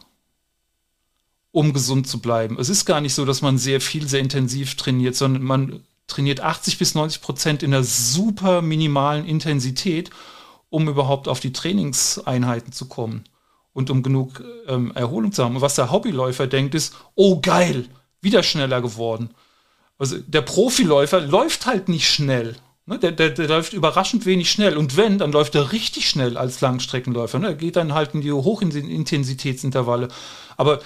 um 1.52 1.74
gesund 1.74 2.08
zu 2.08 2.20
bleiben. 2.20 2.58
Es 2.60 2.70
ist 2.70 2.86
gar 2.86 3.02
nicht 3.02 3.16
so, 3.16 3.26
dass 3.26 3.42
man 3.42 3.58
sehr 3.58 3.82
viel, 3.82 4.08
sehr 4.08 4.20
intensiv 4.20 4.76
trainiert, 4.76 5.16
sondern 5.16 5.44
man 5.44 5.84
trainiert 6.08 6.42
80 6.42 6.78
bis 6.78 6.94
90 6.94 7.22
Prozent 7.22 7.64
in 7.64 7.74
einer 7.74 7.84
super 7.84 8.62
minimalen 8.62 9.26
Intensität, 9.26 10.12
um 10.70 10.88
überhaupt 10.88 11.28
auf 11.28 11.40
die 11.40 11.54
Trainingseinheiten 11.54 12.74
zu 12.74 12.88
kommen 12.88 13.24
und 13.74 13.90
um 13.90 14.04
genug 14.04 14.44
ähm, 14.68 14.92
Erholung 14.96 15.32
zu 15.32 15.44
haben. 15.44 15.56
Und 15.56 15.62
was 15.62 15.76
der 15.76 15.92
Hobbyläufer 15.92 16.48
denkt, 16.48 16.76
ist, 16.76 16.96
oh 17.16 17.40
geil, 17.42 17.86
wieder 18.22 18.44
schneller 18.44 18.82
geworden. 18.82 19.32
Also 19.98 20.18
der 20.18 20.42
Profiläufer 20.42 21.22
läuft 21.22 21.66
halt 21.66 21.88
nicht 21.90 22.10
schnell. 22.10 22.56
Ne? 22.86 23.00
Der, 23.00 23.12
der, 23.12 23.30
der, 23.30 23.48
läuft 23.48 23.74
überraschend 23.74 24.26
wenig 24.26 24.50
schnell. 24.50 24.78
Und 24.78 24.98
wenn, 24.98 25.18
dann 25.18 25.32
läuft 25.32 25.56
er 25.56 25.72
richtig 25.72 26.10
schnell 26.10 26.38
als 26.38 26.62
Langstreckenläufer. 26.62 27.40
Ne? 27.40 27.48
Er 27.48 27.56
geht 27.56 27.76
dann 27.76 27.94
halt 27.94 28.14
in 28.14 28.22
die 28.22 28.32
Hochintensitätsintervalle. 28.32 30.10
Aber 30.58 30.80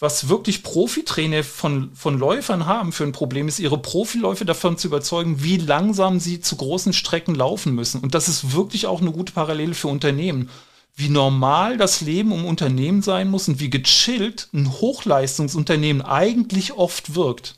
was 0.00 0.28
wirklich 0.28 0.62
Profitrainer 0.62 1.42
von, 1.42 1.90
von 1.94 2.18
Läufern 2.18 2.66
haben 2.66 2.92
für 2.92 3.04
ein 3.04 3.12
Problem, 3.12 3.48
ist, 3.48 3.58
ihre 3.58 3.78
Profiläufe 3.78 4.44
davon 4.44 4.78
zu 4.78 4.86
überzeugen, 4.86 5.42
wie 5.42 5.56
langsam 5.56 6.20
sie 6.20 6.40
zu 6.40 6.56
großen 6.56 6.92
Strecken 6.92 7.34
laufen 7.34 7.74
müssen. 7.74 8.00
Und 8.00 8.14
das 8.14 8.28
ist 8.28 8.52
wirklich 8.54 8.86
auch 8.86 9.00
eine 9.00 9.10
gute 9.10 9.32
Parallele 9.32 9.74
für 9.74 9.88
Unternehmen. 9.88 10.50
Wie 10.98 11.08
normal 11.08 11.76
das 11.76 12.00
Leben 12.00 12.32
um 12.32 12.44
Unternehmen 12.44 13.02
sein 13.02 13.30
muss 13.30 13.46
und 13.46 13.60
wie 13.60 13.70
gechillt 13.70 14.48
ein 14.52 14.68
Hochleistungsunternehmen 14.68 16.02
eigentlich 16.02 16.72
oft 16.72 17.14
wirkt. 17.14 17.54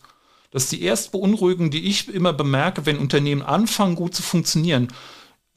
Das 0.50 0.64
ist 0.64 0.72
die 0.72 0.82
erste 0.82 1.12
Beunruhigung, 1.12 1.70
die 1.70 1.86
ich 1.88 2.12
immer 2.12 2.34
bemerke, 2.34 2.84
wenn 2.84 2.98
Unternehmen 2.98 3.40
anfangen, 3.40 3.94
gut 3.94 4.14
zu 4.14 4.22
funktionieren 4.22 4.88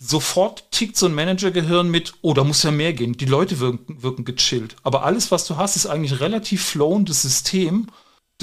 sofort 0.05 0.69
tickt 0.71 0.97
so 0.97 1.05
ein 1.05 1.15
Managergehirn 1.15 1.89
mit, 1.89 2.13
oh, 2.21 2.33
da 2.33 2.43
muss 2.43 2.63
ja 2.63 2.71
mehr 2.71 2.93
gehen. 2.93 3.13
Die 3.13 3.25
Leute 3.25 3.59
wirken, 3.59 4.01
wirken 4.01 4.25
gechillt. 4.25 4.75
Aber 4.83 5.03
alles, 5.03 5.31
was 5.31 5.47
du 5.47 5.57
hast, 5.57 5.75
ist 5.75 5.85
eigentlich 5.85 6.19
relativ 6.19 6.63
flowendes 6.63 7.21
System, 7.21 7.87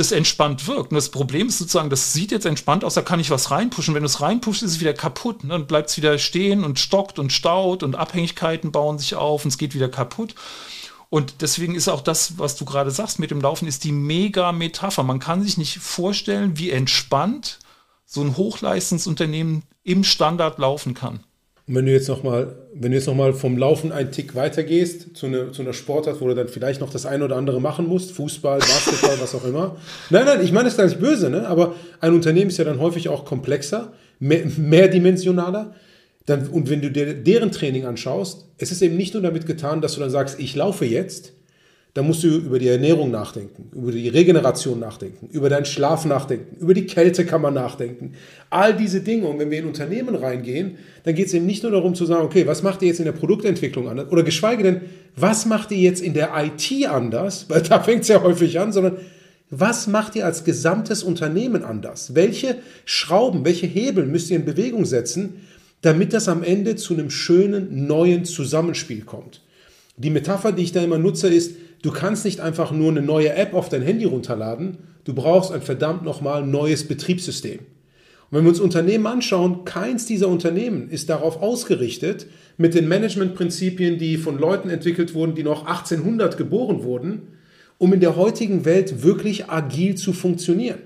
das 0.00 0.12
entspannt 0.12 0.66
wirkt. 0.66 0.90
Und 0.90 0.96
das 0.96 1.10
Problem 1.10 1.48
ist 1.48 1.58
sozusagen, 1.58 1.90
das 1.90 2.12
sieht 2.12 2.32
jetzt 2.32 2.46
entspannt 2.46 2.84
aus, 2.84 2.94
da 2.94 3.02
kann 3.02 3.20
ich 3.20 3.30
was 3.30 3.50
reinpushen. 3.50 3.94
Wenn 3.94 4.02
du 4.02 4.08
es 4.08 4.20
reinpushst, 4.20 4.62
ist 4.62 4.72
es 4.72 4.80
wieder 4.80 4.94
kaputt. 4.94 5.44
Ne? 5.44 5.50
Dann 5.50 5.66
bleibt 5.66 5.90
es 5.90 5.96
wieder 5.96 6.18
stehen 6.18 6.64
und 6.64 6.78
stockt 6.78 7.18
und 7.18 7.32
staut 7.32 7.82
und 7.82 7.94
Abhängigkeiten 7.94 8.72
bauen 8.72 8.98
sich 8.98 9.14
auf 9.14 9.44
und 9.44 9.50
es 9.50 9.58
geht 9.58 9.74
wieder 9.74 9.88
kaputt. 9.88 10.34
Und 11.10 11.42
deswegen 11.42 11.74
ist 11.74 11.88
auch 11.88 12.00
das, 12.00 12.38
was 12.38 12.56
du 12.56 12.64
gerade 12.64 12.90
sagst 12.90 13.18
mit 13.18 13.30
dem 13.30 13.40
Laufen, 13.40 13.66
ist 13.66 13.84
die 13.84 13.92
mega 13.92 14.52
Metapher. 14.52 15.02
Man 15.02 15.18
kann 15.18 15.42
sich 15.42 15.58
nicht 15.58 15.78
vorstellen, 15.78 16.56
wie 16.56 16.70
entspannt 16.70 17.58
so 18.06 18.22
ein 18.22 18.36
Hochleistungsunternehmen 18.36 19.64
im 19.82 20.04
Standard 20.04 20.58
laufen 20.58 20.94
kann. 20.94 21.24
Und 21.70 21.76
wenn 21.76 21.86
du 21.86 21.92
jetzt 21.92 22.08
nochmal, 22.08 22.56
wenn 22.74 22.90
du 22.90 22.96
jetzt 22.96 23.06
nochmal 23.06 23.32
vom 23.32 23.56
Laufen 23.56 23.92
einen 23.92 24.10
Tick 24.10 24.34
weitergehst 24.34 25.16
zu, 25.16 25.26
eine, 25.26 25.52
zu 25.52 25.62
einer 25.62 25.72
Sportart, 25.72 26.20
wo 26.20 26.26
du 26.26 26.34
dann 26.34 26.48
vielleicht 26.48 26.80
noch 26.80 26.90
das 26.90 27.06
eine 27.06 27.24
oder 27.24 27.36
andere 27.36 27.60
machen 27.60 27.86
musst, 27.86 28.10
Fußball, 28.10 28.58
Basketball, 28.58 29.20
was 29.20 29.36
auch 29.36 29.44
immer. 29.44 29.76
Nein, 30.10 30.24
nein, 30.24 30.40
ich 30.42 30.50
meine 30.50 30.64
das 30.64 30.76
gar 30.76 30.86
nicht 30.86 30.98
böse, 30.98 31.30
ne? 31.30 31.46
aber 31.46 31.76
ein 32.00 32.12
Unternehmen 32.12 32.50
ist 32.50 32.58
ja 32.58 32.64
dann 32.64 32.80
häufig 32.80 33.08
auch 33.08 33.24
komplexer, 33.24 33.92
mehr, 34.18 34.46
mehrdimensionaler. 34.56 35.72
Dann, 36.26 36.48
und 36.48 36.68
wenn 36.70 36.82
du 36.82 36.90
dir 36.90 37.14
deren 37.14 37.52
Training 37.52 37.86
anschaust, 37.86 38.46
es 38.58 38.72
ist 38.72 38.82
eben 38.82 38.96
nicht 38.96 39.14
nur 39.14 39.22
damit 39.22 39.46
getan, 39.46 39.80
dass 39.80 39.94
du 39.94 40.00
dann 40.00 40.10
sagst, 40.10 40.40
ich 40.40 40.56
laufe 40.56 40.86
jetzt, 40.86 41.34
da 41.94 42.02
musst 42.02 42.22
du 42.22 42.28
über 42.28 42.60
die 42.60 42.68
Ernährung 42.68 43.10
nachdenken, 43.10 43.68
über 43.74 43.90
die 43.90 44.08
Regeneration 44.08 44.78
nachdenken, 44.78 45.28
über 45.32 45.48
deinen 45.48 45.64
Schlaf 45.64 46.04
nachdenken, 46.04 46.56
über 46.60 46.72
die 46.72 46.86
Kälte 46.86 47.26
kann 47.26 47.42
man 47.42 47.54
nachdenken. 47.54 48.12
All 48.48 48.76
diese 48.76 49.00
Dinge. 49.00 49.26
Und 49.26 49.40
wenn 49.40 49.50
wir 49.50 49.58
in 49.58 49.66
Unternehmen 49.66 50.14
reingehen, 50.14 50.78
dann 51.02 51.16
geht 51.16 51.26
es 51.26 51.34
eben 51.34 51.46
nicht 51.46 51.64
nur 51.64 51.72
darum 51.72 51.96
zu 51.96 52.06
sagen, 52.06 52.24
okay, 52.24 52.46
was 52.46 52.62
macht 52.62 52.82
ihr 52.82 52.88
jetzt 52.88 53.00
in 53.00 53.06
der 53.06 53.12
Produktentwicklung 53.12 53.88
anders? 53.88 54.10
Oder 54.12 54.22
geschweige 54.22 54.62
denn, 54.62 54.80
was 55.16 55.46
macht 55.46 55.72
ihr 55.72 55.78
jetzt 55.78 56.00
in 56.00 56.14
der 56.14 56.30
IT 56.36 56.88
anders? 56.88 57.46
Weil 57.48 57.62
da 57.62 57.80
fängt 57.80 58.02
es 58.02 58.08
ja 58.08 58.22
häufig 58.22 58.60
an, 58.60 58.72
sondern 58.72 58.98
was 59.50 59.88
macht 59.88 60.14
ihr 60.14 60.26
als 60.26 60.44
gesamtes 60.44 61.02
Unternehmen 61.02 61.64
anders? 61.64 62.14
Welche 62.14 62.56
Schrauben, 62.84 63.44
welche 63.44 63.66
Hebel 63.66 64.06
müsst 64.06 64.30
ihr 64.30 64.36
in 64.36 64.44
Bewegung 64.44 64.84
setzen, 64.84 65.40
damit 65.82 66.12
das 66.12 66.28
am 66.28 66.44
Ende 66.44 66.76
zu 66.76 66.94
einem 66.94 67.10
schönen 67.10 67.88
neuen 67.88 68.24
Zusammenspiel 68.24 69.00
kommt? 69.00 69.42
Die 69.96 70.10
Metapher, 70.10 70.52
die 70.52 70.62
ich 70.62 70.72
da 70.72 70.82
immer 70.82 70.98
nutze, 70.98 71.28
ist, 71.28 71.56
Du 71.82 71.90
kannst 71.90 72.24
nicht 72.24 72.40
einfach 72.40 72.72
nur 72.72 72.90
eine 72.90 73.02
neue 73.02 73.32
App 73.34 73.54
auf 73.54 73.68
dein 73.68 73.82
Handy 73.82 74.04
runterladen. 74.04 74.78
Du 75.04 75.14
brauchst 75.14 75.50
ein 75.50 75.62
verdammt 75.62 76.04
nochmal 76.04 76.44
neues 76.44 76.86
Betriebssystem. 76.86 77.58
Und 77.58 78.36
wenn 78.36 78.44
wir 78.44 78.50
uns 78.50 78.60
Unternehmen 78.60 79.06
anschauen, 79.06 79.64
keins 79.64 80.06
dieser 80.06 80.28
Unternehmen 80.28 80.90
ist 80.90 81.08
darauf 81.08 81.42
ausgerichtet, 81.42 82.26
mit 82.58 82.74
den 82.74 82.86
Managementprinzipien, 82.86 83.98
die 83.98 84.18
von 84.18 84.38
Leuten 84.38 84.68
entwickelt 84.68 85.14
wurden, 85.14 85.34
die 85.34 85.42
noch 85.42 85.66
1800 85.66 86.36
geboren 86.36 86.84
wurden, 86.84 87.22
um 87.78 87.92
in 87.94 88.00
der 88.00 88.16
heutigen 88.16 88.66
Welt 88.66 89.02
wirklich 89.02 89.48
agil 89.48 89.94
zu 89.94 90.12
funktionieren. 90.12 90.80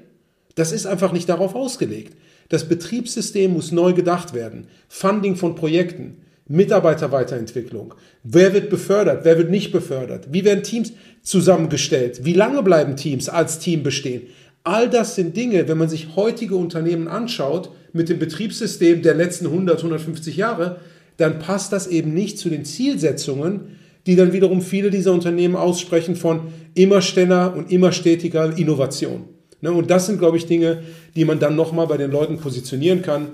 Das 0.54 0.70
ist 0.70 0.86
einfach 0.86 1.12
nicht 1.12 1.28
darauf 1.28 1.56
ausgelegt. 1.56 2.16
Das 2.48 2.68
Betriebssystem 2.68 3.52
muss 3.52 3.72
neu 3.72 3.92
gedacht 3.94 4.32
werden. 4.32 4.68
Funding 4.88 5.34
von 5.34 5.56
Projekten, 5.56 6.18
Mitarbeiterweiterentwicklung. 6.46 7.94
Wer 8.22 8.52
wird 8.52 8.68
befördert? 8.68 9.24
Wer 9.24 9.38
wird 9.38 9.50
nicht 9.50 9.72
befördert? 9.72 10.28
Wie 10.30 10.44
werden 10.44 10.62
Teams 10.62 10.92
zusammengestellt? 11.22 12.24
Wie 12.24 12.34
lange 12.34 12.62
bleiben 12.62 12.96
Teams 12.96 13.28
als 13.28 13.58
Team 13.58 13.82
bestehen? 13.82 14.22
All 14.62 14.88
das 14.88 15.14
sind 15.14 15.36
Dinge, 15.36 15.68
wenn 15.68 15.78
man 15.78 15.88
sich 15.88 16.16
heutige 16.16 16.56
Unternehmen 16.56 17.08
anschaut, 17.08 17.70
mit 17.92 18.08
dem 18.08 18.18
Betriebssystem 18.18 19.02
der 19.02 19.14
letzten 19.14 19.46
100, 19.46 19.78
150 19.78 20.36
Jahre, 20.36 20.80
dann 21.16 21.38
passt 21.38 21.72
das 21.72 21.86
eben 21.86 22.12
nicht 22.12 22.38
zu 22.38 22.50
den 22.50 22.64
Zielsetzungen, 22.64 23.78
die 24.06 24.16
dann 24.16 24.32
wiederum 24.32 24.60
viele 24.60 24.90
dieser 24.90 25.12
Unternehmen 25.12 25.56
aussprechen 25.56 26.16
von 26.16 26.52
immer 26.74 27.00
schneller 27.00 27.54
und 27.56 27.70
immer 27.70 27.92
stetiger 27.92 28.56
Innovation. 28.56 29.24
Ne, 29.60 29.72
und 29.72 29.90
das 29.90 30.06
sind, 30.06 30.18
glaube 30.18 30.36
ich, 30.36 30.46
Dinge, 30.46 30.82
die 31.16 31.24
man 31.24 31.38
dann 31.38 31.56
nochmal 31.56 31.86
bei 31.86 31.96
den 31.96 32.10
Leuten 32.10 32.38
positionieren 32.38 33.00
kann 33.00 33.28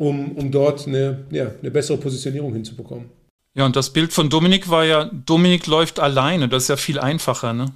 um, 0.00 0.32
um 0.32 0.50
dort 0.50 0.88
eine, 0.88 1.26
ja, 1.30 1.50
eine 1.60 1.70
bessere 1.70 1.98
Positionierung 1.98 2.54
hinzubekommen. 2.54 3.10
Ja, 3.54 3.66
und 3.66 3.76
das 3.76 3.92
Bild 3.92 4.14
von 4.14 4.30
Dominik 4.30 4.70
war 4.70 4.86
ja, 4.86 5.04
Dominik 5.04 5.66
läuft 5.66 6.00
alleine, 6.00 6.48
das 6.48 6.64
ist 6.64 6.68
ja 6.68 6.76
viel 6.76 6.98
einfacher, 6.98 7.52
ne? 7.52 7.66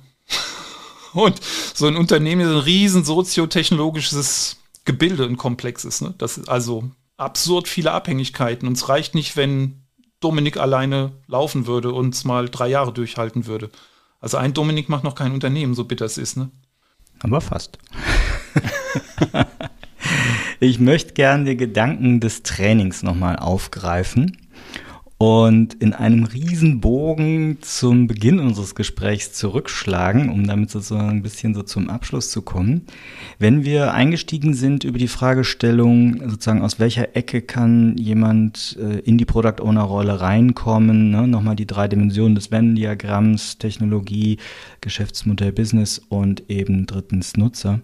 Und 1.13 1.39
so 1.75 1.87
ein 1.87 1.97
Unternehmen 1.97 2.41
ist 2.41 2.49
ein 2.49 2.57
riesen 2.57 3.05
soziotechnologisches 3.05 4.57
Gebilde, 4.85 5.25
ein 5.25 5.37
komplexes, 5.37 6.01
ne? 6.01 6.15
Das 6.17 6.39
ist 6.39 6.49
also 6.49 6.91
absurd 7.19 7.69
viele 7.69 7.93
Abhängigkeiten. 7.93 8.67
Und 8.67 8.79
es 8.79 8.89
reicht 8.89 9.15
nicht, 9.15 9.37
wenn 9.37 9.83
Dominik 10.21 10.57
alleine 10.57 11.13
laufen 11.27 11.67
würde 11.67 11.93
und 11.93 12.15
es 12.15 12.25
mal 12.25 12.49
drei 12.49 12.69
Jahre 12.69 12.93
durchhalten 12.93 13.47
würde. 13.47 13.71
Also 14.21 14.39
ein 14.39 14.55
Dominik 14.55 14.89
macht 14.89 15.05
noch 15.05 15.15
kein 15.15 15.33
Unternehmen, 15.33 15.75
so 15.75 15.85
bitter 15.85 16.07
es 16.07 16.17
ist, 16.17 16.39
ne? 16.39 16.51
Aber 17.21 17.43
fast. 17.43 17.79
Ich 20.61 20.79
möchte 20.79 21.15
gerne 21.15 21.45
den 21.45 21.59
Gedanken 21.59 22.21
des 22.21 22.43
Trainings 22.43 23.03
nochmal 23.03 23.37
aufgreifen 23.37 24.37
und 25.19 25.75
in 25.75 25.95
einem 25.95 26.25
Riesenbogen 26.25 27.59
zum 27.61 28.07
Beginn 28.07 28.39
unseres 28.39 28.75
Gesprächs 28.75 29.33
zurückschlagen, 29.33 30.29
um 30.29 30.47
damit 30.47 30.71
sozusagen 30.71 31.09
ein 31.09 31.23
bisschen 31.23 31.55
so 31.55 31.63
zum 31.63 31.89
Abschluss 31.89 32.31
zu 32.31 32.43
kommen. 32.43 32.83
Wenn 33.39 33.65
wir 33.65 33.95
eingestiegen 33.95 34.55
sind 34.55 34.85
über 34.85 34.99
die 34.99 35.09
Fragestellung, 35.09 36.21
sozusagen 36.29 36.63
aus 36.63 36.79
welcher 36.79 37.17
Ecke 37.17 37.43
kann 37.43 37.97
jemand 37.97 38.77
äh, 38.81 38.99
in 39.01 39.19
die 39.19 39.25
Product 39.25 39.61
Owner 39.61 39.83
Rolle 39.83 40.21
reinkommen, 40.21 41.11
ne? 41.11 41.27
nochmal 41.27 41.57
die 41.57 41.67
drei 41.67 41.89
Dimensionen 41.89 42.35
des 42.35 42.51
Venn-Diagramms, 42.51 43.59
Technologie, 43.59 44.39
Geschäftsmodell, 44.81 45.53
Business 45.53 46.01
und 46.09 46.49
eben 46.49 46.87
drittens 46.87 47.37
Nutzer 47.37 47.81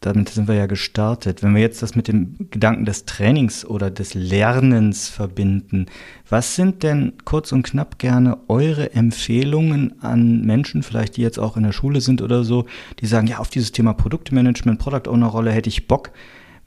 damit 0.00 0.30
sind 0.30 0.48
wir 0.48 0.54
ja 0.54 0.66
gestartet. 0.66 1.42
Wenn 1.42 1.54
wir 1.54 1.60
jetzt 1.60 1.82
das 1.82 1.94
mit 1.94 2.08
dem 2.08 2.48
Gedanken 2.50 2.86
des 2.86 3.04
Trainings 3.04 3.66
oder 3.66 3.90
des 3.90 4.14
Lernens 4.14 5.10
verbinden, 5.10 5.86
was 6.28 6.56
sind 6.56 6.82
denn 6.82 7.12
kurz 7.26 7.52
und 7.52 7.64
knapp 7.64 7.98
gerne 7.98 8.38
eure 8.48 8.94
Empfehlungen 8.94 10.02
an 10.02 10.40
Menschen, 10.40 10.82
vielleicht 10.82 11.18
die 11.18 11.22
jetzt 11.22 11.38
auch 11.38 11.56
in 11.58 11.64
der 11.64 11.72
Schule 11.72 12.00
sind 12.00 12.22
oder 12.22 12.44
so, 12.44 12.64
die 13.00 13.06
sagen, 13.06 13.26
ja, 13.26 13.38
auf 13.38 13.50
dieses 13.50 13.72
Thema 13.72 13.92
Produktmanagement, 13.92 14.78
Product 14.78 15.10
Owner 15.10 15.26
Rolle 15.26 15.52
hätte 15.52 15.68
ich 15.68 15.86
Bock. 15.86 16.10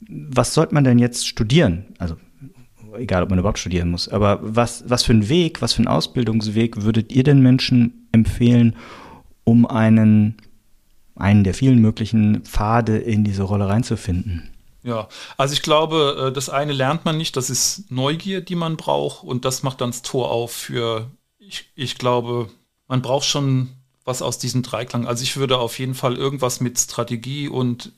Was 0.08 0.54
sollte 0.54 0.74
man 0.74 0.84
denn 0.84 1.00
jetzt 1.00 1.26
studieren? 1.26 1.86
Also 1.98 2.16
egal, 2.96 3.24
ob 3.24 3.30
man 3.30 3.40
überhaupt 3.40 3.58
studieren 3.58 3.90
muss, 3.90 4.08
aber 4.08 4.38
was, 4.42 4.84
was 4.86 5.02
für 5.02 5.12
einen 5.12 5.28
Weg, 5.28 5.60
was 5.60 5.72
für 5.72 5.78
einen 5.78 5.88
Ausbildungsweg 5.88 6.82
würdet 6.82 7.10
ihr 7.12 7.24
den 7.24 7.40
Menschen 7.40 8.06
empfehlen, 8.12 8.76
um 9.42 9.66
einen 9.66 10.36
einen 11.16 11.44
der 11.44 11.54
vielen 11.54 11.80
möglichen 11.80 12.42
Pfade 12.42 12.98
in 12.98 13.24
diese 13.24 13.44
Rolle 13.44 13.68
reinzufinden. 13.68 14.50
Ja, 14.82 15.08
also 15.38 15.54
ich 15.54 15.62
glaube, 15.62 16.28
äh, 16.28 16.32
das 16.32 16.50
eine 16.50 16.72
lernt 16.72 17.04
man 17.04 17.16
nicht, 17.16 17.36
das 17.36 17.48
ist 17.48 17.90
Neugier, 17.90 18.42
die 18.42 18.54
man 18.54 18.76
braucht 18.76 19.24
und 19.24 19.44
das 19.44 19.62
macht 19.62 19.80
dann 19.80 19.90
das 19.90 20.02
Tor 20.02 20.30
auf 20.30 20.52
für, 20.52 21.10
ich, 21.38 21.70
ich 21.74 21.96
glaube, 21.96 22.50
man 22.86 23.00
braucht 23.00 23.24
schon 23.24 23.70
was 24.04 24.20
aus 24.20 24.38
diesem 24.38 24.62
Dreiklang. 24.62 25.06
Also 25.06 25.22
ich 25.22 25.38
würde 25.38 25.58
auf 25.58 25.78
jeden 25.78 25.94
Fall 25.94 26.16
irgendwas 26.16 26.60
mit 26.60 26.78
Strategie 26.78 27.48
und 27.48 27.92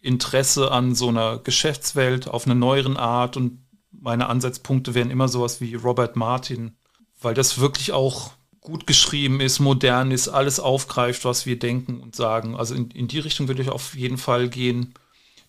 Interesse 0.00 0.72
an 0.72 0.96
so 0.96 1.08
einer 1.08 1.38
Geschäftswelt 1.38 2.28
auf 2.28 2.46
einer 2.46 2.56
neueren 2.56 2.96
Art 2.96 3.36
und 3.36 3.64
meine 3.92 4.28
Ansatzpunkte 4.28 4.94
wären 4.94 5.10
immer 5.10 5.28
sowas 5.28 5.60
wie 5.60 5.74
Robert 5.74 6.16
Martin, 6.16 6.76
weil 7.20 7.34
das 7.34 7.58
wirklich 7.58 7.92
auch 7.92 8.32
gut 8.66 8.84
geschrieben 8.88 9.40
ist, 9.40 9.60
modern 9.60 10.10
ist, 10.10 10.26
alles 10.26 10.58
aufgreift, 10.58 11.24
was 11.24 11.46
wir 11.46 11.56
denken 11.56 12.00
und 12.00 12.16
sagen. 12.16 12.56
Also 12.56 12.74
in, 12.74 12.90
in 12.90 13.06
die 13.06 13.20
Richtung 13.20 13.46
würde 13.46 13.62
ich 13.62 13.70
auf 13.70 13.94
jeden 13.94 14.18
Fall 14.18 14.48
gehen. 14.48 14.92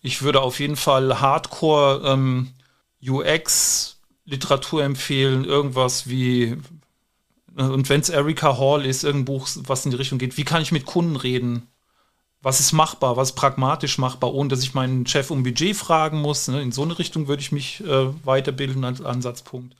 Ich 0.02 0.22
würde 0.22 0.40
auf 0.40 0.60
jeden 0.60 0.76
Fall 0.76 1.20
Hardcore 1.20 2.02
ähm, 2.06 2.52
UX 3.02 3.98
Literatur 4.24 4.84
empfehlen, 4.84 5.44
irgendwas 5.44 6.08
wie 6.08 6.58
und 7.56 7.88
wenn 7.88 8.00
es 8.00 8.08
Erika 8.08 8.56
Hall 8.56 8.86
ist, 8.86 9.02
irgendein 9.02 9.24
Buch, 9.24 9.48
was 9.66 9.84
in 9.84 9.90
die 9.90 9.96
Richtung 9.96 10.20
geht, 10.20 10.36
wie 10.36 10.44
kann 10.44 10.62
ich 10.62 10.70
mit 10.70 10.86
Kunden 10.86 11.16
reden? 11.16 11.66
Was 12.40 12.60
ist 12.60 12.72
machbar, 12.72 13.16
was 13.16 13.30
ist 13.30 13.34
pragmatisch 13.34 13.98
machbar, 13.98 14.32
ohne 14.32 14.48
dass 14.48 14.62
ich 14.62 14.74
meinen 14.74 15.06
Chef 15.06 15.32
um 15.32 15.42
Budget 15.42 15.76
fragen 15.76 16.20
muss? 16.20 16.46
Ne? 16.46 16.62
In 16.62 16.70
so 16.70 16.82
eine 16.82 16.96
Richtung 17.00 17.26
würde 17.26 17.42
ich 17.42 17.50
mich 17.50 17.82
äh, 17.84 18.06
weiterbilden 18.24 18.84
als 18.84 19.02
Ansatzpunkt. 19.02 19.74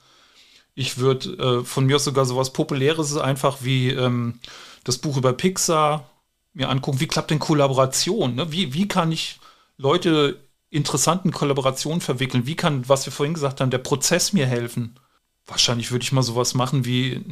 Ich 0.79 0.99
würde 0.99 1.31
äh, 1.61 1.65
von 1.65 1.87
mir 1.87 1.97
aus 1.97 2.05
sogar 2.05 2.25
sowas 2.25 2.53
Populäres 2.53 3.17
einfach 3.17 3.59
wie 3.63 3.91
ähm, 3.91 4.39
das 4.85 4.99
Buch 4.99 5.17
über 5.17 5.33
Pixar 5.33 6.09
mir 6.53 6.69
angucken. 6.69 7.01
Wie 7.01 7.09
klappt 7.09 7.33
denn 7.33 7.41
Kollaboration? 7.41 8.37
Ne? 8.37 8.53
Wie, 8.53 8.75
wie 8.75 8.87
kann 8.87 9.11
ich 9.11 9.41
Leute 9.77 10.39
interessanten 10.71 11.33
Kollaborationen 11.33 12.01
verwickeln? 12.01 12.47
Wie 12.47 12.55
kann, 12.55 12.89
was 12.89 13.05
wir 13.07 13.13
vorhin 13.13 13.35
gesagt 13.35 13.61
haben, 13.61 13.71
der 13.71 13.79
Prozess 13.79 14.33
mir 14.33 14.47
helfen? 14.47 15.01
Wahrscheinlich 15.47 15.91
würde 15.91 16.05
ich 16.05 16.13
mal 16.13 16.23
sowas 16.23 16.55
machen 16.55 16.85
wie 16.85 17.25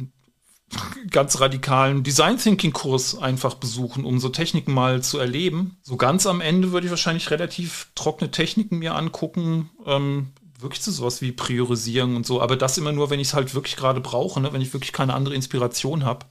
ganz 1.09 1.39
radikalen 1.39 2.03
Design 2.03 2.37
Thinking 2.37 2.73
Kurs 2.73 3.17
einfach 3.17 3.53
besuchen, 3.53 4.03
um 4.03 4.19
so 4.19 4.27
Techniken 4.27 4.73
mal 4.73 5.01
zu 5.01 5.19
erleben. 5.19 5.77
So 5.83 5.95
ganz 5.95 6.27
am 6.27 6.41
Ende 6.41 6.73
würde 6.73 6.87
ich 6.87 6.91
wahrscheinlich 6.91 7.31
relativ 7.31 7.91
trockene 7.95 8.29
Techniken 8.29 8.79
mir 8.79 8.95
angucken, 8.95 9.69
ähm, 9.85 10.33
wirklich 10.59 10.81
zu 10.81 10.91
sowas 10.91 11.21
wie 11.21 11.31
Priorisieren 11.31 12.15
und 12.15 12.25
so. 12.25 12.41
Aber 12.41 12.55
das 12.55 12.77
immer 12.77 12.91
nur, 12.91 13.09
wenn 13.09 13.19
ich 13.19 13.29
es 13.29 13.33
halt 13.33 13.53
wirklich 13.53 13.75
gerade 13.75 14.01
brauche, 14.01 14.39
ne? 14.39 14.53
wenn 14.53 14.61
ich 14.61 14.73
wirklich 14.73 14.93
keine 14.93 15.13
andere 15.13 15.35
Inspiration 15.35 16.05
habe. 16.05 16.25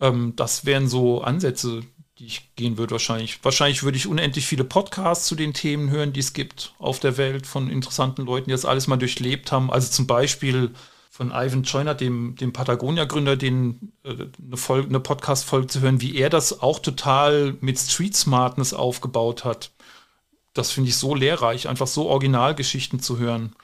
Ähm, 0.00 0.34
das 0.36 0.64
wären 0.64 0.88
so 0.88 1.22
Ansätze, 1.22 1.82
die 2.18 2.26
ich 2.26 2.54
gehen 2.56 2.78
würde 2.78 2.92
wahrscheinlich. 2.92 3.44
Wahrscheinlich 3.44 3.82
würde 3.82 3.98
ich 3.98 4.06
unendlich 4.06 4.46
viele 4.46 4.64
Podcasts 4.64 5.26
zu 5.26 5.34
den 5.34 5.52
Themen 5.52 5.90
hören, 5.90 6.12
die 6.12 6.20
es 6.20 6.32
gibt 6.32 6.74
auf 6.78 7.00
der 7.00 7.16
Welt 7.16 7.46
von 7.46 7.68
interessanten 7.68 8.24
Leuten, 8.24 8.46
die 8.46 8.52
das 8.52 8.64
alles 8.64 8.86
mal 8.86 8.96
durchlebt 8.96 9.52
haben. 9.52 9.70
Also 9.70 9.90
zum 9.90 10.06
Beispiel 10.06 10.72
von 11.10 11.30
Ivan 11.30 11.62
Joyner, 11.62 11.94
dem, 11.94 12.36
dem 12.36 12.52
Patagonia-Gründer, 12.52 13.36
den 13.36 13.92
äh, 14.04 14.10
eine, 14.10 14.84
eine 14.84 15.00
Podcast-Folge 15.00 15.66
zu 15.66 15.80
hören, 15.80 16.00
wie 16.00 16.16
er 16.16 16.30
das 16.30 16.60
auch 16.60 16.78
total 16.78 17.56
mit 17.60 17.78
Street 17.78 18.14
Smartness 18.14 18.74
aufgebaut 18.74 19.44
hat. 19.44 19.70
Das 20.58 20.70
finde 20.70 20.90
ich 20.90 20.96
so 20.96 21.14
lehrreich, 21.14 21.68
einfach 21.68 21.86
so 21.86 22.06
Originalgeschichten 22.08 23.00
zu 23.00 23.18
hören. 23.18 23.54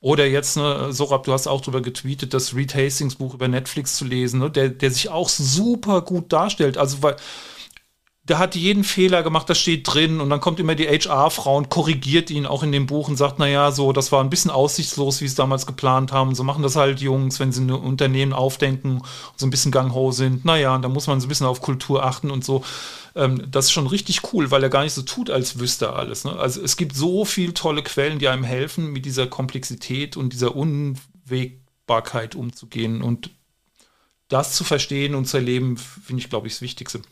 Oder 0.00 0.26
jetzt, 0.26 0.56
ne, 0.56 0.92
Sorab, 0.92 1.24
du 1.24 1.32
hast 1.32 1.46
auch 1.46 1.60
darüber 1.60 1.82
getweetet, 1.82 2.32
das 2.32 2.54
Reed 2.54 2.74
Hastings 2.74 3.16
Buch 3.16 3.34
über 3.34 3.48
Netflix 3.48 3.96
zu 3.96 4.06
lesen, 4.06 4.40
ne, 4.40 4.50
der, 4.50 4.70
der 4.70 4.90
sich 4.90 5.10
auch 5.10 5.28
super 5.28 6.00
gut 6.00 6.32
darstellt. 6.32 6.78
Also, 6.78 7.02
weil 7.02 7.16
der 8.30 8.38
hat 8.38 8.54
jeden 8.54 8.84
Fehler 8.84 9.22
gemacht, 9.22 9.50
das 9.50 9.58
steht 9.58 9.92
drin 9.92 10.20
und 10.20 10.30
dann 10.30 10.40
kommt 10.40 10.60
immer 10.60 10.76
die 10.76 10.86
HR-Frau 10.86 11.56
und 11.56 11.68
korrigiert 11.68 12.30
ihn 12.30 12.46
auch 12.46 12.62
in 12.62 12.70
dem 12.70 12.86
Buch 12.86 13.08
und 13.08 13.16
sagt, 13.16 13.38
naja, 13.40 13.72
so, 13.72 13.92
das 13.92 14.12
war 14.12 14.22
ein 14.22 14.30
bisschen 14.30 14.52
aussichtslos, 14.52 15.20
wie 15.20 15.26
sie 15.26 15.32
es 15.32 15.34
damals 15.34 15.66
geplant 15.66 16.12
haben. 16.12 16.34
So 16.34 16.44
machen 16.44 16.62
das 16.62 16.76
halt 16.76 17.00
Jungs, 17.00 17.40
wenn 17.40 17.50
sie 17.50 17.62
ein 17.62 17.70
Unternehmen 17.70 18.32
aufdenken 18.32 18.98
und 18.98 19.04
so 19.36 19.46
ein 19.46 19.50
bisschen 19.50 19.72
gangho 19.72 20.12
sind. 20.12 20.44
Naja, 20.44 20.78
da 20.78 20.88
muss 20.88 21.08
man 21.08 21.20
so 21.20 21.26
ein 21.26 21.28
bisschen 21.28 21.46
auf 21.46 21.60
Kultur 21.60 22.04
achten 22.04 22.30
und 22.30 22.44
so. 22.44 22.62
Ähm, 23.14 23.46
das 23.50 23.66
ist 23.66 23.72
schon 23.72 23.86
richtig 23.86 24.32
cool, 24.32 24.50
weil 24.50 24.62
er 24.62 24.68
gar 24.68 24.84
nicht 24.84 24.94
so 24.94 25.02
tut, 25.02 25.30
als 25.30 25.58
wüsste 25.58 25.86
er 25.86 25.96
alles. 25.96 26.24
Ne? 26.24 26.36
Also 26.36 26.62
es 26.62 26.76
gibt 26.76 26.96
so 26.96 27.24
viele 27.24 27.54
tolle 27.54 27.82
Quellen, 27.82 28.18
die 28.18 28.28
einem 28.28 28.44
helfen, 28.44 28.92
mit 28.92 29.04
dieser 29.04 29.26
Komplexität 29.26 30.16
und 30.16 30.32
dieser 30.32 30.56
Unwägbarkeit 30.56 32.34
umzugehen 32.34 33.02
und 33.02 33.30
das 34.28 34.54
zu 34.54 34.62
verstehen 34.62 35.16
und 35.16 35.26
zu 35.26 35.38
erleben, 35.38 35.76
finde 35.76 36.22
ich, 36.22 36.30
glaube 36.30 36.46
ich, 36.46 36.54
das 36.54 36.62
Wichtigste 36.62 37.02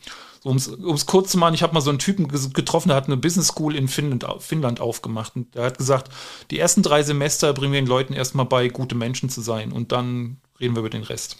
um 0.43 0.55
es 0.55 1.05
kurz 1.05 1.31
zu 1.31 1.37
machen, 1.37 1.53
ich 1.53 1.63
habe 1.63 1.73
mal 1.73 1.81
so 1.81 1.89
einen 1.89 1.99
Typen 1.99 2.27
getroffen, 2.27 2.89
der 2.89 2.97
hat 2.97 3.07
eine 3.07 3.17
Business 3.17 3.47
School 3.47 3.75
in 3.75 3.87
Finnland, 3.87 4.25
Finnland 4.39 4.79
aufgemacht. 4.79 5.35
Und 5.35 5.55
der 5.55 5.65
hat 5.65 5.77
gesagt, 5.77 6.11
die 6.51 6.59
ersten 6.59 6.83
drei 6.83 7.03
Semester 7.03 7.53
bringen 7.53 7.73
wir 7.73 7.81
den 7.81 7.87
Leuten 7.87 8.13
erstmal 8.13 8.45
bei, 8.45 8.69
gute 8.69 8.95
Menschen 8.95 9.29
zu 9.29 9.41
sein. 9.41 9.71
Und 9.71 9.91
dann 9.91 10.37
reden 10.59 10.75
wir 10.75 10.79
über 10.79 10.89
den 10.89 11.03
Rest. 11.03 11.37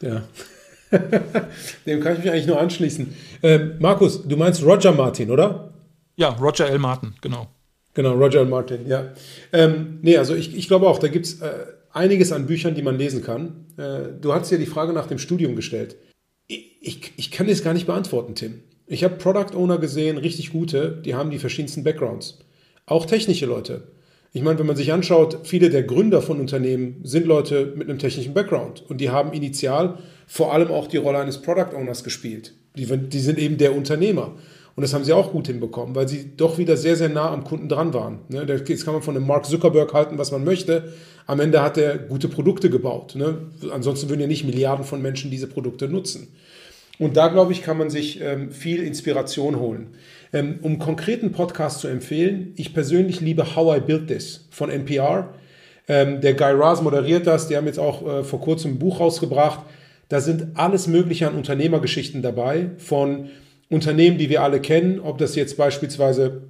Ja. 0.00 0.22
Dem 1.86 2.00
kann 2.00 2.14
ich 2.14 2.18
mich 2.20 2.30
eigentlich 2.30 2.46
nur 2.46 2.60
anschließen. 2.60 3.14
Äh, 3.42 3.58
Markus, 3.78 4.26
du 4.26 4.36
meinst 4.36 4.64
Roger 4.64 4.92
Martin, 4.92 5.30
oder? 5.30 5.72
Ja, 6.16 6.30
Roger 6.30 6.68
L. 6.68 6.78
Martin, 6.78 7.14
genau. 7.20 7.48
Genau, 7.94 8.12
Roger 8.12 8.40
L. 8.40 8.46
Martin, 8.46 8.86
ja. 8.86 9.12
Ähm, 9.52 9.98
nee, 10.02 10.16
also 10.16 10.34
ich, 10.34 10.56
ich 10.56 10.68
glaube 10.68 10.88
auch, 10.88 10.98
da 10.98 11.08
gibt 11.08 11.26
es 11.26 11.40
äh, 11.40 11.50
einiges 11.92 12.32
an 12.32 12.46
Büchern, 12.46 12.74
die 12.74 12.82
man 12.82 12.98
lesen 12.98 13.22
kann. 13.22 13.66
Äh, 13.76 14.20
du 14.20 14.32
hast 14.32 14.50
ja 14.50 14.58
die 14.58 14.66
Frage 14.66 14.92
nach 14.92 15.06
dem 15.06 15.18
Studium 15.18 15.56
gestellt 15.56 15.96
ich, 16.80 17.12
ich 17.16 17.30
kann 17.30 17.46
das 17.46 17.62
gar 17.62 17.74
nicht 17.74 17.86
beantworten, 17.86 18.34
Tim. 18.34 18.62
Ich 18.86 19.04
habe 19.04 19.16
Product 19.16 19.54
Owner 19.54 19.78
gesehen, 19.78 20.18
richtig 20.18 20.50
gute, 20.50 21.00
die 21.04 21.14
haben 21.14 21.30
die 21.30 21.38
verschiedensten 21.38 21.84
Backgrounds. 21.84 22.38
Auch 22.86 23.06
technische 23.06 23.46
Leute. 23.46 23.88
Ich 24.32 24.42
meine, 24.42 24.58
wenn 24.58 24.66
man 24.66 24.76
sich 24.76 24.92
anschaut, 24.92 25.40
viele 25.44 25.70
der 25.70 25.82
Gründer 25.82 26.22
von 26.22 26.40
Unternehmen 26.40 27.00
sind 27.04 27.26
Leute 27.26 27.72
mit 27.76 27.88
einem 27.88 27.98
technischen 27.98 28.34
Background 28.34 28.84
und 28.88 29.00
die 29.00 29.10
haben 29.10 29.32
initial 29.32 29.98
vor 30.30 30.54
allem 30.54 30.70
auch 30.70 30.86
die 30.86 30.96
Rolle 30.96 31.18
eines 31.18 31.42
Product 31.42 31.74
Owners 31.74 32.04
gespielt. 32.04 32.54
Die, 32.76 32.86
die 32.86 33.18
sind 33.18 33.36
eben 33.36 33.58
der 33.58 33.74
Unternehmer. 33.74 34.36
Und 34.76 34.82
das 34.82 34.94
haben 34.94 35.02
sie 35.02 35.12
auch 35.12 35.32
gut 35.32 35.48
hinbekommen, 35.48 35.96
weil 35.96 36.06
sie 36.06 36.36
doch 36.36 36.56
wieder 36.56 36.76
sehr, 36.76 36.94
sehr 36.94 37.08
nah 37.08 37.32
am 37.32 37.42
Kunden 37.42 37.68
dran 37.68 37.92
waren. 37.92 38.20
Ne? 38.28 38.46
Jetzt 38.64 38.84
kann 38.84 38.94
man 38.94 39.02
von 39.02 39.14
dem 39.14 39.26
Mark 39.26 39.44
Zuckerberg 39.46 39.92
halten, 39.92 40.18
was 40.18 40.30
man 40.30 40.44
möchte. 40.44 40.92
Am 41.26 41.40
Ende 41.40 41.60
hat 41.62 41.76
er 41.78 41.98
gute 41.98 42.28
Produkte 42.28 42.70
gebaut. 42.70 43.16
Ne? 43.16 43.38
Ansonsten 43.72 44.08
würden 44.08 44.20
ja 44.20 44.28
nicht 44.28 44.44
Milliarden 44.44 44.84
von 44.84 45.02
Menschen 45.02 45.32
diese 45.32 45.48
Produkte 45.48 45.88
nutzen. 45.88 46.28
Und 47.00 47.16
da, 47.16 47.26
glaube 47.26 47.50
ich, 47.50 47.62
kann 47.62 47.76
man 47.76 47.90
sich 47.90 48.20
ähm, 48.20 48.52
viel 48.52 48.84
Inspiration 48.84 49.58
holen. 49.58 49.88
Ähm, 50.32 50.60
um 50.62 50.78
konkreten 50.78 51.32
Podcast 51.32 51.80
zu 51.80 51.88
empfehlen, 51.88 52.52
ich 52.54 52.72
persönlich 52.72 53.20
liebe 53.20 53.56
How 53.56 53.78
I 53.78 53.80
Built 53.80 54.06
This 54.06 54.46
von 54.50 54.70
NPR. 54.70 55.34
Ähm, 55.88 56.20
der 56.20 56.34
Guy 56.34 56.52
Raz 56.52 56.82
moderiert 56.82 57.26
das, 57.26 57.48
die 57.48 57.56
haben 57.56 57.66
jetzt 57.66 57.80
auch 57.80 58.06
äh, 58.06 58.22
vor 58.22 58.40
kurzem 58.40 58.74
ein 58.74 58.78
Buch 58.78 59.00
rausgebracht. 59.00 59.58
Da 60.10 60.20
sind 60.20 60.48
alles 60.54 60.88
Mögliche 60.88 61.28
an 61.28 61.36
Unternehmergeschichten 61.36 62.20
dabei, 62.20 62.72
von 62.78 63.30
Unternehmen, 63.70 64.18
die 64.18 64.28
wir 64.28 64.42
alle 64.42 64.60
kennen, 64.60 64.98
ob 64.98 65.18
das 65.18 65.36
jetzt 65.36 65.56
beispielsweise 65.56 66.48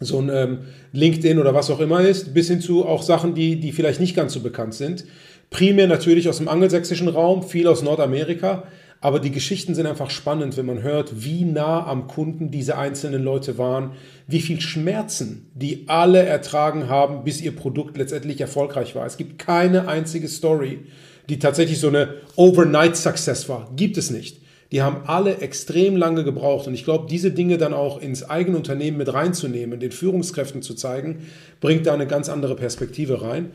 so 0.00 0.18
ein 0.18 0.30
ähm, 0.32 0.58
LinkedIn 0.92 1.38
oder 1.38 1.54
was 1.54 1.70
auch 1.70 1.80
immer 1.80 2.00
ist, 2.00 2.32
bis 2.32 2.48
hin 2.48 2.62
zu 2.62 2.86
auch 2.86 3.02
Sachen, 3.02 3.34
die, 3.34 3.60
die 3.60 3.72
vielleicht 3.72 4.00
nicht 4.00 4.16
ganz 4.16 4.32
so 4.32 4.40
bekannt 4.40 4.74
sind. 4.74 5.04
Primär 5.50 5.86
natürlich 5.86 6.26
aus 6.28 6.38
dem 6.38 6.48
angelsächsischen 6.48 7.08
Raum, 7.08 7.42
viel 7.42 7.68
aus 7.68 7.82
Nordamerika. 7.82 8.64
Aber 9.02 9.20
die 9.20 9.30
Geschichten 9.30 9.74
sind 9.74 9.86
einfach 9.86 10.08
spannend, 10.08 10.56
wenn 10.56 10.64
man 10.64 10.82
hört, 10.82 11.22
wie 11.22 11.44
nah 11.44 11.86
am 11.86 12.06
Kunden 12.06 12.50
diese 12.50 12.78
einzelnen 12.78 13.22
Leute 13.22 13.58
waren, 13.58 13.92
wie 14.26 14.40
viel 14.40 14.60
Schmerzen 14.62 15.50
die 15.54 15.84
alle 15.86 16.22
ertragen 16.22 16.88
haben, 16.88 17.24
bis 17.24 17.42
ihr 17.42 17.54
Produkt 17.54 17.98
letztendlich 17.98 18.40
erfolgreich 18.40 18.94
war. 18.94 19.04
Es 19.04 19.18
gibt 19.18 19.38
keine 19.38 19.86
einzige 19.86 20.28
Story, 20.28 20.86
die 21.28 21.38
tatsächlich 21.38 21.80
so 21.80 21.88
eine 21.88 22.14
Overnight 22.36 22.96
Success 22.96 23.48
war. 23.48 23.70
Gibt 23.76 23.96
es 23.96 24.10
nicht. 24.10 24.40
Die 24.72 24.82
haben 24.82 25.02
alle 25.06 25.38
extrem 25.38 25.96
lange 25.96 26.24
gebraucht. 26.24 26.66
Und 26.66 26.74
ich 26.74 26.84
glaube, 26.84 27.06
diese 27.08 27.30
Dinge 27.30 27.56
dann 27.58 27.72
auch 27.72 28.00
ins 28.00 28.28
eigene 28.28 28.56
Unternehmen 28.56 28.96
mit 28.96 29.12
reinzunehmen, 29.12 29.78
den 29.78 29.92
Führungskräften 29.92 30.62
zu 30.62 30.74
zeigen, 30.74 31.26
bringt 31.60 31.86
da 31.86 31.94
eine 31.94 32.06
ganz 32.06 32.28
andere 32.28 32.56
Perspektive 32.56 33.22
rein. 33.22 33.52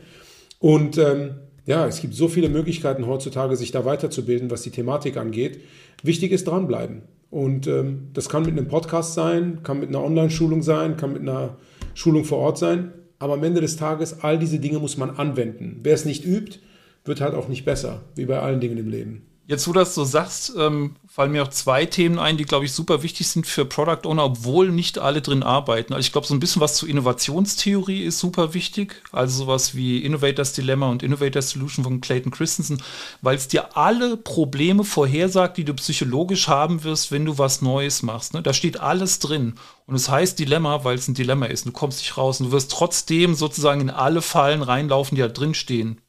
Und 0.58 0.96
ähm, 0.96 1.34
ja, 1.66 1.86
es 1.86 2.00
gibt 2.00 2.14
so 2.14 2.28
viele 2.28 2.48
Möglichkeiten 2.48 3.06
heutzutage, 3.06 3.56
sich 3.56 3.72
da 3.72 3.84
weiterzubilden, 3.84 4.50
was 4.50 4.62
die 4.62 4.70
Thematik 4.70 5.16
angeht. 5.16 5.60
Wichtig 6.02 6.32
ist 6.32 6.48
dranbleiben. 6.48 7.02
Und 7.30 7.66
ähm, 7.66 8.08
das 8.14 8.28
kann 8.28 8.42
mit 8.42 8.52
einem 8.52 8.68
Podcast 8.68 9.14
sein, 9.14 9.60
kann 9.62 9.80
mit 9.80 9.88
einer 9.88 10.02
Online-Schulung 10.02 10.62
sein, 10.62 10.96
kann 10.96 11.12
mit 11.12 11.22
einer 11.22 11.56
Schulung 11.94 12.24
vor 12.24 12.38
Ort 12.38 12.58
sein. 12.58 12.92
Aber 13.18 13.34
am 13.34 13.44
Ende 13.44 13.60
des 13.60 13.76
Tages, 13.76 14.22
all 14.22 14.38
diese 14.38 14.58
Dinge 14.58 14.80
muss 14.80 14.96
man 14.96 15.10
anwenden. 15.10 15.80
Wer 15.82 15.94
es 15.94 16.04
nicht 16.04 16.24
übt, 16.24 16.58
wird 17.04 17.20
halt 17.20 17.34
auch 17.34 17.48
nicht 17.48 17.64
besser, 17.64 18.02
wie 18.14 18.26
bei 18.26 18.40
allen 18.40 18.60
Dingen 18.60 18.78
im 18.78 18.88
Leben. 18.88 19.26
Jetzt, 19.48 19.66
wo 19.66 19.72
du 19.72 19.80
das 19.80 19.94
so 19.94 20.04
sagst, 20.04 20.52
ähm, 20.56 20.94
fallen 21.08 21.32
mir 21.32 21.42
auch 21.42 21.48
zwei 21.48 21.84
Themen 21.84 22.20
ein, 22.20 22.36
die, 22.36 22.44
glaube 22.44 22.64
ich, 22.64 22.72
super 22.72 23.02
wichtig 23.02 23.26
sind 23.26 23.44
für 23.44 23.64
Product 23.64 24.06
Owner, 24.08 24.24
obwohl 24.24 24.70
nicht 24.70 24.98
alle 24.98 25.20
drin 25.20 25.42
arbeiten. 25.42 25.92
Also 25.92 26.06
ich 26.06 26.12
glaube, 26.12 26.28
so 26.28 26.32
ein 26.32 26.38
bisschen 26.38 26.62
was 26.62 26.76
zu 26.76 26.86
Innovationstheorie 26.86 28.04
ist 28.04 28.20
super 28.20 28.54
wichtig. 28.54 29.02
Also 29.10 29.44
sowas 29.44 29.74
wie 29.74 29.98
Innovators 29.98 30.52
Dilemma 30.52 30.88
und 30.88 31.02
Innovators 31.02 31.50
Solution 31.50 31.84
von 31.84 32.00
Clayton 32.00 32.30
Christensen, 32.30 32.80
weil 33.20 33.34
es 33.34 33.48
dir 33.48 33.76
alle 33.76 34.16
Probleme 34.16 34.84
vorhersagt, 34.84 35.56
die 35.56 35.64
du 35.64 35.74
psychologisch 35.74 36.46
haben 36.46 36.84
wirst, 36.84 37.10
wenn 37.10 37.24
du 37.24 37.36
was 37.36 37.62
Neues 37.62 38.04
machst. 38.04 38.34
Ne? 38.34 38.42
Da 38.42 38.54
steht 38.54 38.80
alles 38.80 39.18
drin. 39.18 39.56
Und 39.86 39.96
es 39.96 40.08
heißt 40.08 40.38
Dilemma, 40.38 40.84
weil 40.84 40.94
es 40.94 41.08
ein 41.08 41.14
Dilemma 41.14 41.46
ist. 41.46 41.66
Du 41.66 41.72
kommst 41.72 41.98
nicht 41.98 42.16
raus 42.16 42.40
und 42.40 42.46
du 42.46 42.52
wirst 42.52 42.70
trotzdem 42.70 43.34
sozusagen 43.34 43.80
in 43.80 43.90
alle 43.90 44.22
Fallen 44.22 44.62
reinlaufen, 44.62 45.16
die 45.16 45.22
da 45.22 45.28
drin 45.28 45.54
stehen 45.54 46.00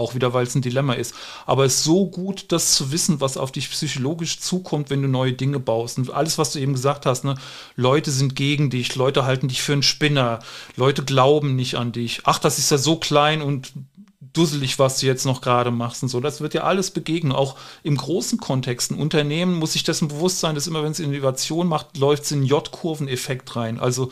Auch 0.00 0.14
wieder, 0.14 0.32
weil 0.32 0.46
es 0.46 0.54
ein 0.54 0.62
Dilemma 0.62 0.94
ist. 0.94 1.14
Aber 1.44 1.66
es 1.66 1.76
ist 1.76 1.84
so 1.84 2.06
gut, 2.06 2.46
das 2.48 2.74
zu 2.74 2.90
wissen, 2.90 3.20
was 3.20 3.36
auf 3.36 3.52
dich 3.52 3.70
psychologisch 3.70 4.40
zukommt, 4.40 4.88
wenn 4.88 5.02
du 5.02 5.08
neue 5.08 5.34
Dinge 5.34 5.60
baust. 5.60 5.98
Und 5.98 6.10
alles, 6.10 6.38
was 6.38 6.52
du 6.52 6.58
eben 6.58 6.72
gesagt 6.72 7.04
hast, 7.04 7.22
ne? 7.22 7.34
Leute 7.76 8.10
sind 8.10 8.34
gegen 8.34 8.70
dich, 8.70 8.96
Leute 8.96 9.26
halten 9.26 9.48
dich 9.48 9.60
für 9.60 9.74
einen 9.74 9.82
Spinner, 9.82 10.38
Leute 10.76 11.04
glauben 11.04 11.54
nicht 11.54 11.74
an 11.74 11.92
dich. 11.92 12.22
Ach, 12.24 12.38
das 12.38 12.58
ist 12.58 12.70
ja 12.70 12.78
so 12.78 12.96
klein 12.96 13.42
und 13.42 13.74
dusselig, 14.32 14.78
was 14.78 14.98
du 14.98 15.06
jetzt 15.06 15.26
noch 15.26 15.40
gerade 15.42 15.70
machst 15.70 16.02
und 16.02 16.08
so. 16.08 16.20
Das 16.20 16.40
wird 16.40 16.54
ja 16.54 16.62
alles 16.62 16.90
begegnen, 16.90 17.32
auch 17.32 17.56
im 17.82 17.96
großen 17.96 18.38
Kontext. 18.38 18.90
Ein 18.90 18.98
Unternehmen 18.98 19.54
muss 19.58 19.72
sich 19.72 19.82
dessen 19.84 20.08
bewusst 20.08 20.40
sein, 20.40 20.54
dass 20.54 20.66
immer, 20.66 20.82
wenn 20.82 20.92
es 20.92 21.00
Innovation 21.00 21.66
macht, 21.66 21.98
läuft 21.98 22.24
es 22.24 22.32
in 22.32 22.44
J-Kurven-Effekt 22.44 23.56
rein. 23.56 23.78
Also 23.78 24.10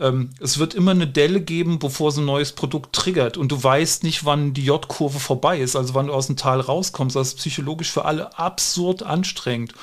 ähm, 0.00 0.30
es 0.40 0.58
wird 0.58 0.74
immer 0.74 0.92
eine 0.92 1.06
Delle 1.06 1.40
geben, 1.40 1.78
bevor 1.78 2.12
so 2.12 2.20
ein 2.20 2.26
neues 2.26 2.52
Produkt 2.52 2.94
triggert 2.94 3.36
und 3.36 3.50
du 3.50 3.62
weißt 3.62 4.04
nicht, 4.04 4.24
wann 4.24 4.54
die 4.54 4.64
J-Kurve 4.64 5.18
vorbei 5.18 5.60
ist, 5.60 5.76
also 5.76 5.94
wann 5.94 6.06
du 6.06 6.12
aus 6.12 6.28
dem 6.28 6.36
Tal 6.36 6.60
rauskommst. 6.60 7.16
Das 7.16 7.28
ist 7.28 7.38
psychologisch 7.38 7.90
für 7.90 8.04
alle 8.04 8.38
absurd 8.38 9.02
anstrengend. 9.02 9.74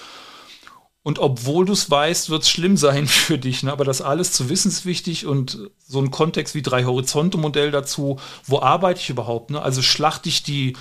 Und 1.03 1.19
obwohl 1.19 1.65
du 1.65 1.73
es 1.73 1.91
weißt, 1.91 2.31
wird 2.31 2.41
es 2.41 2.49
schlimm 2.49 2.77
sein 2.77 3.07
für 3.07 3.37
dich. 3.37 3.61
Ne? 3.61 3.71
Aber 3.71 3.85
das 3.85 4.01
alles 4.01 4.31
zu 4.31 4.49
wissen 4.49 4.69
ist 4.69 4.85
wichtig 4.85 5.25
und 5.25 5.69
so 5.87 5.99
ein 5.99 6.11
Kontext 6.11 6.55
wie 6.55 6.63
drei 6.63 6.85
Horizonte-Modell 6.85 7.71
dazu. 7.71 8.19
Wo 8.45 8.59
arbeite 8.59 9.01
ich 9.01 9.09
überhaupt? 9.09 9.51
Ne? 9.51 9.61
Also 9.61 9.81
schlachte 9.81 10.29
ich 10.29 10.43
die, 10.43 10.75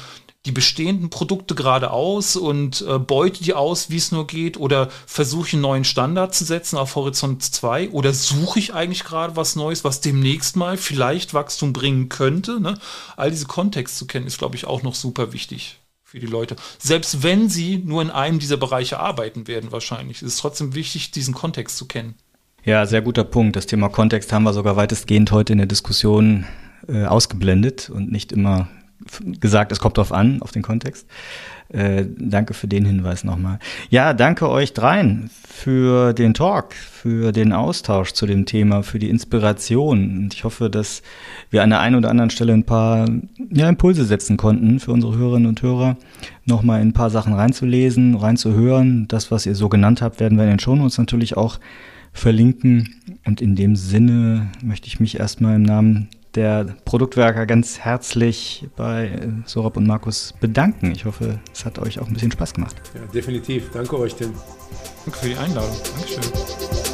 die 0.47 0.53
bestehenden 0.53 1.09
Produkte 1.09 1.55
gerade 1.55 1.91
aus 1.91 2.37
und 2.37 2.85
äh, 2.87 2.99
beute 2.99 3.43
die 3.43 3.55
aus, 3.55 3.89
wie 3.89 3.97
es 3.97 4.13
nur 4.13 4.27
geht? 4.27 4.59
Oder 4.59 4.91
versuche 5.07 5.53
einen 5.53 5.63
neuen 5.63 5.85
Standard 5.85 6.35
zu 6.35 6.45
setzen 6.45 6.77
auf 6.77 6.97
Horizont 6.97 7.43
2? 7.43 7.91
Oder 7.91 8.13
suche 8.13 8.59
ich 8.59 8.75
eigentlich 8.75 9.05
gerade 9.05 9.37
was 9.37 9.57
Neues, 9.57 9.85
was 9.85 10.01
demnächst 10.03 10.57
mal 10.57 10.77
vielleicht 10.77 11.33
Wachstum 11.33 11.73
bringen 11.73 12.11
könnte? 12.11 12.61
Ne? 12.61 12.79
All 13.17 13.31
diese 13.31 13.47
Kontext 13.47 13.97
zu 13.97 14.07
kennen, 14.07 14.27
ist, 14.27 14.39
glaube 14.39 14.57
ich, 14.57 14.67
auch 14.67 14.83
noch 14.83 14.95
super 14.95 15.33
wichtig 15.33 15.81
für 16.03 16.21
die 16.21 16.27
Leute. 16.27 16.57
Selbst 16.79 17.23
wenn 17.23 17.49
sie 17.49 17.79
nur 17.79 18.03
in 18.03 18.11
einem 18.11 18.39
dieser 18.39 18.59
Bereiche 18.59 19.01
arbeiten 19.01 19.49
werden, 19.49 19.73
wahrscheinlich, 19.73 20.23
ist 20.23 20.29
es 20.29 20.37
trotzdem 20.37 20.75
wichtig, 20.75 21.11
diesen 21.11 21.33
Kontext 21.33 21.79
zu 21.79 21.87
kennen. 21.87 22.15
Ja, 22.65 22.87
sehr 22.87 23.03
guter 23.03 23.25
Punkt. 23.25 23.57
Das 23.57 23.67
Thema 23.67 23.89
Kontext 23.89 24.33
haben 24.33 24.45
wir 24.45 24.53
sogar 24.53 24.77
weitestgehend 24.77 25.33
heute 25.33 25.53
in 25.53 25.59
der 25.59 25.67
Diskussion 25.67 26.47
äh, 26.87 27.05
ausgeblendet 27.05 27.91
und 27.91 28.13
nicht 28.13 28.31
immer 28.31 28.69
gesagt, 29.41 29.73
es 29.73 29.81
kommt 29.81 29.99
drauf 29.99 30.13
an, 30.13 30.41
auf 30.43 30.53
den 30.53 30.63
Kontext. 30.63 31.07
Äh, 31.69 32.05
danke 32.19 32.55
für 32.55 32.69
den 32.69 32.85
Hinweis 32.85 33.25
nochmal. 33.25 33.59
Ja, 33.89 34.13
danke 34.13 34.49
euch 34.49 34.75
dreien 34.75 35.31
für 35.49 36.13
den 36.13 36.35
Talk, 36.35 36.75
für 36.75 37.33
den 37.33 37.53
Austausch 37.53 38.13
zu 38.13 38.27
dem 38.27 38.45
Thema, 38.45 38.83
für 38.83 38.99
die 38.99 39.09
Inspiration. 39.09 40.19
Und 40.19 40.35
ich 40.35 40.45
hoffe, 40.45 40.69
dass 40.69 41.03
wir 41.51 41.63
an 41.63 41.71
der 41.71 41.81
einen 41.81 41.97
oder 41.97 42.11
anderen 42.11 42.31
Stelle 42.31 42.53
ein 42.53 42.65
paar 42.65 43.09
ja, 43.51 43.69
Impulse 43.69 44.05
setzen 44.05 44.37
konnten 44.37 44.79
für 44.79 44.93
unsere 44.93 45.17
Hörerinnen 45.17 45.49
und 45.49 45.63
Hörer, 45.63 45.97
nochmal 46.45 46.81
in 46.83 46.89
ein 46.89 46.93
paar 46.93 47.11
Sachen 47.11 47.33
reinzulesen, 47.33 48.15
reinzuhören. 48.15 49.09
Das, 49.09 49.31
was 49.31 49.47
ihr 49.47 49.55
so 49.55 49.69
genannt 49.69 50.03
habt, 50.03 50.21
werden 50.21 50.37
wir 50.37 50.45
in 50.45 50.51
den 50.51 50.59
Shownotes 50.61 50.99
natürlich 50.99 51.37
auch 51.37 51.59
verlinken. 52.13 52.95
Und 53.25 53.41
in 53.41 53.57
dem 53.57 53.75
Sinne 53.75 54.53
möchte 54.63 54.87
ich 54.87 55.01
mich 55.01 55.19
erstmal 55.19 55.57
im 55.57 55.63
Namen 55.63 56.09
der 56.35 56.77
Produktwerker 56.85 57.47
ganz 57.47 57.79
herzlich 57.79 58.67
bei 58.77 59.29
Sorab 59.47 59.77
und 59.77 59.87
Markus 59.87 60.35
bedanken. 60.41 60.91
Ich 60.93 61.05
hoffe, 61.05 61.39
es 61.53 61.65
hat 61.65 61.79
euch 61.79 62.01
auch 62.01 62.09
ein 62.09 62.15
bisschen 62.15 62.33
Spaß 62.33 62.55
gemacht. 62.55 62.77
Ja, 62.95 63.01
definitiv. 63.13 63.71
Danke 63.73 63.99
euch, 63.99 64.15
Tim. 64.15 64.33
Danke 65.05 65.19
für 65.19 65.29
die 65.29 65.37
Einladung. 65.37 65.77
Dankeschön. 65.97 66.94